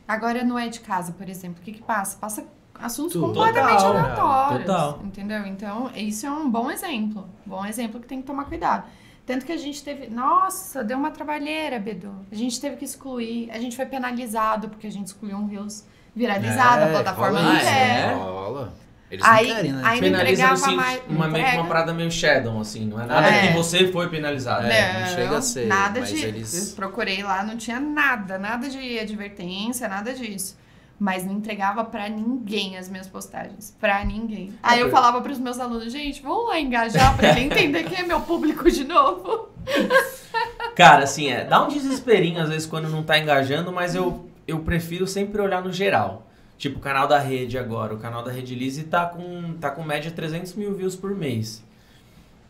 Agora 0.08 0.44
não 0.44 0.60
é 0.60 0.68
de 0.70 0.80
casa, 0.80 1.12
por 1.14 1.28
exemplo. 1.28 1.58
O 1.60 1.66
que 1.66 1.72
que 1.72 1.82
passa? 1.82 2.20
Passa 2.20 2.46
assuntos 2.76 3.14
Tudo. 3.14 3.26
completamente 3.34 3.82
Total. 3.82 3.98
aleatórios. 3.98 4.66
Total. 4.68 5.00
Entendeu? 5.06 5.48
Então, 5.48 5.90
isso 5.96 6.24
é 6.28 6.30
um 6.30 6.48
bom 6.48 6.70
exemplo. 6.70 7.28
Bom 7.44 7.66
exemplo 7.66 8.00
que 8.00 8.06
tem 8.06 8.22
que 8.22 8.28
tomar 8.28 8.46
cuidado. 8.46 8.84
Tanto 9.28 9.46
que 9.46 9.52
a 9.52 9.58
gente 9.58 9.84
teve. 9.84 10.08
Nossa, 10.08 10.84
deu 10.84 10.98
uma 10.98 11.12
trabalheira, 11.12 11.78
Bedu. 11.78 12.26
A 12.32 12.36
gente 12.36 12.60
teve 12.62 12.78
que 12.78 12.86
excluir. 12.86 13.52
A 13.52 13.60
gente 13.60 13.76
foi 13.76 13.86
penalizado 13.86 14.70
porque 14.70 14.88
a 14.88 14.92
gente 14.92 15.08
excluiu 15.08 15.36
um 15.38 15.46
Reels 15.48 15.84
viralizado, 16.16 16.84
a 16.86 16.88
É, 16.88 16.92
plataforma 16.92 17.38
rola 17.40 17.52
não 17.52 17.58
isso, 17.58 17.66
quer. 17.66 18.10
é. 18.10 18.14
Rola. 18.14 18.74
Eles 19.12 19.26
Aí- 19.26 19.48
não 19.48 19.56
querem, 19.56 19.72
né? 19.74 19.82
aí- 19.86 20.10
não 20.10 20.58
sentido- 20.58 20.76
mais- 20.76 21.02
uma, 21.08 21.28
meio 21.28 21.30
uma 21.30 21.40
entrega. 21.40 21.64
parada 21.66 21.94
meio 21.94 22.12
shadow, 22.12 22.60
assim. 22.60 22.86
Não 22.86 23.02
é 23.02 23.06
nada 23.06 23.28
É. 23.28 23.48
que 23.48 23.54
você 23.54 23.90
foi 23.92 24.10
penalizado. 24.10 24.66
É, 24.68 25.00
não 25.02 25.08
chega 25.16 25.38
a 25.38 25.42
ser, 25.42 25.66
Nada 25.68 26.00
mas 26.02 26.10
de. 26.10 26.26
eles- 26.26 26.74
procurei 26.76 27.22
lá, 27.24 27.44
não 27.44 27.56
tinha 27.56 27.80
nada, 27.80 28.38
nada 28.38 28.68
de 28.70 29.00
advertência, 29.00 29.88
nada 29.88 30.14
disso. 30.14 30.58
Mas 31.00 31.24
não 31.26 31.34
entregava 31.34 31.86
pra 31.86 32.10
ninguém 32.10 32.78
as 32.78 32.90
minhas 32.90 33.08
postagens. 33.08 33.76
Pra 33.80 34.04
ninguém. 34.04 34.54
Aí 34.64 34.80
eu 34.80 34.90
falava 34.90 35.22
pros 35.22 35.38
meus 35.38 35.60
alunos, 35.60 35.92
gente, 35.92 36.22
vamos 36.22 36.48
lá 36.48 36.60
engajar 36.60 37.16
pra 37.16 37.30
ele 37.30 37.42
entender 37.42 37.84
quem 37.84 38.00
é 38.00 38.04
meu 38.04 38.22
público 38.22 38.70
de 38.70 38.84
novo. 38.84 39.50
Cara, 40.76 41.04
assim, 41.04 41.30
é, 41.30 41.44
dá 41.44 41.64
um 41.64 41.68
desesperinho 41.68 42.42
às 42.42 42.50
vezes 42.50 42.68
quando 42.68 42.90
não 42.90 43.04
tá 43.04 43.18
engajando, 43.18 43.72
mas 43.72 43.96
eu, 43.96 44.28
eu 44.48 44.60
prefiro 44.60 45.06
sempre 45.06 45.42
olhar 45.42 45.64
no 45.64 45.72
geral. 45.72 46.28
Tipo, 46.58 46.80
o 46.80 46.82
canal 46.82 47.08
da 47.08 47.20
rede 47.20 47.58
agora, 47.58 47.94
o 47.94 48.00
canal 48.00 48.24
da 48.24 48.32
Rede 48.32 48.56
Lise 48.56 48.84
tá 48.84 49.06
com, 49.06 49.54
tá 49.60 49.70
com 49.70 49.84
média 49.84 50.10
300 50.10 50.56
mil 50.56 50.74
views 50.74 50.96
por 50.96 51.14
mês. 51.16 51.64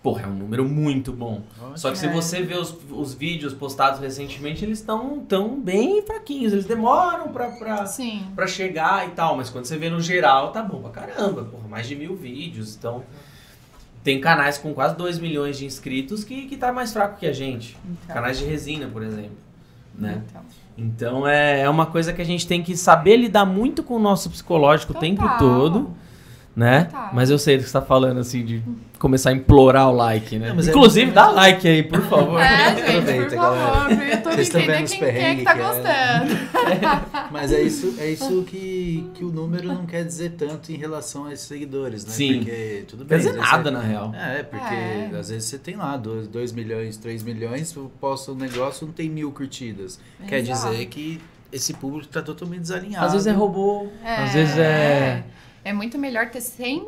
Porra, 0.07 0.21
é 0.21 0.27
um 0.27 0.35
número 0.35 0.63
muito 0.63 1.11
bom. 1.11 1.41
Só 1.75 1.91
que 1.91 1.97
se 1.97 2.07
você 2.07 2.41
vê 2.41 2.55
os, 2.55 2.73
os 2.89 3.13
vídeos 3.13 3.53
postados 3.53 3.99
recentemente, 3.99 4.63
eles 4.63 4.79
estão 4.79 5.19
tão 5.19 5.59
bem 5.59 6.01
fraquinhos, 6.01 6.53
eles 6.53 6.63
demoram 6.63 7.27
pra, 7.27 7.49
pra, 7.49 7.85
Sim. 7.85 8.25
pra 8.33 8.47
chegar 8.47 9.05
e 9.05 9.11
tal, 9.11 9.35
mas 9.35 9.49
quando 9.49 9.65
você 9.65 9.77
vê 9.77 9.89
no 9.89 9.99
geral, 9.99 10.53
tá 10.53 10.63
bom 10.63 10.81
pra 10.81 10.91
caramba, 10.91 11.43
porra, 11.43 11.67
mais 11.67 11.89
de 11.89 11.95
mil 11.97 12.15
vídeos, 12.15 12.73
então... 12.73 13.03
Tem 14.01 14.21
canais 14.21 14.57
com 14.57 14.73
quase 14.73 14.95
2 14.95 15.19
milhões 15.19 15.57
de 15.57 15.65
inscritos 15.65 16.23
que, 16.23 16.47
que 16.47 16.55
tá 16.55 16.71
mais 16.71 16.93
fraco 16.93 17.19
que 17.19 17.25
a 17.25 17.33
gente. 17.33 17.77
Então, 17.83 18.15
Canais 18.15 18.39
de 18.39 18.45
resina, 18.45 18.87
por 18.87 19.03
exemplo. 19.03 19.35
Né? 19.93 20.23
então. 20.25 20.41
Então 20.77 21.27
é, 21.27 21.63
é 21.63 21.69
uma 21.69 21.85
coisa 21.85 22.13
que 22.13 22.21
a 22.21 22.25
gente 22.25 22.47
tem 22.47 22.63
que 22.63 22.77
saber 22.77 23.17
lidar 23.17 23.45
muito 23.45 23.83
com 23.83 23.95
o 23.95 23.99
nosso 23.99 24.29
psicológico 24.29 24.93
o 24.93 24.95
tempo 24.95 25.21
Total. 25.21 25.37
todo, 25.37 25.91
né? 26.57 26.85
Total. 26.85 27.09
Mas 27.13 27.29
eu 27.29 27.37
sei 27.37 27.55
do 27.57 27.63
que 27.63 27.67
você 27.69 27.73
tá 27.79 27.81
falando, 27.85 28.19
assim, 28.19 28.43
de 28.43 28.61
começar 28.97 29.29
a 29.29 29.33
implorar 29.33 29.89
o 29.89 29.93
like, 29.93 30.39
né? 30.39 30.51
Não, 30.51 30.59
é 30.59 30.65
Inclusive, 30.65 31.05
muito- 31.05 31.15
dá 31.15 31.29
like 31.29 31.67
aí, 31.67 31.83
por 31.83 32.01
favor. 32.01 32.41
É, 32.41 32.69
gente, 32.75 32.81
por 32.81 32.89
Aproveita, 32.97 33.35
galera. 33.35 33.67
favor, 33.71 33.85
pro 33.95 34.05
YouTube 34.05 34.23
Vocês 34.33 34.39
estão 34.47 34.61
entender 34.61 34.77
vendo 34.77 34.85
os 34.85 34.91
quem, 34.91 34.99
quem 34.99 35.07
é 35.07 35.11
que 35.11 35.15
perrengues 35.19 35.43
tá 35.43 35.53
que 35.53 35.59
é. 35.61 35.63
gostando. 35.63 37.27
Mas 37.31 37.51
é 37.53 37.61
isso, 37.61 37.95
é 37.99 38.09
isso 38.09 38.43
que, 38.43 39.07
que 39.13 39.23
o 39.23 39.29
número 39.29 39.67
não 39.67 39.85
quer 39.85 40.03
dizer 40.03 40.31
tanto 40.31 40.71
em 40.71 40.75
relação 40.77 41.27
aos 41.27 41.39
seguidores, 41.41 42.03
né? 42.05 42.11
Sim. 42.11 42.37
Porque 42.39 42.83
tudo 42.87 42.99
Não 43.01 43.05
bem. 43.05 43.19
quer 43.19 43.27
dizer 43.27 43.37
nada, 43.39 43.63
você- 43.63 43.71
na 43.71 43.81
real. 43.81 44.11
É, 44.15 44.41
porque 44.43 44.73
É. 44.73 45.09
às 45.19 45.29
vezes 45.29 45.43
você 45.45 45.59
tem 45.59 45.75
lá 45.75 45.95
2 45.95 46.51
milhões, 46.51 46.97
3 46.97 47.21
milhões, 47.21 47.75
eu 47.75 47.91
posto 48.01 48.31
um 48.31 48.35
negócio 48.35 48.87
não 48.87 48.93
tem 48.93 49.07
mil 49.07 49.31
curtidas. 49.31 49.99
Quer 50.27 50.41
dizer 50.41 50.85
que 50.87 51.21
esse 51.51 51.73
público 51.73 52.07
tá 52.07 52.21
totalmente 52.23 52.61
desalinhado. 52.61 53.05
Às 53.05 53.11
vezes 53.13 53.27
é 53.27 53.31
robô, 53.31 53.87
às 54.03 54.33
vezes 54.33 54.57
é... 54.57 55.23
É 55.67 55.73
muito 55.73 55.97
melhor 55.97 56.29
ter 56.29 56.39
100 56.41 56.87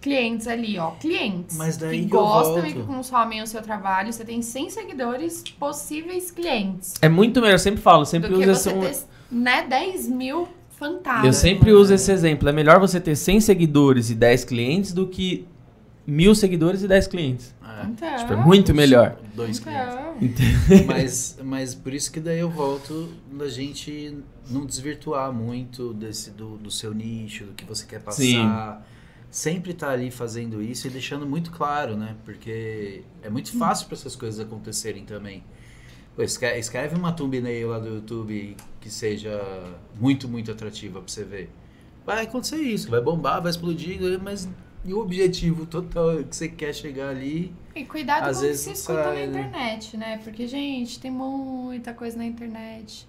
clientes 0.00 0.46
ali, 0.48 0.78
ó. 0.78 0.92
Clientes. 0.92 1.56
Mas 1.56 1.76
daí 1.76 2.02
que 2.02 2.08
que 2.08 2.14
eu 2.16 2.20
gostam 2.20 2.66
e 2.66 2.72
que 2.72 2.82
consomem 2.82 3.42
o 3.42 3.46
seu 3.46 3.62
trabalho. 3.62 4.12
Você 4.12 4.24
tem 4.24 4.42
100 4.42 4.70
seguidores, 4.70 5.42
possíveis 5.58 6.30
clientes. 6.30 6.94
É 7.00 7.08
muito 7.08 7.40
melhor, 7.40 7.54
eu 7.54 7.58
sempre 7.58 7.80
falo, 7.80 8.04
sempre 8.04 8.28
do 8.30 8.38
que 8.38 8.48
uso 8.48 8.54
você 8.54 8.70
esse... 8.70 8.78
um- 8.78 8.80
ter, 8.82 8.96
né, 9.30 9.66
10 9.68 10.08
mil 10.08 10.48
fantasmas. 10.78 11.24
Eu 11.26 11.32
sempre 11.32 11.72
uso 11.72 11.94
esse 11.94 12.10
exemplo. 12.10 12.48
É 12.48 12.52
melhor 12.52 12.80
você 12.80 13.00
ter 13.00 13.14
100 13.16 13.40
seguidores 13.40 14.10
e 14.10 14.14
10 14.14 14.44
clientes 14.44 14.92
do 14.92 15.06
que 15.06 15.46
mil 16.06 16.34
seguidores 16.34 16.82
e 16.82 16.88
10 16.88 17.06
clientes. 17.06 17.54
É, 17.82 17.86
Então, 17.90 18.16
Tipo, 18.16 18.32
é 18.32 18.36
muito 18.36 18.74
melhor. 18.74 19.16
dois 19.34 19.58
clientes. 19.58 19.94
então. 20.20 20.86
mas, 20.86 21.38
mas 21.42 21.74
por 21.74 21.92
isso 21.92 22.10
que 22.12 22.20
daí 22.20 22.38
eu 22.40 22.50
volto 22.50 23.08
da 23.32 23.48
gente 23.48 24.18
não 24.50 24.64
desvirtuar 24.66 25.32
muito 25.32 25.92
desse 25.94 26.30
do, 26.30 26.56
do 26.58 26.70
seu 26.70 26.92
nicho, 26.94 27.44
do 27.44 27.52
que 27.52 27.64
você 27.64 27.86
quer 27.86 28.00
passar. 28.00 28.22
Sim. 28.22 28.48
Sempre 29.30 29.72
tá 29.72 29.90
ali 29.90 30.10
fazendo 30.10 30.60
isso 30.62 30.86
e 30.86 30.90
deixando 30.90 31.24
muito 31.26 31.50
claro, 31.50 31.96
né? 31.96 32.16
Porque 32.24 33.02
é 33.22 33.30
muito 33.30 33.56
fácil 33.56 33.86
para 33.86 33.96
essas 33.96 34.14
coisas 34.14 34.38
acontecerem 34.38 35.04
também. 35.06 35.42
Pô, 36.14 36.22
escre- 36.22 36.58
escreve 36.58 36.94
uma 36.94 37.12
thumbnail 37.12 37.68
lá 37.70 37.78
do 37.78 37.88
YouTube 37.88 38.54
que 38.78 38.90
seja 38.90 39.40
muito, 39.98 40.28
muito 40.28 40.50
atrativa 40.50 41.00
pra 41.00 41.08
você 41.10 41.24
ver. 41.24 41.48
Vai 42.04 42.24
acontecer 42.24 42.56
isso, 42.56 42.90
vai 42.90 43.00
bombar, 43.00 43.40
vai 43.40 43.50
explodir, 43.50 43.98
mas 44.22 44.46
e 44.84 44.92
o 44.92 44.98
objetivo 44.98 45.64
total 45.64 46.16
que 46.24 46.36
você 46.36 46.48
quer 46.48 46.74
chegar 46.74 47.08
ali 47.08 47.54
E 47.74 47.84
cuidado 47.84 48.28
Às 48.28 48.38
com 48.38 48.44
o 48.44 48.48
que 48.48 48.54
se 48.56 48.72
escuta 48.72 49.02
sai, 49.04 49.26
na 49.26 49.32
né? 49.32 49.40
internet, 49.40 49.96
né? 49.96 50.20
Porque, 50.22 50.46
gente, 50.46 51.00
tem 51.00 51.10
muita 51.10 51.94
coisa 51.94 52.16
na 52.18 52.24
internet. 52.24 53.06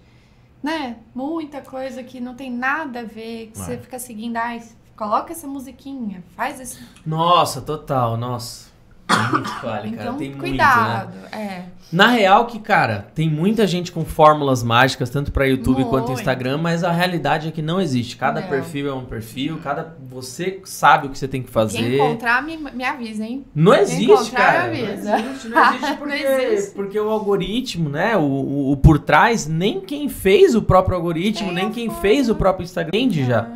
Né? 0.62 0.96
Muita 1.14 1.60
coisa 1.60 2.02
que 2.02 2.20
não 2.20 2.34
tem 2.34 2.50
nada 2.50 3.00
a 3.00 3.04
ver, 3.04 3.50
que 3.52 3.60
É. 3.60 3.62
você 3.64 3.76
fica 3.78 3.98
seguindo, 3.98 4.36
ai, 4.38 4.62
coloca 4.96 5.32
essa 5.32 5.46
musiquinha, 5.46 6.24
faz 6.34 6.58
esse. 6.60 6.82
Nossa, 7.04 7.60
total, 7.60 8.16
nossa. 8.16 8.63
Me 9.08 9.44
fale, 9.60 9.90
cara, 9.90 10.02
então, 10.02 10.16
tem 10.16 10.30
muito, 10.30 10.42
né? 10.42 10.48
cuidado. 10.48 11.18
É. 11.32 11.62
Na 11.92 12.08
real 12.08 12.46
que, 12.46 12.58
cara, 12.58 13.06
tem 13.14 13.30
muita 13.30 13.66
gente 13.66 13.92
com 13.92 14.04
fórmulas 14.04 14.62
mágicas, 14.62 15.10
tanto 15.10 15.30
pra 15.30 15.46
YouTube 15.46 15.84
quanto 15.84 16.08
Muito. 16.08 16.18
Instagram, 16.18 16.58
mas 16.58 16.82
a 16.82 16.90
realidade 16.90 17.48
é 17.48 17.50
que 17.52 17.62
não 17.62 17.80
existe. 17.80 18.16
Cada 18.16 18.40
Não. 18.40 18.48
perfil 18.48 18.88
é 18.88 18.94
um 18.94 19.04
perfil, 19.04 19.60
cada 19.62 19.94
você 20.10 20.60
sabe 20.64 21.06
o 21.06 21.10
que 21.10 21.18
você 21.18 21.28
tem 21.28 21.42
que 21.42 21.50
fazer. 21.50 21.78
Quem 21.78 21.94
encontrar, 21.94 22.42
me, 22.42 22.56
me 22.56 22.84
avisa, 22.84 23.24
hein? 23.24 23.44
Não 23.54 23.74
existe, 23.74 24.04
encontrar, 24.04 24.52
cara. 24.52 24.64
avisa. 24.64 25.10
Não 25.10 25.18
existe, 25.18 25.48
não 25.48 25.68
existe 25.68 25.94
porque, 25.98 26.24
Não 26.24 26.38
existe. 26.40 26.74
porque 26.74 27.00
o 27.00 27.10
algoritmo, 27.10 27.88
né, 27.88 28.16
o, 28.16 28.22
o, 28.22 28.72
o 28.72 28.76
por 28.76 28.98
trás, 28.98 29.46
nem 29.46 29.80
quem 29.80 30.08
fez 30.08 30.54
o 30.54 30.62
próprio 30.62 30.96
algoritmo, 30.96 31.52
nem 31.52 31.70
quem 31.70 31.90
fez 31.90 32.28
o 32.28 32.34
próprio 32.34 32.64
Instagram 32.64 32.98
entende 32.98 33.24
já. 33.24 33.48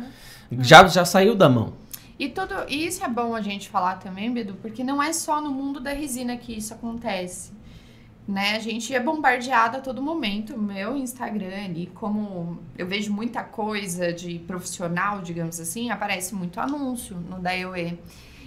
Já, 0.59 0.87
já 0.87 1.03
saiu 1.03 1.35
da 1.35 1.49
mão. 1.49 1.73
E 2.19 2.27
tudo 2.27 2.53
e 2.67 2.85
isso 2.85 3.03
é 3.03 3.07
bom 3.07 3.33
a 3.33 3.41
gente 3.41 3.69
falar 3.69 3.95
também, 3.95 4.31
Bedu, 4.31 4.53
porque 4.61 4.83
não 4.83 5.01
é 5.01 5.13
só 5.13 5.39
no 5.41 5.49
mundo 5.49 5.79
da 5.79 5.93
resina 5.93 6.35
que 6.35 6.53
isso 6.53 6.73
acontece. 6.73 7.57
Né? 8.27 8.57
A 8.57 8.59
gente 8.59 8.93
é 8.93 8.99
bombardeado 8.99 9.77
a 9.77 9.79
todo 9.79 10.01
momento. 10.01 10.55
Meu 10.55 10.95
Instagram 10.97 11.63
ali, 11.65 11.87
como 11.95 12.59
eu 12.77 12.85
vejo 12.85 13.11
muita 13.11 13.41
coisa 13.41 14.11
de 14.11 14.37
profissional, 14.39 15.21
digamos 15.21 15.59
assim, 15.59 15.89
aparece 15.89 16.35
muito 16.35 16.59
anúncio 16.59 17.15
no 17.15 17.39
da 17.39 17.57
EOE. 17.57 17.97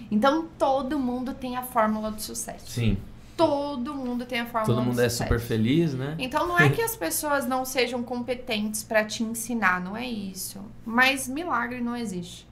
Então 0.09 0.47
todo 0.57 0.99
mundo 0.99 1.33
tem 1.33 1.57
a 1.57 1.63
fórmula 1.63 2.11
do 2.11 2.21
sucesso. 2.21 2.69
Sim. 2.69 2.97
Todo 3.35 3.95
mundo 3.95 4.25
tem 4.25 4.39
a 4.39 4.45
fórmula 4.45 4.65
Todo 4.65 4.83
do 4.83 4.89
mundo 4.91 5.01
é 5.01 5.09
super 5.09 5.39
feliz, 5.39 5.95
né? 5.95 6.15
Então 6.19 6.47
não 6.47 6.59
é 6.59 6.69
que 6.71 6.81
as 6.81 6.95
pessoas 6.95 7.47
não 7.47 7.65
sejam 7.65 8.03
competentes 8.03 8.83
pra 8.83 9.03
te 9.03 9.23
ensinar, 9.23 9.81
não 9.81 9.97
é 9.97 10.05
isso. 10.07 10.61
Mas 10.85 11.27
milagre 11.27 11.81
não 11.81 11.95
existe, 11.95 12.47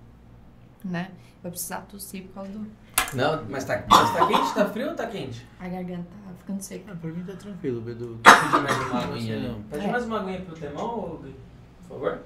né? 0.83 1.11
Vou 1.41 1.51
precisar 1.51 1.81
tossir 1.81 2.23
por 2.23 2.33
causa 2.35 2.51
do 2.51 2.67
Não, 3.13 3.45
mas 3.49 3.65
tá, 3.65 3.83
mas 3.89 4.13
tá 4.13 4.27
quente? 4.27 4.53
Tá 4.53 4.69
frio 4.69 4.89
ou 4.89 4.95
tá 4.95 5.07
quente? 5.07 5.45
a 5.59 5.67
garganta 5.67 6.03
tá 6.03 6.33
ficando 6.37 6.61
seca. 6.61 6.91
Ah, 6.91 6.95
pra 6.95 7.09
mim 7.11 7.23
tá 7.23 7.33
tranquilo, 7.33 7.81
Bedu. 7.81 8.19
Pede 8.23 8.63
mais 8.63 8.77
uma 8.89 8.99
aguinha. 9.03 9.39
Não. 9.49 9.61
Pede 9.63 9.85
É. 9.85 9.91
mais 9.91 10.05
uma 10.05 10.21
aguinha 10.21 10.41
pro 10.41 10.55
Temão, 10.55 11.19
por 11.19 11.89
favor? 11.89 12.19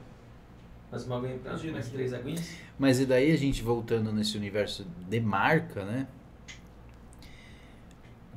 Mais 0.91 1.05
uma 1.05 1.17
aguinha 1.17 1.37
pra 1.39 1.51
nós, 1.53 1.63
mais 1.65 1.89
três 1.89 2.13
aguinhas. 2.13 2.49
Mas 2.77 2.99
e 2.99 3.05
daí 3.05 3.31
a 3.31 3.37
gente 3.37 3.61
voltando 3.63 4.11
nesse 4.11 4.37
universo 4.37 4.85
de 5.09 5.19
marca, 5.19 5.83
né? 5.85 6.07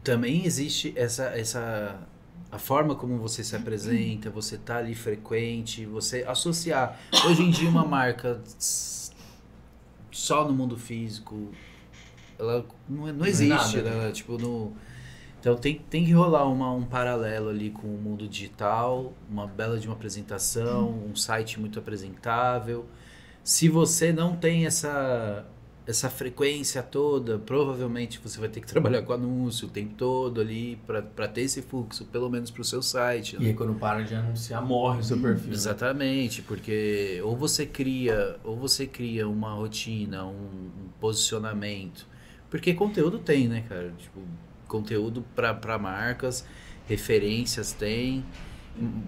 Também 0.03 0.45
existe 0.47 0.93
essa 0.97 1.25
essa 1.25 1.99
a 2.51 2.59
forma 2.59 2.95
como 2.95 3.19
você 3.19 3.45
se 3.45 3.55
apresenta, 3.55 4.31
você 4.31 4.57
tá 4.57 4.79
ali 4.79 4.95
frequente, 4.95 5.85
você 5.85 6.25
associar 6.27 6.99
hoje 7.27 7.43
em 7.43 7.51
dia 7.51 7.69
uma 7.69 7.85
marca 7.85 8.41
só 10.19 10.45
no 10.47 10.53
mundo 10.53 10.77
físico, 10.77 11.51
ela 12.39 12.65
não, 12.89 13.09
é- 13.09 13.13
não 13.13 13.25
existe, 13.27 13.77
nada. 13.79 13.91
né? 13.91 14.11
Tipo 14.13 14.37
no 14.37 14.73
então 15.41 15.55
tem, 15.55 15.79
tem 15.89 16.05
que 16.05 16.11
rolar 16.13 16.49
uma, 16.49 16.73
um 16.73 16.85
paralelo 16.85 17.49
ali 17.49 17.71
com 17.71 17.87
o 17.87 17.97
mundo 17.97 18.27
digital, 18.27 19.13
uma 19.31 19.47
bela 19.47 19.79
de 19.79 19.87
uma 19.87 19.95
apresentação, 19.95 20.91
um 21.09 21.15
site 21.15 21.61
muito 21.61 21.79
apresentável. 21.79 22.87
Se 23.45 23.69
você 23.69 24.13
não 24.13 24.35
tem 24.35 24.67
essa, 24.67 25.47
essa 25.89 26.11
frequência 26.11 26.83
toda, 26.83 27.39
provavelmente 27.39 28.21
você 28.23 28.39
vai 28.39 28.51
ter 28.51 28.61
que 28.61 28.67
trabalhar 28.67 29.01
com 29.01 29.15
anúncio 29.15 29.69
o 29.69 29.71
tempo 29.71 29.95
todo 29.95 30.39
ali 30.39 30.79
para 30.87 31.27
ter 31.27 31.41
esse 31.41 31.63
fluxo, 31.63 32.05
pelo 32.05 32.29
menos 32.29 32.51
para 32.51 32.61
o 32.61 32.65
seu 32.65 32.83
site. 32.83 33.39
né? 33.39 33.45
E 33.45 33.47
aí 33.49 33.55
quando 33.55 33.73
para 33.75 34.03
de 34.03 34.15
anunciar, 34.15 34.63
morre 34.63 35.01
o 35.01 35.03
seu 35.03 35.19
perfil. 35.19 35.49
né? 35.49 35.55
Exatamente, 35.55 36.43
porque 36.43 37.23
ou 37.25 37.35
você 37.35 37.65
cria, 37.65 38.37
ou 38.45 38.55
você 38.55 38.87
cria 38.87 39.27
uma 39.27 39.55
rotina, 39.55 40.27
um, 40.27 40.31
um 40.31 40.89
posicionamento, 41.01 42.07
porque 42.51 42.75
conteúdo 42.75 43.19
tem, 43.19 43.49
né, 43.49 43.65
cara? 43.67 43.91
Tipo, 43.97 44.21
conteúdo 44.67 45.25
para 45.35 45.79
marcas, 45.79 46.45
referências 46.87 47.73
tem. 47.73 48.23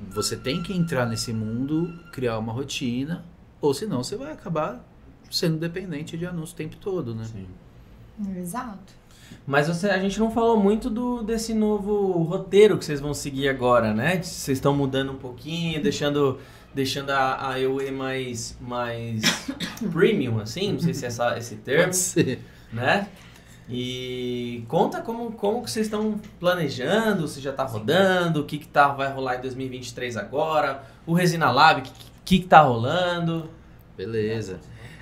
Você 0.08 0.34
tem 0.34 0.62
que 0.62 0.72
entrar 0.72 1.04
nesse 1.04 1.30
mundo, 1.30 1.92
criar 2.10 2.38
uma 2.38 2.54
rotina, 2.54 3.22
ou 3.60 3.74
senão 3.74 4.02
você 4.02 4.16
vai 4.16 4.32
acabar 4.32 4.89
sendo 5.30 5.58
dependente 5.58 6.16
de 6.18 6.26
anúncio 6.26 6.54
o 6.54 6.56
tempo 6.56 6.76
todo, 6.76 7.14
né? 7.14 7.24
Sim. 7.24 7.46
Exato. 8.38 9.00
Mas 9.46 9.68
você, 9.68 9.88
a 9.88 9.98
gente 9.98 10.18
não 10.18 10.30
falou 10.30 10.56
muito 10.56 10.90
do, 10.90 11.22
desse 11.22 11.54
novo 11.54 12.22
roteiro 12.24 12.76
que 12.76 12.84
vocês 12.84 13.00
vão 13.00 13.14
seguir 13.14 13.48
agora, 13.48 13.94
né? 13.94 14.22
Vocês 14.22 14.58
estão 14.58 14.74
mudando 14.74 15.12
um 15.12 15.16
pouquinho, 15.16 15.82
deixando 15.82 16.38
deixando 16.72 17.10
a, 17.10 17.50
a 17.50 17.60
EUE 17.60 17.90
mais, 17.90 18.56
mais 18.60 19.22
premium, 19.92 20.38
assim, 20.38 20.72
não 20.72 20.78
sei 20.80 20.94
se 20.94 21.04
é 21.04 21.08
essa, 21.08 21.36
esse 21.36 21.56
termo, 21.56 21.84
Pode 21.86 21.96
ser. 21.96 22.44
né? 22.72 23.08
E 23.68 24.64
conta 24.68 25.00
como, 25.00 25.32
como 25.32 25.62
que 25.62 25.70
vocês 25.70 25.86
estão 25.86 26.20
planejando, 26.40 27.28
se 27.28 27.40
já 27.40 27.52
tá 27.52 27.64
rodando, 27.64 28.40
o 28.40 28.44
que 28.44 28.58
que 28.58 28.66
tá, 28.66 28.88
vai 28.88 29.12
rolar 29.12 29.36
em 29.36 29.42
2023 29.42 30.16
agora, 30.16 30.82
o 31.06 31.12
Resina 31.12 31.50
Lab, 31.50 31.80
o 31.80 31.82
que, 31.84 31.90
que 32.24 32.38
que 32.40 32.46
tá 32.46 32.60
rolando. 32.62 33.48
Beleza. 33.96 34.60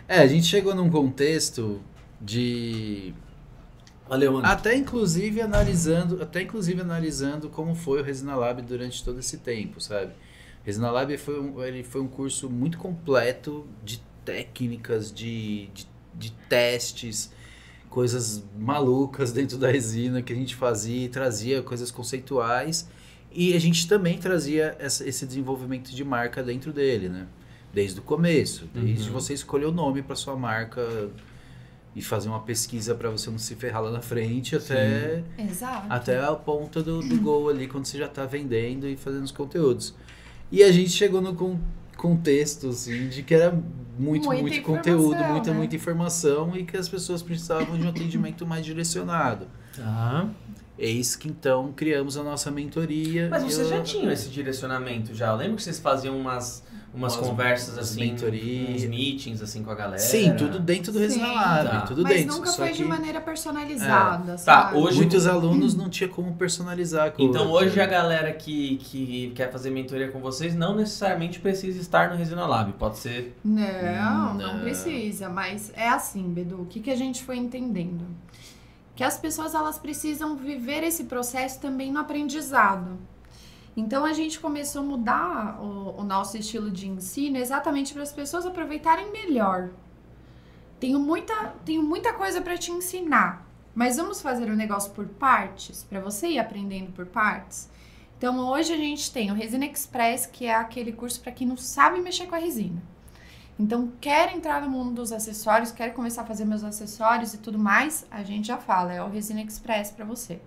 É, 0.09 0.20
a 0.20 0.26
gente 0.26 0.46
chegou 0.46 0.74
num 0.74 0.88
contexto 0.90 1.80
de 2.20 3.12
Valeu, 4.09 4.38
até 4.38 4.74
inclusive 4.74 5.40
analisando, 5.42 6.22
até 6.22 6.42
inclusive 6.42 6.80
analisando 6.80 7.50
como 7.50 7.74
foi 7.74 8.00
o 8.00 8.04
Resina 8.04 8.34
Lab 8.34 8.62
durante 8.62 9.04
todo 9.04 9.18
esse 9.20 9.38
tempo, 9.38 9.80
sabe? 9.80 10.12
Resina 10.64 10.90
Lab 10.90 11.16
foi 11.18 11.40
um, 11.40 11.62
ele 11.62 11.84
foi 11.84 12.00
um 12.00 12.09
curso 12.09 12.48
muito 12.48 12.78
completo 12.78 13.66
de 13.84 14.02
técnicas, 14.24 15.12
de, 15.12 15.66
de, 15.74 15.86
de 16.14 16.30
testes, 16.48 17.30
coisas 17.90 18.44
malucas 18.59 19.32
dentro 19.32 19.59
da 19.59 19.70
resina 19.70 20.22
que 20.22 20.32
a 20.32 20.36
gente 20.36 20.54
fazia 20.56 21.04
e 21.06 21.09
trazia 21.09 21.62
coisas 21.62 21.90
conceituais 21.90 22.88
e 23.32 23.54
a 23.54 23.59
gente 23.61 23.88
também 23.88 24.18
trazia 24.18 24.76
essa- 24.78 25.06
esse 25.09 25.26
desenvolvimento 25.26 25.90
de 25.94 26.04
marca 26.04 26.42
dentro 26.42 26.72
dele, 26.72 27.09
né? 27.11 27.26
Desde 27.73 28.01
o 28.01 28.03
começo, 28.03 28.66
desde 28.75 29.09
Uhum. 29.09 29.12
você 29.14 29.35
escolher 29.35 29.66
o 29.66 29.73
nome 29.73 30.03
para 30.03 30.16
sua 30.16 30.35
marca 30.37 31.09
e 31.95 32.01
fazer 32.03 32.29
uma 32.29 32.41
pesquisa 32.41 32.95
para 32.95 33.11
você 33.11 33.31
não 33.31 33.39
se 33.39 33.55
ferrar 33.57 33.83
lá 33.83 33.91
na 33.91 34.01
frente 34.01 34.57
até 34.57 35.23
Exato. 35.39 35.87
até 35.91 36.19
a 36.25 36.33
ponta 36.35 36.83
do, 36.83 37.01
do 37.01 37.21
gol 37.21 37.49
ali, 37.49 37.66
quando 37.69 37.85
você 37.85 37.99
já 37.99 38.09
tá 38.09 38.25
vendendo 38.25 38.87
e 38.89 38.97
fazendo 38.97 39.25
os 39.25 39.33
conteúdos. 39.33 39.95
E 40.51 40.62
a 40.62 40.73
gente 40.73 40.91
chegou 40.91 41.21
no 41.21 41.35
con- 41.35 41.59
contexto, 41.97 42.69
assim, 42.69 43.09
de 43.09 43.23
que 43.23 43.35
era 43.35 43.51
muito, 43.99 44.27
Muita 44.27 44.41
muito 44.43 44.62
conteúdo, 44.62 45.16
muita, 45.25 45.51
né? 45.51 45.57
muita 45.57 45.77
informação 45.77 46.57
e 46.57 46.64
que 46.64 46.77
as 46.77 46.89
pessoas 46.89 47.21
precisavam 47.23 47.77
de 47.77 47.85
um 47.85 47.89
atendimento 47.89 48.47
mais 48.47 48.64
direcionado. 48.64 49.47
Tá. 49.77 50.29
Eis 50.79 51.16
que 51.16 51.29
então 51.29 51.73
criamos 51.75 52.16
a 52.16 52.23
nossa 52.23 52.51
mentoria. 52.53 53.29
Mas 53.29 53.43
vocês 53.43 53.71
eu- 53.71 53.77
já 53.77 53.83
tinham 53.83 54.11
esse 54.12 54.29
direcionamento 54.29 55.12
já. 55.14 55.31
Eu 55.33 55.37
lembro 55.37 55.57
que 55.57 55.62
vocês 55.64 55.81
faziam 55.81 56.16
umas, 56.16 56.62
umas, 56.99 57.14
Umas- 57.16 57.28
conversas 57.28 57.74
umas 57.74 57.90
assim, 57.90 58.01
mentoria. 58.01 58.70
uns 58.70 58.84
meetings 58.84 59.40
assim 59.42 59.62
com 59.62 59.70
a 59.70 59.74
galera. 59.74 59.99
Sim, 59.99 60.34
tudo 60.36 60.59
dentro 60.59 60.92
do 60.92 60.99
Resina 60.99 61.26
Sim. 61.28 61.34
Lab, 61.34 61.68
Tá. 61.70 61.80
tudo 61.82 62.03
Mas 62.03 62.16
dentro. 62.16 62.34
nunca 62.36 62.46
só 62.51 62.57
foi 62.57 62.68
que 62.70 62.74
de 62.78 62.84
maneira 62.84 63.20
personalizada, 63.20 64.32
Tá, 64.32 64.38
sabe? 64.38 64.76
hoje- 64.78 64.96
muitos 64.96 65.26
alunos 65.26 65.74
não 65.74 65.88
tinha 65.88 66.09
como 66.09 66.34
personalizar. 66.34 67.12
com 67.12 67.22
Então 67.22 67.51
hoje 67.51 67.80
a 67.80 67.86
galera 67.86 68.32
que, 68.32 68.76
que 68.78 69.32
quer 69.34 69.51
fazer 69.53 69.70
mentoria 69.70 70.09
com 70.11 70.18
vocês 70.20 70.55
não 70.55 70.74
necessariamente 70.74 71.38
precisa 71.40 71.80
estar 71.80 72.11
no 72.11 72.16
Resina 72.16 72.46
Lab. 72.46 72.72
Pode 72.72 72.99
ser. 72.99 73.36
Não, 73.44 74.34
não, 74.34 74.55
Não. 74.55 74.61
precisa, 74.61 75.28
mas 75.28 75.72
é 75.76 75.88
assim, 75.88 76.22
Bedu, 76.32 76.62
o 76.62 76.66
que, 76.66 76.80
que 76.80 76.90
a 76.90 76.96
gente 76.96 77.22
foi 77.22 77.36
entendendo? 77.36 78.05
Que 78.96 79.05
as 79.05 79.16
pessoas 79.16 79.55
elas 79.55 79.78
precisam 79.78 80.34
viver 80.36 80.82
esse 80.82 81.05
processo 81.05 81.61
também 81.61 81.92
no 81.92 82.01
aprendizado. 82.01 82.99
Então 83.79 84.05
a 84.05 84.12
gente 84.12 84.41
começou 84.41 84.83
a 84.83 84.85
mudar 84.85 85.62
o, 85.62 86.01
o 86.01 86.03
nosso 86.03 86.37
estilo 86.37 86.68
de 86.68 86.89
ensino 86.89 87.37
exatamente 87.37 87.95
para 87.95 88.03
as 88.03 88.11
pessoas 88.11 88.45
aproveitarem 88.45 89.12
melhor. 89.12 89.70
Tenho 90.81 90.99
muita, 90.99 91.55
tenho 91.64 91.81
muita 91.81 92.12
coisa 92.12 92.41
para 92.41 92.59
te 92.59 92.72
ensinar, 92.72 93.47
mas 93.72 93.97
vamos 93.97 94.20
fazer 94.20 94.51
o 94.51 94.57
negócio 94.57 94.91
por 94.91 95.07
partes, 95.07 95.85
para 95.85 96.01
você 96.01 96.26
ir 96.26 96.41
aprendendo 96.41 96.91
por 96.91 97.07
partes. 97.07 97.70
Então 98.16 98.49
hoje 98.51 98.72
a 98.72 98.76
gente 98.76 99.12
tem 99.12 99.31
o 99.31 99.35
Resina 99.35 99.66
Express, 99.66 100.26
que 100.26 100.47
é 100.47 100.57
aquele 100.57 100.91
curso 100.91 101.20
para 101.20 101.31
quem 101.31 101.47
não 101.47 101.57
sabe 101.57 102.01
mexer 102.01 102.26
com 102.26 102.35
a 102.35 102.39
resina. 102.39 102.83
Então, 103.57 103.93
quer 104.01 104.35
entrar 104.35 104.61
no 104.61 104.70
mundo 104.70 104.95
dos 104.95 105.12
acessórios, 105.12 105.70
quer 105.70 105.95
começar 105.95 106.22
a 106.22 106.26
fazer 106.26 106.45
meus 106.45 106.64
acessórios 106.64 107.33
e 107.33 107.39
tudo 107.39 107.61
mais, 107.61 108.05
a 108.11 108.24
gente 108.24 108.49
já 108.49 108.57
fala, 108.57 108.93
é 108.93 109.03
o 109.03 109.09
Resina 109.09 109.41
Express 109.41 109.93
para 109.93 110.05
você. 110.05 110.41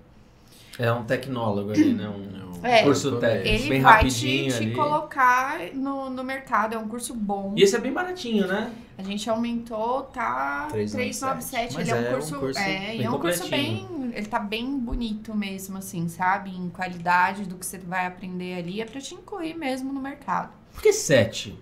É 0.82 0.92
um 0.92 1.04
tecnólogo 1.04 1.72
ali, 1.72 1.94
né? 1.94 2.08
Um 2.10 2.32
Não, 2.62 2.66
É, 2.70 2.84
curso 2.84 3.18
técnico. 3.18 3.48
Ele 3.48 3.70
bem 3.70 3.82
vai 3.82 3.92
te, 3.94 3.98
rapidinho 3.98 4.52
te 4.52 4.58
ali. 4.58 4.74
colocar 4.74 5.60
no, 5.74 6.10
no 6.10 6.24
mercado, 6.24 6.76
é 6.76 6.78
um 6.78 6.88
curso 6.88 7.14
bom. 7.14 7.54
E 7.56 7.64
esse 7.64 7.76
é 7.76 7.80
bem 7.80 7.92
baratinho, 7.94 8.48
né? 8.48 8.72
A 8.98 9.04
gente 9.04 9.28
aumentou, 9.30 10.04
tá 10.04 10.68
397. 10.72 11.74
397. 11.74 11.74
Mas 11.76 11.88
Ele 11.88 11.92
é 11.92 11.96
um 11.96 12.06
é 12.06 12.10
um 12.10 12.14
curso, 12.14 12.40
curso 12.40 12.60
é, 12.60 12.96
e 12.96 12.98
bem 12.98 13.06
é 13.06 13.10
um 13.10 13.20
curso 13.20 13.50
bem, 13.50 14.12
ele 14.14 14.26
tá 14.28 14.40
bem 14.40 14.78
bonito 14.78 15.36
mesmo 15.36 15.78
assim, 15.78 16.08
sabe? 16.08 16.52
Em 16.52 16.70
qualidade 16.70 17.46
do 17.46 17.56
que 17.56 17.66
você 17.66 17.80
vai 17.80 18.06
aprender 18.06 18.60
ali, 18.60 18.80
é 18.82 18.86
pra 18.86 19.02
te 19.02 19.16
incluir 19.16 19.56
mesmo 19.56 19.92
no 19.92 20.00
mercado. 20.02 20.50
Por 20.74 20.82
que 20.84 20.94
7? 20.94 21.58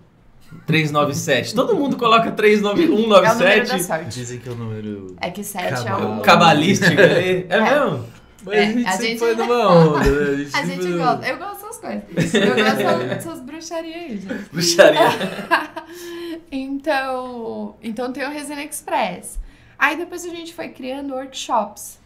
397. 0.66 1.54
Todo 1.54 1.74
mundo 1.76 1.96
coloca 1.96 2.28
É 2.28 2.32
o 2.32 2.32
número 2.32 3.10
da 3.22 3.34
39197. 3.36 3.82
sorte. 3.84 4.04
Dizem 4.08 4.38
que 4.40 4.48
é 4.48 4.52
o 4.52 4.54
número. 4.54 5.16
É 5.20 5.30
que 5.30 5.44
7 5.44 5.64
é 5.66 5.70
Cabal. 5.70 6.18
o 6.18 6.20
Cabalístico 6.22 7.00
ali. 7.00 7.46
É, 7.48 7.60
mesmo? 7.60 8.04
Mas 8.42 8.54
É, 8.54 8.62
a 8.62 8.72
gente 8.72 8.86
a 8.88 8.96
gente- 8.96 9.18
foi 9.18 9.34
numa 9.34 9.68
onda, 9.70 9.98
né? 10.10 10.32
A 10.54 10.64
gente 10.64 10.82
sempre- 10.82 10.96
gosta. 10.98 11.26
Eu 11.26 11.38
gosto 11.38 11.54
dessas 11.62 11.76
coisas. 11.78 12.34
Eu 12.34 12.54
gosto 12.64 13.08
dessas 13.08 13.40
bruxarias 13.44 13.96
aí, 13.96 14.18
gente. 14.18 14.48
Bruxaria. 14.50 15.00
Então, 16.50 17.76
então 17.82 18.12
tem 18.12 18.24
o 18.26 18.30
Resina 18.30 18.62
Express. 18.62 19.38
Aí 19.78 19.96
depois 19.96 20.24
a 20.24 20.28
gente 20.28 20.52
foi 20.54 20.68
criando 20.68 21.14
workshops. 21.14 21.98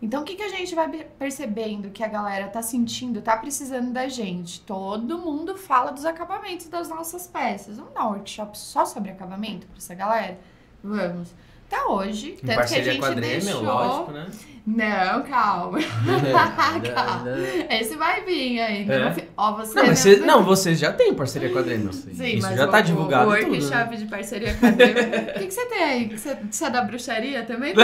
Então 0.00 0.22
o 0.22 0.24
que, 0.24 0.36
que 0.36 0.42
a 0.42 0.48
gente 0.48 0.74
vai 0.74 0.88
percebendo 1.18 1.90
que 1.90 2.04
a 2.04 2.08
galera 2.08 2.46
tá 2.48 2.62
sentindo, 2.62 3.20
tá 3.20 3.36
precisando 3.36 3.90
da 3.92 4.08
gente? 4.08 4.60
Todo 4.60 5.18
mundo 5.18 5.56
fala 5.56 5.90
dos 5.90 6.04
acabamentos 6.04 6.68
das 6.68 6.88
nossas 6.88 7.26
peças. 7.26 7.76
Vamos 7.76 7.92
dar 7.94 8.06
um 8.06 8.12
workshop 8.12 8.56
só 8.56 8.84
sobre 8.84 9.10
acabamento 9.10 9.66
pra 9.66 9.76
essa 9.76 9.94
galera? 9.94 10.38
Vamos. 10.82 11.30
Até 11.70 11.84
hoje, 11.84 12.30
Em 12.30 12.32
tanto 12.32 12.44
que 12.46 12.50
a 12.52 12.56
parceria 12.56 12.92
gente 12.92 13.00
com 13.00 13.06
a 13.06 13.10
Dremel, 13.10 13.40
deixou... 13.40 13.62
lógico, 13.62 14.12
né? 14.12 14.26
Não, 14.66 15.22
calma. 15.22 15.78
Calma. 16.94 17.30
Esse 17.70 17.96
vai 17.96 18.22
vir 18.22 18.60
ainda. 18.60 18.94
É? 18.94 19.28
Ó, 19.34 19.56
você 19.56 19.74
Não, 19.74 19.86
mas 19.86 19.98
cê- 19.98 20.16
não, 20.16 20.44
vocês 20.44 20.78
já 20.78 20.92
têm 20.92 21.14
parceria 21.14 21.48
com 21.50 21.58
a 21.58 21.62
Dremel. 21.62 21.90
Sim. 21.92 22.12
Sim, 22.14 22.26
Isso 22.36 22.46
mas 22.46 22.58
já 22.58 22.66
o, 22.66 22.70
tá 22.70 22.82
divulgado 22.82 23.30
o 23.30 23.34
tudo, 23.34 23.50
né? 23.50 23.58
workshop 23.58 23.96
de 23.96 24.04
parceria 24.06 24.54
com 24.54 24.66
a 24.66 24.70
Dremel. 24.70 25.04
O 25.04 25.38
que, 25.38 25.46
que 25.46 25.50
você 25.54 25.64
tem 25.66 25.82
aí? 25.82 26.16
Você, 26.18 26.36
você 26.50 26.64
é 26.66 26.70
da 26.70 26.82
bruxaria 26.82 27.42
também? 27.44 27.74
Tá? 27.74 27.82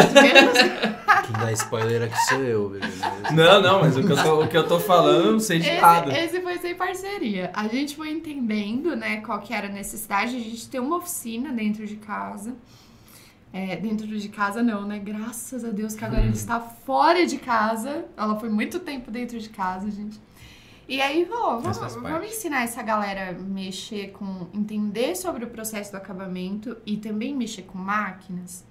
Quem 1.22 1.32
dá 1.32 1.53
spoiler 1.53 2.03
aqui 2.03 2.16
sou 2.28 2.43
eu, 2.43 2.68
beleza? 2.68 3.12
Não, 3.32 3.62
não, 3.62 3.80
mas 3.80 3.97
o 3.97 4.03
que 4.05 4.12
eu 4.12 4.22
tô, 4.22 4.43
o 4.43 4.49
que 4.49 4.57
eu 4.59 4.68
tô 4.68 4.78
falando, 4.78 5.32
não 5.32 5.41
sei 5.41 5.61
de 5.61 5.72
nada. 5.80 6.11
Esse, 6.12 6.37
esse 6.37 6.41
foi 6.43 6.59
sem 6.59 6.74
parceria. 6.74 7.51
A 7.55 7.66
gente 7.66 7.97
foi 7.97 8.11
entendendo, 8.11 8.95
né, 8.95 9.22
qual 9.24 9.39
que 9.41 9.55
era 9.55 9.68
a 9.68 9.70
necessidade. 9.70 10.37
A 10.37 10.41
gente 10.41 10.68
tem 10.68 10.80
uma 10.80 10.97
oficina 10.97 11.51
dentro 11.51 11.87
de 11.87 11.97
casa. 11.97 12.53
É, 13.57 13.76
dentro 13.76 14.09
de 14.09 14.28
casa 14.28 14.64
não, 14.64 14.84
né? 14.84 14.98
Graças 14.98 15.64
a 15.64 15.70
Deus 15.70 15.94
que 15.94 16.05
agora 16.05 16.22
Hum. 16.22 16.26
ele 16.26 16.34
está 16.34 16.59
fora 16.59 17.24
de 17.24 17.38
casa. 17.38 18.05
Ela 18.16 18.34
foi 18.40 18.48
muito 18.48 18.80
tempo 18.80 19.12
dentro 19.12 19.38
de 19.38 19.48
casa, 19.48 19.88
gente. 19.92 20.20
E 20.88 21.00
aí, 21.00 21.24
Mas 21.62 21.78
vamos, 21.78 21.94
vamos 21.94 22.26
ensinar 22.28 22.64
essa 22.64 22.82
galera 22.82 23.30
a 23.30 23.32
mexer 23.32 24.09
com. 24.11 24.48
entender 24.52 25.14
sobre 25.14 25.44
o 25.44 25.48
processo 25.50 25.92
do 25.92 25.96
acabamento 25.96 26.76
e 26.84 26.96
também 26.96 27.32
mexer 27.34 27.62
com 27.62 27.78
máquinas. 27.78 28.64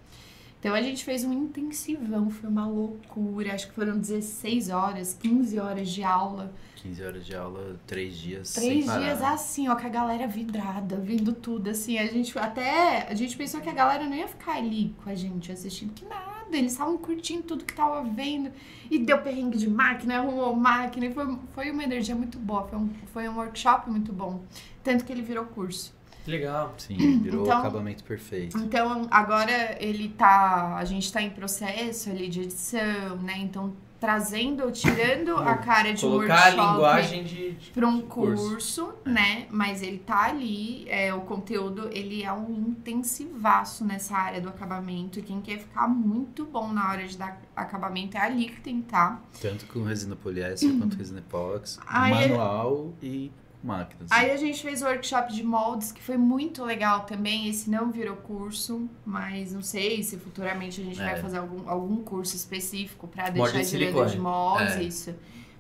Então 0.60 0.76
a 0.76 0.82
gente 0.82 1.04
fez 1.04 1.24
um 1.24 1.32
intensivão, 1.34 2.30
foi 2.30 2.50
uma 2.50 2.68
loucura. 2.68 3.54
Acho 3.54 3.68
que 3.70 3.74
foram 3.74 3.98
16 3.98 4.70
horas, 4.70 5.14
15 5.20 5.58
horas 5.60 5.90
de 5.90 6.04
aula. 6.04 6.54
15 6.84 7.04
horas 7.04 7.26
de 7.26 7.34
aula, 7.36 7.80
3 7.88 8.16
dias. 8.18 8.50
sem 8.50 8.70
Três 8.70 8.86
parar. 8.86 9.00
dias 9.00 9.22
assim, 9.22 9.68
ó, 9.70 9.76
com 9.76 9.86
a 9.88 9.90
galera 9.90 10.28
vidrada, 10.28 10.98
vendo 10.98 11.32
tudo, 11.34 11.70
assim. 11.70 11.98
A 11.98 12.06
gente 12.06 12.38
até. 12.38 13.08
A 13.10 13.16
gente 13.16 13.36
pensou 13.38 13.62
que 13.62 13.70
a 13.70 13.74
galera 13.74 14.04
não 14.06 14.16
ia 14.16 14.28
ficar 14.28 14.58
ali 14.58 14.94
com 15.04 15.10
a 15.10 15.16
gente 15.16 15.52
assistindo, 15.52 15.94
que 15.94 16.06
nada. 16.06 16.34
Eles 16.52 16.74
estavam 16.74 16.98
curtindo 16.98 17.44
tudo 17.44 17.64
que 17.66 17.74
tava 17.74 18.04
vendo. 18.04 18.52
E 18.92 19.00
deu 19.00 19.20
perrengue 19.22 19.58
de 19.58 19.68
máquina, 19.70 20.18
arrumou 20.20 20.54
máquina. 20.56 21.06
E 21.08 21.14
foi, 21.14 21.38
foi 21.54 21.72
uma 21.72 21.84
energia 21.84 22.16
muito 22.16 22.38
boa. 22.38 22.68
Foi 22.68 22.78
um, 22.78 22.90
foi 23.14 23.30
um 23.30 23.38
workshop 23.38 23.90
muito 23.90 24.12
bom. 24.14 24.44
Tanto 24.84 25.04
que 25.06 25.12
ele 25.12 25.22
virou 25.24 25.46
curso. 25.46 25.96
Legal. 26.28 26.74
Sim, 26.78 26.98
virou 27.24 27.44
Então- 27.44 27.56
o 27.58 27.60
acabamento 27.60 28.04
perfeito. 28.04 28.58
Então, 28.58 29.08
agora 29.10 29.78
ele 29.80 30.10
tá. 30.10 30.76
A 30.78 30.86
gente 30.86 31.12
tá 31.12 31.22
em 31.22 31.30
processo 31.30 32.10
ali 32.10 32.28
de 32.30 32.42
edição, 32.42 33.16
né? 33.24 33.36
Então, 33.40 33.74
trazendo, 34.08 34.70
tirando 34.70 35.38
a 35.38 35.56
cara 35.56 35.94
de 35.94 36.06
um 36.06 36.10
Colocar 36.10 36.34
a 36.34 36.38
workshop. 36.48 36.72
linguagem 36.74 37.24
de. 37.24 37.52
de- 37.54 37.72
para 37.72 37.88
um 37.88 37.98
de 38.00 38.04
curso. 38.04 38.50
curso, 38.50 38.94
né? 39.06 39.46
Mas 39.50 39.82
ele 39.82 40.00
tá 40.00 40.26
ali, 40.26 40.86
é, 40.90 41.14
o 41.14 41.22
conteúdo, 41.22 41.88
ele 41.90 42.22
é 42.22 42.34
um 42.34 42.52
intensivaço 42.68 43.86
nessa 43.86 44.18
área 44.18 44.42
do 44.42 44.50
acabamento. 44.50 45.20
E 45.20 45.22
quem 45.22 45.40
quer 45.40 45.60
ficar 45.60 45.88
muito 45.88 46.44
bom 46.46 46.74
na 46.74 46.90
hora 46.92 47.08
de 47.08 47.18
dar 47.18 47.42
acabamento 47.56 48.18
é 48.18 48.22
ali 48.22 48.50
que 48.50 48.60
tem 48.60 48.82
que 48.82 48.90
tá. 48.90 49.22
Tanto 49.42 49.66
com 49.68 49.84
resina 49.84 50.18
poliéster 50.18 50.70
quanto 50.78 50.98
resina 50.98 51.20
epox, 51.20 51.80
Aí- 51.88 52.30
manual 52.30 52.92
e 53.02 53.32
máquinas. 53.64 54.12
Aí 54.12 54.32
a 54.32 54.38
gente 54.38 54.62
fez 54.62 54.82
o 54.82 54.86
workshop 54.86 55.34
de 55.34 55.44
moldes, 55.44 55.92
que 55.92 56.02
foi 56.02 56.18
muito 56.18 56.64
legal 56.64 57.02
também. 57.02 57.48
Esse 57.48 57.70
não 57.70 57.92
virou 57.92 58.16
curso, 58.18 58.90
mas 59.06 59.54
não 59.54 59.62
sei 59.62 60.04
se 60.04 60.18
futuramente 60.18 60.82
a 60.82 60.84
gente 60.84 61.00
É. 61.02 61.06
vai 61.06 61.22
fazer 61.22 61.38
algum, 61.38 61.68
algum 61.70 61.98
curso 62.04 62.36
específico 62.36 63.08
para 63.08 63.30
deixar 63.30 63.60
de 63.60 63.66
silicone. 63.66 64.12
de 64.12 64.20
moldes, 64.20 64.76
É. 64.76 64.84
isso. 64.84 65.16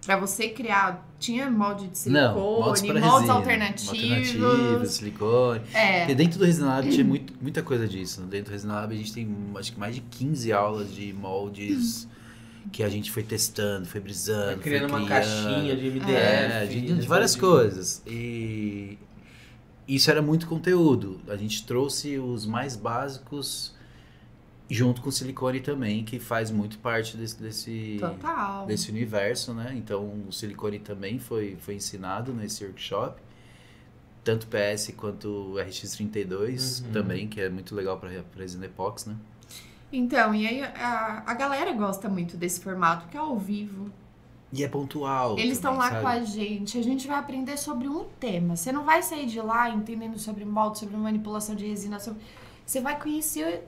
Pra 0.05 0.17
você 0.17 0.49
criar, 0.49 1.07
tinha 1.17 1.49
molde 1.49 1.87
de 1.87 2.09
Não, 2.09 2.33
silicone, 2.33 2.35
moldes 2.35 2.81
moldes, 2.81 3.01
para 3.01 3.13
resina, 3.15 3.33
alternativos. 3.33 3.89
alternativos, 4.43 4.91
silicone. 4.91 5.61
É. 5.73 5.99
Porque 5.99 6.15
dentro 6.15 6.39
do 6.39 6.45
Resinalab 6.45 6.89
tinha 6.89 7.05
muito, 7.05 7.33
muita 7.41 7.63
coisa 7.63 7.87
disso. 7.87 8.19
Dentro 8.23 8.47
do 8.47 8.51
Resinalab 8.51 8.93
a 8.93 8.97
gente 8.97 9.13
tem 9.13 9.33
acho 9.57 9.71
que 9.71 9.79
mais 9.79 9.95
de 9.95 10.01
15 10.01 10.51
aulas 10.51 10.93
de 10.93 11.13
moldes 11.13 12.05
que 12.71 12.81
a 12.83 12.89
gente 12.89 13.11
foi 13.11 13.23
testando, 13.23 13.85
foi 13.85 13.99
brisando, 14.01 14.55
Tá 14.57 14.63
criando 14.63 14.89
foi 14.89 14.99
uma 14.99 15.05
criando. 15.07 15.23
caixinha 15.25 15.75
de 15.75 15.87
MDF. 15.89 16.11
É, 16.11 16.65
de, 16.65 16.75
de 16.81 16.87
depois 16.87 17.05
várias 17.05 17.33
de- 17.33 17.39
coisas. 17.39 18.01
E 18.07 18.97
isso 19.87 20.09
era 20.09 20.21
muito 20.21 20.47
conteúdo. 20.47 21.19
A 21.27 21.35
gente 21.35 21.65
trouxe 21.65 22.17
os 22.17 22.45
mais 22.45 22.75
básicos 22.75 23.73
junto 24.69 25.01
com 25.01 25.09
o 25.09 25.11
silicone 25.11 25.59
também, 25.59 26.03
que 26.03 26.19
faz 26.19 26.49
muito 26.49 26.79
parte 26.79 27.15
desse, 27.17 27.39
desse, 27.39 27.97
Total. 27.99 28.65
desse 28.65 28.89
universo, 28.89 29.53
né? 29.53 29.73
Então 29.75 30.23
o 30.27 30.31
silicone 30.31 30.79
também 30.79 31.19
foi, 31.19 31.57
foi 31.59 31.75
ensinado 31.75 32.33
nesse 32.33 32.63
workshop. 32.63 33.21
Tanto 34.23 34.47
PS 34.47 34.93
quanto 34.95 35.27
o 35.27 35.53
RX32 35.55 36.81
Uhum. 36.85 36.91
também, 36.93 37.27
que 37.27 37.41
é 37.41 37.49
muito 37.49 37.75
legal 37.75 37.97
para 37.99 38.09
resina 38.37 38.65
epox, 38.65 39.05
né? 39.05 39.15
Então, 39.95 40.33
e 40.33 40.47
aí 40.47 40.63
a, 40.63 41.21
a 41.23 41.33
galera 41.35 41.71
gosta 41.71 42.09
muito 42.09 42.35
desse 42.35 42.59
formato, 42.59 43.07
que 43.09 43.15
é 43.15 43.19
ao 43.19 43.37
vivo. 43.37 43.91
E 44.51 44.63
é 44.63 44.67
pontual. 44.67 45.37
Eles 45.37 45.53
estão 45.53 45.77
lá 45.77 45.89
sabe? 45.89 46.01
com 46.01 46.07
a 46.07 46.19
gente, 46.21 46.79
a 46.79 46.81
gente 46.81 47.07
vai 47.07 47.17
aprender 47.17 47.57
sobre 47.57 47.87
um 47.87 48.05
tema. 48.19 48.55
Você 48.55 48.71
não 48.71 48.83
vai 48.83 49.03
sair 49.03 49.27
de 49.27 49.39
lá 49.39 49.69
entendendo 49.69 50.17
sobre 50.17 50.43
molde, 50.45 50.79
sobre 50.79 50.97
manipulação 50.97 51.55
de 51.55 51.67
resina, 51.67 51.99
sobre... 51.99 52.21
Você 52.65 52.81
vai 52.81 52.99
conhecer 52.99 53.67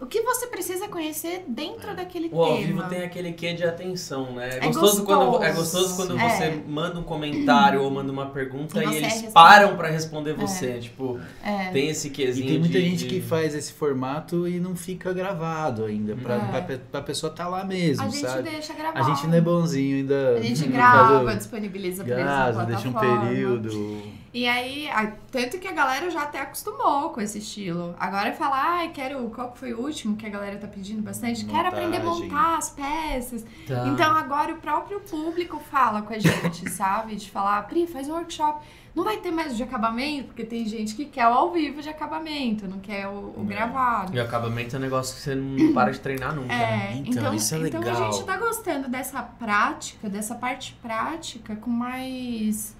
o 0.00 0.06
que 0.06 0.22
você 0.22 0.46
precisa 0.46 0.86
conhecer 0.88 1.44
dentro 1.48 1.94
daquele 1.94 2.28
O 2.32 2.40
ao 2.42 2.54
tema. 2.56 2.66
vivo 2.66 2.82
tem 2.84 3.02
aquele 3.02 3.32
quê 3.32 3.52
de 3.52 3.64
atenção, 3.64 4.32
né? 4.32 4.48
É, 4.52 4.56
É 4.58 4.66
gostoso, 4.66 5.04
quando, 5.04 5.42
é 5.42 5.52
gostoso. 5.52 5.88
gostoso 5.88 5.96
quando 5.96 6.18
É. 6.20 6.28
você 6.28 6.62
manda 6.68 7.00
um 7.00 7.02
comentário 7.02 7.82
ou 7.82 7.90
manda 7.90 8.12
uma 8.12 8.26
pergunta 8.26 8.78
E 8.78 8.84
e, 8.84 8.86
você 8.88 8.96
eles 8.98 9.12
responde. 9.12 9.32
param 9.32 9.76
pra 9.76 9.88
responder 9.88 10.34
você. 10.34 10.78
Tipo, 10.78 11.18
É. 11.44 11.70
tem 11.70 11.88
esse 11.88 12.08
E 12.08 12.10
quezinho. 12.10 12.46
tem 12.46 12.58
muita 12.60 12.78
de- 12.78 12.88
gente 12.90 13.04
que 13.06 13.16
de- 13.20 13.26
faz 13.26 13.54
esse 13.54 13.72
formato 13.72 14.46
e 14.46 14.60
não 14.60 14.76
fica 14.76 15.12
gravado 15.12 15.84
ainda, 15.84 16.14
pra, 16.16 16.34
É. 16.36 16.38
pra, 16.38 16.62
pe- 16.62 16.78
pra 16.92 17.02
pessoa 17.02 17.30
estar 17.30 17.48
lá 17.48 17.64
mesmo, 17.64 18.04
A 18.04 18.08
gente 18.08 18.20
sabe? 18.20 18.48
deixa 18.50 18.72
gravar. 18.74 19.00
A 19.00 19.02
gente 19.02 19.26
não 19.26 19.34
é 19.34 19.40
bonzinho 19.40 19.96
ainda. 19.96 20.36
A 20.36 20.40
gente 20.40 20.66
grava, 20.68 21.34
disponibiliza 21.34 22.04
pra 22.04 22.14
eles 22.14 22.56
na 22.56 22.64
deixa 22.64 22.88
um 22.88 22.92
período. 22.92 24.02
E 24.32 24.46
aí, 24.46 24.88
a- 24.88 25.12
tanto 25.32 25.58
que 25.58 25.66
a 25.66 25.72
galera 25.72 26.10
já 26.10 26.22
até 26.22 26.40
acostumou 26.40 27.10
com 27.10 27.20
esse 27.20 27.38
estilo. 27.38 27.94
Agora 27.98 28.32
fala, 28.34 28.56
ai, 28.78 28.90
quero. 28.90 29.30
Qual 29.30 29.52
que 29.52 29.58
foi 29.58 29.72
o 29.72 29.80
último 29.80 30.16
que 30.16 30.26
a 30.26 30.28
galera 30.28 30.58
tá 30.58 30.68
pedindo 30.68 31.00
bastante? 31.02 31.46
Quero 31.46 31.68
aprender 31.68 31.96
a 31.96 32.00
Montagem. 32.04 32.28
montar 32.30 32.58
as 32.58 32.70
peças. 32.70 33.44
Tá. 33.66 33.88
Então 33.88 34.12
agora 34.14 34.52
o 34.52 34.58
próprio 34.58 35.00
público 35.00 35.58
fala 35.70 36.02
com 36.02 36.12
a 36.12 36.18
gente, 36.18 36.68
sabe? 36.70 37.16
De 37.16 37.30
falar, 37.30 37.62
Pri, 37.68 37.86
faz 37.86 38.08
um 38.08 38.12
workshop. 38.12 38.64
Não 38.94 39.04
vai 39.04 39.18
ter 39.18 39.30
mais 39.30 39.56
de 39.56 39.62
acabamento, 39.62 40.26
porque 40.28 40.44
tem 40.44 40.66
gente 40.66 40.94
que 40.94 41.04
quer 41.04 41.26
o 41.28 41.32
ao 41.32 41.52
vivo 41.52 41.80
de 41.80 41.88
acabamento, 41.88 42.66
não 42.66 42.80
quer 42.80 43.06
o, 43.06 43.10
o 43.12 43.34
Não. 43.38 43.46
gravado. 43.46 44.14
E 44.14 44.18
o 44.18 44.22
acabamento 44.22 44.74
é 44.74 44.78
um 44.78 44.82
negócio 44.82 45.14
que 45.14 45.22
você 45.22 45.34
não 45.36 45.72
para 45.72 45.92
de 45.92 46.00
treinar 46.00 46.34
nunca. 46.34 46.48
né? 46.48 46.90
É, 46.92 46.96
Então, 46.96 47.22
então, 47.22 47.34
isso 47.34 47.54
é 47.54 47.58
então 47.68 47.80
a 47.80 47.84
legal. 47.84 48.12
gente 48.12 48.24
tá 48.26 48.36
gostando 48.36 48.88
dessa 48.88 49.22
prática, 49.22 50.08
dessa 50.08 50.34
parte 50.34 50.76
prática 50.82 51.54
com 51.56 51.70
mais 51.70 52.76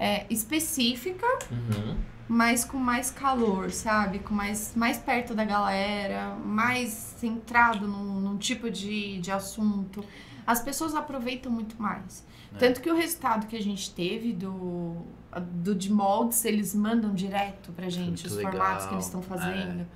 é, 0.00 0.24
específica, 0.30 1.26
Uhum. 1.50 1.96
mas 2.26 2.64
com 2.64 2.78
mais 2.78 3.10
calor, 3.10 3.70
sabe? 3.70 4.20
Com 4.20 4.32
mais, 4.34 4.72
mais 4.74 4.96
perto 4.98 5.34
da 5.34 5.44
galera, 5.44 6.34
mais 6.44 6.88
centrado 7.18 7.86
num, 7.86 8.20
num 8.20 8.38
tipo 8.38 8.70
de, 8.70 9.18
de 9.20 9.30
assunto. 9.30 10.02
As 10.46 10.60
pessoas 10.62 10.94
aproveitam 10.94 11.52
muito 11.52 11.80
mais. 11.80 12.26
É. 12.54 12.58
Tanto 12.58 12.80
que 12.80 12.90
o 12.90 12.96
resultado 12.96 13.46
que 13.46 13.56
a 13.56 13.62
gente 13.62 13.90
teve 13.94 14.32
do, 14.32 14.96
do 15.52 15.74
de 15.74 15.92
moldes, 15.92 16.44
eles 16.44 16.74
mandam 16.74 17.12
direto 17.14 17.70
pra 17.72 17.88
gente 17.88 18.06
Muito 18.22 18.26
os 18.26 18.32
legal. 18.36 18.52
formatos 18.52 18.86
que 18.86 18.94
eles 18.94 19.04
estão 19.04 19.20
É. 19.20 19.22
fazendo. 19.22 19.82
O 19.82 19.86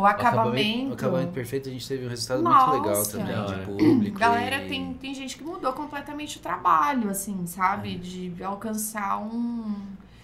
O 0.00 0.06
acabamento. 0.06 0.90
O 0.90 0.94
acabamento 0.94 1.32
perfeito 1.32 1.68
a 1.68 1.72
gente 1.72 1.86
teve 1.86 2.06
um 2.06 2.08
resultado 2.08 2.42
Nossa. 2.42 2.66
muito 2.76 2.82
legal 2.88 3.06
também, 3.06 3.26
Da 3.26 3.44
de 3.46 3.64
público. 3.66 4.18
Galera, 4.18 4.64
e- 4.64 4.68
tem, 4.68 4.94
tem 4.94 5.14
gente 5.14 5.36
que 5.36 5.44
mudou 5.44 5.72
completamente 5.72 6.38
o 6.38 6.40
trabalho, 6.40 7.10
assim, 7.10 7.46
sabe? 7.46 7.94
É. 7.94 7.98
De 7.98 8.42
alcançar 8.44 9.18
um. 9.18 9.74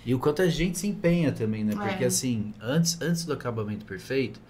E 0.04 0.14
o 0.14 0.18
quanto 0.18 0.40
a 0.42 0.48
gente 0.48 0.78
se 0.78 0.86
empenha 0.86 1.32
também, 1.32 1.64
né? 1.64 1.74
Porque 1.74 2.04
É. 2.04 2.06
assim, 2.06 2.54
antes, 2.60 3.00
antes 3.00 3.24
do 3.24 3.32
acabamento 3.32 3.84
perfeito, 3.84 4.40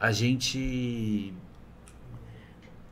a 0.00 0.10
gente. 0.10 1.32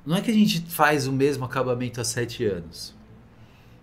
Não 0.04 0.16
é 0.16 0.20
que 0.20 0.30
a 0.30 0.34
gente 0.34 0.60
faz 0.62 1.06
o 1.06 1.12
mesmo 1.12 1.44
acabamento 1.44 2.00
há 2.00 2.04
sete 2.04 2.44
anos. 2.44 2.94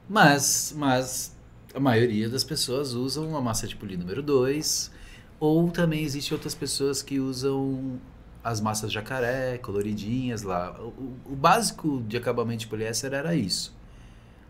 Mas, 0.07 0.73
mas 0.77 1.35
a 1.73 1.79
maioria 1.79 2.27
das 2.29 2.43
pessoas 2.43 2.93
usam 2.93 3.35
a 3.37 3.41
massa 3.41 3.67
de 3.67 3.75
polir 3.75 3.97
número 3.97 4.21
2. 4.21 4.91
Ou 5.39 5.69
também 5.71 6.03
existe 6.03 6.33
outras 6.33 6.53
pessoas 6.53 7.01
que 7.01 7.19
usam 7.19 7.99
as 8.43 8.59
massas 8.59 8.91
jacaré, 8.91 9.57
coloridinhas 9.57 10.43
lá. 10.43 10.75
O, 10.79 11.13
o- 11.31 11.35
básico 11.35 12.01
de 12.07 12.17
acabamento 12.17 12.61
de 12.61 12.67
poliéster 12.67 13.13
era 13.13 13.35
isso. 13.35 13.77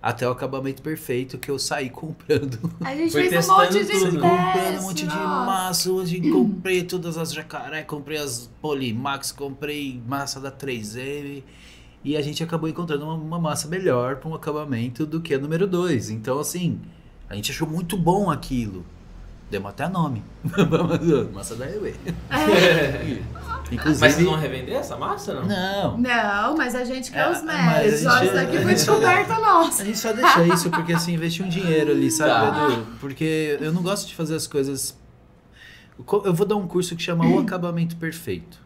Até 0.01 0.27
o 0.27 0.31
acabamento 0.31 0.81
perfeito 0.81 1.37
que 1.37 1.51
eu 1.51 1.59
saí 1.59 1.89
comprando 1.91 2.57
A 2.81 2.95
gente 2.95 3.11
Foi 3.11 3.29
fez 3.29 3.49
um 3.49 3.55
monte 3.57 3.83
de 3.85 3.91
tudo. 3.91 4.19
comprando 4.19 4.79
um 4.79 4.81
monte 4.83 4.99
de 5.07 5.15
nossa. 5.15 5.45
massa. 5.45 5.91
Hoje 5.91 6.31
comprei 6.31 6.83
todas 6.83 7.17
as 7.17 7.33
jacaré, 7.33 7.83
comprei 7.83 8.17
as 8.17 8.49
Polimax, 8.61 9.31
comprei 9.31 10.01
massa 10.07 10.39
da 10.39 10.51
3M. 10.51 11.43
E 12.03 12.15
a 12.15 12.21
gente 12.21 12.41
acabou 12.41 12.69
encontrando 12.69 13.03
uma, 13.03 13.13
uma 13.15 13.39
massa 13.39 13.67
melhor 13.67 14.15
para 14.15 14.29
um 14.29 14.33
acabamento 14.33 15.05
do 15.05 15.19
que 15.19 15.33
a 15.33 15.37
número 15.37 15.67
2. 15.67 16.09
Então, 16.11 16.39
assim, 16.39 16.79
a 17.29 17.35
gente 17.35 17.51
achou 17.51 17.67
muito 17.67 17.97
bom 17.97 18.31
aquilo. 18.31 18.85
Demos 19.49 19.69
até 19.71 19.87
nome. 19.89 20.23
massa 21.33 21.55
da 21.55 21.67
Ewe. 21.69 21.95
Inclusive. 23.71 23.99
Mas 24.01 24.13
vocês 24.13 24.25
vão 24.27 24.35
revender 24.35 24.75
essa 24.75 24.95
massa, 24.97 25.33
não? 25.33 25.45
Não. 25.47 25.97
Não, 25.97 26.57
mas 26.57 26.73
a 26.75 26.83
gente 26.83 27.11
quer 27.11 27.19
É, 27.27 27.31
os 27.31 27.41
méritos. 27.43 27.99
gente- 27.99 28.07
Ó, 28.11 28.23
Isso 28.23 28.37
aqui 28.37 28.57
foi 28.59 28.73
descoberta 28.73 29.35
nossa. 29.39 29.81
A 29.83 29.85
gente 29.85 29.97
só 29.97 30.11
deixa 30.13 30.43
isso 30.47 30.69
porque 30.69 30.93
assim, 30.93 31.13
investir 31.13 31.45
um 31.45 31.49
dinheiro 31.49 31.91
ali, 31.91 32.09
sabe, 32.09 32.57
Tá. 32.57 32.67
Edu? 32.73 32.85
Porque 32.99 33.57
eu 33.61 33.71
não 33.71 33.81
gosto 33.83 34.07
de 34.07 34.15
fazer 34.15 34.35
as 34.35 34.47
coisas. 34.47 34.97
Co- 36.05 36.23
Eu 36.25 36.33
vou 36.33 36.45
dar 36.47 36.55
um 36.55 36.67
curso 36.67 36.95
que 36.95 37.01
chama 37.03 37.27
O 37.27 37.39
Acabamento 37.39 37.95
Perfeito. 37.95 38.59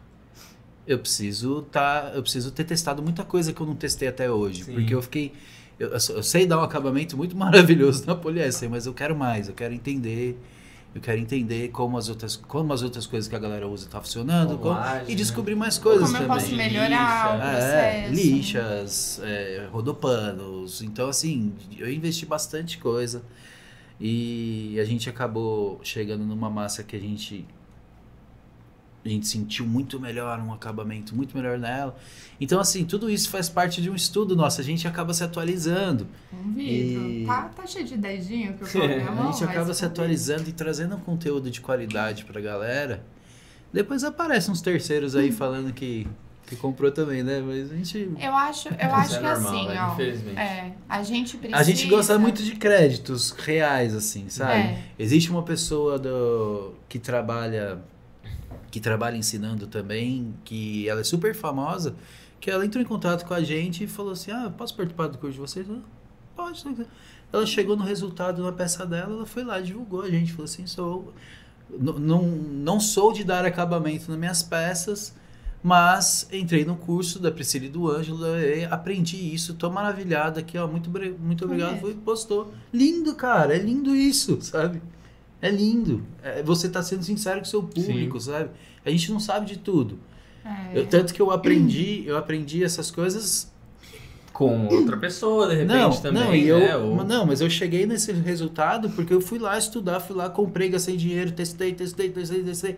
Eu 0.86 0.98
preciso 0.98 1.62
tá, 1.70 2.12
eu 2.14 2.22
preciso 2.22 2.50
ter 2.50 2.64
testado 2.64 3.02
muita 3.02 3.24
coisa 3.24 3.52
que 3.52 3.60
eu 3.60 3.66
não 3.66 3.74
testei 3.74 4.06
até 4.08 4.30
hoje, 4.30 4.64
Sim. 4.64 4.74
porque 4.74 4.94
eu 4.94 5.00
fiquei 5.02 5.32
eu, 5.78 5.98
só- 5.98 6.12
eu 6.12 6.22
sei 6.22 6.46
dar 6.46 6.58
um 6.58 6.62
acabamento 6.62 7.16
muito 7.16 7.34
maravilhoso 7.36 8.04
na 8.06 8.14
poliéster, 8.14 8.68
mas 8.70 8.84
eu 8.86 8.92
quero 8.94 9.16
mais, 9.16 9.48
eu 9.48 9.54
quero 9.54 9.72
entender, 9.74 10.38
eu 10.94 11.00
quero 11.00 11.18
entender 11.18 11.68
como 11.70 11.98
as 11.98 12.08
outras, 12.08 12.36
como 12.36 12.72
as 12.72 12.82
outras 12.82 13.06
coisas 13.06 13.28
que 13.28 13.34
a 13.34 13.38
galera 13.38 13.66
usa 13.66 13.88
tá 13.88 14.00
funcionando, 14.00 14.56
como- 14.58 14.78
e 15.08 15.14
descobrir 15.14 15.54
né? 15.54 15.58
mais 15.60 15.76
coisas 15.76 16.04
Como 16.04 16.16
eu 16.16 16.28
também. 16.28 16.36
posso 16.42 16.54
melhorar 16.54 17.30
o 17.30 17.36
Lixa. 17.36 17.46
É, 17.48 18.02
processo. 18.02 18.14
lixas, 18.14 19.20
é, 19.24 19.68
rodopanos. 19.72 20.82
Então, 20.82 21.08
assim, 21.08 21.52
eu 21.76 21.90
investi 21.92 22.24
bastante 22.26 22.78
coisa. 22.78 23.22
E 24.00 24.76
a 24.80 24.84
gente 24.84 25.08
acabou 25.08 25.80
chegando 25.82 26.24
numa 26.24 26.50
massa 26.50 26.82
que 26.82 26.96
a 26.96 26.98
gente. 27.00 27.46
A 29.04 29.08
gente 29.08 29.26
sentiu 29.26 29.66
muito 29.66 30.00
melhor, 30.00 30.38
um 30.40 30.52
acabamento 30.52 31.14
muito 31.14 31.36
melhor 31.36 31.58
nela. 31.58 31.94
Então, 32.40 32.58
assim, 32.58 32.84
tudo 32.86 33.10
isso 33.10 33.28
faz 33.28 33.50
parte 33.50 33.82
de 33.82 33.90
um 33.90 33.94
estudo 33.94 34.34
nosso. 34.34 34.60
A 34.62 34.64
gente 34.64 34.88
acaba 34.88 35.12
se 35.12 35.22
atualizando. 35.22 36.06
Um 36.32 36.52
vidro. 36.52 37.06
E- 37.06 37.26
Tá, 37.26 37.50
tá 37.54 37.66
cheio 37.66 37.84
de 37.84 37.98
dedinho 37.98 38.54
que 38.54 38.64
eu 38.64 38.68
coloquei 38.68 39.02
a 39.02 39.12
A 39.28 39.32
gente 39.32 39.44
acaba 39.44 39.74
se 39.74 39.84
atualizando 39.84 40.48
e 40.48 40.52
trazendo 40.52 40.96
um 40.96 41.00
conteúdo 41.00 41.50
de 41.50 41.60
qualidade 41.60 42.24
pra 42.24 42.40
galera. 42.40 43.04
Depois 43.72 44.04
aparecem 44.04 44.52
uns 44.52 44.62
terceiros 44.62 45.14
aí 45.16 45.30
falando 45.32 45.72
que, 45.72 46.06
que 46.46 46.56
comprou 46.56 46.90
também, 46.90 47.22
né? 47.22 47.42
Mas 47.44 47.70
a 47.72 47.76
gente. 47.76 48.10
Eu 48.18 48.34
acho, 48.34 48.68
eu 48.68 48.94
acho 48.94 49.14
é 49.16 49.18
que 49.18 49.22
normal, 49.24 49.54
assim, 49.54 49.68
né? 49.68 49.82
ó. 49.82 49.92
Infelizmente. 49.92 50.38
É, 50.38 50.72
a 50.88 51.02
gente 51.02 51.36
precisa. 51.36 51.60
A 51.60 51.62
gente 51.62 51.86
gosta 51.88 52.18
muito 52.18 52.42
de 52.42 52.52
créditos 52.56 53.32
reais, 53.32 53.94
assim, 53.94 54.28
sabe? 54.30 54.52
É. 54.52 54.82
Existe 54.98 55.30
uma 55.30 55.42
pessoa 55.42 55.98
do, 55.98 56.74
que 56.88 56.98
trabalha 56.98 57.78
que 58.74 58.80
trabalha 58.80 59.16
ensinando 59.16 59.68
também, 59.68 60.34
que 60.44 60.88
ela 60.88 61.00
é 61.00 61.04
super 61.04 61.32
famosa, 61.32 61.94
que 62.40 62.50
ela 62.50 62.66
entrou 62.66 62.82
em 62.82 62.84
contato 62.84 63.24
com 63.24 63.32
a 63.32 63.40
gente 63.40 63.84
e 63.84 63.86
falou 63.86 64.10
assim, 64.10 64.32
ah, 64.32 64.52
posso 64.58 64.74
participar 64.74 65.06
do 65.06 65.16
curso 65.16 65.34
de 65.34 65.38
vocês? 65.38 65.68
Eu, 65.68 65.78
Pode. 66.34 66.58
se 66.58 66.68
quiser." 66.68 66.86
Ela 67.32 67.46
chegou 67.46 67.76
no 67.76 67.84
resultado 67.84 68.42
na 68.42 68.50
peça 68.50 68.84
dela, 68.84 69.14
ela 69.14 69.26
foi 69.26 69.44
lá, 69.44 69.60
divulgou 69.60 70.02
a 70.02 70.10
gente, 70.10 70.32
falou 70.32 70.46
assim, 70.46 70.66
sou... 70.66 71.14
Não, 71.70 72.22
não 72.22 72.80
sou 72.80 73.12
de 73.12 73.22
dar 73.22 73.44
acabamento 73.44 74.10
nas 74.10 74.18
minhas 74.18 74.42
peças, 74.42 75.14
mas 75.62 76.28
entrei 76.32 76.64
no 76.64 76.74
curso 76.74 77.20
da 77.20 77.30
Priscila 77.30 77.66
e 77.66 77.68
do 77.68 77.88
Ângelo, 77.88 78.26
e 78.36 78.64
aprendi 78.64 79.32
isso, 79.32 79.54
tô 79.54 79.70
maravilhada 79.70 80.40
aqui, 80.40 80.58
ó, 80.58 80.66
muito, 80.66 80.90
muito 81.20 81.44
obrigado, 81.44 81.76
É. 81.76 81.78
foi, 81.78 81.94
postou. 81.94 82.52
Lindo, 82.72 83.14
cara, 83.14 83.54
é 83.54 83.58
lindo 83.60 83.94
isso, 83.94 84.42
sabe? 84.42 84.82
É 85.46 85.50
lindo. 85.50 86.02
É, 86.22 86.42
você 86.42 86.68
tá 86.68 86.82
sendo 86.82 87.02
sincero 87.04 87.40
com 87.40 87.44
o 87.46 87.48
seu 87.48 87.62
público, 87.62 88.18
sabe? 88.18 88.50
A 88.84 88.90
gente 88.90 89.12
não 89.12 89.20
sabe 89.20 89.46
de 89.46 89.58
tudo. 89.58 89.98
É. 90.44 90.78
Eu- 90.78 90.86
tanto 90.86 91.12
que 91.12 91.20
eu 91.20 91.30
aprendi, 91.30 92.02
eu 92.06 92.16
aprendi 92.16 92.64
essas 92.64 92.90
coisas 92.90 93.52
Com 94.32 94.66
outra 94.66 94.96
pessoa, 94.96 95.46
de 95.48 95.54
repente, 95.54 95.68
Não, 95.76 95.90
também, 96.00 96.22
não, 96.24 96.34
e 96.34 96.48
eu, 96.48 96.58
né? 96.58 96.76
Ou- 96.76 97.04
não, 97.04 97.24
mas 97.26 97.40
eu 97.40 97.48
cheguei 97.48 97.86
nesse 97.86 98.10
resultado 98.10 98.90
porque 98.90 99.12
eu 99.14 99.20
fui 99.20 99.38
lá 99.38 99.56
estudar, 99.56 100.00
fui 100.00 100.16
lá, 100.16 100.28
comprei, 100.28 100.68
gastei 100.68 100.96
dinheiro, 100.96 101.30
testei, 101.30 101.72
testei, 101.72 102.10
testei, 102.10 102.42
testei, 102.42 102.76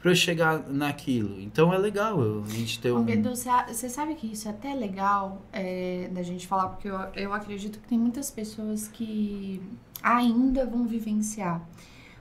pra 0.00 0.10
eu 0.12 0.14
chegar 0.14 0.66
naquilo. 0.68 1.38
Então 1.40 1.74
é 1.74 1.78
legal 1.78 2.18
a 2.46 2.50
gente 2.50 2.78
ter 2.80 2.90
um... 2.92 2.98
A- 3.50 3.66
você 3.72 3.88
sabe 3.90 4.14
que 4.14 4.26
isso 4.32 4.48
é 4.48 4.50
até 4.50 4.72
legal 4.74 5.42
é, 5.52 6.08
da 6.12 6.22
gente 6.22 6.46
falar, 6.46 6.68
porque 6.68 6.88
eu, 6.88 6.98
eu 7.16 7.32
acredito 7.34 7.78
que 7.80 7.86
tem 7.88 7.98
muitas 7.98 8.30
pessoas 8.30 8.88
que 8.88 9.60
ainda 10.02 10.64
vão 10.64 10.86
vivenciar. 10.86 11.60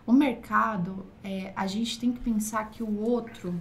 O 0.05 0.11
mercado, 0.11 1.05
é, 1.23 1.53
a 1.55 1.65
gente 1.65 1.99
tem 1.99 2.11
que 2.11 2.19
pensar 2.19 2.69
que 2.69 2.83
o 2.83 3.01
outro. 3.01 3.59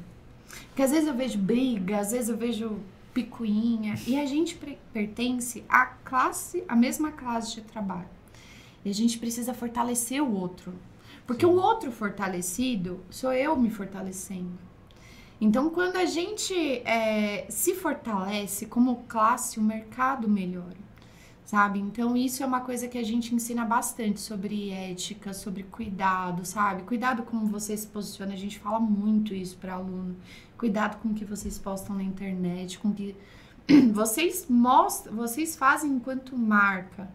Porque 0.69 0.83
às 0.83 0.91
vezes 0.91 1.07
eu 1.07 1.15
vejo 1.15 1.39
briga, 1.39 1.99
às 1.99 2.13
vezes 2.13 2.29
eu 2.29 2.37
vejo 2.37 2.79
picuinha, 3.15 3.95
e 4.07 4.19
a 4.19 4.27
gente 4.27 4.59
pertence 4.93 5.65
à 5.69 5.87
classe, 5.87 6.65
à 6.67 6.75
mesma 6.75 7.13
classe 7.13 7.55
de 7.55 7.61
trabalho. 7.61 8.09
E 8.85 8.91
a 8.91 8.95
gente 8.95 9.19
precisa 9.19 9.55
fortalecer 9.55 10.23
o 10.23 10.35
outro. 10.35 10.73
Porque 11.27 11.47
o 11.47 11.53
outro 11.53 11.93
fortalecido 11.93 13.01
sou 13.11 13.33
eu 13.33 13.57
me 13.57 13.71
fortalecendo. 13.71 14.59
Então, 15.41 15.71
quando 15.71 15.97
a 15.97 16.05
gente 16.05 16.55
é, 16.85 17.47
se 17.49 17.75
fortalece 17.75 18.67
como 18.67 19.05
classe, 19.09 19.59
o 19.59 19.63
mercado 19.63 20.29
melhora, 20.29 20.77
sabe? 21.45 21.79
Então, 21.81 22.17
isso 22.17 22.43
é 22.43 22.47
uma 22.47 22.61
coisa 22.61 22.89
que 22.89 22.99
a 22.99 23.03
gente 23.03 23.35
ensina 23.35 23.65
bastante 23.65 24.21
sobre 24.21 24.71
ética, 24.71 25.33
sobre 25.35 25.65
cuidado, 25.65 26.45
sabe? 26.45 26.83
Cuidado 26.83 27.23
como 27.23 27.47
você 27.47 27.77
se 27.77 27.87
posiciona, 27.87 28.33
a 28.33 28.37
gente 28.37 28.59
fala 28.59 28.81
muito 28.81 29.35
isso 29.35 29.57
para 29.57 29.75
aluno. 29.75 30.17
Cuidado 30.57 31.01
com 31.01 31.09
o 31.09 31.15
que 31.15 31.25
vocês 31.25 31.59
postam 31.59 31.97
na 31.97 32.03
internet, 32.03 32.79
com 32.79 32.89
o 32.89 32.95
que 32.95 33.17
vocês 33.93 34.47
mostram, 34.49 35.15
vocês 35.15 35.57
fazem 35.57 35.91
enquanto 35.91 36.37
marca, 36.37 37.11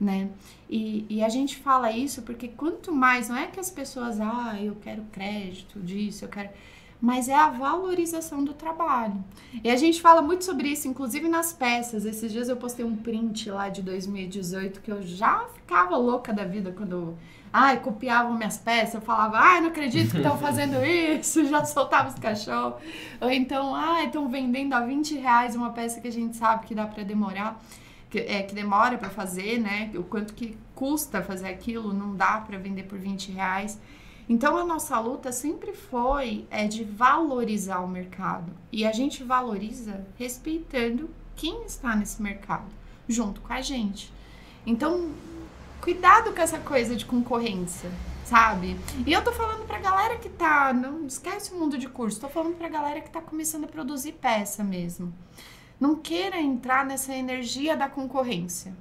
né? 0.00 0.30
E, 0.68 1.06
e 1.08 1.22
a 1.22 1.28
gente 1.28 1.56
fala 1.56 1.90
isso 1.92 2.22
porque 2.22 2.48
quanto 2.48 2.92
mais, 2.92 3.28
não 3.28 3.36
é 3.36 3.46
que 3.46 3.60
as 3.60 3.70
pessoas, 3.70 4.20
ah, 4.20 4.56
eu 4.60 4.76
quero 4.76 5.02
crédito 5.12 5.80
disso, 5.80 6.24
eu 6.24 6.28
quero 6.28 6.50
mas 7.00 7.28
é 7.28 7.34
a 7.34 7.48
valorização 7.48 8.42
do 8.42 8.52
trabalho. 8.52 9.22
E 9.62 9.70
a 9.70 9.76
gente 9.76 10.00
fala 10.00 10.20
muito 10.20 10.44
sobre 10.44 10.68
isso, 10.68 10.88
inclusive 10.88 11.28
nas 11.28 11.52
peças. 11.52 12.04
Esses 12.04 12.32
dias 12.32 12.48
eu 12.48 12.56
postei 12.56 12.84
um 12.84 12.96
print 12.96 13.50
lá 13.50 13.68
de 13.68 13.82
2018 13.82 14.80
que 14.80 14.90
eu 14.90 15.02
já 15.02 15.46
ficava 15.54 15.96
louca 15.96 16.32
da 16.32 16.44
vida 16.44 16.72
quando 16.76 17.16
ai, 17.52 17.80
copiavam 17.80 18.36
minhas 18.36 18.58
peças. 18.58 18.94
Eu 18.94 19.00
falava, 19.00 19.38
ai, 19.38 19.60
não 19.60 19.68
acredito 19.68 20.10
que 20.10 20.16
estão 20.16 20.36
fazendo 20.38 20.84
isso, 20.84 21.44
já 21.46 21.64
soltava 21.64 22.08
os 22.08 22.16
cachorros. 22.16 22.82
Ou 23.20 23.30
então, 23.30 23.74
ai, 23.74 24.06
estão 24.06 24.28
vendendo 24.28 24.74
a 24.74 24.80
20 24.80 25.16
reais 25.18 25.54
uma 25.54 25.70
peça 25.70 26.00
que 26.00 26.08
a 26.08 26.12
gente 26.12 26.36
sabe 26.36 26.66
que 26.66 26.74
dá 26.74 26.86
para 26.86 27.02
demorar. 27.04 27.60
Que, 28.10 28.20
é, 28.20 28.42
que 28.42 28.54
demora 28.54 28.96
para 28.96 29.10
fazer, 29.10 29.60
né? 29.60 29.90
O 29.94 30.02
quanto 30.02 30.32
que 30.32 30.56
custa 30.74 31.22
fazer 31.22 31.48
aquilo, 31.48 31.92
não 31.92 32.16
dá 32.16 32.38
para 32.40 32.56
vender 32.56 32.84
por 32.84 32.98
20 32.98 33.32
reais. 33.32 33.78
Então 34.28 34.56
a 34.58 34.64
nossa 34.64 34.98
luta 35.00 35.32
sempre 35.32 35.72
foi 35.72 36.46
é 36.50 36.66
de 36.66 36.84
valorizar 36.84 37.80
o 37.80 37.88
mercado. 37.88 38.52
E 38.70 38.84
a 38.84 38.92
gente 38.92 39.24
valoriza 39.24 40.06
respeitando 40.16 41.08
quem 41.34 41.64
está 41.64 41.96
nesse 41.96 42.20
mercado, 42.20 42.66
junto 43.08 43.40
com 43.40 43.52
a 43.52 43.62
gente. 43.62 44.12
Então, 44.66 45.10
cuidado 45.80 46.34
com 46.34 46.42
essa 46.42 46.58
coisa 46.58 46.94
de 46.94 47.06
concorrência, 47.06 47.90
sabe? 48.24 48.76
E 49.06 49.12
eu 49.12 49.24
tô 49.24 49.32
falando 49.32 49.66
pra 49.66 49.78
galera 49.78 50.18
que 50.18 50.28
tá, 50.28 50.74
não 50.74 51.06
esquece 51.06 51.54
o 51.54 51.58
mundo 51.58 51.78
de 51.78 51.88
curso, 51.88 52.20
tô 52.20 52.28
falando 52.28 52.56
pra 52.56 52.68
galera 52.68 53.00
que 53.00 53.08
tá 53.08 53.22
começando 53.22 53.64
a 53.64 53.68
produzir 53.68 54.12
peça 54.12 54.62
mesmo. 54.62 55.14
Não 55.80 55.96
queira 55.96 56.38
entrar 56.38 56.84
nessa 56.84 57.14
energia 57.14 57.76
da 57.76 57.88
concorrência. 57.88 58.74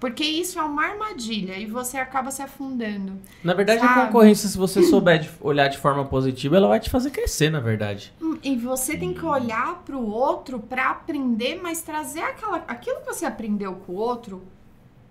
Porque 0.00 0.22
isso 0.22 0.58
é 0.58 0.62
uma 0.62 0.84
armadilha 0.84 1.58
e 1.58 1.66
você 1.66 1.96
acaba 1.96 2.30
se 2.30 2.40
afundando. 2.40 3.14
Na 3.42 3.52
verdade, 3.52 3.80
a 3.82 3.86
Sabe? 3.88 4.06
concorrência, 4.06 4.48
se 4.48 4.56
você 4.56 4.82
souber 4.84 5.18
de- 5.20 5.30
olhar 5.40 5.66
de 5.68 5.76
forma 5.78 6.04
positiva, 6.04 6.56
ela 6.56 6.68
vai 6.68 6.78
te 6.78 6.88
fazer 6.88 7.10
crescer, 7.10 7.50
na 7.50 7.58
verdade. 7.60 8.12
Hum, 8.22 8.38
E 8.42 8.54
você 8.54 8.96
tem 8.96 9.12
que 9.12 9.24
olhar 9.24 9.82
para 9.84 9.96
o 9.96 10.08
outro 10.08 10.60
para 10.60 10.90
aprender, 10.90 11.58
mas 11.60 11.82
trazer 11.82 12.20
aquela, 12.22 12.58
aquilo 12.68 13.00
que 13.00 13.06
você 13.06 13.26
aprendeu 13.26 13.74
com 13.74 13.92
o 13.92 13.96
outro 13.96 14.42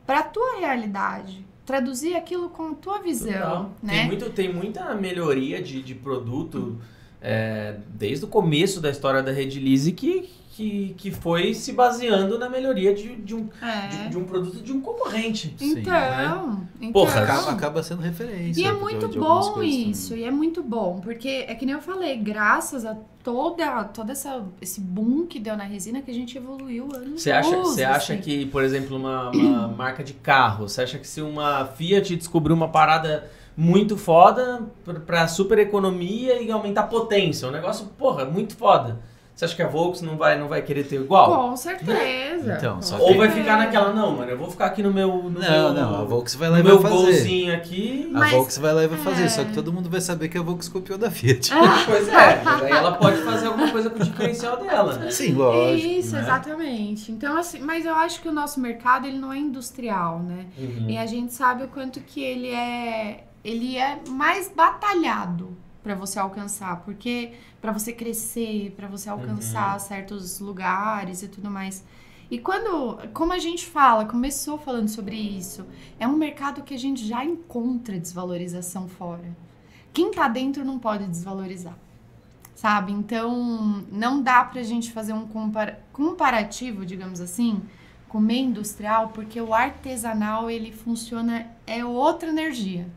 para 0.06 0.20
a 0.20 0.24
tua 0.24 0.60
realidade. 0.60 1.46
Traduzir 1.66 2.16
aquilo 2.16 2.48
com 2.50 2.70
a 2.72 2.76
tua 2.76 3.00
visão, 3.00 3.72
né? 3.84 3.94
Tem, 3.98 4.08
muito, 4.08 4.30
tem 4.30 4.54
muita 4.54 4.96
melhoria 4.96 5.62
de, 5.62 5.82
de 5.84 5.94
produto 5.94 6.78
é, 7.22 7.76
desde 7.90 8.24
o 8.24 8.28
começo 8.30 8.80
da 8.80 8.90
história 8.90 9.22
da 9.22 9.34
Redilize 9.34 9.92
que, 9.92 10.30
que, 10.58 10.96
que 10.98 11.12
foi 11.12 11.54
se 11.54 11.72
baseando 11.72 12.40
na 12.40 12.50
melhoria 12.50 12.92
de, 12.92 13.16
de, 13.18 13.36
um, 13.36 13.48
É. 13.62 13.88
de, 13.90 14.10
de 14.10 14.18
um 14.18 14.24
produto 14.24 14.60
de 14.60 14.74
um 14.74 14.82
concorrente. 14.82 15.54
Sim, 15.56 15.80
Então, 15.82 16.68
então 16.82 16.92
Porra, 16.92 17.22
Acaba, 17.22 17.52
acaba 17.52 17.84
sendo 17.84 18.02
referência. 18.02 18.60
E 18.60 18.66
é 18.66 18.72
muito 18.72 19.08
de 19.08 19.20
bom 19.20 19.62
isso, 19.62 20.10
também. 20.10 20.24
e 20.24 20.28
é 20.28 20.32
muito 20.32 20.64
bom, 20.64 21.00
porque 21.00 21.46
é 21.48 21.54
que 21.54 21.64
nem 21.64 21.76
eu 21.76 21.82
falei, 21.82 22.18
graças 22.18 22.86
a 22.86 22.98
toda, 23.24 23.84
toda 23.84 24.14
essa, 24.14 24.44
esse 24.60 24.82
boom 24.82 25.28
que 25.28 25.38
deu 25.40 25.56
na 25.56 25.64
resina 25.64 26.02
que 26.02 26.10
a 26.10 26.14
gente 26.14 26.36
evoluiu 26.36 26.90
anos 26.92 27.22
Você 27.22 27.30
acha, 27.32 27.56
você 27.58 27.84
acha 27.84 28.14
assim. 28.14 28.22
que, 28.24 28.48
por 28.48 28.64
exemplo, 28.64 28.98
uma, 28.98 29.30
uma 29.30 29.68
marca 29.78 30.04
de 30.04 30.14
carro, 30.14 30.68
você 30.68 30.82
acha 30.82 30.98
que 30.98 31.08
se 31.08 31.22
uma 31.22 31.66
Fiat 31.68 32.16
descobrir 32.16 32.54
uma 32.54 32.70
parada 32.70 33.30
muito 33.56 33.96
foda 33.96 34.64
pra 35.06 35.28
super 35.28 35.60
economia 35.60 36.42
e 36.42 36.50
aumentar 36.50 36.82
a 36.82 36.88
potência, 36.88 37.48
um 37.48 37.52
negócio, 37.52 37.86
porra, 37.96 38.26
muito 38.26 38.56
foda. 38.56 39.00
Você 39.38 39.46
acha 39.46 39.56
que 39.56 39.62
a 39.62 39.68
Volks 39.68 40.02
não 40.02 40.18
vai, 40.18 40.36
não 40.36 40.48
vai 40.48 40.64
querer 40.64 40.84
ter 40.84 40.96
igual? 40.96 41.50
Com 41.50 41.56
certeza. 41.56 42.56
Então, 42.58 42.82
só 42.82 42.98
Ou 42.98 43.16
vai 43.16 43.30
ficar 43.30 43.56
naquela, 43.60 43.94
não, 43.94 44.16
mano, 44.16 44.32
eu 44.32 44.38
vou 44.38 44.50
ficar 44.50 44.66
aqui 44.66 44.82
no 44.82 44.92
meu. 44.92 45.10
No 45.30 45.30
Não, 45.30 45.40
meu, 45.40 45.74
não, 45.76 46.02
a 46.02 46.04
Volks 46.06 46.34
vai 46.34 46.50
lá 46.50 46.60
e 46.60 46.64
meu 46.64 46.80
vai 46.80 46.92
fazer. 46.92 47.04
golzinho 47.04 47.54
aqui. 47.54 48.10
A 48.16 48.18
Mas- 48.18 48.32
Volks 48.32 48.58
vai 48.58 48.74
lá 48.74 48.84
e 48.84 48.88
vai 48.88 48.98
fazer, 48.98 49.26
é. 49.26 49.30
só 49.30 49.44
que 49.44 49.54
todo 49.54 49.72
mundo 49.72 49.92
vai 49.92 50.02
saber 50.02 50.28
que 50.30 50.40
a 50.40 50.42
Volks 50.42 50.68
copiou 50.68 50.98
da 50.98 51.12
Fiat. 51.12 51.52
Pois 51.86 52.08
é, 52.10 52.42
aí 52.44 52.72
ela 52.72 52.94
pode 52.94 53.18
fazer 53.18 53.46
alguma 53.46 53.70
coisa 53.72 53.92
com 53.92 54.00
o 54.00 54.04
diferencial 54.04 54.58
dela, 54.58 54.94
né? 54.94 55.12
Sim, 55.12 55.34
lógico. 55.34 55.88
Isso, 55.88 56.16
né? 56.16 56.22
exatamente. 56.24 57.12
Então, 57.12 57.38
assim, 57.38 57.60
mas 57.60 57.86
eu 57.86 57.94
acho 57.94 58.20
que 58.22 58.28
o 58.28 58.34
nosso 58.34 58.60
mercado 58.60 59.06
ele 59.06 59.20
não 59.20 59.32
é 59.32 59.38
industrial, 59.38 60.18
né? 60.18 60.48
Uhum. 60.58 60.90
E 60.90 60.98
a 60.98 61.06
gente 61.06 61.32
sabe 61.32 61.64
o 61.64 61.68
quanto 61.68 62.00
que 62.00 62.24
ele 62.24 62.50
é, 62.50 63.24
ele 63.46 63.78
é 63.78 64.00
mais 64.10 64.50
batalhado 64.54 65.56
para 65.88 65.96
você 65.96 66.20
alcançar, 66.20 66.82
porque 66.82 67.32
para 67.62 67.72
você 67.72 67.94
crescer, 67.94 68.74
para 68.76 68.90
você 68.90 69.10
alcançar 69.10 69.80
certos 69.80 70.38
lugares 70.42 71.24
e 71.24 71.30
tudo 71.30 71.50
mais. 71.50 71.82
E 72.30 72.38
quando, 72.38 72.98
como 73.14 73.32
a 73.32 73.40
gente 73.40 73.66
fala, 73.66 74.04
começou 74.04 74.58
falando 74.58 74.90
sobre 74.90 75.16
isso, 75.16 75.66
é 75.98 76.06
um 76.06 76.18
mercado 76.18 76.62
que 76.62 76.74
a 76.74 76.78
gente 76.78 77.08
já 77.08 77.24
encontra 77.24 77.98
desvalorização 77.98 78.90
fora. 78.90 79.24
Quem 79.94 80.12
tá 80.12 80.28
dentro 80.28 80.66
não 80.66 80.78
pode 80.78 81.06
desvalorizar. 81.08 81.78
Sabe? 82.54 82.92
Então, 82.92 83.86
não 83.90 84.22
dá 84.22 84.44
pra 84.44 84.64
gente 84.64 84.92
fazer 84.92 85.14
um 85.14 85.26
compara- 85.26 85.80
comparativo, 85.94 86.86
digamos 86.86 87.22
assim, 87.22 87.62
com 88.10 88.18
o 88.18 88.22
meio 88.22 88.48
industrial, 88.48 89.12
porque 89.14 89.40
o 89.40 89.54
artesanal 89.54 90.50
ele 90.50 90.74
funciona 90.74 91.48
é 91.66 91.86
outra 91.86 92.28
energia. 92.28 92.90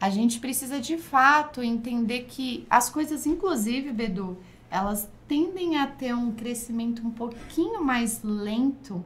A 0.00 0.10
gente 0.10 0.38
precisa 0.38 0.80
de 0.80 0.96
fato 0.96 1.62
entender 1.62 2.24
que 2.28 2.66
as 2.70 2.88
coisas, 2.88 3.26
inclusive, 3.26 3.92
Bedu, 3.92 4.38
elas 4.70 5.08
tendem 5.26 5.76
a 5.76 5.86
ter 5.86 6.14
um 6.14 6.32
crescimento 6.32 7.06
um 7.06 7.10
pouquinho 7.10 7.82
mais 7.82 8.22
lento 8.22 9.04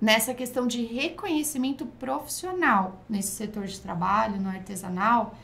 nessa 0.00 0.34
questão 0.34 0.66
de 0.66 0.84
reconhecimento 0.84 1.86
profissional 1.86 3.02
nesse 3.08 3.32
setor 3.32 3.64
de 3.64 3.80
trabalho, 3.80 4.40
no 4.40 4.50
artesanal, 4.50 5.34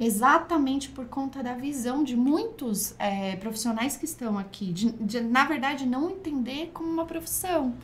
exatamente 0.00 0.88
por 0.88 1.06
conta 1.06 1.42
da 1.42 1.54
visão 1.54 2.02
de 2.02 2.16
muitos 2.16 2.94
é, 2.98 3.36
profissionais 3.36 3.96
que 3.96 4.04
estão 4.04 4.36
aqui, 4.36 4.72
de, 4.72 4.90
de, 4.92 5.20
na 5.20 5.44
verdade, 5.44 5.86
não 5.86 6.10
entender 6.10 6.70
como 6.72 6.90
uma 6.90 7.04
profissão 7.04 7.74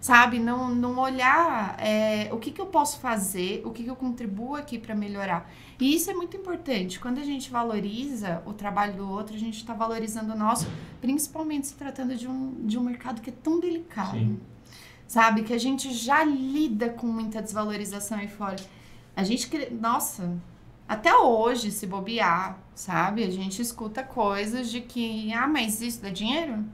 sabe? 0.00 0.38
Não, 0.38 0.74
não 0.74 0.98
olhar 0.98 1.76
é, 1.80 2.28
o 2.32 2.38
que, 2.38 2.50
que 2.50 2.60
eu 2.60 2.66
posso 2.66 2.98
fazer, 3.00 3.62
o 3.64 3.70
que, 3.70 3.82
que 3.82 3.90
eu 3.90 3.96
contribuo 3.96 4.54
aqui 4.54 4.78
para 4.78 4.94
melhorar. 4.94 5.50
E 5.80 5.94
isso 5.94 6.10
é 6.10 6.14
muito 6.14 6.36
importante. 6.36 6.98
Quando 6.98 7.18
a 7.18 7.24
gente 7.24 7.50
valoriza 7.50 8.42
o 8.46 8.52
trabalho 8.52 8.94
do 8.94 9.08
outro, 9.08 9.34
a 9.34 9.38
gente 9.38 9.56
está 9.56 9.74
valorizando 9.74 10.32
o 10.32 10.36
nosso, 10.36 10.66
principalmente 11.00 11.66
se 11.66 11.74
tratando 11.74 12.14
de 12.16 12.28
um, 12.28 12.54
de 12.66 12.78
um 12.78 12.82
mercado 12.82 13.20
que 13.20 13.30
é 13.30 13.32
tão 13.32 13.60
delicado. 13.60 14.18
Sim. 14.18 14.40
Sabe? 15.06 15.42
Que 15.42 15.52
a 15.52 15.58
gente 15.58 15.92
já 15.92 16.24
lida 16.24 16.88
com 16.88 17.06
muita 17.06 17.42
desvalorização 17.42 18.18
aí 18.18 18.28
fora. 18.28 18.56
A 19.14 19.22
gente, 19.22 19.48
nossa, 19.72 20.36
até 20.88 21.14
hoje, 21.14 21.70
se 21.70 21.86
bobear, 21.86 22.58
sabe? 22.74 23.24
A 23.24 23.30
gente 23.30 23.60
escuta 23.60 24.02
coisas 24.02 24.70
de 24.70 24.80
que, 24.80 25.32
ah, 25.32 25.48
mas 25.48 25.80
isso 25.80 26.00
dá 26.00 26.10
dinheiro? 26.10 26.64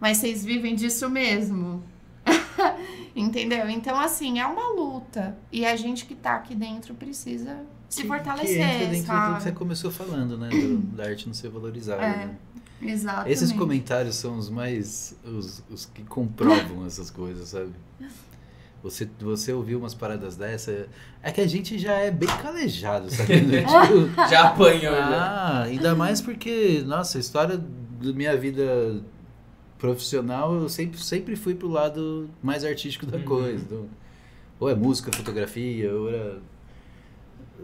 Mas 0.00 0.18
vocês 0.18 0.44
vivem 0.44 0.74
disso 0.76 1.10
mesmo? 1.10 1.82
Entendeu? 3.14 3.68
Então, 3.68 3.98
assim, 3.98 4.38
é 4.38 4.46
uma 4.46 4.72
luta. 4.72 5.36
E 5.52 5.64
a 5.66 5.74
gente 5.76 6.04
que 6.06 6.14
tá 6.14 6.34
aqui 6.36 6.54
dentro 6.54 6.94
precisa 6.94 7.56
se 7.88 8.02
que, 8.02 8.08
fortalecer, 8.08 8.56
que 8.56 8.62
entra 8.62 8.86
dentro 8.86 9.06
sabe? 9.06 9.30
do 9.32 9.36
que 9.36 9.42
você 9.44 9.52
começou 9.52 9.90
falando, 9.90 10.36
né? 10.38 10.48
do- 10.50 10.78
da 10.96 11.04
arte 11.04 11.26
não 11.26 11.34
ser 11.34 11.48
valorizada. 11.48 12.02
É, 12.02 12.26
né? 12.26 12.34
Exatamente. 12.80 13.32
Esses 13.32 13.50
comentários 13.52 14.14
são 14.16 14.36
os 14.38 14.48
mais. 14.48 15.16
os, 15.24 15.62
os 15.70 15.86
que 15.86 16.04
comprovam 16.04 16.84
essas 16.86 17.10
coisas, 17.10 17.48
sabe? 17.48 17.72
Você, 18.82 19.08
você 19.18 19.52
ouviu 19.52 19.80
umas 19.80 19.92
paradas 19.94 20.36
dessa. 20.36 20.86
É 21.20 21.32
que 21.32 21.40
a 21.40 21.46
gente 21.48 21.76
já 21.78 21.94
é 21.94 22.12
bem 22.12 22.28
calejado, 22.28 23.10
sabe? 23.12 23.34
tipo, 23.40 24.28
Já 24.30 24.48
apanhou, 24.50 24.92
né? 24.94 25.16
ah, 25.16 25.62
ainda 25.64 25.96
mais 25.96 26.20
porque, 26.20 26.84
nossa, 26.86 27.18
a 27.18 27.20
história 27.20 27.58
da 27.58 28.12
minha 28.12 28.36
vida 28.36 29.02
profissional, 29.78 30.54
eu 30.54 30.68
sempre, 30.68 30.98
sempre 31.00 31.36
fui 31.36 31.54
pro 31.54 31.68
lado 31.68 32.28
mais 32.42 32.64
artístico 32.64 33.06
da 33.06 33.18
Uhum. 33.18 33.24
coisa. 33.24 33.64
Então, 33.64 33.86
ou 34.60 34.68
é 34.68 34.74
música, 34.74 35.10
fotografia, 35.12 35.94
ou 35.94 36.10
era 36.10 36.38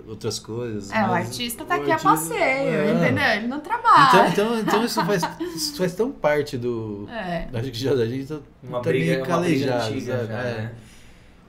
outras 0.06 0.38
coisas. 0.38 0.90
É, 0.90 1.02
o 1.08 1.12
artista 1.12 1.64
tá 1.64 1.76
o 1.76 1.80
aqui 1.80 1.90
a 1.90 1.94
artista- 1.94 2.10
passeio, 2.10 2.38
é. 2.40 2.92
entendeu? 2.94 3.24
Ele 3.24 3.46
não 3.48 3.58
Então, 3.58 3.60
trabalha. 3.60 4.28
então, 4.28 4.58
então 4.60 4.84
isso, 4.84 5.04
faz, 5.04 5.22
isso 5.40 5.76
faz 5.76 5.94
tão 5.94 6.10
parte 6.12 6.56
do. 6.56 7.08
É. 7.10 7.48
Acho 7.52 7.70
que 7.70 7.78
já 7.78 7.92
a 7.92 8.06
gente 8.06 8.26
tá, 8.26 8.38
Uma 8.62 8.80
tá 8.80 8.88
briga, 8.90 9.04
meio 9.06 9.24
uma 9.24 9.38
briga 9.40 9.66
calejado, 9.72 10.00
já, 10.00 10.14
É. 10.14 10.26
né? 10.26 10.72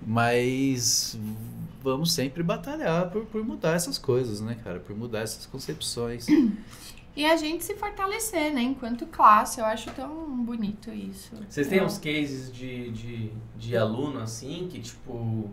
Mas 0.05 1.17
vamos 1.83 2.11
sempre 2.13 2.41
batalhar 2.43 3.09
por, 3.09 3.25
por 3.25 3.43
mudar 3.43 3.73
essas 3.75 3.97
coisas, 3.97 4.41
né, 4.41 4.55
cara? 4.63 4.79
Por 4.79 4.95
mudar 4.95 5.19
essas 5.21 5.45
concepções. 5.45 6.25
E 7.15 7.25
a 7.25 7.37
gente 7.37 7.63
se 7.63 7.75
fortalecer, 7.75 8.53
né? 8.53 8.61
Enquanto 8.61 9.05
classe, 9.05 9.61
eu 9.61 9.65
acho 9.65 9.89
tão 9.91 10.35
bonito 10.43 10.91
isso. 10.91 11.31
Vocês 11.47 11.67
têm 11.67 11.81
uns 11.81 11.97
cases 11.97 12.51
de, 12.51 12.91
de, 12.91 13.31
de 13.55 13.77
aluno 13.77 14.19
assim 14.19 14.67
que, 14.69 14.79
tipo, 14.81 15.49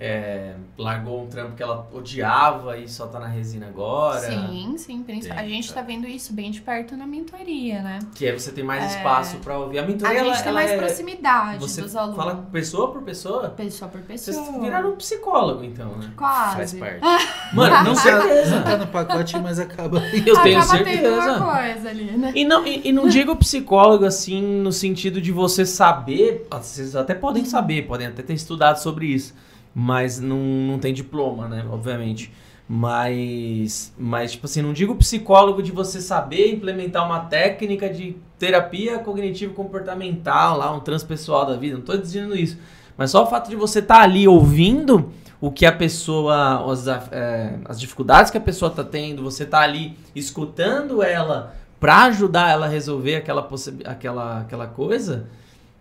é, 0.00 0.54
largou 0.78 1.24
um 1.24 1.26
trampo 1.26 1.56
que 1.56 1.62
ela 1.62 1.88
odiava 1.92 2.76
e 2.78 2.88
só 2.88 3.08
tá 3.08 3.18
na 3.18 3.26
resina 3.26 3.66
agora? 3.66 4.20
Sim, 4.20 4.76
sim. 4.78 5.04
a 5.36 5.42
gente 5.44 5.72
tá 5.74 5.82
vendo 5.82 6.06
isso 6.06 6.32
bem 6.32 6.52
de 6.52 6.60
perto 6.60 6.96
na 6.96 7.04
mentoria, 7.04 7.82
né? 7.82 7.98
Que 8.14 8.26
aí 8.28 8.38
você 8.38 8.52
tem 8.52 8.62
mais 8.62 8.84
É. 8.84 8.96
espaço 8.96 9.38
pra 9.38 9.58
ouvir. 9.58 9.80
A 9.80 9.82
A 9.82 9.86
mentoria, 9.86 10.18
gente 10.18 10.26
ela, 10.28 10.36
tem 10.36 10.44
ela 10.46 10.52
mais 10.52 10.70
é- 10.70 10.76
proximidade 10.76 11.58
Você 11.58 11.82
dos 11.82 11.96
alunos. 11.96 12.16
fala 12.16 12.36
pessoa 12.52 12.92
por 12.92 13.02
pessoa? 13.02 13.50
Pessoa 13.50 13.90
por 13.90 14.00
Vocês 14.02 14.36
pessoa. 14.36 14.60
viraram 14.60 14.92
um 14.92 14.96
psicólogo, 14.96 15.64
então, 15.64 15.96
né? 15.96 16.12
Quase. 16.16 16.54
Faz 16.56 16.72
parte. 16.74 17.00
Mano, 17.52 17.74
não, 17.76 17.84
não 17.84 17.94
tá, 17.94 18.00
certeza. 18.00 18.56
não 18.56 18.62
tá 18.62 18.76
no 18.76 18.86
pacote, 18.86 19.38
mas 19.40 19.58
acaba. 19.58 19.98
Eu 20.24 20.40
tenho 20.42 20.60
Acaba 20.60 20.78
tendo 20.84 20.86
certeza. 20.94 21.36
uma 21.38 21.56
coisa 21.56 21.88
ali, 21.88 22.04
né? 22.12 22.32
E 22.36 22.44
não, 22.44 22.64
e, 22.64 22.88
e 22.88 22.92
não 22.92 23.08
digo 23.08 23.34
psicólogo 23.34 24.04
assim 24.04 24.40
no 24.62 24.70
sentido 24.70 25.20
de 25.20 25.32
você 25.32 25.66
saber, 25.66 26.46
vocês 26.50 26.94
até 26.94 27.14
podem 27.14 27.44
saber, 27.44 27.82
podem 27.86 28.06
até 28.06 28.22
ter 28.22 28.34
estudado 28.34 28.76
sobre 28.76 29.06
isso, 29.06 29.34
mas 29.80 30.18
não, 30.18 30.36
não 30.36 30.76
tem 30.76 30.92
diploma, 30.92 31.46
né, 31.46 31.64
obviamente. 31.70 32.32
Mas, 32.68 33.94
mas, 33.96 34.32
tipo 34.32 34.46
assim, 34.46 34.60
não 34.60 34.72
digo 34.72 34.96
psicólogo 34.96 35.62
de 35.62 35.70
você 35.70 36.00
saber 36.00 36.52
implementar 36.52 37.06
uma 37.06 37.20
técnica 37.20 37.88
de 37.88 38.16
terapia 38.36 38.98
cognitivo-comportamental, 38.98 40.58
lá, 40.58 40.74
um 40.74 40.80
transpessoal 40.80 41.46
da 41.46 41.54
vida, 41.54 41.76
não 41.76 41.84
tô 41.84 41.96
dizendo 41.96 42.34
isso. 42.34 42.58
Mas 42.96 43.12
só 43.12 43.22
o 43.22 43.26
fato 43.28 43.48
de 43.48 43.54
você 43.54 43.78
estar 43.78 44.00
ali 44.00 44.26
ouvindo 44.26 45.12
o 45.40 45.48
que 45.48 45.64
a 45.64 45.70
pessoa, 45.70 46.68
as, 46.72 46.88
é, 47.12 47.60
as 47.64 47.78
dificuldades 47.78 48.32
que 48.32 48.36
a 48.36 48.40
pessoa 48.40 48.72
tá 48.72 48.82
tendo, 48.82 49.22
você 49.22 49.46
tá 49.46 49.60
ali 49.60 49.96
escutando 50.12 51.04
ela 51.04 51.54
pra 51.78 52.06
ajudar 52.06 52.50
ela 52.50 52.66
a 52.66 52.68
resolver 52.68 53.14
aquela, 53.14 53.48
aquela, 53.84 54.40
aquela 54.40 54.66
coisa, 54.66 55.28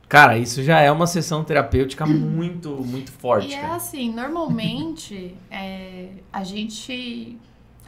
cara, 0.10 0.38
isso 0.38 0.64
já 0.64 0.80
é 0.80 0.92
uma 0.92 1.08
sessão 1.08 1.44
terapêutica 1.44 2.06
muito, 2.06 2.70
muito 2.72 3.12
forte, 3.12 3.50
E 3.50 3.54
é 3.54 3.62
cara. 3.62 3.76
assim, 3.76 4.12
normalmente 4.14 5.36
é, 5.52 6.10
a 6.32 6.44
gente. 6.44 7.38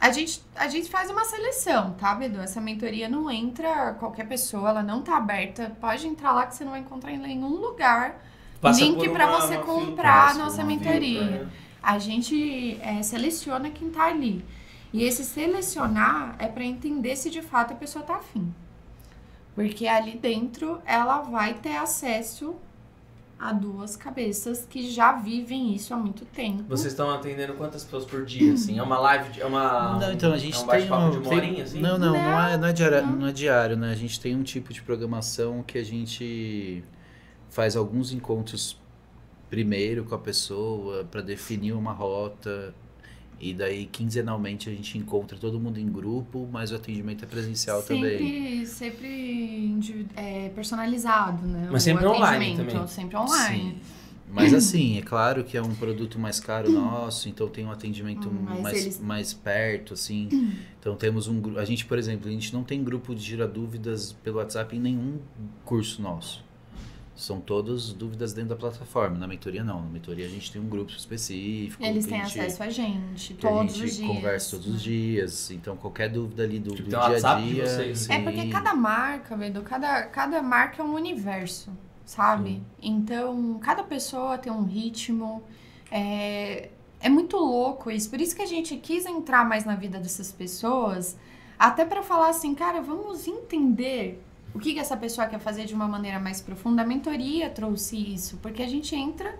A 0.02 0.10
gente, 0.10 0.40
a 0.56 0.66
gente 0.66 0.88
faz 0.88 1.10
uma 1.10 1.26
seleção, 1.26 1.90
tá, 1.92 2.14
Bedu? 2.14 2.40
Essa 2.40 2.58
mentoria 2.58 3.06
não 3.06 3.30
entra 3.30 3.92
qualquer 3.98 4.26
pessoa, 4.26 4.70
ela 4.70 4.82
não 4.82 5.02
tá 5.02 5.18
aberta. 5.18 5.76
Pode 5.78 6.06
entrar 6.06 6.32
lá 6.32 6.46
que 6.46 6.54
você 6.54 6.64
não 6.64 6.70
vai 6.70 6.80
encontrar 6.80 7.12
em 7.12 7.18
nenhum 7.18 7.56
lugar. 7.56 8.18
link 8.64 8.96
por 8.96 9.10
pra 9.10 9.26
uma- 9.28 9.40
você 9.42 9.58
comprar 9.58 10.30
a 10.30 10.34
nossa 10.34 10.64
mentoria. 10.64 11.20
filtra, 11.20 11.38
né? 11.44 11.50
A 11.82 11.98
gente 11.98 12.78
é, 12.80 13.02
seleciona 13.02 13.68
quem 13.68 13.90
tá 13.90 14.04
ali. 14.06 14.42
E 14.90 15.04
esse 15.04 15.22
selecionar 15.22 16.34
é 16.38 16.46
para 16.46 16.64
entender 16.64 17.14
se 17.14 17.28
de 17.28 17.42
fato 17.42 17.72
a 17.74 17.76
pessoa 17.76 18.02
tá 18.02 18.16
afim. 18.16 18.54
Porque 19.62 19.86
ali 19.86 20.16
dentro 20.16 20.80
ela 20.86 21.20
vai 21.22 21.54
ter 21.54 21.76
acesso 21.76 22.54
a 23.38 23.52
duas 23.54 23.96
cabeças 23.96 24.66
que 24.68 24.90
já 24.90 25.12
vivem 25.12 25.74
isso 25.74 25.94
há 25.94 25.96
muito 25.96 26.26
tempo. 26.26 26.62
Vocês 26.68 26.92
estão 26.92 27.10
atendendo 27.10 27.54
quantas 27.54 27.82
pessoas 27.84 28.04
por 28.04 28.24
dia, 28.24 28.52
assim? 28.54 28.78
É 28.78 28.82
uma 28.82 28.98
live, 28.98 29.30
de- 29.32 29.40
é 29.40 29.46
uma... 29.46 29.98
Não, 29.98 30.12
então 30.12 30.32
a 30.32 30.36
gente 30.36 30.56
é 30.56 30.60
um 30.60 30.66
tem, 30.66 30.82
um, 30.92 31.10
de 31.10 31.16
uma 31.18 31.28
tem- 31.28 31.38
horinha, 31.38 31.64
assim? 31.64 31.80
Não, 31.80 31.96
não, 31.98 32.12
não 32.12 32.40
é, 32.42 32.56
não, 32.58 32.68
é 32.68 32.72
diário, 32.72 33.06
Não. 33.06 33.16
não 33.16 33.26
é 33.28 33.32
diário, 33.32 33.76
né? 33.76 33.92
A 33.92 33.96
gente 33.96 34.20
tem 34.20 34.36
um 34.36 34.42
tipo 34.42 34.72
de 34.74 34.82
programação 34.82 35.62
que 35.62 35.78
a 35.78 35.84
gente 35.84 36.84
faz 37.48 37.76
alguns 37.76 38.12
encontros 38.12 38.78
primeiro 39.48 40.04
com 40.04 40.14
a 40.14 40.18
pessoa 40.18 41.04
para 41.10 41.20
definir 41.22 41.72
uma 41.72 41.92
rota 41.92 42.74
e 43.40 43.54
daí 43.54 43.86
quinzenalmente 43.86 44.68
a 44.68 44.72
gente 44.72 44.98
encontra 44.98 45.38
todo 45.38 45.58
mundo 45.58 45.78
em 45.80 45.86
grupo, 45.90 46.46
mas 46.52 46.70
o 46.72 46.76
atendimento 46.76 47.24
é 47.24 47.28
presencial 47.28 47.82
também. 47.82 48.18
sempre, 48.18 48.66
sempre 48.66 49.66
indivi- 49.66 50.06
é, 50.14 50.50
personalizado, 50.50 51.46
né? 51.46 51.68
Mas 51.72 51.82
o 51.82 51.84
sempre 51.84 52.06
online 52.06 52.46
atendimento, 52.46 52.72
também. 52.74 52.88
Sempre 52.88 53.16
online. 53.16 53.58
Sim. 53.58 53.76
Mas 54.32 54.52
assim, 54.54 54.98
é 54.98 55.02
claro 55.02 55.42
que 55.42 55.56
é 55.56 55.62
um 55.62 55.74
produto 55.74 56.18
mais 56.18 56.38
caro 56.38 56.70
nosso, 56.70 57.28
então 57.28 57.48
tem 57.48 57.64
um 57.64 57.70
atendimento 57.72 58.30
mas 58.30 58.62
mais, 58.62 58.78
eles- 58.84 59.00
mais 59.00 59.32
perto, 59.34 59.94
assim. 59.94 60.28
Então 60.80 60.96
temos 60.96 61.28
um 61.28 61.38
grupo. 61.38 61.58
A 61.58 61.64
gente, 61.66 61.84
por 61.84 61.98
exemplo, 61.98 62.26
a 62.26 62.32
gente 62.32 62.54
não 62.54 62.62
tem 62.64 62.82
grupo 62.82 63.14
de 63.14 63.20
gira 63.22 63.46
dúvidas 63.46 64.14
pelo 64.24 64.38
WhatsApp 64.38 64.74
em 64.74 64.80
nenhum 64.80 65.18
curso 65.62 66.00
nosso. 66.00 66.42
São 67.20 67.38
todas 67.40 67.92
dúvidas 67.92 68.32
dentro 68.32 68.50
da 68.50 68.56
plataforma. 68.56 69.18
Na 69.18 69.26
mentoria 69.28 69.62
não. 69.62 69.82
Na 69.82 69.88
mentoria 69.90 70.24
a 70.24 70.28
gente 70.28 70.50
tem 70.50 70.60
um 70.60 70.68
grupo 70.68 70.90
específico. 70.92 71.82
Eles 71.84 72.06
têm 72.06 72.24
gente, 72.24 72.40
acesso 72.40 72.62
a 72.62 72.70
gente 72.70 73.34
que 73.34 73.46
a 73.46 73.50
todos 73.50 73.74
gente 73.74 73.84
os 73.86 73.96
dias. 73.96 74.08
conversa 74.08 74.50
todos 74.56 74.66
os 74.74 74.82
dias. 74.82 75.50
Então 75.50 75.76
qualquer 75.76 76.08
dúvida 76.08 76.42
ali 76.42 76.58
do, 76.58 76.70
Tipo, 76.74 76.88
do 76.88 76.96
tem 76.98 77.08
dia 77.18 77.28
a 77.28 77.34
dia. 77.40 77.66
vocês. 77.66 78.08
É 78.08 78.18
porque 78.22 78.48
cada 78.48 78.74
marca, 78.74 79.36
Bedu, 79.36 79.60
cada, 79.62 80.02
cada 80.04 80.42
marca 80.42 80.80
é 80.82 80.84
um 80.84 80.94
universo, 80.94 81.70
sabe? 82.06 82.50
Sim. 82.54 82.64
Então, 82.80 83.58
cada 83.60 83.82
pessoa 83.82 84.38
tem 84.38 84.50
um 84.52 84.64
ritmo. 84.64 85.42
É, 85.90 86.70
é 87.00 87.08
muito 87.10 87.36
louco 87.36 87.90
isso. 87.90 88.08
Por 88.08 88.20
isso 88.20 88.34
que 88.34 88.42
a 88.42 88.46
gente 88.46 88.76
quis 88.76 89.04
entrar 89.04 89.44
mais 89.46 89.64
na 89.66 89.74
vida 89.74 89.98
dessas 89.98 90.32
pessoas, 90.32 91.18
até 91.58 91.84
pra 91.84 92.02
falar 92.02 92.30
assim, 92.30 92.54
cara, 92.54 92.80
vamos 92.80 93.28
entender 93.28 94.22
o 94.54 94.58
que, 94.58 94.74
que 94.74 94.80
essa 94.80 94.96
pessoa 94.96 95.26
quer 95.26 95.38
fazer 95.38 95.64
de 95.64 95.74
uma 95.74 95.86
maneira 95.86 96.18
mais 96.18 96.40
profunda. 96.40 96.82
A 96.82 96.86
mentoria 96.86 97.50
trouxe 97.50 97.96
isso, 97.96 98.38
porque 98.38 98.62
a 98.62 98.68
gente 98.68 98.94
entra 98.94 99.38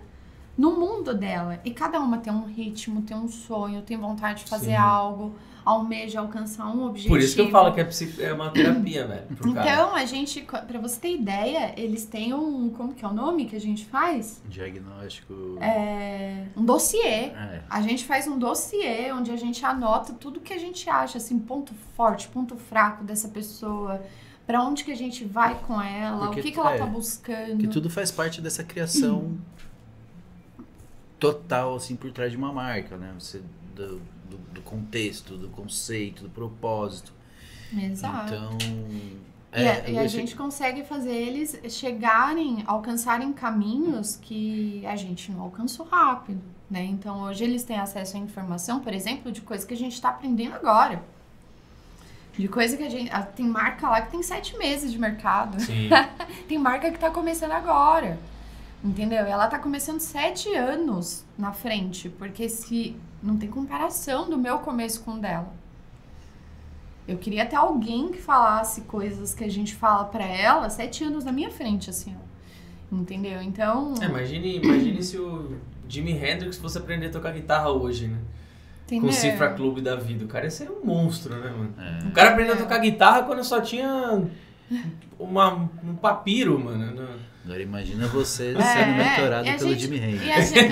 no 0.57 0.78
mundo 0.78 1.15
dela 1.15 1.61
e 1.65 1.70
cada 1.70 1.99
uma 2.01 2.19
tem 2.19 2.32
um 2.32 2.45
ritmo, 2.45 3.03
tem 3.03 3.16
um 3.16 3.28
sonho, 3.28 3.82
tem 3.82 3.97
vontade 3.97 4.45
de 4.45 4.51
fazer 4.51 4.73
Sim. 4.73 4.77
algo, 4.77 5.35
almeja 5.65 6.20
alcançar 6.20 6.66
um 6.66 6.85
objetivo. 6.85 7.15
Por 7.15 7.20
isso 7.20 7.35
que 7.35 7.41
eu 7.41 7.51
falo 7.51 7.73
que 7.73 7.81
é, 7.81 7.89
é 8.20 8.32
uma 8.32 8.51
terapia, 8.51 9.07
velho. 9.07 9.55
cara. 9.55 9.73
Então, 9.73 9.95
a 9.95 10.05
gente, 10.05 10.43
pra 10.43 10.78
você 10.78 11.01
ter 11.01 11.15
ideia, 11.15 11.73
eles 11.77 12.05
têm 12.05 12.35
um. 12.35 12.70
Como 12.70 12.95
que 12.95 13.05
é 13.05 13.09
o 13.09 13.12
nome 13.12 13.47
que 13.47 13.57
a 13.57 13.61
gente 13.61 13.85
faz? 13.87 14.43
Diagnóstico. 14.47 15.57
É, 15.61 16.47
um 16.57 16.65
dossiê. 16.65 17.01
É. 17.07 17.62
A 17.69 17.81
gente 17.82 18.05
faz 18.05 18.27
um 18.27 18.39
dossiê 18.39 19.12
onde 19.12 19.31
a 19.31 19.37
gente 19.37 19.65
anota 19.65 20.12
tudo 20.12 20.41
que 20.41 20.53
a 20.53 20.59
gente 20.59 20.89
acha, 20.89 21.19
assim, 21.19 21.39
ponto 21.39 21.73
forte, 21.97 22.28
ponto 22.28 22.57
fraco 22.57 23.05
dessa 23.05 23.28
pessoa, 23.28 24.03
pra 24.51 24.65
onde 24.65 24.83
que 24.83 24.91
a 24.91 24.97
gente 24.97 25.25
vai 25.25 25.55
com 25.61 25.81
ela, 25.81 26.27
Porque, 26.27 26.41
o 26.41 26.43
que, 26.43 26.51
que 26.51 26.59
ela 26.59 26.75
é, 26.75 26.79
tá 26.79 26.87
buscando. 26.87 27.59
Que 27.59 27.69
tudo 27.69 27.89
faz 27.89 28.11
parte 28.11 28.41
dessa 28.41 28.65
criação 28.65 29.39
total, 31.21 31.77
assim, 31.77 31.95
por 31.95 32.11
trás 32.11 32.33
de 32.33 32.37
uma 32.37 32.53
marca, 32.53 32.97
né? 32.97 33.15
Você, 33.17 33.41
do, 33.77 34.01
do, 34.29 34.39
do 34.53 34.61
contexto, 34.63 35.37
do 35.37 35.49
conceito, 35.51 36.25
do 36.25 36.31
propósito. 36.31 37.13
Exato. 37.73 38.35
Então. 38.35 38.59
E 39.53 39.69
a, 39.69 39.89
e 39.89 39.99
a 39.99 40.07
gente 40.09 40.35
consegue 40.35 40.83
fazer 40.83 41.13
eles 41.13 41.61
chegarem, 41.69 42.65
alcançarem 42.67 43.33
caminhos 43.33 44.17
que 44.17 44.85
a 44.87 44.97
gente 44.97 45.31
não 45.31 45.43
alcançou 45.43 45.87
rápido, 45.87 46.43
né? 46.69 46.85
Então 46.85 47.23
hoje 47.23 47.45
eles 47.45 47.63
têm 47.63 47.79
acesso 47.79 48.17
à 48.17 48.21
informação, 48.21 48.81
por 48.81 48.93
exemplo, 48.93 49.31
de 49.31 49.41
coisa 49.41 49.65
que 49.65 49.75
a 49.75 49.77
gente 49.77 49.95
está 49.95 50.09
aprendendo 50.09 50.55
agora. 50.55 51.03
De 52.39 52.48
coisa 52.48 52.77
que 52.77 52.82
a 52.82 52.89
gente. 52.89 53.11
ah, 53.12 53.23
Tem 53.23 53.47
marca 53.47 53.89
lá 53.89 54.01
que 54.02 54.11
tem 54.11 54.23
sete 54.23 54.57
meses 54.57 54.90
de 54.93 54.98
mercado. 54.98 55.61
Sim. 55.61 55.89
Tem 56.48 56.59
marca 56.59 56.90
que 56.90 56.98
tá 56.98 57.11
começando 57.11 57.52
agora. 57.52 58.19
Entendeu? 58.82 59.27
E 59.27 59.31
ela 59.31 59.47
tá 59.47 59.59
começando 59.59 60.01
sete 60.01 60.55
anos 60.55 61.24
na 61.36 61.52
frente. 61.52 62.09
Porque 62.09 62.48
se. 62.48 62.97
Não 63.23 63.36
tem 63.36 63.51
comparação 63.51 64.31
do 64.31 64.39
meu 64.39 64.61
começo 64.61 65.02
com 65.02 65.12
o 65.15 65.19
dela. 65.19 65.52
Eu 67.07 67.19
queria 67.19 67.44
ter 67.44 67.57
alguém 67.57 68.11
que 68.11 68.19
falasse 68.23 68.82
coisas 68.82 69.35
que 69.35 69.44
a 69.44 69.51
gente 69.51 69.74
fala 69.74 70.05
pra 70.05 70.24
ela 70.24 70.70
sete 70.70 71.05
anos 71.05 71.24
na 71.24 71.32
minha 71.32 71.51
frente, 71.51 71.90
assim, 71.90 72.16
ó. 72.16 72.94
Entendeu? 72.97 73.43
Então. 73.43 73.94
É, 74.01 74.07
imagine, 74.07 74.57
imagine 74.57 75.02
se 75.02 75.19
o 75.19 75.57
Jimi 75.89 76.12
Hendrix 76.12 76.57
fosse 76.57 76.78
aprender 76.78 77.07
a 77.09 77.11
tocar 77.11 77.32
guitarra 77.32 77.69
hoje, 77.70 78.07
né? 78.09 78.19
Entendeu? 78.97 79.09
Com 79.09 79.12
cifra 79.12 79.51
clube 79.51 79.81
da 79.81 79.95
vida. 79.97 80.25
O 80.25 80.29
cara 80.29 80.45
ia 80.47 80.51
ser 80.51 80.69
um 80.71 80.85
monstro, 80.85 81.35
né, 81.37 81.51
mano? 81.51 81.75
É. 81.79 82.09
O 82.09 82.11
cara 82.12 82.31
aprendeu 82.31 82.55
a 82.55 82.57
É. 82.57 82.61
tocar 82.61 82.79
guitarra 82.79 83.23
quando 83.23 83.45
só 83.45 83.61
tinha 83.61 84.23
uma, 85.19 85.55
um 85.85 85.95
papiro, 85.95 86.59
mano. 86.59 86.93
no- 86.95 87.31
Agora 87.43 87.62
imagina 87.62 88.07
você 88.07 88.55
É, 88.57 88.62
sendo 88.62 88.62
é, 89.01 89.09
mentorado 89.17 89.49
a 89.49 89.53
pelo 89.55 89.71
gente- 89.71 89.81
Jimi 89.81 89.97
Hendrix. 89.97 90.25
E 90.27 90.33
a 90.33 90.41
gente, 90.43 90.71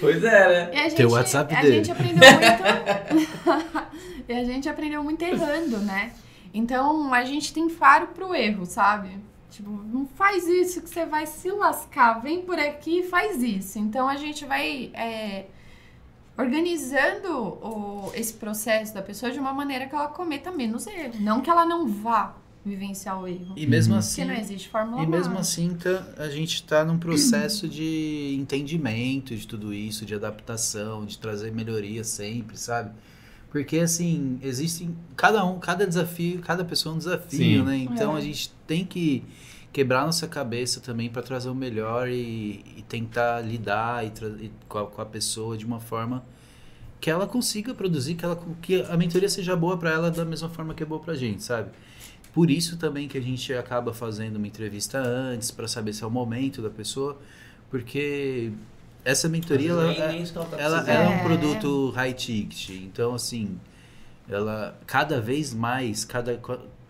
Pois 0.00 0.22
é, 0.22 0.48
né? 0.48 0.70
a 0.80 0.82
gente, 0.84 0.96
Tem 0.96 1.06
o 1.06 1.10
WhatsApp 1.12 1.54
a 1.54 1.60
dele. 1.62 1.76
gente 1.76 1.90
aprendeu 1.92 2.30
muito. 2.30 3.30
e 4.28 4.32
a 4.32 4.44
gente 4.44 4.68
aprendeu 4.68 5.02
muito 5.02 5.22
errando, 5.22 5.78
né? 5.78 6.12
Então 6.52 7.12
a 7.14 7.24
gente 7.24 7.52
tem 7.52 7.68
faro 7.68 8.08
pro 8.08 8.34
erro, 8.34 8.66
sabe? 8.66 9.18
Tipo, 9.50 9.70
não 9.70 10.06
faz 10.06 10.46
isso 10.46 10.82
que 10.82 10.88
você 10.88 11.06
vai 11.06 11.26
se 11.26 11.50
lascar. 11.50 12.20
Vem 12.20 12.42
por 12.42 12.58
aqui 12.58 13.00
e 13.00 13.02
faz 13.04 13.42
isso. 13.42 13.78
Então 13.78 14.08
a 14.08 14.16
gente 14.16 14.44
vai 14.44 14.90
é, 14.94 15.46
organizando 16.38 17.28
o- 17.38 18.12
esse 18.14 18.32
processo 18.34 18.94
da 18.94 19.02
pessoa 19.02 19.30
de 19.30 19.38
uma 19.38 19.52
maneira 19.52 19.86
que 19.86 19.94
ela 19.94 20.08
cometa 20.08 20.50
menos 20.50 20.86
erro. 20.86 21.14
Não 21.20 21.40
que 21.40 21.50
ela 21.50 21.64
não 21.66 21.86
vá 21.88 22.34
vivenciar 22.64 23.20
o 23.20 23.26
erro. 23.26 23.54
E 23.56 23.66
mesmo 23.66 23.94
Uhum. 23.94 23.98
assim, 24.00 24.22
Porque 24.22 24.34
não 24.34 24.40
existe 24.40 24.68
fórmula 24.68 25.02
E 25.02 25.06
mesmo 25.06 25.34
mágica. 25.34 25.40
assim, 25.40 25.74
tá- 25.74 26.06
a 26.18 26.28
gente 26.28 26.56
está 26.56 26.84
num 26.84 26.98
processo 26.98 27.66
de 27.68 28.36
entendimento 28.38 29.34
de 29.34 29.46
tudo 29.46 29.72
isso, 29.72 30.04
de 30.04 30.14
adaptação, 30.14 31.06
de 31.06 31.16
trazer 31.18 31.52
melhoria 31.52 32.04
sempre, 32.04 32.58
sabe? 32.58 32.90
Porque 33.50 33.78
assim, 33.78 34.38
existem 34.42 34.94
cada 35.16 35.44
um, 35.44 35.58
cada 35.58 35.86
desafio, 35.86 36.40
cada 36.40 36.64
pessoa 36.64 36.92
é 36.92 36.96
um 36.96 36.98
desafio, 36.98 37.60
Sim. 37.60 37.62
né? 37.64 37.76
Então 37.78 38.14
É. 38.14 38.18
a 38.18 38.20
gente 38.20 38.50
tem 38.66 38.84
que 38.84 39.24
quebrar 39.72 40.04
nossa 40.04 40.26
cabeça 40.26 40.80
também 40.80 41.08
para 41.08 41.22
trazer 41.22 41.48
o 41.48 41.54
melhor 41.54 42.08
e, 42.08 42.64
e 42.76 42.84
tentar 42.88 43.40
lidar 43.40 44.04
e 44.04 44.08
e 44.44 44.50
com, 44.68 44.78
a, 44.78 44.86
com 44.86 45.00
a 45.02 45.06
pessoa 45.06 45.56
de 45.56 45.64
uma 45.64 45.80
forma 45.80 46.24
que 47.00 47.08
ela 47.10 47.26
consiga 47.26 47.72
produzir, 47.72 48.14
que, 48.14 48.24
ela, 48.24 48.38
que 48.60 48.82
a 48.82 48.96
mentoria 48.96 49.28
seja 49.28 49.56
boa 49.56 49.76
para 49.78 49.90
ela 49.90 50.10
da 50.10 50.24
mesma 50.24 50.48
forma 50.50 50.74
que 50.74 50.82
é 50.82 50.86
boa 50.86 51.00
pra 51.00 51.14
gente, 51.14 51.42
sabe? 51.42 51.70
Por 52.34 52.50
isso 52.50 52.76
também 52.76 53.08
que 53.08 53.16
a 53.16 53.20
gente 53.22 53.52
acaba 53.54 53.94
fazendo 53.94 54.36
uma 54.36 54.46
entrevista 54.46 54.98
antes 54.98 55.50
para 55.50 55.66
saber 55.66 55.92
se 55.92 56.04
é 56.04 56.06
o 56.06 56.10
momento 56.10 56.60
da 56.60 56.68
pessoa, 56.70 57.18
porque 57.70 58.52
essa 59.04 59.28
mentoria 59.28 59.70
ela, 59.70 60.14
isso 60.16 60.32
que 60.32 60.38
ela 60.38 60.46
tá 60.48 60.60
ela, 60.60 60.78
ela 60.90 61.04
é 61.04 61.08
um 61.08 61.12
É. 61.20 61.22
produto 61.22 61.90
high 61.90 62.12
ticket, 62.12 62.70
então 62.70 63.14
assim, 63.14 63.58
ela 64.28 64.78
cada 64.86 65.20
vez 65.20 65.54
mais, 65.54 66.04
cada 66.04 66.38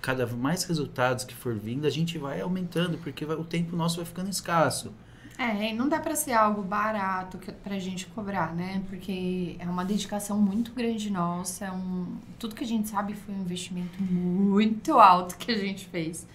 cada 0.00 0.26
mais 0.26 0.64
resultados 0.64 1.24
que 1.24 1.34
for 1.34 1.54
vindo, 1.54 1.86
a 1.86 1.90
gente 1.90 2.18
vai 2.18 2.40
aumentando, 2.40 2.98
porque 2.98 3.24
vai- 3.24 3.36
o 3.36 3.44
tempo 3.44 3.76
nosso 3.76 3.96
vai 3.96 4.04
ficando 4.06 4.30
escasso. 4.30 4.92
É, 5.38 5.70
e 5.70 5.74
não 5.74 5.88
dá 5.88 5.98
pra 5.98 6.14
ser 6.14 6.32
algo 6.34 6.62
barato 6.62 7.38
que, 7.38 7.50
pra 7.50 7.78
gente 7.78 8.06
cobrar, 8.08 8.54
né? 8.54 8.82
Porque 8.90 9.56
é 9.58 9.64
uma 9.64 9.84
dedicação 9.86 10.38
muito 10.38 10.72
grande 10.72 11.08
nossa. 11.10 11.64
É 11.64 11.72
um, 11.72 12.18
tudo 12.38 12.54
que 12.54 12.62
a 12.62 12.66
gente 12.66 12.88
sabe 12.90 13.14
foi 13.14 13.34
um 13.34 13.40
investimento 13.40 14.02
muito 14.02 14.98
alto 14.98 15.36
que 15.38 15.50
a 15.50 15.56
gente 15.56 15.86
fez. 15.86 16.26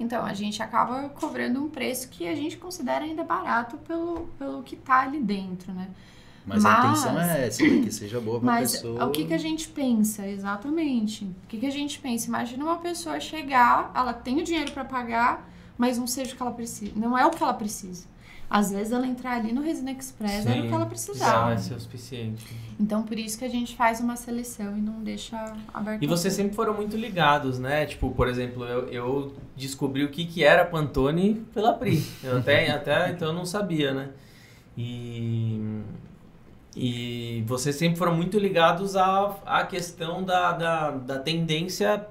Então, 0.00 0.24
a 0.24 0.34
gente 0.34 0.60
acaba 0.62 1.08
cobrando 1.10 1.62
um 1.64 1.68
preço 1.68 2.08
que 2.08 2.26
a 2.26 2.34
gente 2.34 2.56
considera 2.56 3.04
ainda 3.04 3.22
barato 3.22 3.76
pelo, 3.78 4.28
pelo 4.38 4.62
que 4.64 4.74
tá 4.76 5.00
ali 5.02 5.20
dentro, 5.20 5.72
né? 5.72 5.88
Mas, 6.48 6.64
a 6.64 6.68
Mas- 6.70 6.98
intenção 7.00 7.20
é 7.20 7.46
essa, 7.46 7.62
né? 7.62 7.80
que 7.84 7.92
seja 7.92 8.20
boa 8.20 8.40
pra 8.40 8.46
Mas 8.52 8.72
pessoa. 8.72 9.04
o 9.06 9.10
que, 9.10 9.24
que 9.26 9.34
a 9.34 9.38
gente 9.38 9.68
pensa, 9.68 10.26
exatamente? 10.26 11.24
O 11.24 11.46
que, 11.48 11.58
que 11.58 11.66
a 11.66 11.70
gente 11.70 11.98
pensa? 11.98 12.26
Imagina 12.28 12.64
uma 12.64 12.78
pessoa 12.78 13.20
chegar, 13.20 13.92
ela 13.94 14.12
tem 14.14 14.38
o 14.40 14.42
dinheiro 14.44 14.72
pra 14.72 14.84
pagar, 14.84 15.48
mas 15.76 15.98
não 15.98 16.06
seja 16.06 16.32
o 16.32 16.36
que 16.36 16.42
ela 16.42 16.50
precisa. 16.52 16.92
Não 16.96 17.16
é 17.16 17.26
o 17.26 17.30
que 17.30 17.42
ela 17.42 17.54
precisa. 17.54 18.06
Às 18.50 18.70
vezes 18.70 18.92
ela 18.94 19.06
entrar 19.06 19.32
ali 19.36 19.52
no 19.52 19.60
Resina 19.60 19.90
Express 19.92 20.46
era 20.46 20.58
o 20.60 20.62
que 20.62 20.68
ela 20.72 20.78
Já 20.84 20.86
precisava. 20.86 21.44
vai 21.48 21.58
ser 21.58 21.74
o 21.74 21.80
suficiente. 21.80 22.46
Então 22.80 23.02
por 23.02 23.18
isso 23.18 23.38
que 23.38 23.44
a 23.44 23.48
gente 23.48 23.76
faz 23.76 24.00
uma 24.00 24.16
seleção 24.16 24.74
e 24.78 24.80
não 24.80 25.02
deixa 25.02 25.54
aberto. 25.74 26.02
E 26.02 26.06
vocês 26.06 26.32
sempre 26.32 26.56
foram 26.56 26.72
muito 26.72 26.96
ligados, 26.96 27.58
né? 27.58 27.84
Tipo, 27.84 28.10
por 28.12 28.26
exemplo, 28.26 28.64
eu, 28.64 28.88
eu 28.88 29.34
descobri 29.54 30.02
o 30.02 30.08
que, 30.10 30.24
que 30.24 30.42
era 30.42 30.64
Pantone 30.64 31.44
pela 31.52 31.74
Pri. 31.74 32.02
Eu 32.24 32.38
até, 32.38 32.70
até 32.72 33.10
então 33.10 33.28
eu 33.28 33.34
não 33.34 33.44
sabia, 33.44 33.92
né? 33.92 34.08
E, 34.78 35.60
e 36.76 37.42
vocês 37.46 37.76
sempre 37.76 37.98
foram 37.98 38.14
muito 38.14 38.38
ligados 38.38 38.96
à, 38.96 39.36
à 39.44 39.64
questão 39.64 40.22
da, 40.22 40.52
da, 40.52 40.90
da 40.90 41.18
tendência, 41.18 42.06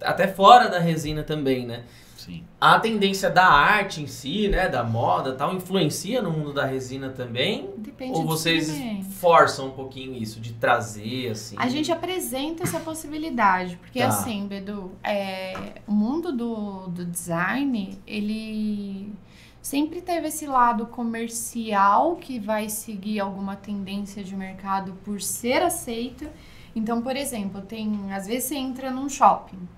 até 0.00 0.28
fora 0.28 0.68
da 0.68 0.78
resina 0.78 1.22
também, 1.22 1.66
né? 1.66 1.84
Sim. 2.16 2.44
A 2.60 2.78
tendência 2.78 3.28
da 3.28 3.44
arte 3.44 4.00
em 4.00 4.06
si, 4.06 4.46
né? 4.46 4.68
Da 4.68 4.84
moda 4.84 5.30
e 5.30 5.32
tal, 5.32 5.52
influencia 5.54 6.22
no 6.22 6.30
mundo 6.30 6.52
da 6.52 6.64
resina 6.64 7.08
também? 7.08 7.70
Depende 7.78 8.12
Ou 8.12 8.24
vocês 8.24 8.70
forçam 9.18 9.68
um 9.68 9.70
pouquinho 9.72 10.14
isso, 10.14 10.38
de 10.38 10.52
trazer, 10.52 11.30
assim? 11.30 11.56
A 11.58 11.68
gente 11.68 11.90
apresenta 11.90 12.62
essa 12.62 12.78
possibilidade, 12.78 13.76
porque 13.76 13.98
Tá. 13.98 14.06
assim, 14.06 14.46
Bedu, 14.46 14.92
é, 15.02 15.80
o 15.84 15.92
mundo 15.92 16.30
do, 16.30 16.86
do 16.88 17.04
design, 17.04 17.98
ele 18.06 19.12
sempre 19.62 20.02
teve 20.02 20.26
esse 20.26 20.44
lado 20.44 20.86
comercial 20.86 22.16
que 22.16 22.38
vai 22.40 22.68
seguir 22.68 23.20
alguma 23.20 23.54
tendência 23.54 24.22
de 24.24 24.34
mercado 24.34 24.94
por 25.04 25.22
ser 25.22 25.62
aceito. 25.62 26.28
Então, 26.74 27.00
por 27.00 27.16
exemplo, 27.16 27.62
tem, 27.62 28.12
às 28.12 28.26
vezes 28.26 28.48
você 28.48 28.56
entra 28.56 28.90
num 28.90 29.08
shopping, 29.08 29.68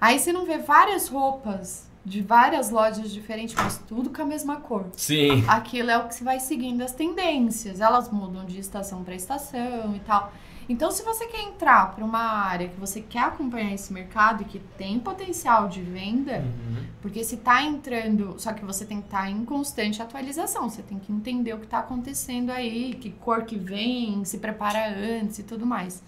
aí 0.00 0.18
você 0.18 0.32
não 0.32 0.44
vê 0.44 0.58
várias 0.58 1.08
roupas 1.08 1.90
de 2.04 2.20
várias 2.20 2.70
lojas 2.70 3.12
diferentes, 3.12 3.54
mas 3.54 3.78
tudo 3.86 4.10
com 4.10 4.22
a 4.22 4.24
mesma 4.24 4.56
cor 4.56 4.86
Sim. 4.96 5.44
aquilo 5.46 5.88
é 5.88 5.98
o 5.98 6.08
que 6.08 6.16
se 6.16 6.24
vai 6.24 6.40
seguindo 6.40 6.82
as 6.82 6.92
tendências. 6.92 7.80
Elas 7.80 8.10
mudam 8.10 8.44
de 8.44 8.58
estação 8.58 9.04
para 9.04 9.14
estação 9.14 9.94
e 9.94 10.00
tal. 10.00 10.32
Então, 10.68 10.90
se 10.90 11.02
você 11.02 11.26
quer 11.26 11.42
entrar 11.42 11.94
para 11.94 12.04
uma 12.04 12.20
área 12.20 12.68
que 12.68 12.78
você 12.78 13.00
quer 13.00 13.20
acompanhar 13.24 13.72
esse 13.74 13.92
mercado 13.92 14.42
e 14.42 14.44
que 14.44 14.58
tem 14.78 14.98
potencial 14.98 15.68
de 15.68 15.82
venda, 15.82 16.38
Uhum. 16.38 16.84
porque 17.02 17.24
se 17.24 17.38
tá 17.38 17.62
entrando, 17.62 18.36
só 18.38 18.52
que 18.52 18.64
você 18.64 18.84
tem 18.84 19.00
que 19.00 19.06
estar 19.06 19.28
em 19.30 19.44
constante 19.44 20.00
atualização, 20.00 20.68
você 20.70 20.82
tem 20.82 20.98
que 20.98 21.12
entender 21.12 21.52
o 21.54 21.58
que 21.58 21.66
tá 21.66 21.80
acontecendo 21.80 22.50
aí, 22.50 22.94
que 22.94 23.10
cor 23.10 23.42
que 23.42 23.56
vem, 23.56 24.24
se 24.24 24.38
prepara 24.38 24.88
antes 24.88 25.38
e 25.40 25.42
tudo 25.42 25.66
mais. 25.66 26.02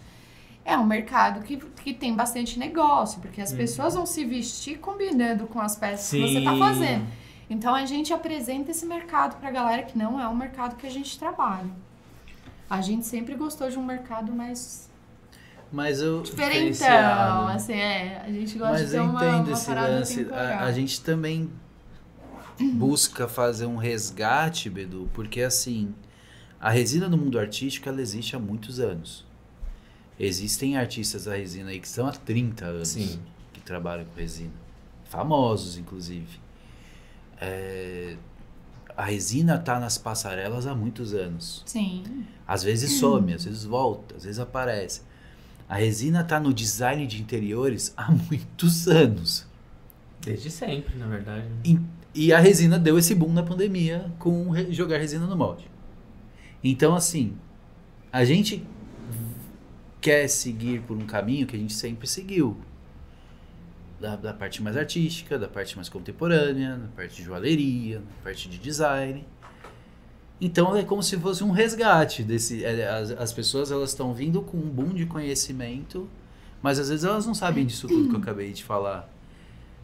É 0.65 0.79
um 0.79 0.85
mercado 0.87 1.43
que, 1.43 1.57
que 1.57 1.93
tem 1.93 2.15
bastante 2.15 2.59
negócio, 2.59 3.21
porque 3.21 3.41
as 3.43 3.51
Uhum. 3.51 3.57
pessoas 3.59 3.95
vão 3.95 4.07
se 4.07 4.25
vestir 4.25 4.79
combinando 4.79 5.47
com 5.47 5.61
as 5.61 5.77
peças 5.77 6.11
que 6.11 6.21
você 6.21 6.41
tá 6.43 6.53
Sim. 6.53 6.59
fazendo. 6.59 7.07
Então 7.51 7.75
a 7.75 7.85
gente 7.85 8.13
apresenta 8.15 8.71
esse 8.71 8.87
mercado 8.87 9.39
pra 9.39 9.51
galera 9.51 9.83
que 9.83 9.99
não 9.99 10.19
é 10.19 10.27
um 10.27 10.35
mercado 10.35 10.77
que 10.77 10.87
a 10.87 10.91
gente 10.91 11.19
trabalha. 11.19 11.69
A 12.69 12.81
gente 12.81 13.07
sempre 13.07 13.35
gostou 13.35 13.69
de 13.69 13.79
um 13.79 13.85
mercado 13.85 14.33
mais 14.33 14.91
Mas 15.71 16.01
eu. 16.01 16.23
diferentão, 16.23 17.49
assim, 17.49 17.75
é. 17.75 18.23
A 18.25 18.33
gente 18.33 18.59
gosta 18.59 18.73
Mas 18.75 18.87
de 18.87 18.91
ter 18.93 18.99
eu 18.99 19.05
uma, 19.05 19.25
entendo 19.25 19.47
uma 19.49 19.53
esse 19.53 19.67
parada 19.67 19.89
lance. 19.95 20.27
A, 20.33 20.65
a 20.65 20.73
gente 20.73 21.01
também 21.03 21.51
busca 22.75 23.29
fazer 23.29 23.67
um 23.67 23.77
resgate, 23.77 24.71
Bedu, 24.71 25.11
porque 25.13 25.43
assim, 25.43 25.95
a 26.61 26.71
resina 26.71 27.09
no 27.09 27.17
mundo 27.19 27.39
artístico 27.39 27.89
ela 27.89 28.01
existe 28.01 28.35
há 28.37 28.39
muitos 28.39 28.81
anos. 28.81 29.25
Existem 30.19 30.77
artistas 30.77 31.25
da 31.25 31.35
resina 31.35 31.71
aí 31.71 31.81
que 31.81 31.87
estão 31.87 32.07
há 32.07 32.13
30 32.13 32.65
anos 32.65 32.89
Sim. 32.89 33.21
que 33.53 33.61
trabalham 33.61 34.05
com 34.05 34.19
resina. 34.19 34.53
Famosos, 35.05 35.77
inclusive. 35.77 36.39
É, 37.41 38.17
a 38.97 39.05
resina 39.05 39.59
tá 39.59 39.79
nas 39.81 39.99
passarelas 39.99 40.67
há 40.67 40.75
muitos 40.75 41.13
anos. 41.15 41.63
Sim. 41.67 42.25
Às 42.47 42.63
vezes 42.63 42.93
some, 42.99 43.33
às 43.35 43.45
vezes 43.45 43.65
volta, 43.65 44.17
às 44.17 44.25
vezes 44.25 44.39
aparece. 44.39 45.03
A 45.69 45.77
resina 45.77 46.23
tá 46.23 46.39
no 46.39 46.53
design 46.53 47.07
de 47.07 47.21
interiores 47.21 47.93
há 47.97 48.11
muitos 48.31 48.87
anos. 48.87 49.47
Desde 50.21 50.51
sempre, 50.51 50.97
na 50.97 51.07
verdade. 51.07 51.47
né? 51.47 51.57
E, 51.65 51.81
e 52.15 52.33
a 52.33 52.39
resina 52.39 52.79
deu 52.79 52.99
esse 52.99 53.15
boom 53.15 53.33
na 53.33 53.43
pandemia 53.43 54.11
com 54.19 54.51
re- 54.51 54.73
jogar 54.73 54.99
resina 54.99 55.27
no 55.27 55.37
molde. 55.37 55.69
Então, 56.63 56.95
assim, 56.95 57.35
a 58.13 58.25
gente 58.25 58.65
quer 60.01 60.29
seguir 60.29 60.81
por 60.83 60.97
um 60.97 61.07
caminho 61.07 61.47
que 61.47 61.57
a 61.57 61.59
gente 61.59 61.75
sempre 61.75 62.07
seguiu. 62.07 62.57
Da, 64.05 64.17
da 64.17 64.35
parte 64.35 64.63
mais 64.63 64.77
artística, 64.77 65.39
da 65.39 65.49
parte 65.49 65.77
mais 65.77 65.89
contemporânea, 65.89 66.77
da 66.77 66.89
parte 66.89 67.17
de 67.17 67.23
joalheria, 67.23 68.01
da 68.01 68.05
parte 68.23 68.51
de 68.51 68.59
design. 68.59 69.25
Então 70.39 70.77
é 70.77 70.83
como 70.85 71.03
se 71.03 71.17
fosse 71.17 71.43
um 71.43 71.51
resgate 71.51 72.23
desse. 72.23 72.63
é, 72.63 72.87
As, 72.87 73.13
as 73.13 73.33
pessoas 73.33 73.73
elas 73.73 73.91
estão 73.91 74.13
vindo 74.13 74.43
com 74.43 74.59
um 74.59 74.69
boom 74.69 74.93
de 74.93 75.07
conhecimento, 75.07 76.07
mas 76.61 76.79
às 76.79 76.91
vezes 76.91 77.03
elas 77.03 77.25
não 77.25 77.33
sabem 77.35 77.65
disso 77.65 77.89
tudo 77.89 78.11
que 78.11 78.15
eu 78.15 78.21
acabei 78.21 78.53
de 78.53 78.63
falar. 78.63 79.09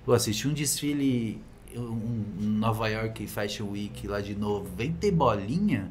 Eu 0.06 0.12
assisti 0.12 0.46
um 0.46 0.52
desfile 0.52 1.42
um, 1.74 2.24
Nova 2.40 2.88
York 2.88 3.26
Fashion 3.26 3.70
Week 3.70 4.06
lá 4.06 4.20
de 4.20 4.34
90 4.34 5.06
e 5.06 5.10
bolinha. 5.10 5.90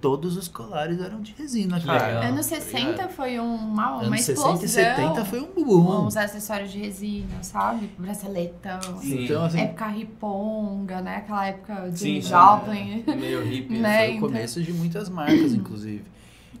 Todos 0.00 0.36
os 0.36 0.46
colares 0.46 1.00
eram 1.00 1.20
de 1.20 1.32
resina, 1.36 1.80
cara. 1.80 2.06
legal. 2.06 2.22
Anos 2.32 2.46
tá 2.46 2.56
60 2.56 2.78
ligado? 2.90 3.10
foi 3.10 3.40
um- 3.40 3.54
uma, 3.56 3.90
uma 3.96 4.02
Anos 4.04 4.28
explosão. 4.28 4.56
60 4.56 4.64
e 4.90 4.94
70 5.06 5.24
foi 5.24 5.40
um 5.40 5.46
boom. 5.64 6.06
Os 6.06 6.16
acessórios 6.16 6.70
de 6.70 6.78
resina, 6.78 7.42
sabe? 7.42 7.90
Braceletão. 7.98 8.80
Sim. 9.00 9.24
Então, 9.24 9.44
assim, 9.44 9.60
Época 9.60 9.86
riponga, 9.88 11.00
né? 11.00 11.16
Aquela 11.16 11.46
época 11.46 11.90
de 11.90 11.98
Sim. 11.98 12.20
Joplin. 12.20 13.04
Meio 13.16 13.42
hippie. 13.42 13.78
Né? 13.78 13.98
foi 13.98 14.06
o 14.06 14.10
então. 14.16 14.28
começo 14.28 14.62
de 14.62 14.72
muitas 14.72 15.08
marcas, 15.08 15.52
inclusive. 15.52 16.04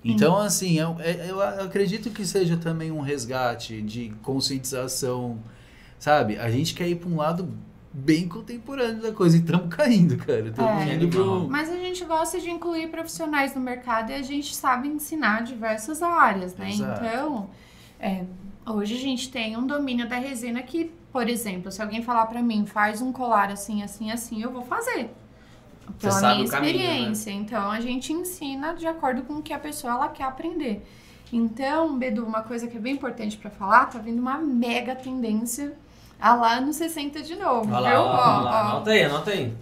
Então, 0.04 0.36
assim, 0.36 0.78
eu, 0.78 0.96
eu 1.00 1.40
acredito 1.42 2.10
que 2.10 2.24
seja 2.26 2.56
também 2.56 2.90
um 2.90 3.00
resgate 3.00 3.82
de 3.82 4.12
conscientização, 4.22 5.38
sabe? 5.98 6.38
A 6.38 6.50
gente 6.50 6.74
quer 6.74 6.88
ir 6.88 6.96
para 6.96 7.08
um 7.08 7.16
lado 7.16 7.48
bem 7.92 8.28
contemporâneo 8.28 9.00
da 9.02 9.12
coisa 9.12 9.36
e 9.36 9.40
estamos 9.40 9.68
caindo, 9.74 10.16
cara. 10.16 10.48
Estamos 10.48 10.82
É. 10.82 10.94
indo 10.94 11.08
pro... 11.08 11.48
Mas 11.48 11.70
a 11.70 11.76
gente 11.76 12.04
gosta 12.04 12.40
de 12.40 12.50
incluir 12.50 12.88
profissionais 12.90 13.54
no 13.54 13.60
mercado 13.60 14.10
e 14.10 14.14
a 14.14 14.22
gente 14.22 14.54
sabe 14.54 14.88
ensinar 14.88 15.42
diversas 15.42 16.02
áreas, 16.02 16.54
né? 16.54 16.70
Exato. 16.70 17.04
Então, 17.04 17.50
é, 17.98 18.24
hoje 18.66 18.94
a 18.94 19.00
gente 19.00 19.30
tem 19.30 19.56
um 19.56 19.66
domínio 19.66 20.08
da 20.08 20.16
resina 20.16 20.62
que, 20.62 20.92
por 21.12 21.28
exemplo, 21.28 21.72
se 21.72 21.80
alguém 21.80 22.02
falar 22.02 22.26
pra 22.26 22.42
mim, 22.42 22.66
faz 22.66 23.00
um 23.00 23.10
colar 23.12 23.50
assim, 23.50 23.82
assim, 23.82 24.10
assim, 24.10 24.42
eu 24.42 24.52
vou 24.52 24.62
fazer. 24.62 25.10
Pela 25.98 26.12
sabe 26.12 26.34
minha 26.36 26.46
o 26.46 26.50
caminho, 26.50 26.78
né? 26.78 26.84
experiência. 26.84 27.30
Então, 27.30 27.70
a 27.70 27.80
gente 27.80 28.12
ensina 28.12 28.74
de 28.74 28.86
acordo 28.86 29.22
com 29.22 29.34
o 29.34 29.42
que 29.42 29.54
a 29.54 29.58
pessoa 29.58 29.94
ela 29.94 30.08
quer 30.08 30.24
aprender. 30.24 30.86
Então, 31.32 31.98
Bedu, 31.98 32.24
uma 32.24 32.42
coisa 32.42 32.66
que 32.66 32.76
é 32.76 32.80
bem 32.80 32.94
importante 32.94 33.36
pra 33.38 33.50
falar, 33.50 33.86
tá 33.86 33.98
vindo 33.98 34.18
uma 34.20 34.38
mega 34.38 34.94
tendência 34.94 35.74
a 36.20 36.34
lá 36.34 36.60
no 36.60 36.72
60 36.72 37.22
de 37.22 37.36
novo, 37.36 37.72
Olha 37.72 37.90
viu? 37.90 38.02
lá, 38.02 38.40
Ó, 38.40 38.42
lá, 38.42 38.50
ó. 38.50 38.70
anota 38.70 38.90
aí, 38.90 39.02
anota 39.04 39.30
aí. 39.30 39.52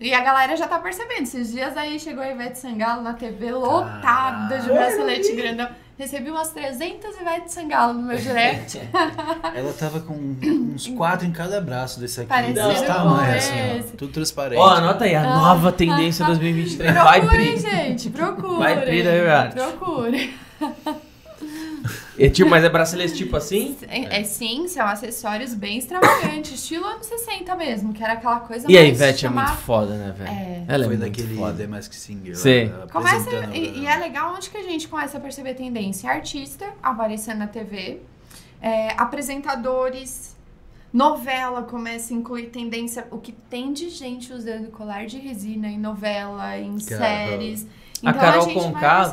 E 0.00 0.12
a 0.14 0.20
galera 0.20 0.56
já 0.56 0.68
tá 0.68 0.78
percebendo. 0.78 1.22
Esses 1.22 1.50
dias 1.50 1.76
aí 1.76 1.98
chegou 1.98 2.22
a 2.22 2.30
Ivete 2.30 2.58
Sangalo 2.58 3.02
na 3.02 3.14
TV 3.14 3.50
lotada 3.52 4.58
de 4.58 4.68
bracelete 4.68 5.32
grandão. 5.34 5.68
Recebi 5.96 6.28
umas 6.28 6.50
300 6.50 7.16
Ivete 7.20 7.52
Sangalo 7.52 7.94
no 7.94 8.02
meu 8.02 8.16
direct. 8.18 8.80
Ela 9.54 9.72
tava 9.78 10.00
com 10.00 10.12
uns 10.14 10.88
quatro 10.88 11.24
em 11.26 11.30
cada 11.32 11.60
braço 11.60 12.00
desse 12.00 12.20
aqui. 12.20 12.28
Parecido 12.28 12.68
desse 12.68 12.84
tamanho, 12.86 13.36
assim, 13.36 13.52
ó. 13.92 13.96
Tudo 13.96 14.12
transparente. 14.12 14.58
Ó, 14.58 14.68
anota 14.68 15.04
aí, 15.04 15.14
a 15.14 15.22
nova 15.22 15.70
tendência 15.72 16.24
2023. 16.26 16.94
Vai, 16.94 17.20
Procurem, 17.20 17.52
Pri. 17.52 17.60
gente. 17.60 18.10
Procurem. 18.10 18.58
Vai, 18.58 18.80
Pri 18.82 19.02
da 19.02 19.14
Ivete. 19.14 20.34
É 22.18 22.28
tipo, 22.28 22.48
mas 22.48 22.62
é 22.64 22.68
bracelete 22.68 23.14
tipo 23.14 23.36
assim? 23.36 23.76
É, 23.88 24.20
é 24.20 24.24
sim, 24.24 24.68
são 24.68 24.86
acessórios 24.86 25.52
bem 25.54 25.78
extravagantes. 25.78 26.52
estilo 26.52 26.84
anos 26.86 27.06
60 27.06 27.54
mesmo, 27.56 27.92
que 27.92 28.02
era 28.02 28.14
aquela 28.14 28.40
coisa 28.40 28.70
E 28.70 28.76
a 28.76 28.82
mais 28.82 28.94
Ivete 28.96 29.14
é 29.14 29.28
chamada- 29.28 29.48
muito 29.50 29.62
foda, 29.62 29.94
né, 29.96 30.14
velho? 30.16 30.30
É. 30.30 30.64
Ela 30.68 30.84
é 30.84 30.86
Foi 30.86 30.96
muito 30.96 31.00
daquele 31.00 31.36
foda. 31.36 31.56
The 31.58 31.66
Mask 31.66 31.92
Singer. 31.92 32.36
Sei. 32.36 32.68
lá, 32.68 32.86
Começa, 32.88 33.16
apresentando 33.16 33.52
o 33.52 33.56
e, 33.56 33.78
e 33.80 33.86
é 33.86 33.96
legal 33.96 34.34
onde 34.34 34.48
que 34.50 34.56
a 34.56 34.62
gente 34.62 34.88
começa 34.88 35.18
a 35.18 35.20
perceber 35.20 35.54
tendência. 35.54 36.08
Artista 36.10 36.66
aparecendo 36.82 37.38
na 37.38 37.46
TV, 37.46 38.00
é, 38.62 38.92
apresentadores, 38.96 40.34
novela 40.92 41.62
começa 41.62 42.14
a 42.14 42.16
incluir 42.16 42.46
tendência. 42.46 43.06
O 43.10 43.18
que 43.18 43.32
tem 43.32 43.72
de 43.72 43.90
gente 43.90 44.32
usando 44.32 44.70
colar 44.70 45.06
de 45.06 45.18
resina 45.18 45.68
em 45.68 45.78
novela, 45.78 46.56
em 46.58 46.78
Cara, 46.78 47.00
séries. 47.00 47.66
A 48.04 48.10
Então, 48.10 48.20
Carol 48.20 48.44
gente 48.44 48.54
vai 48.54 48.64
Conká, 48.64 49.10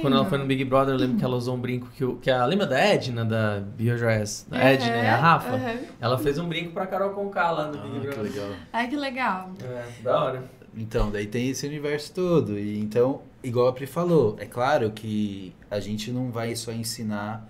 quando 0.00 0.16
ela 0.16 0.24
foi 0.26 0.38
no 0.38 0.44
Big 0.46 0.64
Brother, 0.64 0.94
eu 0.94 0.98
lembro 0.98 1.16
que 1.16 1.24
ela 1.24 1.36
usou 1.36 1.54
um 1.56 1.60
brinco 1.60 1.88
que, 1.96 2.04
o- 2.04 2.16
que 2.16 2.30
a. 2.30 2.44
Lembra 2.44 2.66
da 2.66 2.78
Edna, 2.78 3.24
da 3.24 3.60
BioJS? 3.60 4.46
A 4.50 4.58
Edna 4.70 4.96
e 4.96 5.06
a 5.06 5.16
Rafa? 5.16 5.54
aham. 5.54 5.76
Ela 6.00 6.18
fez 6.18 6.38
um 6.38 6.46
brinco 6.48 6.72
pra 6.72 6.86
Carol 6.86 7.10
Conká 7.10 7.50
lá 7.50 7.66
no 7.68 7.78
Big 7.78 7.96
Ah, 7.96 8.00
que 8.00 8.06
Brother. 8.06 8.22
legal. 8.22 8.48
Ai, 8.72 8.88
que 8.88 8.96
legal. 8.96 9.50
É, 9.62 10.02
da 10.02 10.22
hora. 10.24 10.44
Então, 10.76 11.10
daí 11.10 11.26
tem 11.26 11.48
esse 11.50 11.66
universo 11.66 12.12
todo. 12.12 12.58
E 12.58 12.78
então, 12.80 13.22
igual 13.42 13.68
a 13.68 13.72
Pri 13.72 13.86
falou, 13.86 14.36
é 14.40 14.44
claro 14.44 14.90
que 14.90 15.54
a 15.70 15.78
gente 15.80 16.10
não 16.10 16.30
vai 16.30 16.54
só 16.56 16.72
ensinar 16.72 17.48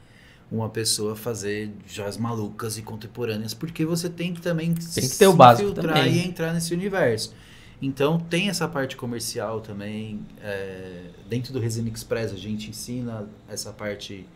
uma 0.52 0.68
pessoa 0.68 1.14
a 1.14 1.16
fazer 1.16 1.72
joias 1.88 2.16
malucas 2.18 2.76
e 2.78 2.82
contemporâneas, 2.82 3.54
porque 3.54 3.84
você 3.84 4.08
tem 4.10 4.32
que 4.34 4.40
também 4.42 4.74
Tem 4.74 5.08
que 5.08 5.16
ter 5.16 5.26
o 5.26 5.32
básico 5.32 5.72
filtrar 5.72 5.96
também. 5.96 6.14
e 6.14 6.24
entrar 6.28 6.52
nesse 6.52 6.72
universo. 6.74 7.34
Então 7.80 8.18
tem 8.18 8.48
essa 8.48 8.68
parte 8.68 8.96
comercial 8.96 9.60
também. 9.60 10.20
é, 10.42 11.02
dentro 11.28 11.52
do 11.52 11.60
Resin 11.60 11.86
Express 11.88 12.32
a 12.32 12.36
gente 12.36 12.70
ensina 12.70 13.28
essa 13.48 13.72
parte 13.72 14.26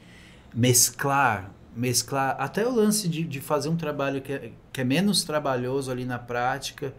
mesclar, 0.55 1.51
mesclar 1.74 2.36
até 2.39 2.66
o 2.66 2.74
lance 2.74 3.09
de, 3.09 3.24
de 3.24 3.40
fazer 3.40 3.69
um 3.69 3.77
trabalho 3.77 4.20
que 4.20 4.32
é, 4.32 4.52
que 4.73 4.81
é 4.81 4.85
menos 4.85 5.24
trabalhoso 5.24 5.90
ali 5.90 6.05
na 6.05 6.19
prática, 6.19 6.93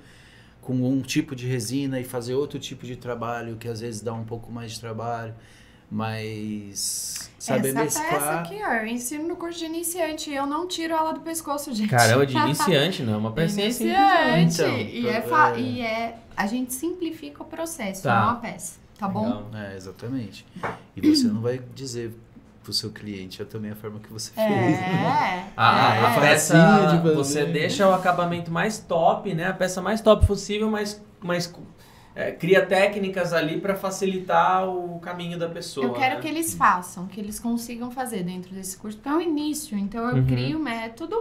com 0.62 0.74
um 0.74 1.02
tipo 1.02 1.36
de 1.36 1.48
resina 1.48 2.00
e 2.00 2.04
fazer 2.04 2.36
outro 2.36 2.60
tipo 2.60 2.86
de 2.86 2.96
trabalho 2.96 3.58
que 3.58 3.68
às 3.68 3.82
vezes 3.82 4.02
dá 4.02 4.14
um 4.14 4.24
pouco 4.24 4.52
mais 4.52 4.74
de 4.74 4.80
trabalho, 4.80 5.34
mas 5.92 7.30
saber 7.38 7.70
Essa 7.70 7.80
peça 7.80 8.00
mesclar. 8.02 8.40
aqui, 8.40 8.60
ó, 8.64 8.74
eu 8.74 8.88
ensino 8.88 9.28
no 9.28 9.36
curso 9.36 9.60
de 9.60 9.66
iniciante. 9.66 10.32
Eu 10.32 10.46
não 10.46 10.68
tiro 10.68 10.94
ela 10.94 11.12
do 11.14 11.20
pescoço, 11.22 11.74
gente. 11.74 11.90
Caramba, 11.90 12.26
de 12.28 12.36
iniciante, 12.38 13.04
não. 13.04 13.14
é 13.14 13.18
Uma 13.18 13.30
simples. 13.30 13.80
Iniciante. 13.80 14.62
Então, 14.62 14.78
e, 14.78 15.08
é 15.08 15.12
é- 15.18 15.22
fa- 15.22 15.58
e 15.58 15.82
é. 15.82 16.18
A 16.36 16.48
gente 16.48 16.74
simplifica 16.74 17.44
o 17.44 17.46
processo, 17.46 18.04
Tá. 18.04 18.22
não 18.22 18.30
a 18.32 18.36
peça. 18.36 18.80
Tá 18.98 19.08
bom? 19.08 19.50
É, 19.54 19.76
exatamente. 19.76 20.46
E 20.96 21.02
você 21.02 21.28
não 21.28 21.42
vai 21.42 21.60
dizer 21.74 22.14
pro 22.64 22.74
seu 22.74 22.92
cliente 22.92 23.42
é 23.42 23.46
também 23.46 23.72
a 23.72 23.76
forma 23.76 24.00
que 24.00 24.12
você 24.12 24.32
fez. 24.32 24.46
É. 24.80 25.46
A, 25.56 25.96
é. 25.96 26.06
a 26.06 26.20
peça, 26.20 26.98
de 27.02 27.14
você 27.16 27.46
deixa 27.46 27.88
o 27.88 27.94
acabamento 27.94 28.52
mais 28.52 28.78
top, 28.78 29.34
né? 29.34 29.48
A 29.48 29.54
peça 29.54 29.82
mais 29.82 30.02
top 30.02 30.26
possível, 30.28 30.70
mas, 30.70 31.02
mas 31.22 31.48
é, 32.16 32.32
cria 32.32 32.66
técnicas 32.66 33.32
ali 33.34 33.60
pra 33.62 33.76
facilitar 33.76 34.68
o 34.68 35.00
caminho 35.00 35.38
da 35.38 35.48
pessoa. 35.48 35.86
Eu 35.88 35.94
quero 35.94 36.16
né? 36.16 36.22
que 36.22 36.28
eles 36.28 36.54
façam, 36.54 37.06
que 37.08 37.20
eles 37.20 37.40
consigam 37.40 37.90
fazer 37.92 38.24
dentro 38.24 38.54
desse 38.54 38.78
curso, 38.78 38.98
porque 38.98 39.10
é 39.10 39.16
o 39.16 39.22
início. 39.22 39.78
Então 39.78 40.08
eu 40.10 40.16
Uhum. 40.18 40.26
crio 40.26 40.60
método 40.60 41.16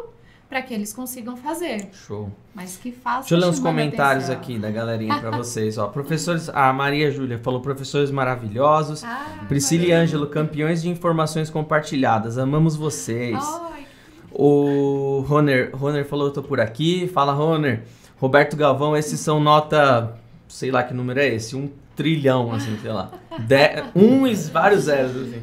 para 0.48 0.62
que 0.62 0.72
eles 0.72 0.94
consigam 0.94 1.36
fazer, 1.36 1.90
Show. 1.92 2.32
mas 2.54 2.78
que 2.78 2.90
façam. 2.90 3.20
Deixa 3.20 3.34
eu 3.34 3.38
ler 3.38 3.46
uns 3.48 3.60
comentários 3.60 4.24
atenção. 4.30 4.40
aqui 4.42 4.58
da 4.58 4.70
galerinha 4.70 5.18
pra 5.20 5.30
vocês. 5.30 5.76
Ó, 5.76 5.88
professores, 5.88 6.48
a 6.48 6.72
Maria 6.72 7.10
Júlia 7.10 7.38
falou 7.38 7.60
professores 7.60 8.10
maravilhosos. 8.10 9.04
Ah, 9.04 9.44
Priscila 9.46 9.84
e 9.84 9.92
Ângelo, 9.92 10.26
campeões 10.28 10.80
de 10.80 10.88
informações 10.88 11.50
compartilhadas. 11.50 12.38
Amamos 12.38 12.76
vocês. 12.76 13.36
Ai, 13.38 13.84
O 14.32 15.24
Roner, 15.26 15.70
Roner 15.74 16.04
falou, 16.06 16.28
eu 16.28 16.32
tô 16.32 16.42
por 16.42 16.60
aqui. 16.60 17.06
Fala, 17.08 17.32
Roner. 17.32 17.82
Roberto 18.18 18.56
Galvão, 18.56 18.96
esses 18.96 19.20
são 19.20 19.40
nota, 19.40 20.14
sei 20.48 20.70
lá 20.70 20.82
que 20.82 20.94
número 20.94 21.20
é 21.20 21.28
esse, 21.28 21.54
um 21.54 21.70
trilhão, 21.94 22.52
assim, 22.52 22.76
sei 22.80 22.90
lá. 22.90 23.10
De, 23.38 23.84
um 23.94 24.26
e 24.26 24.34
vários 24.34 24.84
zeros, 24.84 25.14
assim. 25.14 25.42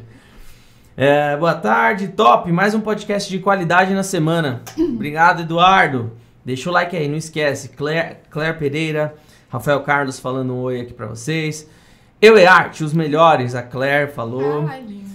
É, 0.96 1.36
boa 1.36 1.54
tarde, 1.54 2.08
top, 2.08 2.50
mais 2.50 2.74
um 2.74 2.80
podcast 2.80 3.30
de 3.30 3.38
qualidade 3.38 3.94
na 3.94 4.02
semana. 4.02 4.62
Obrigado, 4.78 5.42
Eduardo. 5.42 6.12
Deixa 6.44 6.70
o 6.70 6.72
like 6.72 6.96
aí, 6.96 7.08
não 7.08 7.16
esquece. 7.16 7.70
Claire, 7.70 8.16
Claire 8.30 8.58
Pereira, 8.58 9.14
Rafael 9.48 9.80
Carlos 9.80 10.18
falando 10.18 10.54
um 10.54 10.60
oi 10.60 10.80
aqui 10.80 10.92
pra 10.92 11.06
vocês. 11.06 11.68
Eu 12.20 12.38
e 12.38 12.46
Arte, 12.46 12.82
os 12.82 12.92
melhores, 12.92 13.54
a 13.54 13.62
Claire 13.62 14.10
falou. 14.10 14.66
ai, 14.66 14.80
linda. 14.80 15.06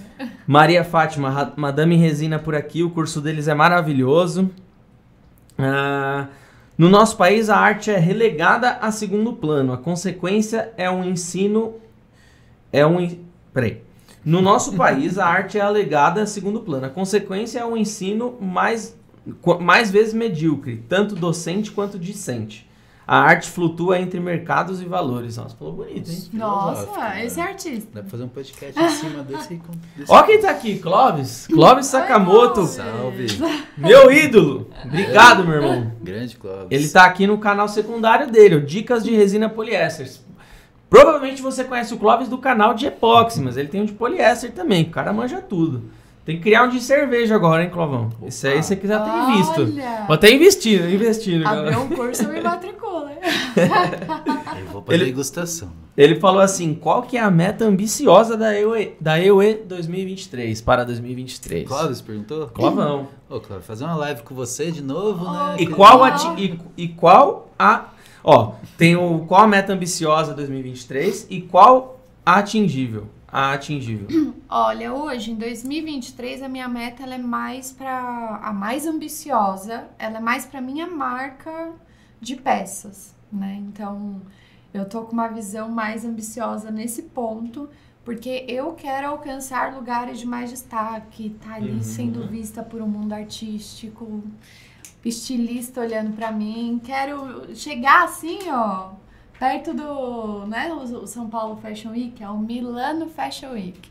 Maria 0.46 0.84
Fátima, 0.84 1.54
Madame 1.58 1.96
Resina 1.96 2.38
por 2.38 2.54
aqui, 2.54 2.84
o 2.84 2.92
curso 2.92 3.20
deles 3.20 3.48
é 3.48 3.56
maravilhoso. 3.56 4.52
Ah, 5.58 6.28
no 6.82 6.90
nosso 6.90 7.16
país, 7.16 7.48
a 7.48 7.58
arte 7.58 7.92
é 7.92 7.98
relegada 8.00 8.72
a 8.82 8.92
segundo 8.92 9.34
plano. 9.34 9.72
A 9.72 9.78
consequência 9.78 10.74
é 10.76 10.90
um 10.90 11.04
ensino. 11.04 11.76
É 12.74 12.84
um. 12.84 13.20
Peraí. 13.54 13.84
No 14.26 14.42
nosso 14.42 14.74
país, 14.76 15.20
a 15.20 15.28
arte 15.28 15.60
é 15.60 15.62
alegada 15.62 16.24
a 16.24 16.26
segundo 16.26 16.62
plano. 16.62 16.88
A 16.88 16.90
consequência 16.90 17.60
é 17.60 17.66
um 17.68 17.78
ensino 17.78 18.36
mais, 18.42 18.98
mais 19.60 19.92
vezes 19.92 20.16
medíocre, 20.16 20.84
tanto 20.90 21.14
docente 21.14 21.70
quanto 21.70 22.00
discente. 22.00 22.68
A 23.08 23.18
arte 23.20 23.50
flutua 23.50 24.00
entre 24.00 24.20
mercados 24.20 24.82
e 24.82 24.86
valores. 24.86 25.38
Nossa, 25.38 25.56
falou 25.56 25.74
bonito, 25.74 26.10
hein? 26.10 26.30
Nossa, 26.34 26.98
né? 26.98 27.26
esse 27.26 27.40
é 27.40 27.44
artista. 27.44 27.90
Dá 27.94 28.02
pra 28.02 28.10
fazer 28.10 28.24
um 28.24 28.28
podcast 28.30 28.80
em 28.80 28.90
cima 28.90 29.24
desse. 29.24 29.62
desse 29.98 30.12
Ó 30.12 30.24
quem 30.24 30.40
tá 30.40 30.52
aqui, 30.52 30.80
Clóvis. 30.80 31.48
Clóvis 31.48 31.88
Sakamoto. 31.88 32.66
Salve! 32.66 33.28
Meu 33.78 34.12
ídolo! 34.12 34.70
Obrigado, 34.86 35.44
meu 35.44 35.56
irmão. 35.56 35.92
Grande 36.02 36.38
Clóvis. 36.38 36.68
Ele 36.70 36.88
tá 36.88 37.06
aqui 37.06 37.28
no 37.28 37.38
canal 37.38 37.68
secundário 37.68 38.32
dele, 38.32 38.56
o 38.56 38.66
Dicas 38.66 39.04
de 39.04 39.14
Resina 39.16 39.50
Poliéster. 39.50 40.10
Provavelmente 40.90 41.42
você 41.42 41.64
conhece 41.64 41.94
o 41.94 41.98
Clóvis 41.98 42.28
do 42.28 42.38
canal 42.38 42.74
de 42.74 42.86
epóxi, 42.86 43.42
mas 43.42 43.58
ele 43.58 43.70
tem 43.70 43.82
um 43.82 43.86
de 43.86 43.94
poliéster 43.94 44.52
também. 44.52 44.84
O 44.84 44.90
cara 44.90 45.12
manja 45.14 45.42
tudo. 45.42 45.84
Tem 46.32 46.38
que 46.38 46.44
criar 46.44 46.64
um 46.64 46.70
de 46.70 46.80
cerveja 46.80 47.36
agora, 47.36 47.62
hein, 47.62 47.70
Clovão? 47.70 48.10
Esse 48.26 48.48
aí 48.48 48.64
você 48.64 48.74
quiser 48.78 49.04
ter 49.04 49.36
visto. 49.36 49.66
Vou 50.08 50.14
até 50.14 50.32
investir, 50.32 50.82
investindo. 50.90 51.46
abriu 51.46 51.82
um 51.82 51.90
curso, 51.90 52.24
eu 52.24 52.30
me 52.30 52.40
matricula. 52.40 53.12
Eu 54.58 54.66
vou 54.68 54.82
pra 54.82 54.96
Ele- 54.96 55.06
degustação. 55.06 55.72
Ele 55.96 56.16
falou 56.20 56.42
assim: 56.42 56.74
qual 56.74 57.04
que 57.04 57.18
é 57.18 57.20
a 57.22 57.30
meta 57.30 57.66
ambiciosa 57.66 58.38
da 58.38 58.58
EUE, 58.58 58.96
da 59.00 59.20
EUE 59.20 59.64
2023 59.66 60.62
para 60.62 60.86
2023? 60.86 61.68
Clóvis 61.68 62.02
perguntou? 62.02 62.48
Clovão. 62.48 63.08
Ô, 63.30 63.40
Clóvis, 63.40 63.66
fazer 63.66 63.84
uma 63.84 63.96
live 63.96 64.22
com 64.24 64.34
você 64.34 64.72
de 64.72 64.82
novo, 64.82 65.30
né? 65.30 65.58
E 65.60 65.68
qual, 65.68 66.04
a, 66.04 66.16
e, 66.38 66.58
e 66.78 66.88
qual 66.88 67.52
a. 67.60 67.90
Ó, 68.24 68.54
tem 68.78 68.96
o 68.96 69.26
qual 69.28 69.42
a 69.42 69.48
meta 69.48 69.74
ambiciosa 69.74 70.34
2023 70.34 71.28
e 71.30 71.42
qual 71.42 72.00
a 72.26 72.36
atingível. 72.36 73.08
A 73.32 73.54
atingível. 73.54 74.08
Olha, 74.50 74.94
hoje, 74.94 75.32
em 75.32 75.36
2023, 75.36 76.42
a 76.44 76.50
minha 76.50 76.68
meta 76.68 77.04
ela 77.04 77.16
é 77.16 77.18
mais 77.18 77.72
para 77.72 78.40
a 78.44 78.52
mais 78.54 78.86
ambiciosa, 78.86 79.88
ela 79.98 80.18
é 80.18 80.20
mais 80.20 80.46
para 80.46 80.60
minha 80.62 80.88
marca 80.88 81.72
de 82.20 82.36
peças, 82.36 83.16
né? 83.32 83.56
Então, 83.68 84.22
eu 84.74 84.88
tô 84.88 85.04
com 85.04 85.14
uma 85.14 85.28
visão 85.30 85.70
mais 85.70 86.04
ambiciosa 86.06 86.70
nesse 86.72 87.04
ponto 87.04 87.70
Porque 88.04 88.46
eu 88.48 88.74
quero 88.74 89.08
alcançar 89.10 89.76
lugares 89.76 90.20
de 90.20 90.26
mais 90.26 90.50
destaque, 90.50 91.36
tá 91.40 91.54
ali 91.54 91.74
Uhum. 91.74 91.84
sendo 91.84 92.28
vista 92.28 92.64
por 92.64 92.82
um 92.82 92.88
mundo 92.88 93.14
artístico, 93.14 94.24
estilista 95.06 95.82
olhando 95.82 96.16
pra 96.16 96.32
mim. 96.32 96.82
Quero 96.84 97.56
chegar 97.56 98.06
assim, 98.06 98.40
ó, 98.50 98.94
perto 99.42 99.74
do, 99.74 100.46
né, 100.46 100.72
o 100.72 101.08
São 101.08 101.28
Paulo 101.28 101.58
Fashion 101.60 101.90
Week, 101.90 102.24
é 102.24 102.30
o 102.30 102.38
Milano 102.38 103.10
Fashion 103.10 103.54
Week. 103.54 103.90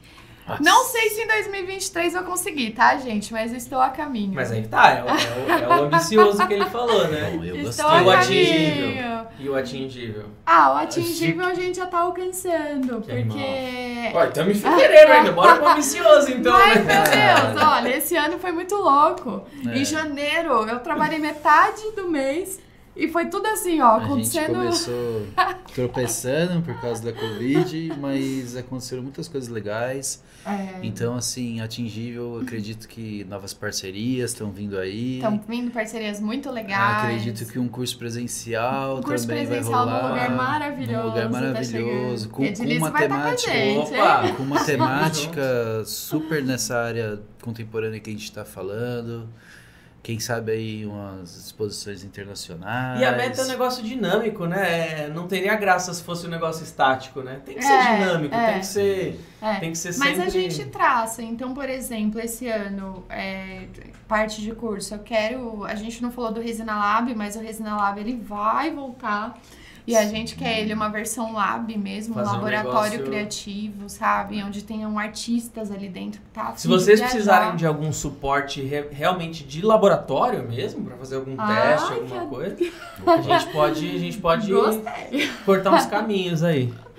Não 0.61 0.85
sei 0.85 1.11
se 1.11 1.23
em 1.23 1.27
2023 1.29 2.15
eu 2.15 2.23
conseguir, 2.25 2.71
tá, 2.71 2.97
gente? 2.97 3.33
Mas 3.33 3.51
eu 3.51 3.57
estou 3.59 3.81
a 3.81 3.89
caminho. 3.89 4.33
Mas 4.35 4.51
aí 4.53 4.67
tá, 4.67 4.91
é 4.91 5.03
o, 5.05 5.09
é 5.09 5.13
o- 5.13 5.63
é 5.65 5.69
o 5.69 5.85
ambicioso 5.85 6.45
que 6.47 6.55
ele 6.55 6.65
falou, 6.67 7.07
né? 7.09 7.37
Eu 7.43 7.57
estou 7.57 7.65
gostei. 7.65 7.85
a 7.85 7.89
O 8.03 8.05
caminho. 8.05 8.13
atingível. 8.17 9.27
E 9.41 9.49
o 9.49 9.55
atingível. 9.57 10.25
Ah, 10.47 10.73
o 10.73 10.77
atingível 10.77 11.45
a 11.47 11.55
gente 11.55 11.77
já 11.79 11.87
tá 11.87 11.99
alcançando, 12.01 13.01
Que 13.01 13.23
porque... 13.23 14.11
Ó, 14.15 14.25
estamos 14.25 14.57
em 14.57 14.61
fevereiro 14.61 15.13
ainda, 15.13 15.33
bora 15.33 15.57
pro 15.57 15.69
ambicioso 15.69 16.31
então, 16.33 16.53
Mas, 16.53 16.85
né? 16.85 16.95
meu 16.95 17.03
Deus, 17.55 17.65
olha, 17.69 17.97
esse 17.97 18.17
ano 18.17 18.39
foi 18.39 18.51
muito 18.53 18.75
louco. 18.77 19.43
É. 19.69 19.79
Em 19.79 19.85
janeiro, 19.85 20.53
eu 20.69 20.79
trabalhei 20.81 21.19
metade 21.19 21.83
do 21.95 22.09
mês 22.09 22.59
e 23.05 23.09
foi 23.09 23.27
tudo 23.27 23.47
assim, 23.47 23.81
ó, 23.81 23.97
A 23.97 24.01
gente 24.01 24.05
acontecendo... 24.39 24.55
começou 24.55 25.27
tropeçando 25.75 26.63
por 26.63 26.81
causa 26.81 27.03
da 27.03 27.13
Covid, 27.13 27.93
mas 27.99 28.57
aconteceram 28.57 29.03
muitas 29.03 29.29
coisas 29.29 29.49
legais. 29.49 30.23
É, 30.45 30.81
Então, 30.83 31.17
assim, 31.17 31.61
atingível, 31.61 32.41
acredito 32.43 32.89
que 32.89 33.25
novas 33.25 33.53
parcerias 33.53 34.33
estão 34.33 34.51
vindo 34.51 34.79
aí. 34.79 35.17
Estão 35.17 35.43
vindo 35.47 35.71
parcerias 35.71 36.21
muito 36.21 36.51
legais. 36.51 37.05
acredito 37.05 37.51
que 37.51 37.59
um 37.59 37.69
curso 37.69 37.97
presencial 37.99 38.99
Um 38.99 39.03
curso 39.03 39.27
também 39.27 39.47
presencial 39.47 39.87
vai 39.87 39.95
rolar. 39.95 40.03
num 40.03 40.09
lugar 40.09 40.37
maravilhoso. 40.37 40.99
Num 40.99 41.09
lugar 41.09 41.23
tá 41.25 41.29
maravilhoso, 41.31 42.25
chegando. 42.25 42.31
com, 42.31 42.55
com 42.55 42.77
uma 42.77 42.91
com? 42.93 43.79
Opa! 43.79 44.33
Com 44.37 44.43
uma 44.43 44.65
temática 44.65 45.85
super 45.85 46.43
nessa 46.43 46.77
área 46.79 47.21
contemporânea 47.43 48.01
que 48.01 48.11
a 48.11 48.13
gente 48.13 48.25
está 48.25 48.45
falando. 48.45 49.29
Quem 50.03 50.19
sabe 50.19 50.53
aí 50.53 50.87
umas 50.87 51.37
exposições 51.37 52.03
internacionais. 52.03 53.01
E 53.01 53.05
a 53.05 53.13
meta 53.13 53.43
é 53.43 53.45
um 53.45 53.49
negócio 53.49 53.83
dinâmico, 53.83 54.47
né? 54.47 55.03
É, 55.05 55.09
Não 55.09 55.29
teria 55.29 55.55
graça 55.57 55.93
se 55.93 56.03
fosse 56.03 56.27
um 56.27 56.31
negócio 56.31 56.65
estático, 56.65 57.21
né? 57.21 57.41
Tem 57.45 57.57
que 57.57 57.63
ser 57.63 57.73
É, 57.73 57.97
dinâmico, 57.99 58.35
é. 58.35 58.51
tem 58.53 58.61
que 58.61 58.67
ser, 58.67 59.21
É. 59.43 59.55
tem 59.57 59.73
que 59.73 59.79
ser 59.79 59.89
Mas 59.99 60.17
sempre... 60.17 60.23
a 60.23 60.29
gente 60.31 60.65
traça. 60.67 61.23
Então, 61.23 61.53
por 61.53 61.69
exemplo, 61.69 62.19
esse 62.19 62.49
ano, 62.49 63.05
é, 63.11 63.67
parte 64.09 64.41
de 64.41 64.53
curso, 64.53 64.95
eu 64.95 65.01
quero. 65.01 65.65
A 65.65 65.75
gente 65.75 66.03
não 66.03 66.11
falou 66.11 66.33
do 66.33 66.41
Resina 66.41 66.77
Lab, 66.77 67.15
mas 67.15 67.37
o 67.37 67.41
Resina 67.41 67.77
Lab 67.77 68.01
ele 68.01 68.17
vai 68.17 68.71
voltar. 68.71 69.39
E 69.87 69.97
a 69.97 70.05
gente 70.07 70.37
quer 70.37 70.61
ele 70.61 70.73
uma 70.75 70.89
versão 70.89 71.33
lab 71.33 71.77
mesmo, 71.77 72.13
um 72.13 72.19
Fazer 72.19 72.31
um 72.31 72.33
laboratório 72.35 72.91
negócio- 72.93 73.05
criativo, 73.07 73.89
sabe? 73.89 74.43
Onde 74.43 74.63
tenham 74.63 74.99
artistas 74.99 75.71
ali 75.71 75.89
dentro 75.89 76.21
que 76.21 76.27
tá 76.29 76.53
Se 76.57 76.69
vocês 76.69 77.01
precisarem 77.01 77.57
de 77.57 77.67
algum 77.67 77.93
suporte 77.93 78.61
re- 78.63 78.89
realmente 78.91 79.43
de 79.45 79.63
laboratório 79.63 80.47
mesmo, 80.49 80.85
pra 80.85 80.97
fazer 80.97 81.17
algum 81.17 81.35
Ai, 81.39 81.73
teste, 81.73 81.93
alguma 81.95 82.21
que- 82.21 82.27
coisa, 82.29 82.57
a 83.07 83.21
gente 83.21 83.47
pode, 83.53 83.91
a 83.91 83.99
gente 83.99 84.19
pode 84.19 84.53
Gostei. 84.53 85.31
cortar 85.45 85.73
uns 85.73 85.87
caminhos 85.87 86.43
aí. 86.43 86.73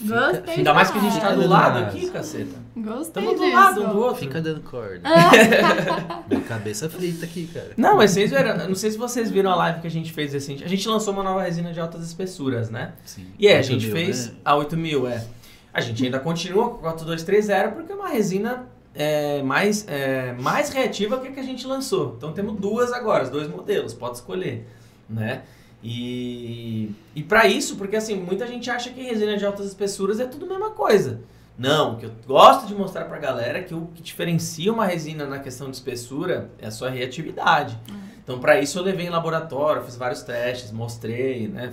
Gostei. 0.00 0.54
Ainda 0.54 0.74
mais 0.74 0.90
que 0.90 0.98
a 0.98 1.00
gente 1.00 1.20
tá 1.20 1.34
do 1.34 1.48
lado 1.48 1.78
aqui, 1.78 2.08
caceta. 2.10 2.56
Gostei 2.76 3.00
Estamos 3.00 3.34
do 3.34 3.52
lado 3.52 3.82
um 3.82 3.88
do 3.88 3.98
outro. 3.98 4.20
Fica 4.20 4.40
dando 4.40 4.60
corda. 4.60 5.00
Ah. 5.04 6.22
Minha 6.30 6.42
cabeça 6.42 6.88
frita 6.88 7.24
aqui, 7.24 7.48
cara. 7.52 7.72
Não, 7.76 7.96
mas 7.96 8.12
vocês 8.12 8.30
viram, 8.30 8.68
não 8.68 8.74
sei 8.74 8.90
se 8.92 8.98
vocês 8.98 9.30
viram 9.30 9.50
a 9.50 9.56
live 9.56 9.80
que 9.80 9.86
a 9.86 9.90
gente 9.90 10.12
fez 10.12 10.32
recente. 10.32 10.62
A 10.62 10.68
gente 10.68 10.88
lançou 10.88 11.12
uma 11.12 11.22
nova 11.22 11.42
resina 11.42 11.72
de 11.72 11.80
altas 11.80 12.04
espessuras, 12.04 12.70
né? 12.70 12.92
Sim. 13.04 13.26
E 13.38 13.48
é, 13.48 13.58
a 13.58 13.62
gente 13.62 13.86
mil, 13.86 13.96
fez 13.96 14.28
né? 14.28 14.34
a 14.44 14.56
8000, 14.56 15.08
é. 15.08 15.26
A 15.72 15.80
gente 15.80 16.04
ainda 16.04 16.20
continua 16.20 16.70
com 16.70 16.76
a 16.76 16.92
4230 16.92 17.72
porque 17.72 17.92
é 17.92 17.94
uma 17.94 18.08
resina 18.08 18.66
é, 18.94 19.42
mais, 19.42 19.86
é, 19.88 20.32
mais 20.34 20.70
reativa 20.70 21.18
que 21.18 21.28
a 21.28 21.32
que 21.32 21.40
a 21.40 21.42
gente 21.42 21.66
lançou. 21.66 22.14
Então 22.16 22.32
temos 22.32 22.58
duas 22.58 22.92
agora, 22.92 23.24
os 23.24 23.30
dois 23.30 23.48
modelos, 23.48 23.94
pode 23.94 24.16
escolher, 24.16 24.66
né? 25.08 25.42
E, 25.82 26.90
e 27.14 27.22
para 27.22 27.46
isso, 27.46 27.76
porque 27.76 27.96
assim, 27.96 28.16
muita 28.16 28.46
gente 28.46 28.70
acha 28.70 28.90
que 28.90 29.00
resina 29.02 29.36
de 29.36 29.46
altas 29.46 29.66
espessuras 29.66 30.18
é 30.20 30.26
tudo 30.26 30.44
a 30.46 30.48
mesma 30.48 30.70
coisa. 30.70 31.20
Não, 31.56 31.94
o 31.94 31.96
que 31.96 32.06
eu 32.06 32.12
gosto 32.26 32.66
de 32.66 32.74
mostrar 32.74 33.04
pra 33.06 33.18
galera 33.18 33.58
é 33.58 33.62
que 33.62 33.74
o 33.74 33.86
que 33.94 34.00
diferencia 34.02 34.72
uma 34.72 34.86
resina 34.86 35.26
na 35.26 35.38
questão 35.40 35.68
de 35.70 35.76
espessura 35.76 36.50
é 36.58 36.66
a 36.68 36.70
sua 36.70 36.88
reatividade. 36.88 37.76
Então, 38.22 38.38
para 38.38 38.60
isso 38.60 38.78
eu 38.78 38.82
levei 38.82 39.06
em 39.06 39.10
laboratório, 39.10 39.82
fiz 39.82 39.96
vários 39.96 40.22
testes, 40.22 40.70
mostrei, 40.70 41.48
né? 41.48 41.72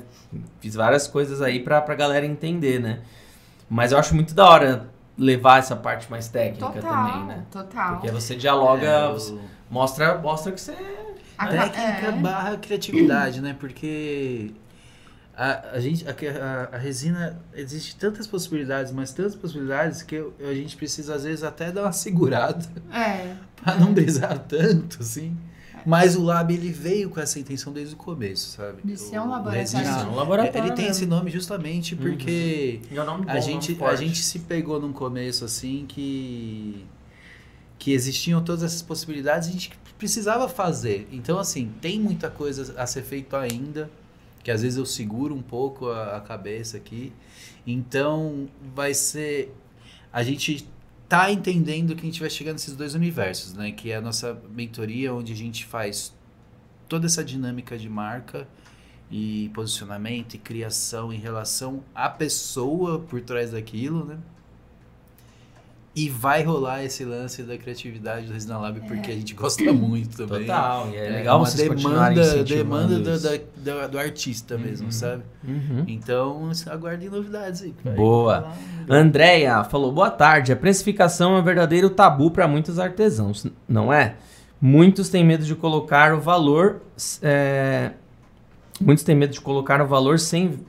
Fiz 0.60 0.74
várias 0.74 1.08
coisas 1.08 1.42
aí 1.42 1.60
pra, 1.62 1.82
pra 1.82 1.94
galera 1.96 2.26
entender, 2.26 2.80
né? 2.80 3.02
Mas 3.70 3.92
eu 3.92 3.98
acho 4.00 4.16
muito 4.16 4.34
da 4.34 4.48
hora 4.50 4.90
levar 5.18 5.60
essa 5.60 5.76
parte 5.76 6.10
mais 6.10 6.28
técnica 6.30 6.66
Total, 6.82 6.82
também, 6.82 7.26
né? 7.26 7.46
total. 7.52 7.94
Porque 7.96 8.10
você 8.12 8.36
dialoga, 8.36 8.88
É, 8.88 9.12
você 9.12 9.34
o- 9.34 9.42
mostra, 9.70 10.18
mostra 10.18 10.52
que 10.52 10.62
você. 10.62 10.74
A- 11.38 11.48
Técnica 11.48 12.08
é. 12.08 12.12
barra 12.12 12.58
criatividade, 12.58 13.42
né? 13.42 13.56
Porque 13.60 14.52
a, 15.36 15.72
a 15.74 15.80
gente, 15.80 16.06
a, 16.08 16.12
a, 16.12 16.76
a 16.76 16.78
resina, 16.78 17.38
existe 17.54 17.96
tantas 17.98 18.26
possibilidades, 18.26 18.92
mas 18.92 19.12
tantas 19.12 19.36
possibilidades 19.36 20.02
que 20.02 20.16
eu- 20.16 20.34
a 20.40 20.54
gente 20.54 20.76
precisa 20.78 21.16
às 21.16 21.24
vezes 21.24 21.44
até 21.44 21.72
dar 21.72 21.84
uma 21.84 21.92
segurada 21.92 22.66
É. 22.94 23.34
pra 23.62 23.76
não 23.76 23.94
brisar 23.94 24.40
tanto, 24.40 24.98
assim. 25.02 25.36
Mas 25.88 26.16
o 26.16 26.24
Lab, 26.24 26.52
ele 26.52 26.72
veio 26.72 27.12
com 27.12 27.20
essa 27.20 27.38
intenção 27.38 27.72
desde 27.72 27.94
o 27.94 27.98
começo, 27.98 28.50
sabe? 28.58 28.78
De 28.84 28.98
ser 28.98 29.20
um 29.20 29.30
laboratório. 29.30 29.64
Isso, 29.64 29.78
é 29.78 30.06
um 30.08 30.16
laboratório. 30.16 30.68
ele 30.70 30.76
tem 30.76 30.88
esse 30.88 31.06
nome 31.06 31.30
justamente 31.30 31.96
porque 31.96 32.80
E 32.90 32.98
é 32.98 33.02
um 33.04 33.06
nome 33.06 33.24
bom, 33.26 33.32
a, 33.32 33.40
gente, 33.40 33.78
a 33.84 33.96
gente 33.96 34.24
se 34.24 34.40
pegou 34.40 34.82
num 34.82 34.92
começo 34.92 35.46
assim 35.46 35.86
que 35.88 36.84
que 37.86 37.92
existiam 37.92 38.44
todas 38.44 38.64
essas 38.64 38.82
possibilidades 38.82 39.48
a 39.48 39.52
gente 39.52 39.70
precisava 39.96 40.50
fazer. 40.50 41.08
Então, 41.12 41.38
assim, 41.38 41.72
tem 41.80 42.00
muita 42.00 42.32
coisa 42.32 42.74
a 42.82 42.88
ser 42.88 43.04
feito 43.04 43.36
ainda, 43.36 43.92
que 44.44 44.50
às 44.50 44.64
vezes 44.64 44.80
eu 44.80 44.88
seguro 44.88 45.36
um 45.36 45.42
pouco 45.44 45.90
a, 45.90 46.18
a 46.18 46.20
cabeça 46.20 46.78
aqui. 46.78 47.14
Então, 47.66 48.50
vai 48.74 48.96
ser. 48.96 49.56
A 50.12 50.24
gente 50.24 50.68
tá 51.08 51.32
entendendo 51.32 51.96
que 51.96 52.02
a 52.02 52.06
gente 52.06 52.20
vai 52.20 52.30
chegar 52.32 52.54
nesses 52.54 52.76
dois 52.76 52.96
universos, 52.96 53.54
né? 53.54 53.72
Que 53.72 53.92
é 53.92 53.98
a 53.98 54.02
nossa 54.02 54.36
mentoria, 54.50 55.14
onde 55.14 55.32
a 55.32 55.36
gente 55.36 55.64
faz 55.64 56.12
toda 56.90 57.06
essa 57.06 57.24
dinâmica 57.24 57.78
de 57.78 57.88
marca 57.88 58.48
e 59.12 59.52
posicionamento 59.54 60.34
e 60.34 60.40
criação 60.40 61.14
em 61.14 61.20
relação 61.20 61.84
à 61.94 62.10
pessoa 62.10 62.98
por 62.98 63.22
trás 63.22 63.52
daquilo, 63.52 64.06
né? 64.06 64.18
E 65.96 66.10
vai 66.10 66.44
rolar 66.44 66.84
esse 66.84 67.06
lance 67.06 67.42
da 67.44 67.58
criatividade 67.58 68.26
do 68.28 68.34
Resina 68.34 68.58
Lab 68.58 68.82
porque 68.82 69.12
a 69.12 69.16
gente 69.16 69.34
gosta 69.34 69.72
muito 69.72 70.18
também. 70.18 70.42
Total, 70.42 70.90
e 70.92 70.98
é 70.98 71.10
legal 71.10 71.38
uma 71.40 71.46
vocês 71.46 71.70
demanda, 71.70 72.44
demanda 72.44 73.00
do, 73.00 73.64
da- 73.64 73.88
do 73.88 73.98
artista 73.98 74.58
mesmo, 74.58 74.88
Uhum. 74.88 74.92
sabe? 74.92 75.24
Uhum. 75.48 75.86
Então, 75.88 76.52
aguardem 76.70 77.10
novidades 77.10 77.62
aí. 77.62 77.74
Boa. 77.96 78.52
Andréia 78.90 79.64
falou: 79.64 79.90
boa 79.92 80.10
tarde. 80.12 80.52
A 80.52 80.56
precificação 80.58 81.38
é 81.38 81.40
um 81.40 81.44
verdadeiro 81.44 81.90
tabu 81.90 82.30
para 82.30 82.46
muitos 82.46 82.78
artesãos, 82.78 83.48
não 83.68 83.92
é? 83.94 84.16
Muitos 84.60 85.08
têm 85.10 85.24
medo 85.24 85.46
de 85.46 85.56
colocar 85.56 86.14
o 86.14 86.20
valor. 86.20 86.82
é, 87.22 87.92
Muitos 88.82 89.04
têm 89.06 89.16
medo 89.16 89.32
de 89.32 89.40
colocar 89.40 89.82
o 89.82 89.88
valor 89.88 90.20
sem. 90.20 90.60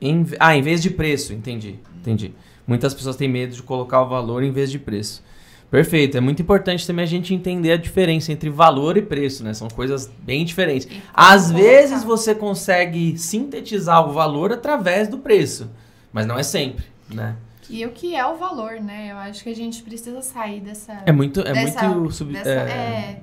Em... 0.00 0.24
Ah, 0.38 0.56
em 0.56 0.62
vez 0.62 0.80
de 0.80 0.90
preço, 0.90 1.32
entendi. 1.32 1.80
Entendi. 2.00 2.32
Muitas 2.68 2.92
pessoas 2.94 3.16
têm 3.16 3.26
medo 3.28 3.56
de 3.56 3.62
colocar 3.62 4.02
o 4.02 4.08
valor 4.08 4.44
em 4.44 4.52
vez 4.52 4.70
de 4.70 4.78
preço. 4.78 5.24
Perfeito. 5.70 6.16
É 6.16 6.20
muito 6.20 6.40
importante 6.40 6.86
também 6.86 7.02
a 7.02 7.06
gente 7.08 7.34
entender 7.34 7.72
a 7.72 7.76
diferença 7.76 8.30
entre 8.32 8.48
valor 8.48 8.96
e 8.96 9.02
preço, 9.02 9.42
né? 9.42 9.52
São 9.54 9.68
coisas 9.68 10.10
bem 10.20 10.44
diferentes. 10.44 10.86
Às 11.12 11.50
vezes 11.50 12.04
você 12.04 12.34
consegue 12.34 13.16
sintetizar 13.18 14.06
o 14.08 14.12
valor 14.12 14.52
através 14.52 15.08
do 15.08 15.18
preço, 15.18 15.70
mas 16.12 16.26
não 16.26 16.38
é 16.38 16.42
sempre, 16.42 16.84
né? 17.10 17.36
E 17.70 17.84
o 17.84 17.90
que 17.90 18.14
é 18.14 18.26
o 18.26 18.36
valor, 18.36 18.80
né? 18.80 19.08
Eu 19.12 19.16
acho 19.18 19.42
que 19.42 19.50
a 19.50 19.54
gente 19.54 19.82
precisa 19.82 20.22
sair 20.22 20.60
dessa. 20.60 21.02
É 21.04 21.12
muito, 21.12 21.40
é 21.40 21.52
dessa- 21.52 21.88
muito 21.88 22.14
sub- 22.14 22.32
dessa- 22.32 22.48
é, 22.48 22.52
é, 22.70 23.22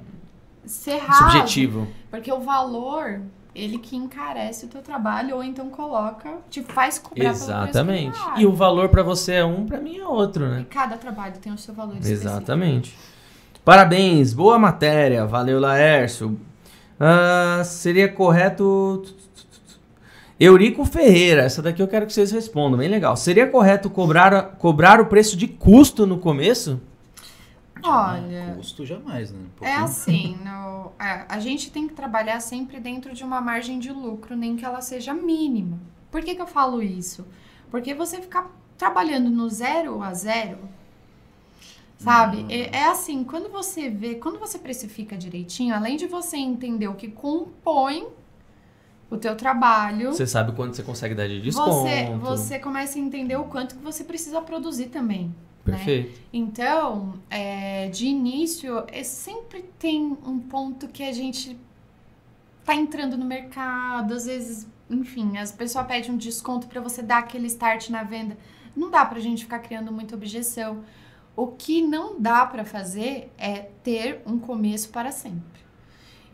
ser 0.66 0.98
raso, 0.98 1.24
subjetivo. 1.32 1.88
Porque 2.12 2.32
o 2.32 2.40
valor, 2.42 3.22
ele 3.56 3.78
que 3.78 3.96
encarece 3.96 4.66
o 4.66 4.68
teu 4.68 4.82
trabalho, 4.82 5.36
ou 5.36 5.44
então 5.44 5.70
coloca, 5.70 6.30
te 6.50 6.62
faz 6.62 7.00
cobrar 7.00 7.30
Exatamente. 7.30 8.20
E 8.38 8.46
o 8.46 8.54
valor 8.54 8.90
pra 8.90 9.02
você 9.02 9.36
é 9.36 9.46
um, 9.46 9.66
pra 9.66 9.80
mim 9.80 9.98
é 9.98 10.06
outro, 10.06 10.46
E 10.46 10.50
né? 10.50 10.66
cada 10.70 10.98
trabalho 10.98 11.36
tem 11.42 11.54
o 11.54 11.58
seu 11.58 11.74
valor 11.74 11.94
específico. 11.94 12.28
Exatamente. 12.28 12.96
Parabéns, 13.64 14.34
boa 14.34 14.60
matéria, 14.60 15.26
valeu 15.26 15.60
Laércio. 15.60 16.38
Ah, 17.00 17.62
seria 17.64 18.08
correto. 18.12 19.04
Eurico 20.38 20.84
Ferreira, 20.84 21.44
essa 21.44 21.62
daqui 21.62 21.82
eu 21.82 21.88
quero 21.88 22.06
que 22.06 22.14
vocês 22.14 22.32
respondam, 22.32 22.78
bem 22.78 22.90
legal. 22.90 23.16
Seria 23.16 23.48
correto 23.48 23.90
cobrar, 23.90 24.58
cobrar 24.58 25.00
o 25.00 25.06
preço 25.06 25.38
de 25.38 25.48
custo 25.48 26.06
no 26.06 26.18
começo? 26.18 26.82
Olha, 27.88 28.56
Custo 28.58 28.86
jamais, 28.86 29.32
né? 29.32 29.40
Um 29.62 29.66
É 29.66 29.76
assim, 29.76 30.36
no- 30.44 30.92
a, 31.00 31.36
a 31.36 31.40
gente 31.40 31.72
tem 31.72 31.88
que 31.88 31.94
trabalhar 31.94 32.40
sempre 32.40 32.80
dentro 32.80 33.14
de 33.14 33.24
uma 33.24 33.42
margem 33.42 33.80
de 33.80 33.92
lucro, 33.92 34.36
nem 34.36 34.56
que 34.56 34.66
ela 34.66 34.82
seja 34.82 35.14
mínima. 35.14 35.80
Por 36.12 36.24
que, 36.24 36.36
que 36.36 36.42
eu 36.42 36.48
falo 36.48 36.82
isso? 36.82 37.26
Porque 37.72 37.94
você 37.94 38.22
ficar 38.22 38.50
trabalhando 38.78 39.30
no 39.30 39.50
zero 39.50 40.02
a 40.02 40.14
zero, 40.14 40.58
sabe? 41.98 42.46
É, 42.50 42.78
é 42.78 42.86
assim, 42.88 43.24
quando 43.24 43.50
você 43.50 43.90
vê, 43.90 44.16
quando 44.16 44.40
você 44.40 44.58
precifica 44.60 45.18
direitinho, 45.18 45.74
além 45.74 45.98
de 45.98 46.08
você 46.08 46.38
entender 46.38 46.88
o 46.88 46.96
que 46.96 47.08
compõe 47.08 48.08
o 49.10 49.18
teu 49.18 49.36
trabalho, 49.36 50.12
Você 50.12 50.26
sabe 50.26 50.52
quanto 50.54 50.76
você 50.76 50.84
consegue 50.84 51.14
dar 51.16 51.28
de 51.28 51.40
desconto. 51.42 51.66
você, 51.66 52.06
você 52.22 52.60
começa 52.60 52.98
a 52.98 53.02
entender 53.02 53.36
o 53.36 53.46
quanto 53.46 53.76
que 53.76 53.84
você 53.84 54.04
precisa 54.04 54.42
produzir 54.42 54.88
também. 54.88 55.34
Né? 55.66 55.78
Perfeito. 55.78 56.20
Então, 56.32 57.14
é, 57.30 57.88
de 57.90 58.06
início, 58.06 58.84
é, 58.88 59.04
sempre 59.04 59.64
tem 59.80 60.18
um 60.26 60.40
ponto 60.40 60.88
que 60.88 61.04
a 61.04 61.12
gente 61.12 61.58
tá 62.64 62.76
entrando 62.76 63.18
no 63.18 63.26
mercado, 63.26 64.14
às 64.14 64.26
vezes, 64.26 64.68
enfim, 64.90 65.38
as 65.38 65.52
pessoas 65.52 65.86
pedem 65.86 66.12
um 66.12 66.18
desconto 66.18 66.68
para 66.68 66.82
você 66.82 67.02
dar 67.02 67.20
aquele 67.20 67.48
start 67.48 67.90
na 67.90 68.04
venda. 68.04 68.38
Não 68.76 68.90
dá 68.90 69.06
pra 69.06 69.20
gente 69.20 69.44
ficar 69.44 69.60
criando 69.60 69.92
muita 69.92 70.16
objeção. 70.16 70.84
O 71.36 71.48
que 71.48 71.82
não 71.82 72.20
dá 72.20 72.46
pra 72.46 72.64
fazer 72.64 73.32
é 73.38 73.70
ter 73.84 74.22
um 74.26 74.40
começo 74.40 74.90
para 74.90 75.12
sempre. 75.12 75.65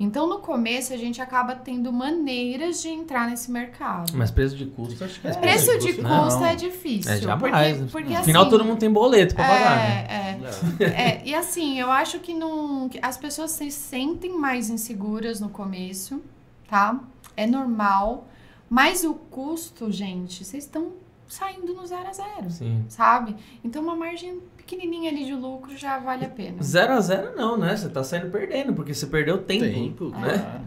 Então, 0.03 0.27
no 0.27 0.39
começo, 0.39 0.91
a 0.91 0.97
gente 0.97 1.21
acaba 1.21 1.53
tendo 1.53 1.93
maneiras 1.93 2.81
de 2.81 2.89
entrar 2.89 3.29
nesse 3.29 3.51
mercado. 3.51 4.11
Mas 4.15 4.31
preço 4.31 4.57
de 4.57 4.65
custo, 4.65 5.03
acho 5.03 5.21
que 5.21 5.27
é. 5.27 5.33
Preço 5.33 5.77
de 5.77 6.01
não. 6.01 6.23
custo 6.23 6.43
é 6.43 6.55
difícil. 6.55 7.11
É 7.11 7.17
jamais. 7.17 7.77
Porque, 7.77 7.91
porque 7.91 8.15
Afinal, 8.15 8.41
assim, 8.41 8.49
todo 8.49 8.65
mundo 8.65 8.79
tem 8.79 8.91
boleto 8.91 9.35
pra 9.35 9.47
pagar, 9.47 9.77
né? 9.77 10.07
é, 10.09 10.83
é. 10.83 10.85
É, 10.85 11.21
e 11.23 11.35
assim, 11.35 11.79
eu 11.79 11.91
acho 11.91 12.17
que, 12.17 12.33
não, 12.33 12.89
as 12.99 13.15
pessoas 13.15 13.51
se 13.51 13.69
sentem 13.69 14.35
mais 14.35 14.71
inseguras 14.71 15.39
no 15.39 15.49
começo, 15.49 16.19
tá? 16.67 16.99
É 17.37 17.45
normal. 17.45 18.27
Mas 18.67 19.03
o 19.03 19.13
custo, 19.13 19.91
gente, 19.91 20.43
vocês 20.43 20.63
estão 20.63 20.93
saindo 21.27 21.75
no 21.75 21.85
zero 21.85 22.09
a 22.09 22.13
zero, 22.13 22.49
Sim. 22.49 22.85
sabe? 22.89 23.35
Então 23.63 23.83
uma 23.83 23.95
margem 23.95 24.41
pequenininha 24.75 25.11
ali 25.11 25.25
de 25.25 25.33
lucro 25.33 25.75
já 25.77 25.99
vale 25.99 26.25
a 26.25 26.29
pena. 26.29 26.61
Zero 26.63 26.93
a 26.93 27.01
zero 27.01 27.35
não, 27.35 27.57
né? 27.57 27.75
Você 27.75 27.89
tá 27.89 28.03
saindo 28.03 28.29
perdendo, 28.31 28.73
porque 28.73 28.93
você 28.93 29.05
perdeu 29.05 29.37
tempo. 29.37 29.65
Tempo, 29.65 30.09
né? 30.09 30.61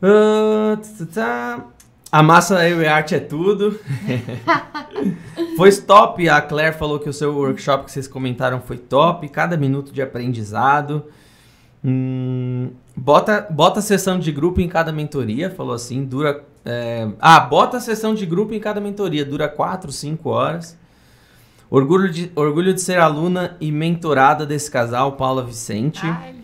Ah, 0.00 0.76
tch. 0.80 1.18
A 2.10 2.22
massa 2.22 2.66
eu 2.66 2.80
e 2.80 2.86
a 2.86 2.94
arte 2.94 3.14
é 3.14 3.20
tudo. 3.20 3.78
foi 5.58 5.70
top. 5.72 6.26
A 6.28 6.40
Claire 6.40 6.76
falou 6.76 6.98
que 6.98 7.08
o 7.08 7.12
seu 7.12 7.34
workshop 7.34 7.84
que 7.84 7.90
vocês 7.90 8.08
comentaram 8.08 8.60
foi 8.60 8.78
top. 8.78 9.28
Cada 9.28 9.56
minuto 9.56 9.92
de 9.92 10.00
aprendizado. 10.00 11.04
Hum, 11.84 12.70
bota, 12.96 13.46
bota 13.50 13.80
a 13.80 13.82
sessão 13.82 14.18
de 14.18 14.32
grupo 14.32 14.60
em 14.60 14.68
cada 14.68 14.90
mentoria. 14.90 15.50
Falou 15.50 15.74
assim, 15.74 16.02
dura. 16.04 16.42
é, 16.64 17.08
Ah, 17.20 17.40
bota 17.40 17.76
a 17.76 17.80
sessão 17.80 18.14
de 18.14 18.24
grupo 18.24 18.54
em 18.54 18.60
cada 18.60 18.80
mentoria. 18.80 19.24
Dura 19.24 19.46
4, 19.48 19.92
5 19.92 20.30
horas. 20.30 20.77
Orgulho 21.70 22.10
de, 22.10 22.32
orgulho 22.34 22.72
de 22.72 22.80
ser 22.80 22.98
aluna 22.98 23.56
e 23.60 23.70
mentorada 23.70 24.46
desse 24.46 24.70
casal, 24.70 25.12
Paula 25.12 25.44
Vicente. 25.44 26.00
Ai, 26.02 26.34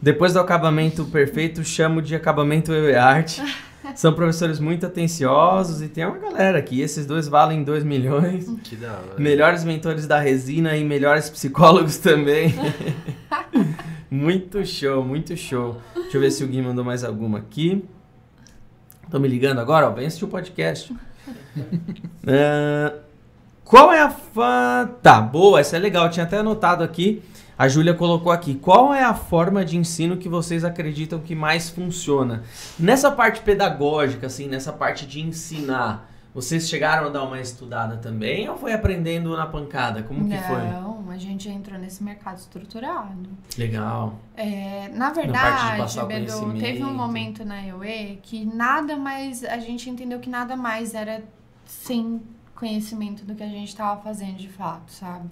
Depois 0.00 0.32
do 0.32 0.40
acabamento 0.40 1.04
perfeito, 1.04 1.62
chamo 1.62 2.00
de 2.00 2.14
acabamento 2.14 2.72
eu 2.72 2.90
e 2.90 2.94
arte. 2.94 3.42
São 3.94 4.12
professores 4.12 4.58
muito 4.58 4.84
atenciosos 4.84 5.80
e 5.80 5.88
tem 5.88 6.04
uma 6.04 6.18
galera 6.18 6.58
aqui. 6.58 6.80
Esses 6.80 7.06
dois 7.06 7.28
valem 7.28 7.62
2 7.62 7.84
milhões. 7.84 8.46
Que 8.64 8.76
da 8.76 8.92
hora. 8.92 9.14
Melhores 9.18 9.62
mentores 9.62 10.06
da 10.06 10.18
resina 10.18 10.76
e 10.76 10.84
melhores 10.84 11.30
psicólogos 11.30 11.98
também. 11.98 12.54
muito 14.10 14.64
show, 14.66 15.04
muito 15.04 15.36
show. 15.36 15.80
Deixa 15.94 16.16
eu 16.16 16.20
ver 16.20 16.30
se 16.30 16.42
o 16.42 16.48
Gui 16.48 16.62
mandou 16.62 16.84
mais 16.84 17.04
alguma 17.04 17.38
aqui. 17.38 17.84
Tô 19.10 19.20
me 19.20 19.28
ligando 19.28 19.60
agora, 19.60 19.86
ó. 19.86 19.90
Vem 19.92 20.06
assistir 20.06 20.24
o 20.24 20.28
podcast. 20.28 20.92
Ah, 22.26 22.92
qual 23.66 23.92
é 23.92 24.00
a 24.00 24.08
fã. 24.08 24.88
Tá, 25.02 25.20
boa, 25.20 25.60
essa 25.60 25.76
é 25.76 25.78
legal. 25.78 26.06
Eu 26.06 26.10
tinha 26.10 26.24
até 26.24 26.38
anotado 26.38 26.84
aqui. 26.84 27.22
A 27.58 27.68
Júlia 27.68 27.94
colocou 27.94 28.30
aqui. 28.30 28.54
Qual 28.54 28.94
é 28.94 29.02
a 29.02 29.12
forma 29.12 29.64
de 29.64 29.76
ensino 29.76 30.16
que 30.16 30.28
vocês 30.28 30.64
acreditam 30.64 31.18
que 31.18 31.34
mais 31.34 31.68
funciona? 31.68 32.44
Nessa 32.78 33.10
parte 33.10 33.40
pedagógica, 33.40 34.28
assim, 34.28 34.46
nessa 34.46 34.72
parte 34.72 35.04
de 35.04 35.20
ensinar, 35.20 36.08
vocês 36.32 36.68
chegaram 36.68 37.08
a 37.08 37.10
dar 37.10 37.24
uma 37.24 37.40
estudada 37.40 37.96
também 37.96 38.48
ou 38.48 38.56
foi 38.56 38.72
aprendendo 38.72 39.36
na 39.36 39.46
pancada? 39.46 40.02
Como 40.02 40.28
que 40.28 40.36
foi? 40.36 40.58
Não, 40.58 41.10
a 41.10 41.16
gente 41.16 41.48
entrou 41.48 41.78
nesse 41.78 42.04
mercado 42.04 42.36
estruturado. 42.36 43.28
Legal. 43.58 44.20
É, 44.36 44.90
na 44.92 45.10
verdade, 45.10 45.82
Bedu, 46.06 46.54
teve 46.60 46.84
um 46.84 46.94
momento 46.94 47.44
na 47.44 47.66
EUE 47.66 48.20
que 48.22 48.44
nada 48.44 48.96
mais, 48.96 49.42
a 49.42 49.58
gente 49.58 49.90
entendeu 49.90 50.20
que 50.20 50.28
nada 50.28 50.54
mais 50.54 50.94
era 50.94 51.24
sem 51.64 52.20
conhecimento 52.56 53.24
do 53.24 53.34
que 53.34 53.42
a 53.42 53.48
gente 53.48 53.68
estava 53.68 54.00
fazendo 54.02 54.36
de 54.36 54.48
fato, 54.48 54.90
sabe? 54.90 55.28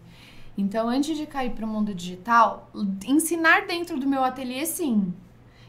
Então, 0.56 0.88
antes 0.88 1.16
de 1.16 1.26
cair 1.26 1.50
para 1.50 1.64
o 1.64 1.68
mundo 1.68 1.92
digital, 1.94 2.70
ensinar 3.04 3.66
dentro 3.66 3.98
do 3.98 4.06
meu 4.06 4.22
ateliê, 4.22 4.64
sim. 4.64 5.12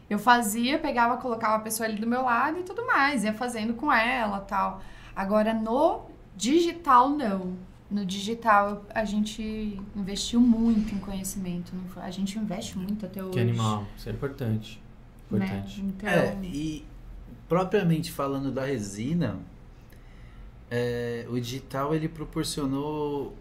Eu 0.07 0.19
fazia, 0.19 0.77
pegava, 0.77 1.17
colocava 1.17 1.55
a 1.55 1.59
pessoa 1.59 1.89
ali 1.89 1.99
do 1.99 2.05
meu 2.05 2.21
lado 2.21 2.59
e 2.59 2.63
tudo 2.63 2.85
mais, 2.85 3.23
ia 3.23 3.33
fazendo 3.33 3.73
com 3.73 3.91
ela 3.91 4.39
tal. 4.41 4.81
Agora, 5.15 5.53
no 5.53 6.01
digital, 6.35 7.09
não. 7.09 7.53
No 7.89 8.05
digital, 8.05 8.83
a 8.93 9.05
gente 9.05 9.79
investiu 9.95 10.39
muito 10.39 10.93
em 10.93 10.99
conhecimento. 10.99 11.71
A 11.97 12.11
gente 12.11 12.37
investe 12.37 12.77
muito 12.77 13.05
até 13.05 13.23
hoje. 13.23 13.31
Que 13.33 13.39
animal. 13.39 13.85
Isso 13.97 14.09
é 14.09 14.11
importante. 14.11 14.81
né? 15.31 15.45
Importante. 15.45 15.81
Então, 15.81 16.09
É, 16.09 16.37
e 16.43 16.85
propriamente 17.47 18.11
falando 18.11 18.51
da 18.51 18.65
resina, 18.65 19.37
é, 20.77 21.25
o 21.29 21.39
digital 21.39 21.93
ele 21.95 22.07
proporcionou 22.09 23.33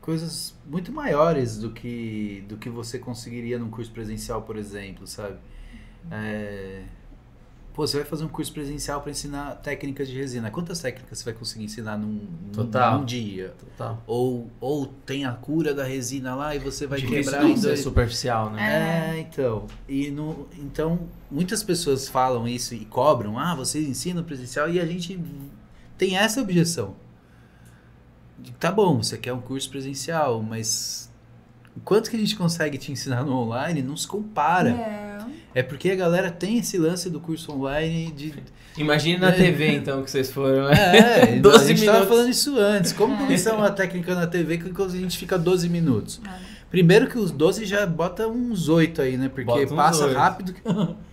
coisas 0.00 0.54
muito 0.66 0.92
maiores 0.92 1.58
do 1.58 1.70
que, 1.70 2.44
do 2.48 2.56
que 2.56 2.70
você 2.70 2.98
conseguiria 2.98 3.58
num 3.58 3.70
curso 3.70 3.90
presencial, 3.90 4.42
por 4.42 4.56
exemplo, 4.56 5.06
sabe? 5.06 5.36
É, 6.10 6.82
pô, 7.74 7.86
você 7.86 7.98
vai 7.98 8.06
fazer 8.06 8.24
um 8.24 8.28
curso 8.28 8.52
presencial 8.52 9.00
para 9.02 9.10
ensinar 9.10 9.56
técnicas 9.56 10.08
de 10.08 10.16
resina. 10.16 10.50
Quantas 10.50 10.80
técnicas 10.80 11.18
você 11.18 11.24
vai 11.24 11.34
conseguir 11.34 11.64
ensinar 11.64 11.98
num, 11.98 12.06
num- 12.46 12.52
Total. 12.52 12.98
num 12.98 13.04
dia? 13.04 13.54
Total. 13.60 14.02
Ou, 14.06 14.50
ou 14.60 14.86
tem 14.86 15.24
a 15.26 15.32
cura 15.32 15.74
da 15.74 15.84
resina 15.84 16.34
lá 16.34 16.56
e 16.56 16.58
você 16.58 16.86
vai 16.86 16.98
Difícil 17.00 17.22
quebrar 17.32 17.56
ser 17.56 17.66
dois, 17.68 17.80
superficial, 17.80 18.50
né? 18.50 19.16
é, 19.16 19.20
então. 19.20 19.66
E 19.88 20.10
no, 20.10 20.48
então, 20.58 20.98
muitas 21.30 21.62
pessoas 21.62 22.08
falam 22.08 22.48
isso 22.48 22.74
e 22.74 22.84
cobram, 22.86 23.38
ah, 23.38 23.54
vocês 23.54 23.86
ensinam 23.86 24.24
presencial, 24.24 24.68
e 24.70 24.80
a 24.80 24.86
gente 24.86 25.20
tem 26.00 26.16
essa 26.16 26.40
objeção. 26.40 26.94
Tá 28.58 28.72
bom, 28.72 29.02
você 29.02 29.18
quer 29.18 29.34
um 29.34 29.40
curso 29.40 29.68
presencial, 29.68 30.42
mas 30.42 31.12
o 31.76 31.80
quanto 31.80 32.08
que 32.10 32.16
a 32.16 32.18
gente 32.18 32.34
consegue 32.36 32.78
te 32.78 32.90
ensinar 32.90 33.22
no 33.22 33.34
online 33.36 33.82
não 33.82 33.94
se 33.98 34.06
compara. 34.08 34.70
Não. 34.70 35.30
É 35.54 35.62
porque 35.62 35.90
a 35.90 35.94
galera 35.96 36.30
tem 36.30 36.56
esse 36.58 36.78
lance 36.78 37.10
do 37.10 37.20
curso 37.20 37.52
online 37.52 38.10
de. 38.12 38.32
Imagine 38.78 39.18
na 39.18 39.28
É. 39.28 39.32
TV, 39.32 39.72
então, 39.74 40.02
que 40.02 40.10
vocês 40.10 40.30
foram, 40.30 40.68
né? 40.68 40.96
É, 40.96 41.36
12 41.38 41.56
a 41.64 41.68
gente 41.68 41.84
tava 41.84 41.98
minutos. 41.98 42.16
falando 42.16 42.30
isso 42.30 42.58
antes. 42.58 42.92
Como 42.94 43.14
É. 43.14 43.18
começar 43.18 43.54
uma 43.54 43.70
técnica 43.70 44.14
na 44.14 44.26
TV 44.26 44.56
que 44.56 44.82
a 44.82 44.88
gente 44.88 45.18
fica 45.18 45.36
12 45.38 45.68
minutos? 45.68 46.18
Primeiro 46.70 47.08
que 47.08 47.18
os 47.18 47.30
12 47.30 47.66
já 47.66 47.84
bota 47.84 48.26
uns 48.26 48.68
8 48.70 49.02
aí, 49.02 49.16
né? 49.18 49.28
Porque 49.28 49.66
passa 49.66 50.06
oito. 50.06 50.16
rápido. 50.16 50.54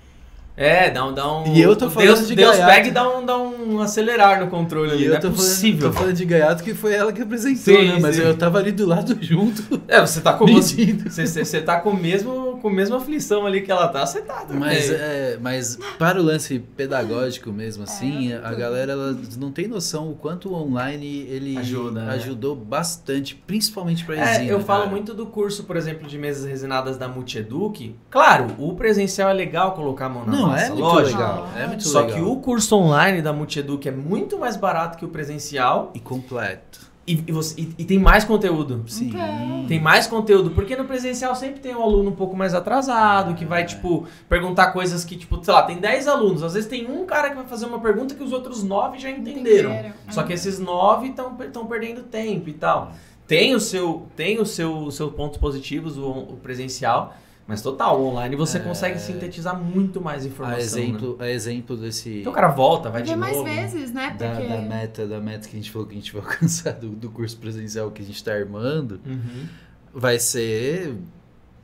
É, 0.57 0.89
dá 0.89 1.05
um, 1.05 1.13
dá 1.13 1.31
um. 1.31 1.53
E 1.55 1.61
eu 1.61 1.75
tô 1.75 1.87
falando 1.87 2.07
Deus, 2.15 2.27
de 2.27 2.35
Deus 2.35 2.57
gaiato. 2.57 2.73
pega 2.73 2.87
e 2.87 2.91
dá 2.91 3.07
um, 3.19 3.23
dá 3.23 3.37
um 3.37 3.79
acelerar 3.79 4.39
no 4.43 4.47
controle 4.49 4.91
ali. 4.91 5.03
E 5.03 5.05
Não 5.05 5.13
eu 5.13 5.17
é 5.17 5.21
tô 5.21 5.29
possível. 5.29 5.79
falando, 5.81 5.93
tô 5.93 5.99
falando 5.99 6.15
de 6.15 6.25
Gaiato 6.25 6.63
que 6.63 6.73
foi 6.73 6.93
ela 6.95 7.13
que 7.13 7.21
apresentou, 7.21 7.75
Sim, 7.75 7.87
né? 7.89 7.99
Mas 8.01 8.15
sim. 8.15 8.23
eu 8.23 8.35
tava 8.35 8.57
ali 8.57 8.71
do 8.71 8.87
lado 8.87 9.15
junto. 9.21 9.79
É, 9.87 10.01
você 10.01 10.19
tá 10.19 10.33
com 10.33 10.45
Medindo. 10.45 11.07
você, 11.11 11.27
você, 11.27 11.61
tá 11.61 11.79
com 11.79 11.93
mesmo 11.93 12.57
com 12.59 12.69
a 12.69 12.73
mesma 12.73 12.97
aflição 12.97 13.45
ali 13.45 13.61
que 13.61 13.71
ela 13.71 13.87
tá, 13.87 14.03
você 14.03 14.19
tá 14.21 14.37
também. 14.45 14.59
Mas, 14.61 14.89
é, 14.89 15.37
mas 15.39 15.77
para 15.99 16.19
o 16.19 16.23
lance 16.23 16.57
pedagógico 16.75 17.51
mesmo, 17.51 17.83
assim, 17.83 18.33
É, 18.33 18.41
a 18.43 18.51
galera 18.55 18.93
ela 18.93 19.15
não 19.37 19.51
tem 19.51 19.67
noção 19.67 20.09
o 20.09 20.15
quanto 20.15 20.49
o 20.49 20.55
online 20.55 21.27
ele 21.29 21.55
Ajuda, 21.55 22.01
né? 22.01 22.13
ajudou 22.15 22.55
bastante, 22.55 23.35
principalmente 23.35 24.03
pra 24.03 24.15
É, 24.15 24.23
resina. 24.25 24.51
eu 24.51 24.59
falo 24.61 24.79
cara. 24.85 24.91
muito 24.91 25.13
do 25.13 25.27
curso, 25.27 25.65
por 25.65 25.77
exemplo, 25.77 26.07
de 26.07 26.17
mesas 26.17 26.45
resinadas 26.49 26.97
da 26.97 27.07
Multieduc. 27.07 27.95
Claro, 28.09 28.47
o 28.57 28.73
presencial 28.73 29.29
é 29.29 29.33
legal 29.33 29.73
colocar 29.73 30.07
a 30.07 30.09
mão 30.09 30.25
na 30.25 30.31
Não, 30.31 30.46
massa, 30.47 30.65
é 30.65 30.69
muito 30.69 30.81
lógico. 30.83 31.17
legal. 31.19 31.47
É 31.55 31.67
muito 31.67 31.83
Só 31.87 32.01
legal. 32.01 32.15
que 32.15 32.21
o 32.23 32.35
curso 32.37 32.75
online 32.75 33.21
da 33.21 33.31
Multieduc 33.33 33.87
é 33.87 33.91
muito 33.91 34.37
mais 34.39 34.55
barato 34.57 34.97
que 34.97 35.05
o 35.05 35.07
presencial 35.09 35.91
E 35.93 35.99
completo. 35.99 36.87
e, 37.05 37.23
e 37.27 37.31
você- 37.31 37.59
e- 37.61 37.73
e 37.79 37.85
tem 37.85 37.97
mais 37.99 38.23
conteúdo. 38.23 38.83
Sim. 38.87 39.07
Então. 39.09 39.65
Tem 39.67 39.79
mais 39.81 40.07
conteúdo, 40.07 40.51
porque 40.51 40.75
no 40.77 40.85
presencial 40.85 41.35
sempre 41.35 41.59
tem 41.59 41.75
um 41.75 41.81
aluno 41.81 42.09
um 42.11 42.15
pouco 42.15 42.35
mais 42.37 42.53
atrasado, 42.53 43.33
que 43.35 43.43
vai, 43.45 43.65
tipo, 43.65 44.05
perguntar 44.29 44.71
coisas 44.71 45.03
que, 45.03 45.15
tipo, 45.17 45.43
sei 45.43 45.53
lá, 45.53 45.63
tem 45.63 45.77
10 45.77 46.07
alunos, 46.07 46.41
às 46.41 46.53
vezes 46.53 46.69
tem 46.69 46.89
um 46.89 47.05
cara 47.05 47.29
que 47.29 47.35
vai 47.35 47.45
fazer 47.45 47.65
uma 47.65 47.79
pergunta 47.79 48.15
que 48.15 48.23
os 48.23 48.31
outros 48.31 48.63
9 48.63 48.97
já 48.97 49.09
entenderam. 49.09 49.71
Entenderam. 49.71 49.93
Só 50.09 50.23
que 50.23 50.31
esses 50.33 50.57
9 50.59 51.09
estão 51.09 51.65
perdendo 51.65 52.03
tempo 52.03 52.47
e 52.49 52.53
tal. 52.53 52.91
Tem 53.27 53.53
o 53.53 53.59
seu, 53.59 54.07
tem 54.15 54.39
o 54.39 54.45
seu, 54.45 54.73
os 54.85 54.95
seus 54.95 55.11
pontos 55.13 55.37
positivos, 55.37 55.97
o, 55.97 56.09
o 56.09 56.37
presencial, 56.41 57.13
Mas 57.47 57.61
total, 57.61 58.03
online 58.03 58.35
você 58.35 58.57
É. 58.57 58.59
consegue 58.61 58.99
sintetizar 58.99 59.57
muito 59.57 60.01
mais 60.01 60.25
informação. 60.25 60.57
A 60.59 60.61
exemplo, 60.61 61.15
Né? 61.17 61.25
a 61.25 61.29
exemplo 61.31 61.77
desse. 61.77 62.19
Então 62.19 62.31
o 62.33 62.35
cara 62.35 62.49
volta, 62.49 62.89
vai 62.89 63.01
de 63.01 63.09
Vê 63.11 63.15
mais 63.15 63.37
novo. 63.37 63.45
vezes, 63.49 63.93
né? 63.93 64.15
Da, 64.19 64.31
Porque. 64.31 64.47
da 64.47 64.57
meta, 64.61 65.07
da 65.07 65.19
meta 65.21 65.47
que 65.47 65.55
a 65.55 65.59
gente 65.59 65.71
falou 65.71 65.87
que 65.87 65.93
a 65.93 65.97
gente 65.97 66.11
vai 66.11 66.21
alcançar 66.29 66.73
do, 66.73 66.89
do 66.89 67.09
curso 67.09 67.37
presencial 67.37 67.89
que 67.89 68.01
a 68.01 68.05
gente 68.05 68.17
está 68.17 68.33
armando, 68.33 68.99
Uhum. 69.05 69.45
vai 69.93 70.19
ser 70.19 70.93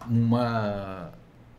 uma 0.10 1.12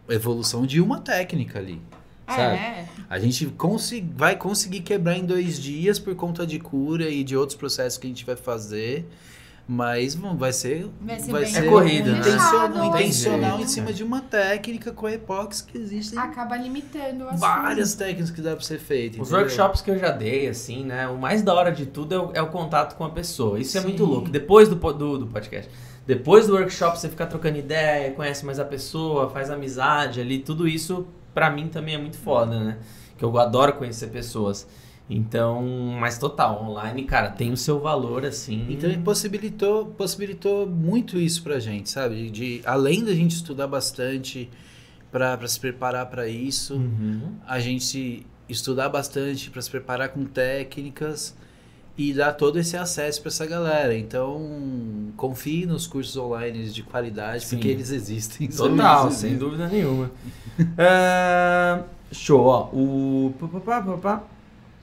evolução 0.08 0.66
de 0.66 0.80
uma 0.80 1.00
técnica 1.00 1.58
ali. 1.58 1.80
Sabe? 2.26 2.56
É, 2.56 2.86
A 3.10 3.18
gente 3.18 3.46
consi- 3.48 4.06
vai 4.16 4.34
conseguir 4.36 4.80
quebrar 4.80 5.16
em 5.18 5.26
dois 5.26 5.60
dias 5.60 5.98
por 5.98 6.14
conta 6.14 6.46
de 6.46 6.58
cura 6.58 7.08
e 7.10 7.22
de 7.22 7.36
outros 7.36 7.56
processos 7.58 7.98
que 7.98 8.06
a 8.06 8.10
gente 8.10 8.24
vai 8.24 8.36
fazer. 8.36 9.06
Mas 9.66 10.14
vai 10.14 10.52
ser, 10.52 10.90
Vai 11.00 11.18
ser 11.18 11.32
vai 11.32 11.46
ser 11.46 11.64
É 11.64 11.68
corrida, 11.70 12.12
né? 12.12 12.18
intencional, 12.18 12.86
intencional 12.86 13.60
em 13.60 13.66
cima 13.66 13.86
cara. 13.86 13.96
de 13.96 14.04
uma 14.04 14.20
técnica 14.20 14.92
com 14.92 15.06
a 15.06 15.12
epox 15.12 15.62
que 15.62 15.78
existem 15.78 16.18
acaba 16.18 16.54
limitando 16.56 17.26
as 17.26 17.40
várias 17.40 17.94
técnicas 17.94 18.30
que 18.30 18.42
dá 18.42 18.54
pra 18.54 18.62
ser 18.64 18.78
feito. 18.78 19.14
Os 19.22 19.28
entendeu? 19.28 19.38
workshops 19.46 19.80
que 19.80 19.90
eu 19.90 19.98
já 19.98 20.10
dei, 20.10 20.48
assim, 20.48 20.84
né? 20.84 21.08
O 21.08 21.16
mais 21.16 21.42
da 21.42 21.54
hora 21.54 21.72
de 21.72 21.86
tudo 21.86 22.14
é 22.14 22.18
o, 22.18 22.30
é 22.34 22.42
o 22.42 22.48
contato 22.48 22.94
com 22.94 23.04
a 23.04 23.10
pessoa. 23.10 23.58
Isso 23.58 23.78
é 23.78 23.80
Sim. 23.80 23.88
muito 23.88 24.04
louco. 24.04 24.28
Depois 24.28 24.68
do, 24.68 24.74
do, 24.74 25.18
do 25.20 25.26
podcast. 25.28 25.70
Depois 26.06 26.46
do 26.46 26.52
workshop, 26.52 27.00
você 27.00 27.08
fica 27.08 27.24
trocando 27.24 27.56
ideia, 27.56 28.10
conhece 28.10 28.44
mais 28.44 28.58
a 28.60 28.64
pessoa, 28.66 29.30
faz 29.30 29.48
amizade 29.48 30.20
ali. 30.20 30.40
Tudo 30.40 30.68
isso, 30.68 31.06
pra 31.32 31.48
mim, 31.48 31.68
também 31.68 31.94
é 31.94 31.98
muito 31.98 32.18
foda, 32.18 32.60
né? 32.60 32.76
Que 33.16 33.24
eu 33.24 33.38
adoro 33.38 33.72
conhecer 33.72 34.08
pessoas. 34.08 34.66
Então, 35.08 35.62
mas 36.00 36.16
total, 36.18 36.64
online, 36.64 37.04
cara, 37.04 37.30
tem 37.30 37.52
o 37.52 37.56
seu 37.56 37.78
valor, 37.78 38.24
assim. 38.24 38.66
Então 38.70 38.90
possibilitou, 39.02 39.86
possibilitou 39.86 40.66
muito 40.66 41.18
isso 41.18 41.42
pra 41.42 41.58
gente, 41.60 41.90
sabe? 41.90 42.30
De, 42.30 42.62
além 42.64 43.04
da 43.04 43.14
gente 43.14 43.32
estudar 43.32 43.66
bastante 43.66 44.48
pra 45.12 45.36
pra 45.36 45.46
se 45.46 45.60
preparar 45.60 46.06
pra 46.06 46.26
isso, 46.26 46.74
Uhum. 46.76 47.34
a 47.46 47.60
gente 47.60 48.26
estudar 48.48 48.88
bastante 48.88 49.50
pra 49.50 49.60
se 49.60 49.70
preparar 49.70 50.08
com 50.08 50.24
técnicas 50.24 51.36
e 51.96 52.12
dar 52.12 52.32
todo 52.32 52.58
esse 52.58 52.76
acesso 52.76 53.20
pra 53.20 53.28
essa 53.28 53.46
galera. 53.46 53.94
Então, 53.96 54.40
confie 55.18 55.66
nos 55.66 55.86
cursos 55.86 56.16
online 56.16 56.68
de 56.70 56.82
qualidade, 56.82 57.44
Sim. 57.44 57.56
porque 57.56 57.68
eles 57.68 57.90
existem. 57.90 58.48
Total, 58.48 59.10
sem 59.10 59.36
dúvida 59.36 59.68
nenhuma. 59.68 60.10
Ah, 60.78 61.82
show, 62.10 62.40
ó. 62.46 62.68
O. 62.72 63.34
pá, 63.38 63.80
pá, 63.82 63.96
pá. 63.98 64.22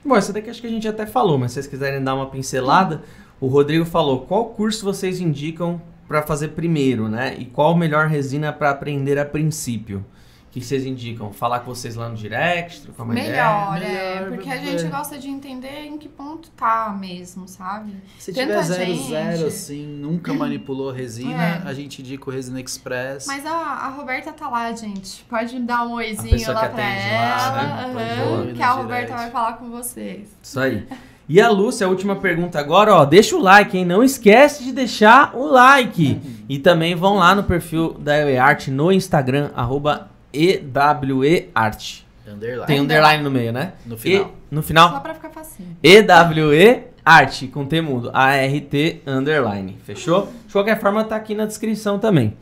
Bom, 0.04 0.16
essa 0.16 0.32
daqui 0.32 0.50
acho 0.50 0.60
que 0.60 0.66
a 0.66 0.70
gente 0.70 0.88
até 0.88 1.06
falou, 1.06 1.38
mas 1.38 1.52
se 1.52 1.54
vocês 1.54 1.66
quiserem 1.68 2.02
dar 2.02 2.14
uma 2.14 2.26
pincelada, 2.26 3.02
o 3.40 3.46
Rodrigo 3.46 3.84
falou: 3.84 4.26
qual 4.26 4.46
curso 4.46 4.84
vocês 4.84 5.20
indicam 5.20 5.80
para 6.08 6.22
fazer 6.22 6.48
primeiro, 6.48 7.08
né? 7.08 7.36
E 7.38 7.44
qual 7.44 7.76
melhor 7.76 8.08
resina 8.08 8.52
para 8.52 8.70
aprender 8.70 9.18
a 9.18 9.24
princípio? 9.24 10.04
O 10.52 10.54
que 10.54 10.60
vocês 10.60 10.84
indicam? 10.84 11.32
Falar 11.32 11.60
com 11.60 11.74
vocês 11.74 11.96
lá 11.96 12.10
no 12.10 12.14
direct, 12.14 12.82
trocar 12.82 13.04
uma 13.04 13.14
ideia? 13.14 13.30
Melhor, 13.32 13.82
é. 13.82 14.14
Melhor, 14.16 14.28
Porque 14.32 14.50
a 14.50 14.56
é. 14.56 14.58
gente 14.60 14.84
gosta 14.84 15.16
de 15.18 15.26
entender 15.26 15.86
em 15.86 15.96
que 15.96 16.10
ponto 16.10 16.50
tá 16.50 16.94
mesmo, 17.00 17.48
sabe? 17.48 17.94
Se 18.18 18.34
Tanta 18.34 18.48
tiver 18.48 18.62
zero, 18.62 18.84
gente. 18.94 19.08
zero, 19.08 19.46
assim, 19.46 19.86
nunca 19.86 20.32
manipulou 20.36 20.92
resina, 20.92 21.42
É. 21.42 21.62
a 21.64 21.72
gente 21.72 22.02
indica 22.02 22.28
o 22.28 22.30
Resina 22.30 22.60
Express. 22.60 23.26
Mas 23.26 23.46
a, 23.46 23.50
a 23.50 23.88
Roberta 23.88 24.30
tá 24.30 24.46
lá, 24.50 24.70
gente. 24.72 25.24
Pode 25.24 25.58
dar 25.60 25.86
um 25.86 25.92
oizinho 25.94 26.52
lá 26.52 26.68
pra 26.68 26.82
ela. 26.84 27.50
lá, 27.50 27.88
né? 27.88 27.92
Pode 27.94 28.48
ir 28.48 28.48
no 28.50 28.54
que 28.54 28.62
a 28.62 28.70
Roberta 28.72 29.06
direct. 29.06 29.22
vai 29.22 29.30
falar 29.30 29.52
com 29.54 29.70
vocês. 29.70 30.28
Isso 30.42 30.60
aí. 30.60 30.86
E 31.26 31.40
a 31.40 31.48
Lúcia, 31.48 31.86
a 31.86 31.88
última 31.88 32.16
pergunta 32.16 32.60
agora, 32.60 32.94
ó. 32.94 33.06
Deixa 33.06 33.34
o 33.34 33.40
like, 33.40 33.78
hein? 33.78 33.86
Não 33.86 34.04
esquece 34.04 34.62
de 34.64 34.70
deixar 34.70 35.34
o 35.34 35.46
like. 35.46 36.20
E 36.46 36.58
também 36.58 36.94
vão 36.94 37.14
lá 37.16 37.34
no 37.34 37.42
perfil 37.44 37.94
da 37.94 38.18
EWEART 38.18 38.68
no 38.68 38.92
Instagram, 38.92 39.50
arroba 39.54 40.11
EWEART. 40.32 42.06
Underline. 42.26 42.66
Tem 42.66 42.78
underline 42.80 43.22
no 43.22 43.30
meio, 43.30 43.52
né? 43.52 43.72
No 43.84 43.96
final. 43.98 44.32
E, 44.50 44.54
no 44.54 44.62
final, 44.62 44.90
Só 44.90 45.00
pra 45.00 45.14
ficar 45.14 45.30
facinho. 45.30 45.76
EWE 45.82 46.84
Art, 47.04 47.48
com 47.50 47.66
T 47.66 47.80
mudo. 47.80 48.10
A-R-T 48.14 49.02
underline. 49.06 49.76
Fechou? 49.84 50.32
De 50.46 50.52
qualquer 50.52 50.78
forma, 50.80 51.02
tá 51.04 51.16
aqui 51.16 51.34
na 51.34 51.46
descrição 51.46 51.98
também. 51.98 52.36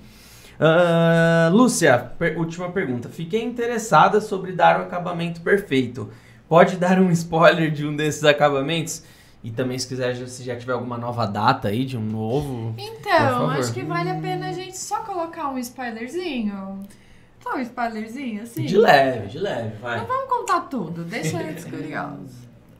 Ah, 0.59 1.49
Lúcia, 1.53 1.99
per- 2.19 2.37
última 2.39 2.69
pergunta. 2.71 3.09
Fiquei 3.09 3.43
interessada 3.43 4.21
sobre 4.21 4.53
dar 4.53 4.79
o 4.81 4.83
acabamento 4.83 5.41
perfeito. 5.41 6.11
Pode 6.47 6.77
dar 6.77 6.99
um 7.01 7.11
spoiler 7.11 7.71
de 7.71 7.87
um 7.87 7.97
desses 7.97 8.23
acabamentos? 8.25 9.03
E 9.43 9.51
também, 9.51 9.79
se 9.79 9.89
quiser, 9.89 10.15
se 10.29 10.45
já 10.45 10.55
tiver 10.55 10.75
alguma 10.75 10.99
nova 10.99 11.25
data 11.25 11.69
aí 11.69 11.87
de 11.87 11.97
um 11.97 12.03
novo. 12.05 12.75
Por 12.75 12.83
Então, 12.83 13.11
favor. 13.39 13.57
acho 13.57 13.73
que 13.73 13.83
vale 13.83 14.11
a 14.11 14.15
pena 14.17 14.49
a 14.49 14.53
gente 14.53 14.77
só 14.77 14.99
colocar 15.01 15.49
um 15.49 15.57
spoilerzinho. 15.59 16.81
Só 17.43 17.57
um 17.57 17.61
spoilerzinho, 17.61 18.43
assim. 18.43 18.65
De 18.65 18.77
leve, 18.77 19.29
de 19.29 19.39
leve, 19.39 19.77
vai. 19.77 19.99
Não 19.99 20.07
vamos 20.07 20.29
contar 20.29 20.61
tudo, 20.63 21.05
deixa 21.05 21.43
eles 21.43 21.65
curiosos. 21.65 22.35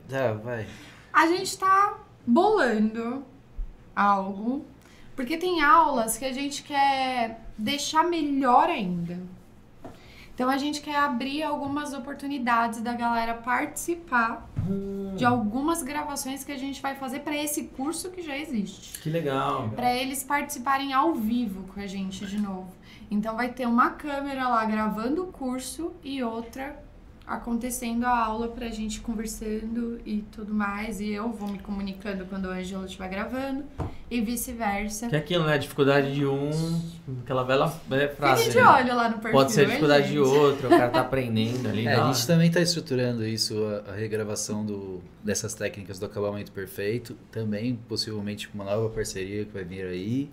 Tá, 0.07 0.33
vai. 0.33 0.67
A 1.11 1.27
gente 1.27 1.57
tá 1.57 1.97
bolando 2.25 3.25
algo, 3.95 4.65
porque 5.15 5.37
tem 5.37 5.61
aulas 5.61 6.17
que 6.17 6.25
a 6.25 6.31
gente 6.31 6.63
quer 6.63 7.41
deixar 7.57 8.03
melhor 8.03 8.69
ainda. 8.69 9.19
Então 10.41 10.49
a 10.49 10.57
gente 10.57 10.81
quer 10.81 10.95
abrir 10.95 11.43
algumas 11.43 11.93
oportunidades 11.93 12.81
da 12.81 12.93
galera 12.93 13.35
participar 13.35 14.49
de 15.15 15.23
algumas 15.23 15.83
gravações 15.83 16.43
que 16.43 16.51
a 16.51 16.57
gente 16.57 16.81
vai 16.81 16.95
fazer 16.95 17.19
para 17.19 17.37
esse 17.37 17.65
curso 17.65 18.09
que 18.09 18.23
já 18.23 18.35
existe. 18.35 18.99
Que 19.01 19.09
legal. 19.11 19.69
Para 19.75 19.93
eles 19.93 20.23
participarem 20.23 20.93
ao 20.93 21.13
vivo 21.13 21.71
com 21.71 21.79
a 21.79 21.85
gente 21.85 22.25
de 22.25 22.39
novo. 22.39 22.73
Então 23.11 23.35
vai 23.35 23.53
ter 23.53 23.67
uma 23.67 23.91
câmera 23.91 24.47
lá 24.47 24.65
gravando 24.65 25.25
o 25.25 25.27
curso 25.27 25.93
e 26.03 26.23
outra 26.23 26.75
acontecendo 27.31 28.05
a 28.05 28.25
aula 28.25 28.49
pra 28.49 28.67
gente 28.69 28.99
conversando 28.99 29.99
e 30.05 30.21
tudo 30.31 30.53
mais. 30.53 30.99
E 30.99 31.11
eu 31.11 31.31
vou 31.31 31.47
me 31.47 31.59
comunicando 31.59 32.25
quando 32.25 32.45
o 32.45 32.49
Ângelo 32.49 32.85
estiver 32.85 33.07
gravando 33.07 33.63
e 34.09 34.19
vice-versa. 34.19 35.07
Que 35.07 35.15
é 35.15 35.19
aquilo, 35.19 35.45
né? 35.45 35.57
Dificuldade 35.57 36.13
de 36.13 36.25
um, 36.25 36.51
aquela 37.23 37.43
velha 37.43 37.69
frase. 38.09 38.43
Fiquem 38.43 38.61
de 38.61 38.67
né? 38.67 38.73
olho 38.73 38.95
lá 38.95 39.07
no 39.07 39.15
perfil. 39.15 39.31
Pode 39.31 39.53
ser 39.53 39.65
dificuldade 39.65 40.07
de 40.07 40.13
gente? 40.13 40.27
outro, 40.27 40.67
o 40.67 40.69
cara 40.69 40.89
tá 40.89 41.01
aprendendo 41.01 41.69
ali. 41.69 41.87
É, 41.87 41.95
da 41.95 42.03
a 42.03 42.13
gente 42.13 42.27
também 42.27 42.47
está 42.47 42.59
estruturando 42.59 43.25
isso, 43.25 43.55
a, 43.87 43.91
a 43.91 43.95
regravação 43.95 44.65
do, 44.65 45.01
dessas 45.23 45.53
técnicas 45.53 45.97
do 45.97 46.05
acabamento 46.05 46.51
perfeito. 46.51 47.15
Também, 47.31 47.79
possivelmente, 47.87 48.49
com 48.49 48.55
uma 48.55 48.65
nova 48.65 48.89
parceria 48.89 49.45
que 49.45 49.53
vai 49.53 49.63
vir 49.63 49.85
aí. 49.85 50.29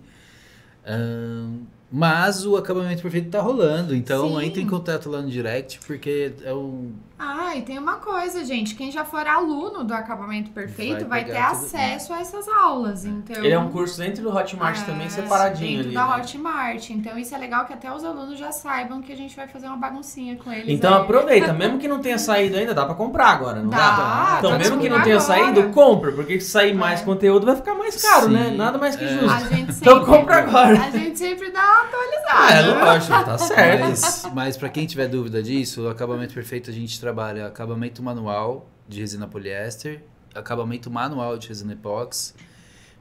Ahn, 0.85 1.61
mas 1.91 2.45
o 2.45 2.55
acabamento 2.55 3.01
perfeito 3.01 3.29
tá 3.31 3.41
rolando, 3.41 3.95
então 3.95 4.29
Sim. 4.39 4.45
entre 4.45 4.61
em 4.61 4.67
contato 4.67 5.09
lá 5.09 5.21
no 5.21 5.29
direct, 5.29 5.79
porque 5.87 6.33
é 6.43 6.53
um. 6.53 6.91
Ah, 7.21 7.53
e 7.57 7.63
tem 7.63 7.77
uma 7.77 7.95
coisa, 7.95 8.45
gente. 8.45 8.75
Quem 8.75 8.89
já 8.91 9.03
for 9.03 9.27
aluno 9.27 9.83
do 9.83 9.93
acabamento 9.93 10.51
perfeito 10.51 11.05
vai, 11.05 11.23
Vai 11.23 11.25
ter 11.25 11.35
acesso 11.37 12.13
a 12.13 12.21
essas 12.21 12.47
aulas. 12.47 13.03
Então, 13.03 13.43
Ele 13.43 13.53
é 13.53 13.59
um 13.59 13.67
curso 13.69 13.97
dentro 13.97 14.23
do 14.23 14.29
Hotmart 14.33 14.79
É, 14.79 14.83
também, 14.85 15.09
separadinho 15.09 15.83
dentro 15.83 15.87
ali. 15.87 15.95
da 15.95 16.07
né? 16.07 16.15
Hotmart. 16.23 16.89
Então 16.91 17.17
isso 17.17 17.35
é 17.35 17.37
legal 17.37 17.65
que 17.65 17.73
até 17.73 17.91
os 17.93 18.05
alunos 18.05 18.39
já 18.39 18.53
saibam 18.53 19.01
que 19.01 19.11
a 19.11 19.17
gente 19.17 19.35
vai 19.35 19.49
fazer 19.49 19.67
uma 19.67 19.75
baguncinha 19.75 20.37
com 20.37 20.49
eles. 20.49 20.69
Então 20.69 20.93
aí. 20.95 21.01
aproveita, 21.01 21.51
mesmo 21.51 21.77
que 21.77 21.89
não 21.89 21.99
tenha 21.99 22.17
saído 22.17 22.55
ainda, 22.55 22.73
dá 22.73 22.85
pra 22.85 22.95
comprar 22.95 23.31
agora, 23.31 23.61
não 23.61 23.69
dá? 23.69 23.77
Dá, 23.77 24.35
Então, 24.39 24.57
mesmo 24.57 24.79
que 24.79 24.87
não 24.87 25.01
tenha 25.01 25.17
agora. 25.17 25.19
saído, 25.43 25.69
compra, 25.71 26.13
porque 26.13 26.39
se 26.39 26.49
sair 26.49 26.73
mais 26.73 27.01
É. 27.01 27.03
conteúdo 27.03 27.45
vai 27.45 27.55
ficar 27.57 27.75
mais 27.75 28.01
caro, 28.01 28.27
Sim, 28.27 28.33
né? 28.33 28.51
Nada 28.55 28.77
mais 28.77 28.95
que 28.95 29.03
é. 29.03 29.07
justo. 29.09 29.29
A 29.29 29.39
gente 29.39 29.73
sempre, 29.73 29.75
Então 29.81 30.05
compra 30.05 30.37
agora. 30.37 30.79
A 30.83 30.89
gente 30.91 31.19
sempre 31.19 31.51
dá 31.51 31.78
atualizada. 31.81 32.29
Ah, 32.31 32.53
é 32.53 32.61
lógico, 32.61 33.23
tá 33.25 33.37
certo. 33.37 33.79
Mas, 33.81 34.29
mas 34.33 34.57
para 34.57 34.69
quem 34.69 34.85
tiver 34.85 35.07
dúvida 35.07 35.41
disso, 35.43 35.83
o 35.85 35.89
acabamento 35.89 36.33
perfeito 36.33 36.69
a 36.69 36.73
gente 36.73 36.99
trabalha 36.99 37.47
acabamento 37.47 38.01
manual 38.03 38.67
de 38.87 38.99
resina 39.01 39.27
poliéster, 39.27 40.01
acabamento 40.35 40.89
manual 40.91 41.37
de 41.37 41.47
resina 41.47 41.73
epox, 41.73 42.33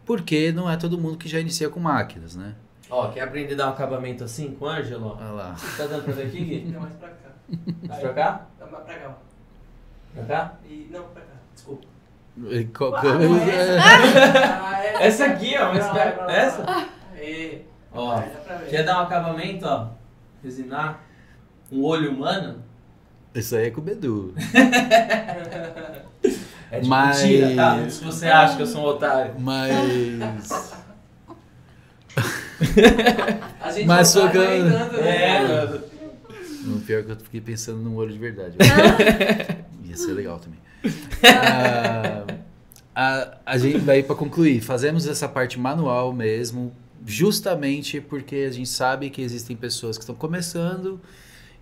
porque 0.05 0.50
não 0.52 0.68
é 0.70 0.76
todo 0.76 0.98
mundo 0.98 1.16
que 1.18 1.28
já 1.28 1.38
inicia 1.40 1.68
com 1.68 1.80
máquinas, 1.80 2.34
né? 2.36 2.55
Ó, 2.90 3.09
quer 3.09 3.20
aprender 3.22 3.52
a 3.55 3.56
dar 3.59 3.66
um 3.66 3.70
acabamento 3.70 4.24
assim 4.24 4.52
com 4.55 4.64
o 4.64 4.68
Ângelo? 4.68 5.16
Olha 5.20 5.30
lá. 5.32 5.56
Tá 5.76 5.84
dando 5.86 6.05
pra 6.05 6.14
ver 6.14 6.26
aqui, 6.28 6.42
Gui? 6.44 6.72
Não, 6.72 6.80
mais 6.80 6.94
pra 6.94 7.09
cá. 7.09 7.14
Vai 7.86 8.00
pra 8.00 8.12
cá? 8.14 8.46
Não, 8.59 8.70
mais 8.70 8.84
pra 8.84 8.94
cá. 8.94 9.09
ó. 9.10 10.14
Pra 10.14 10.24
cá? 10.24 10.55
E, 10.66 10.88
não, 10.90 11.02
pra 11.05 11.20
cá. 11.22 11.28
Desculpa. 11.55 11.86
E 12.50 12.64
qual- 12.64 12.94
Ah, 12.96 13.02
Ah, 14.62 14.84
é. 14.84 15.05
Essa 15.06 15.26
aqui, 15.26 15.55
ó, 15.59 15.72
mas 15.74 15.84
é 15.96 16.10
pra 16.12 16.24
lá. 16.26 16.32
essa? 16.32 16.86
Aê. 17.14 17.62
Ó, 17.93 18.23
quer 18.69 18.85
dar 18.85 18.98
um 19.01 19.02
acabamento, 19.05 19.66
ó? 19.66 19.89
Resinar 20.43 21.01
um 21.73 21.82
olho 21.85 22.12
humano? 22.12 22.62
Isso 23.35 23.56
aí 23.56 23.66
é 23.66 23.70
com 23.70 23.81
o 23.81 23.85
Bedu. 23.85 24.35
É 26.70 26.81
de 26.81 26.89
Mas- 26.89 27.23
mentira, 27.23 27.56
tá? 27.56 27.89
Se 27.89 28.05
você 28.05 28.27
acha 28.27 28.56
que 28.56 28.60
eu 28.62 28.66
sou 28.66 28.82
um 28.82 28.85
otário. 28.89 29.35
Mas. 29.39 29.73
A 33.60 33.70
gente 33.73 33.86
Mas 33.86 34.15
não 34.15 34.23
tá 34.23 34.28
aguentando, 34.28 34.97
né? 34.98 35.36
É, 35.36 35.48
mano. 35.48 35.81
O 36.77 36.81
pior 36.81 36.98
é 37.01 37.02
que 37.05 37.12
eu 37.12 37.16
fiquei 37.16 37.40
pensando 37.40 37.78
num 37.78 37.97
olho 37.97 38.12
de 38.12 38.19
verdade. 38.19 38.56
Ia 39.85 39.97
ser 39.97 40.12
legal 40.12 40.39
também. 40.39 40.59
Ah, 41.24 42.24
a, 42.94 43.28
a 43.47 43.56
gente 43.56 43.78
vai 43.78 44.02
para 44.02 44.15
concluir. 44.16 44.60
Fazemos 44.60 45.06
essa 45.06 45.27
parte 45.27 45.59
manual 45.59 46.12
mesmo, 46.12 46.70
justamente 47.06 48.00
porque 48.00 48.36
a 48.48 48.50
gente 48.52 48.68
sabe 48.68 49.10
que 49.10 49.22
existem 49.22 49.56
pessoas 49.56 49.96
que 49.96 50.02
estão 50.02 50.14
começando 50.14 51.00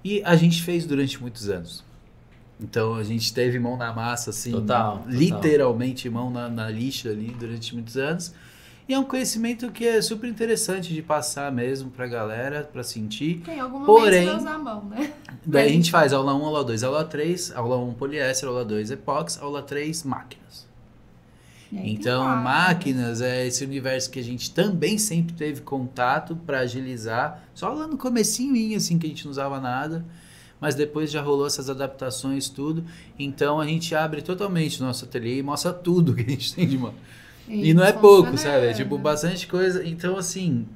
e 0.04 0.22
a 0.24 0.36
gente 0.36 0.62
fez 0.62 0.86
durante 0.86 1.20
muitos 1.20 1.48
anos. 1.48 1.84
Então 2.60 2.94
a 2.94 3.02
gente 3.04 3.34
teve 3.34 3.58
mão 3.58 3.76
na 3.76 3.92
massa, 3.92 4.30
assim, 4.30 4.50
Total, 4.52 4.98
total. 4.98 5.10
literalmente 5.12 6.08
mão 6.08 6.30
na, 6.30 6.48
na 6.48 6.70
lixa 6.70 7.10
ali 7.10 7.28
durante 7.38 7.74
muitos 7.74 7.96
anos. 7.96 8.32
E 8.88 8.94
é 8.94 8.98
um 8.98 9.04
conhecimento 9.04 9.70
que 9.72 9.84
é 9.84 10.00
super 10.00 10.28
interessante 10.30 10.94
de 10.94 11.02
passar 11.02 11.50
mesmo 11.50 11.90
pra 11.90 12.06
galera, 12.06 12.62
pra 12.72 12.84
sentir. 12.84 13.42
Tem 13.44 13.58
algum 13.58 13.80
momento 13.80 13.86
Porém- 14.00 14.26
vai 14.26 14.36
usar 14.36 14.54
a 14.54 14.58
mão, 14.58 14.84
né? 14.84 15.12
Daí 15.44 15.66
a 15.68 15.72
gente 15.72 15.90
faz 15.90 16.12
aula 16.12 16.32
1, 16.34 16.44
aula 16.44 16.64
2, 16.64 16.84
aula 16.84 17.04
3, 17.04 17.52
aula 17.56 17.76
1 17.78 17.94
poliéster, 17.94 18.48
aula 18.48 18.64
2 18.64 18.92
epox, 18.92 19.38
aula 19.42 19.60
3 19.60 20.04
máquinas. 20.04 20.65
Tem 21.76 21.92
Então, 21.92 22.24
máquinas 22.24 23.20
é 23.20 23.46
esse 23.46 23.64
universo 23.64 24.10
que 24.10 24.18
a 24.18 24.24
gente 24.24 24.50
também 24.50 24.98
sempre 24.98 25.34
teve 25.34 25.60
contato 25.60 26.34
para 26.46 26.60
agilizar. 26.60 27.42
Só 27.54 27.68
lá 27.68 27.86
no 27.86 27.96
comecinho, 27.96 28.76
assim, 28.76 28.98
que 28.98 29.06
a 29.06 29.08
gente 29.08 29.24
não 29.24 29.30
usava 29.32 29.60
nada. 29.60 30.04
Mas 30.60 30.74
depois 30.74 31.10
já 31.10 31.20
rolou 31.20 31.46
essas 31.46 31.68
adaptações, 31.68 32.48
tudo. 32.48 32.84
Então, 33.18 33.60
a 33.60 33.66
gente 33.66 33.94
abre 33.94 34.22
totalmente 34.22 34.80
o 34.82 34.86
nosso 34.86 35.04
ateliê 35.04 35.38
e 35.38 35.42
mostra 35.42 35.72
tudo 35.72 36.14
que 36.16 36.22
a 36.22 36.30
gente 36.30 36.54
tem 36.54 36.66
de 36.66 36.78
mão. 36.78 36.94
E 37.48 37.72
não 37.74 37.84
é 37.84 37.92
pouco, 37.92 38.36
sabe? 38.38 38.66
É 38.66 38.72
tipo 38.72 38.96
bastante 38.98 39.46
coisa. 39.46 39.86
Então, 39.86 40.16
assim, 40.16 40.66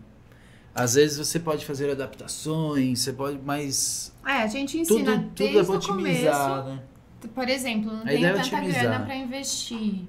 às 0.75 0.95
vezes 0.95 1.19
você 1.19 1.41
pode 1.41 1.65
fazer 1.65 1.91
adaptações, 1.91 3.01
você 3.01 3.13
pode, 3.13 3.39
mas 3.45 4.13
É, 4.25 4.43
a 4.43 4.47
gente 4.47 4.79
tudo, 4.85 5.01
ensina 5.01 5.19
tudo 5.19 5.31
desde 5.35 5.59
é 5.59 5.65
pra 5.65 5.73
o 5.73 5.77
otimizar, 5.77 6.63
começo. 6.63 6.69
né? 6.77 6.83
Por 7.35 7.49
exemplo, 7.49 7.93
não 7.93 8.03
A 8.03 8.07
tem 8.07 8.25
é 8.25 8.33
tanta 8.33 8.47
otimizar. 8.57 8.83
grana 8.83 9.05
para 9.05 9.17
investir 9.17 10.03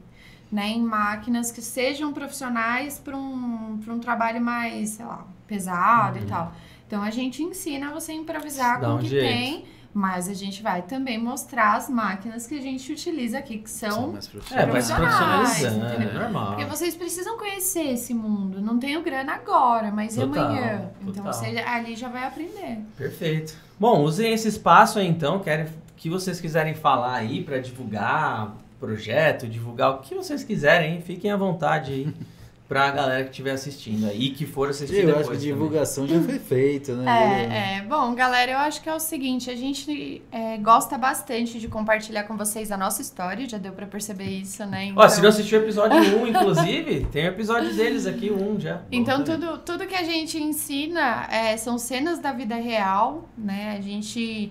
né, 0.52 0.68
em 0.70 0.82
máquinas 0.82 1.52
que 1.52 1.62
sejam 1.62 2.12
profissionais 2.14 3.00
para 3.00 3.16
um, 3.18 3.80
pra 3.84 3.94
um 3.94 4.00
trabalho 4.00 4.42
mais, 4.42 4.90
sei 4.90 5.06
lá, 5.06 5.26
pesado 5.48 6.18
Uhum. 6.20 6.24
e 6.26 6.28
tal. 6.28 6.54
Então 6.88 7.02
a 7.02 7.10
gente 7.10 7.42
ensina 7.42 7.90
você 7.92 8.12
a 8.12 8.16
improvisar 8.16 8.80
Dá 8.82 8.88
com 8.88 8.94
um 8.94 8.98
o 8.98 9.00
que 9.00 9.08
jeito. 9.08 9.26
tem, 9.26 9.66
mas 9.94 10.28
a 10.28 10.34
gente 10.34 10.62
vai 10.62 10.82
também 10.82 11.18
mostrar 11.18 11.76
as 11.78 11.90
máquinas 11.90 12.46
que 12.48 12.58
a 12.58 12.62
gente 12.62 12.92
utiliza 12.92 13.38
aqui, 13.38 13.60
que 13.60 13.70
São 13.70 13.92
são. 13.92 14.12
mais 14.12 14.28
É, 14.28 14.32
profissionais. 14.32 14.70
Profissionais, 14.72 15.50
profissionalizando, 15.62 15.86
é 16.10 16.14
normal. 16.22 16.48
Porque 16.48 16.66
vocês 16.66 16.96
precisam 16.96 17.38
conhecer 17.38 17.94
esse 17.94 18.14
mundo. 18.14 18.62
Não 18.62 18.78
tenho 18.78 19.02
grana 19.02 19.34
agora, 19.36 19.90
mas 19.92 20.16
Total, 20.16 20.44
amanhã? 20.46 20.90
Então 21.02 21.14
total. 21.24 21.34
você 21.34 21.46
ali 21.60 21.96
já 21.96 22.10
vai 22.10 22.26
aprender. 22.26 22.80
Perfeito. 22.98 23.54
Bom, 23.80 24.02
usem 24.02 24.34
esse 24.34 24.50
espaço 24.50 25.00
aí 25.00 25.08
então, 25.08 25.40
querem 25.40 25.68
que 25.96 26.10
vocês 26.10 26.42
quiserem 26.42 26.74
falar 26.74 27.16
aí 27.16 27.42
pra 27.44 27.60
divulgar 27.60 28.54
projeto, 28.82 29.48
divulgar 29.48 29.92
o 29.92 30.00
que 30.00 30.14
vocês 30.16 30.44
quiserem, 30.44 30.96
hein? 30.96 31.02
fiquem 31.06 31.32
à 31.32 31.38
vontade 31.38 31.94
aí 31.94 32.14
pra 32.68 32.90
galera 32.90 33.24
que 33.26 33.32
estiver 33.32 33.52
assistindo 33.52 34.08
aí 34.08 34.28
e 34.28 34.30
que 34.32 34.46
for 34.46 34.70
assistir 34.70 35.02
Eu 35.02 35.08
depois. 35.08 35.18
acho 35.28 35.30
que 35.30 35.36
a 35.36 35.40
também. 35.40 35.54
divulgação 35.54 36.08
já 36.08 36.22
foi 36.22 36.40
feita, 36.40 36.96
né? 36.96 37.06
É, 37.12 37.78
é, 37.78 37.82
bom, 37.82 38.16
galera, 38.16 38.54
eu 38.54 38.58
acho 38.60 38.82
que 38.82 38.88
é 38.90 38.96
o 38.96 39.00
seguinte, 39.00 39.50
a 39.52 39.56
gente 39.58 40.22
é, 40.32 40.58
gosta 40.58 40.98
bastante 40.98 41.60
de 41.60 41.68
compartilhar 41.68 42.24
com 42.24 42.38
vocês 42.38 42.72
a 42.72 42.78
nossa 42.78 43.02
história, 43.02 43.48
já 43.48 43.58
deu 43.58 43.74
pra 43.74 43.86
perceber 43.86 44.24
isso, 44.30 44.66
né? 44.66 44.86
Então, 44.86 45.04
Ó, 45.04 45.10
se 45.10 45.22
não 45.22 45.28
assistiu 45.28 45.60
o 45.60 45.64
episódio 45.64 45.98
1, 46.22 46.28
inclusive, 46.28 47.06
tem 47.12 47.26
o 47.26 47.28
episódio 47.28 47.74
deles 47.76 48.06
aqui, 48.08 48.32
um 48.32 48.58
já. 48.58 48.82
então 48.90 49.22
tudo, 49.26 49.58
tudo 49.58 49.86
que 49.86 49.96
a 49.96 50.04
gente 50.04 50.42
ensina 50.42 51.28
é, 51.30 51.58
são 51.58 51.78
cenas 51.78 52.20
da 52.20 52.32
vida 52.32 52.56
real, 52.56 53.28
né? 53.38 53.76
A 53.78 53.82
gente 53.82 54.50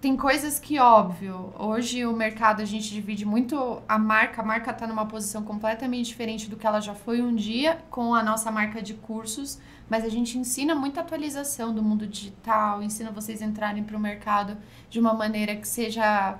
tem 0.00 0.16
coisas 0.16 0.58
que, 0.58 0.78
óbvio, 0.78 1.52
hoje 1.58 2.06
o 2.06 2.12
mercado 2.14 2.62
a 2.62 2.64
gente 2.64 2.90
divide 2.90 3.26
muito 3.26 3.82
a 3.86 3.98
marca, 3.98 4.40
a 4.40 4.44
marca 4.44 4.72
tá 4.72 4.86
numa 4.86 5.04
posição 5.04 5.42
completamente 5.42 6.06
diferente 6.06 6.48
do 6.48 6.56
que 6.56 6.66
ela 6.66 6.80
já 6.80 6.94
foi 6.94 7.20
um 7.20 7.34
dia 7.34 7.78
com 7.90 8.14
a 8.14 8.22
nossa 8.22 8.50
marca 8.50 8.80
de 8.80 8.94
cursos, 8.94 9.60
mas 9.90 10.02
a 10.02 10.08
gente 10.08 10.38
ensina 10.38 10.74
muita 10.74 11.02
atualização 11.02 11.74
do 11.74 11.82
mundo 11.82 12.06
digital, 12.06 12.82
ensina 12.82 13.10
vocês 13.10 13.42
entrarem 13.42 13.84
para 13.84 13.94
o 13.94 14.00
mercado 14.00 14.56
de 14.88 14.98
uma 14.98 15.12
maneira 15.12 15.54
que 15.54 15.68
seja 15.68 16.38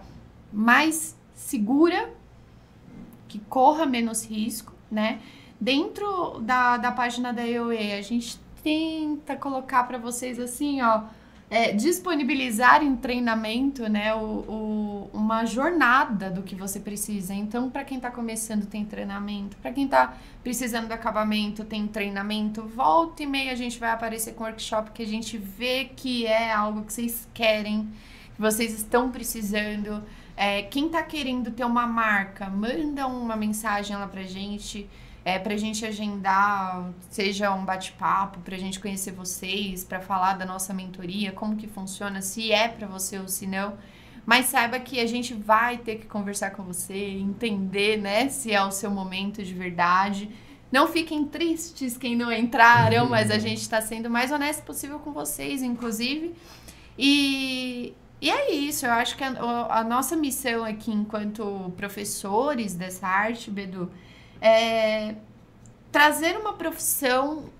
mais 0.51 1.15
segura, 1.35 2.15
que 3.28 3.41
corra 3.41 3.85
menos 3.85 4.24
risco, 4.24 4.73
né? 4.91 5.20
Dentro 5.61 6.41
da, 6.41 6.78
da 6.78 6.91
página 6.91 7.31
da 7.31 7.47
EOE, 7.47 7.93
a 7.93 8.01
gente 8.01 8.41
tenta 8.62 9.37
colocar 9.37 9.85
para 9.85 9.99
vocês 9.99 10.41
assim, 10.41 10.81
ó, 10.81 11.03
é, 11.51 11.73
disponibilizar 11.73 12.83
em 12.83 12.95
treinamento, 12.97 13.89
né, 13.89 14.15
o, 14.15 14.21
o- 14.21 15.11
uma 15.13 15.45
jornada 15.45 16.31
do 16.31 16.43
que 16.43 16.55
você 16.55 16.79
precisa. 16.81 17.35
Então, 17.35 17.69
para 17.69 17.85
quem 17.85 17.97
está 17.97 18.11
começando, 18.11 18.67
tem 18.67 18.85
treinamento. 18.85 19.57
Para 19.57 19.73
quem 19.73 19.85
está 19.85 20.15
precisando 20.45 20.87
do 20.89 20.95
acabamento, 20.95 21.65
tem 21.65 21.87
treinamento. 21.89 22.63
Volta 22.63 23.23
e 23.25 23.27
meia 23.27 23.53
a 23.53 23.57
gente 23.57 23.79
vai 23.81 23.91
aparecer 23.91 24.35
com 24.35 24.45
workshop 24.45 24.93
que 24.93 25.03
a 25.03 25.07
gente 25.07 25.37
vê 25.37 25.87
que 25.97 26.27
é 26.27 26.53
algo 26.53 26.85
que 26.85 26.93
vocês 26.93 27.29
querem, 27.35 27.89
que 28.35 28.41
vocês 28.41 28.73
estão 28.73 29.11
precisando. 29.11 30.03
É, 30.37 30.63
quem 30.63 30.87
está 30.87 31.03
querendo 31.03 31.51
ter 31.51 31.65
uma 31.65 31.87
marca, 31.87 32.49
manda 32.49 33.07
uma 33.07 33.37
mensagem 33.37 33.97
lá 33.97 34.07
pra 34.07 34.23
gente. 34.23 34.89
É, 35.25 35.39
pra 35.39 35.57
gente 35.57 35.85
agendar, 35.85 36.91
seja 37.11 37.53
um 37.53 37.65
bate-papo, 37.65 38.41
pra 38.41 38.57
gente 38.57 38.81
conhecer 38.81 39.13
vocês, 39.13 39.85
pra 39.85 40.01
falar 40.01 40.35
da 40.35 40.47
nossa 40.47 40.73
mentoria, 40.73 41.31
como 41.31 41.57
que 41.57 41.67
funciona, 41.67 42.23
se 42.23 42.51
é 42.51 42.69
pra 42.69 42.87
você 42.87 43.19
ou 43.19 43.29
se 43.29 43.47
não. 43.47 43.77
Mas 44.25 44.47
saiba 44.47 44.79
que 44.79 44.99
a 44.99 45.07
gente 45.07 45.35
vai 45.35 45.79
ter 45.79 45.97
que 45.97 46.07
conversar 46.07 46.51
com 46.51 46.63
você, 46.63 46.95
entender, 46.95 47.99
né, 47.99 48.29
se 48.29 48.53
é 48.53 48.63
o 48.63 48.71
seu 48.71 48.91
momento 48.91 49.43
de 49.43 49.53
verdade. 49.53 50.31
Não 50.71 50.87
fiquem 50.87 51.25
tristes 51.25 51.97
quem 51.97 52.15
não 52.17 52.33
entraram, 52.33 53.09
mas 53.09 53.31
a 53.31 53.39
gente 53.39 53.61
está 53.61 53.81
sendo 53.81 54.07
o 54.07 54.11
mais 54.11 54.31
honesto 54.31 54.63
possível 54.63 55.01
com 55.01 55.13
vocês, 55.13 55.63
inclusive. 55.63 56.35
E, 56.97 57.93
e 58.21 58.31
é 58.31 58.55
isso, 58.55 58.87
eu 58.87 58.93
acho 58.93 59.17
que 59.17 59.25
a, 59.25 59.35
a 59.69 59.83
nossa 59.83 60.15
missão 60.15 60.65
aqui, 60.65 60.93
enquanto 60.93 61.73
professores 61.77 62.75
dessa 62.75 63.07
arte, 63.07 63.51
Bedu, 63.51 63.91
é 64.41 65.15
trazer 65.93 66.37
uma 66.37 66.55
profissão 66.55 67.51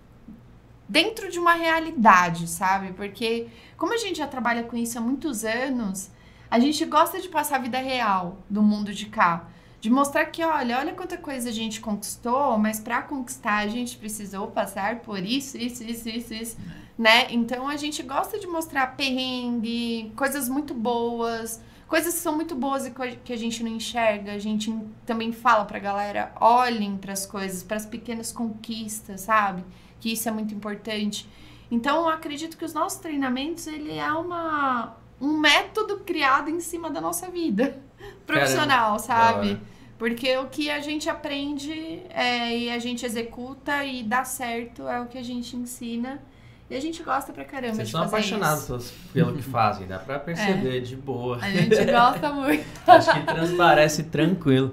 dentro 0.89 1.31
de 1.31 1.39
uma 1.39 1.55
realidade, 1.55 2.49
sabe? 2.49 2.93
Porque 2.93 3.49
como 3.77 3.95
a 3.95 3.97
gente 3.97 4.19
já 4.19 4.27
trabalha 4.27 4.65
com 4.65 4.77
isso 4.77 4.99
há 4.99 5.01
muitos 5.01 5.45
anos, 5.45 6.11
a 6.51 6.59
gente 6.59 6.85
gosta 6.85 7.21
de 7.21 7.29
passar 7.29 7.57
a 7.57 7.61
vida 7.61 7.79
real 7.79 8.39
do 8.49 8.63
mundo 8.63 8.93
de 8.93 9.07
cá. 9.07 9.49
De 9.81 9.89
mostrar 9.89 10.27
que, 10.27 10.45
olha, 10.45 10.79
olha 10.79 10.93
quanta 10.93 11.17
coisa 11.17 11.49
a 11.49 11.53
gente 11.53 11.81
conquistou, 11.81 12.59
mas 12.59 12.81
para 12.81 13.01
conquistar 13.03 13.59
a 13.59 13.69
gente 13.69 13.97
precisou 13.97 14.49
passar 14.49 14.97
por 14.97 15.25
isso, 15.25 15.57
isso, 15.57 15.83
isso, 15.83 16.09
isso, 16.09 16.35
isso, 16.35 16.57
né? 16.99 17.29
Então 17.31 17.67
a 17.67 17.77
gente 17.77 18.03
gosta 18.03 18.39
de 18.39 18.47
mostrar 18.47 18.89
perrengue, 18.97 20.13
coisas 20.17 20.49
muito 20.49 20.75
boas, 20.75 21.63
coisas 21.91 22.15
que 22.15 22.21
são 22.21 22.37
muito 22.37 22.55
boas 22.55 22.87
e 22.87 22.93
que 23.25 23.33
a 23.33 23.37
gente 23.37 23.65
não 23.65 23.71
enxerga. 23.73 24.33
A 24.33 24.39
gente 24.39 24.73
também 25.05 25.33
fala 25.33 25.65
pra 25.65 25.81
galera, 25.81 26.33
olhem 26.41 26.97
pras 26.97 27.27
coisas, 27.27 27.65
pras 27.65 27.85
pequenas 27.85 28.31
conquistas, 28.31 29.23
sabe? 29.23 29.65
Que 29.99 30.13
isso 30.13 30.29
é 30.29 30.33
muito 30.33 30.55
importante. 30.55 31.29
Então 31.69 32.03
eu 32.03 32.09
acredito 32.09 32.57
que 32.57 32.65
os 32.65 32.73
nossos 32.73 33.01
treinamentos, 33.01 33.67
ele 33.67 33.99
é 33.99 34.13
uma 34.13 34.97
um 35.21 35.37
método 35.37 35.99
criado 35.99 36.49
em 36.49 36.61
cima 36.61 36.89
da 36.89 37.01
nossa 37.01 37.29
vida 37.29 37.79
profissional, 38.25 38.99
sabe? 38.99 39.51
hora. 39.51 39.61
Porque 39.99 40.35
o 40.39 40.47
que 40.47 40.71
a 40.71 40.81
gente 40.81 41.11
aprende 41.11 42.03
é, 42.09 42.57
e 42.57 42.71
a 42.71 42.79
gente 42.79 43.05
executa 43.05 43.85
e 43.85 44.03
dá 44.03 44.25
certo 44.25 44.89
é 44.89 44.99
o 45.01 45.07
que 45.07 45.19
a 45.19 45.23
gente 45.23 45.57
ensina. 45.57 46.23
E 46.71 46.77
a 46.77 46.81
gente 46.81 47.03
gosta 47.03 47.33
pra 47.33 47.45
caramba 47.45 47.75
Vocês 47.75 47.89
de 47.89 47.93
são 47.93 48.03
fazer 48.03 48.17
apaixonados 48.17 48.59
isso. 48.63 48.67
pelos- 48.69 48.93
pelo 49.13 49.33
que 49.33 49.43
fazem, 49.51 49.87
dá 49.89 49.99
pra 49.99 50.19
perceber, 50.21 50.81
de 50.83 50.95
boa. 50.97 51.39
A 51.43 51.51
gente 51.51 51.75
gosta 51.85 52.33
muito. 52.33 52.65
Acho 52.87 53.13
que 53.13 53.21
transparece 53.27 54.03
tranquilo. 54.05 54.73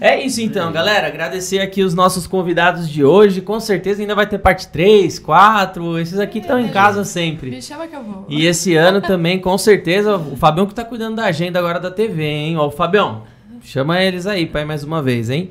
É 0.00 0.18
isso 0.24 0.40
então, 0.40 0.72
galera. 0.72 1.06
Agradecer 1.08 1.58
aqui 1.60 1.82
os 1.82 1.92
nossos 1.92 2.26
convidados 2.26 2.88
de 2.88 3.04
hoje. 3.04 3.40
Com 3.40 3.60
certeza 3.60 4.00
ainda 4.00 4.14
vai 4.14 4.26
ter 4.26 4.38
parte 4.38 4.68
3, 4.68 5.18
4. 5.18 5.98
Esses 5.98 6.18
aqui 6.18 6.38
estão 6.38 6.58
em 6.58 6.68
casa 6.68 7.04
sempre. 7.04 7.50
Me 7.50 7.60
chama 7.60 7.86
que 7.86 7.94
eu 7.94 8.02
vou. 8.02 8.24
E 8.28 8.46
esse 8.46 8.74
ano 8.76 9.00
também, 9.00 9.38
com 9.38 9.56
certeza, 9.58 10.16
o 10.16 10.36
Fabião 10.36 10.66
que 10.66 10.74
tá 10.74 10.84
cuidando 10.84 11.16
da 11.16 11.24
agenda 11.26 11.58
agora 11.58 11.78
da 11.78 11.90
TV, 11.90 12.22
hein? 12.24 12.56
Ó, 12.56 12.68
o 12.68 12.70
Fabião, 12.70 13.24
chama 13.62 14.00
eles 14.02 14.26
aí 14.26 14.46
pra 14.46 14.62
ir 14.62 14.64
mais 14.64 14.82
uma 14.84 15.02
vez, 15.02 15.28
hein? 15.30 15.50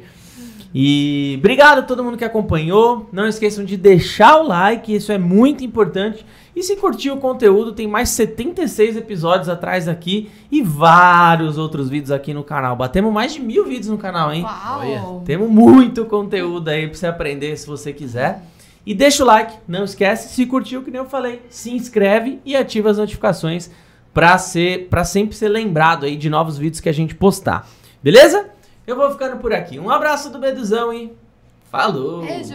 E 0.73 1.35
obrigado 1.37 1.79
a 1.79 1.81
todo 1.83 2.03
mundo 2.03 2.17
que 2.17 2.25
acompanhou. 2.25 3.07
Não 3.11 3.27
esqueçam 3.27 3.63
de 3.63 3.77
deixar 3.77 4.37
o 4.37 4.47
like, 4.47 4.93
isso 4.93 5.11
é 5.11 5.17
muito 5.17 5.63
importante. 5.63 6.25
E 6.55 6.63
se 6.63 6.75
curtiu 6.75 7.15
o 7.15 7.19
conteúdo, 7.19 7.73
tem 7.73 7.87
mais 7.87 8.09
76 8.09 8.97
episódios 8.97 9.49
atrás 9.49 9.87
aqui 9.87 10.31
e 10.51 10.61
vários 10.61 11.57
outros 11.57 11.89
vídeos 11.89 12.11
aqui 12.11 12.33
no 12.33 12.43
canal. 12.43 12.75
Batemos 12.75 13.13
mais 13.13 13.33
de 13.33 13.39
mil 13.39 13.65
vídeos 13.65 13.87
no 13.87 13.97
canal, 13.97 14.33
hein? 14.33 14.43
Uau! 14.43 15.21
Temos 15.25 15.49
muito 15.49 16.05
conteúdo 16.05 16.69
aí 16.69 16.87
pra 16.87 16.97
você 16.97 17.07
aprender 17.07 17.55
se 17.57 17.67
você 17.67 17.93
quiser. 17.93 18.43
E 18.85 18.93
deixa 18.93 19.23
o 19.23 19.27
like, 19.27 19.53
não 19.67 19.83
esquece. 19.83 20.33
Se 20.33 20.45
curtiu, 20.45 20.83
que 20.83 20.91
nem 20.91 20.99
eu 20.99 21.05
falei, 21.05 21.41
se 21.49 21.71
inscreve 21.71 22.39
e 22.45 22.55
ativa 22.55 22.89
as 22.89 22.97
notificações 22.97 23.71
pra, 24.13 24.37
ser, 24.37 24.87
pra 24.89 25.03
sempre 25.03 25.35
ser 25.35 25.49
lembrado 25.49 26.05
aí 26.05 26.15
de 26.15 26.29
novos 26.29 26.57
vídeos 26.57 26.81
que 26.81 26.89
a 26.89 26.93
gente 26.93 27.15
postar. 27.15 27.67
Beleza? 28.01 28.52
Eu 28.85 28.95
vou 28.95 29.11
ficando 29.11 29.37
por 29.37 29.53
aqui. 29.53 29.79
Um 29.79 29.89
abraço 29.89 30.29
do 30.29 30.39
Beduzão 30.39 30.93
e 30.93 31.15
falou! 31.71 32.21
Beijo! 32.21 32.53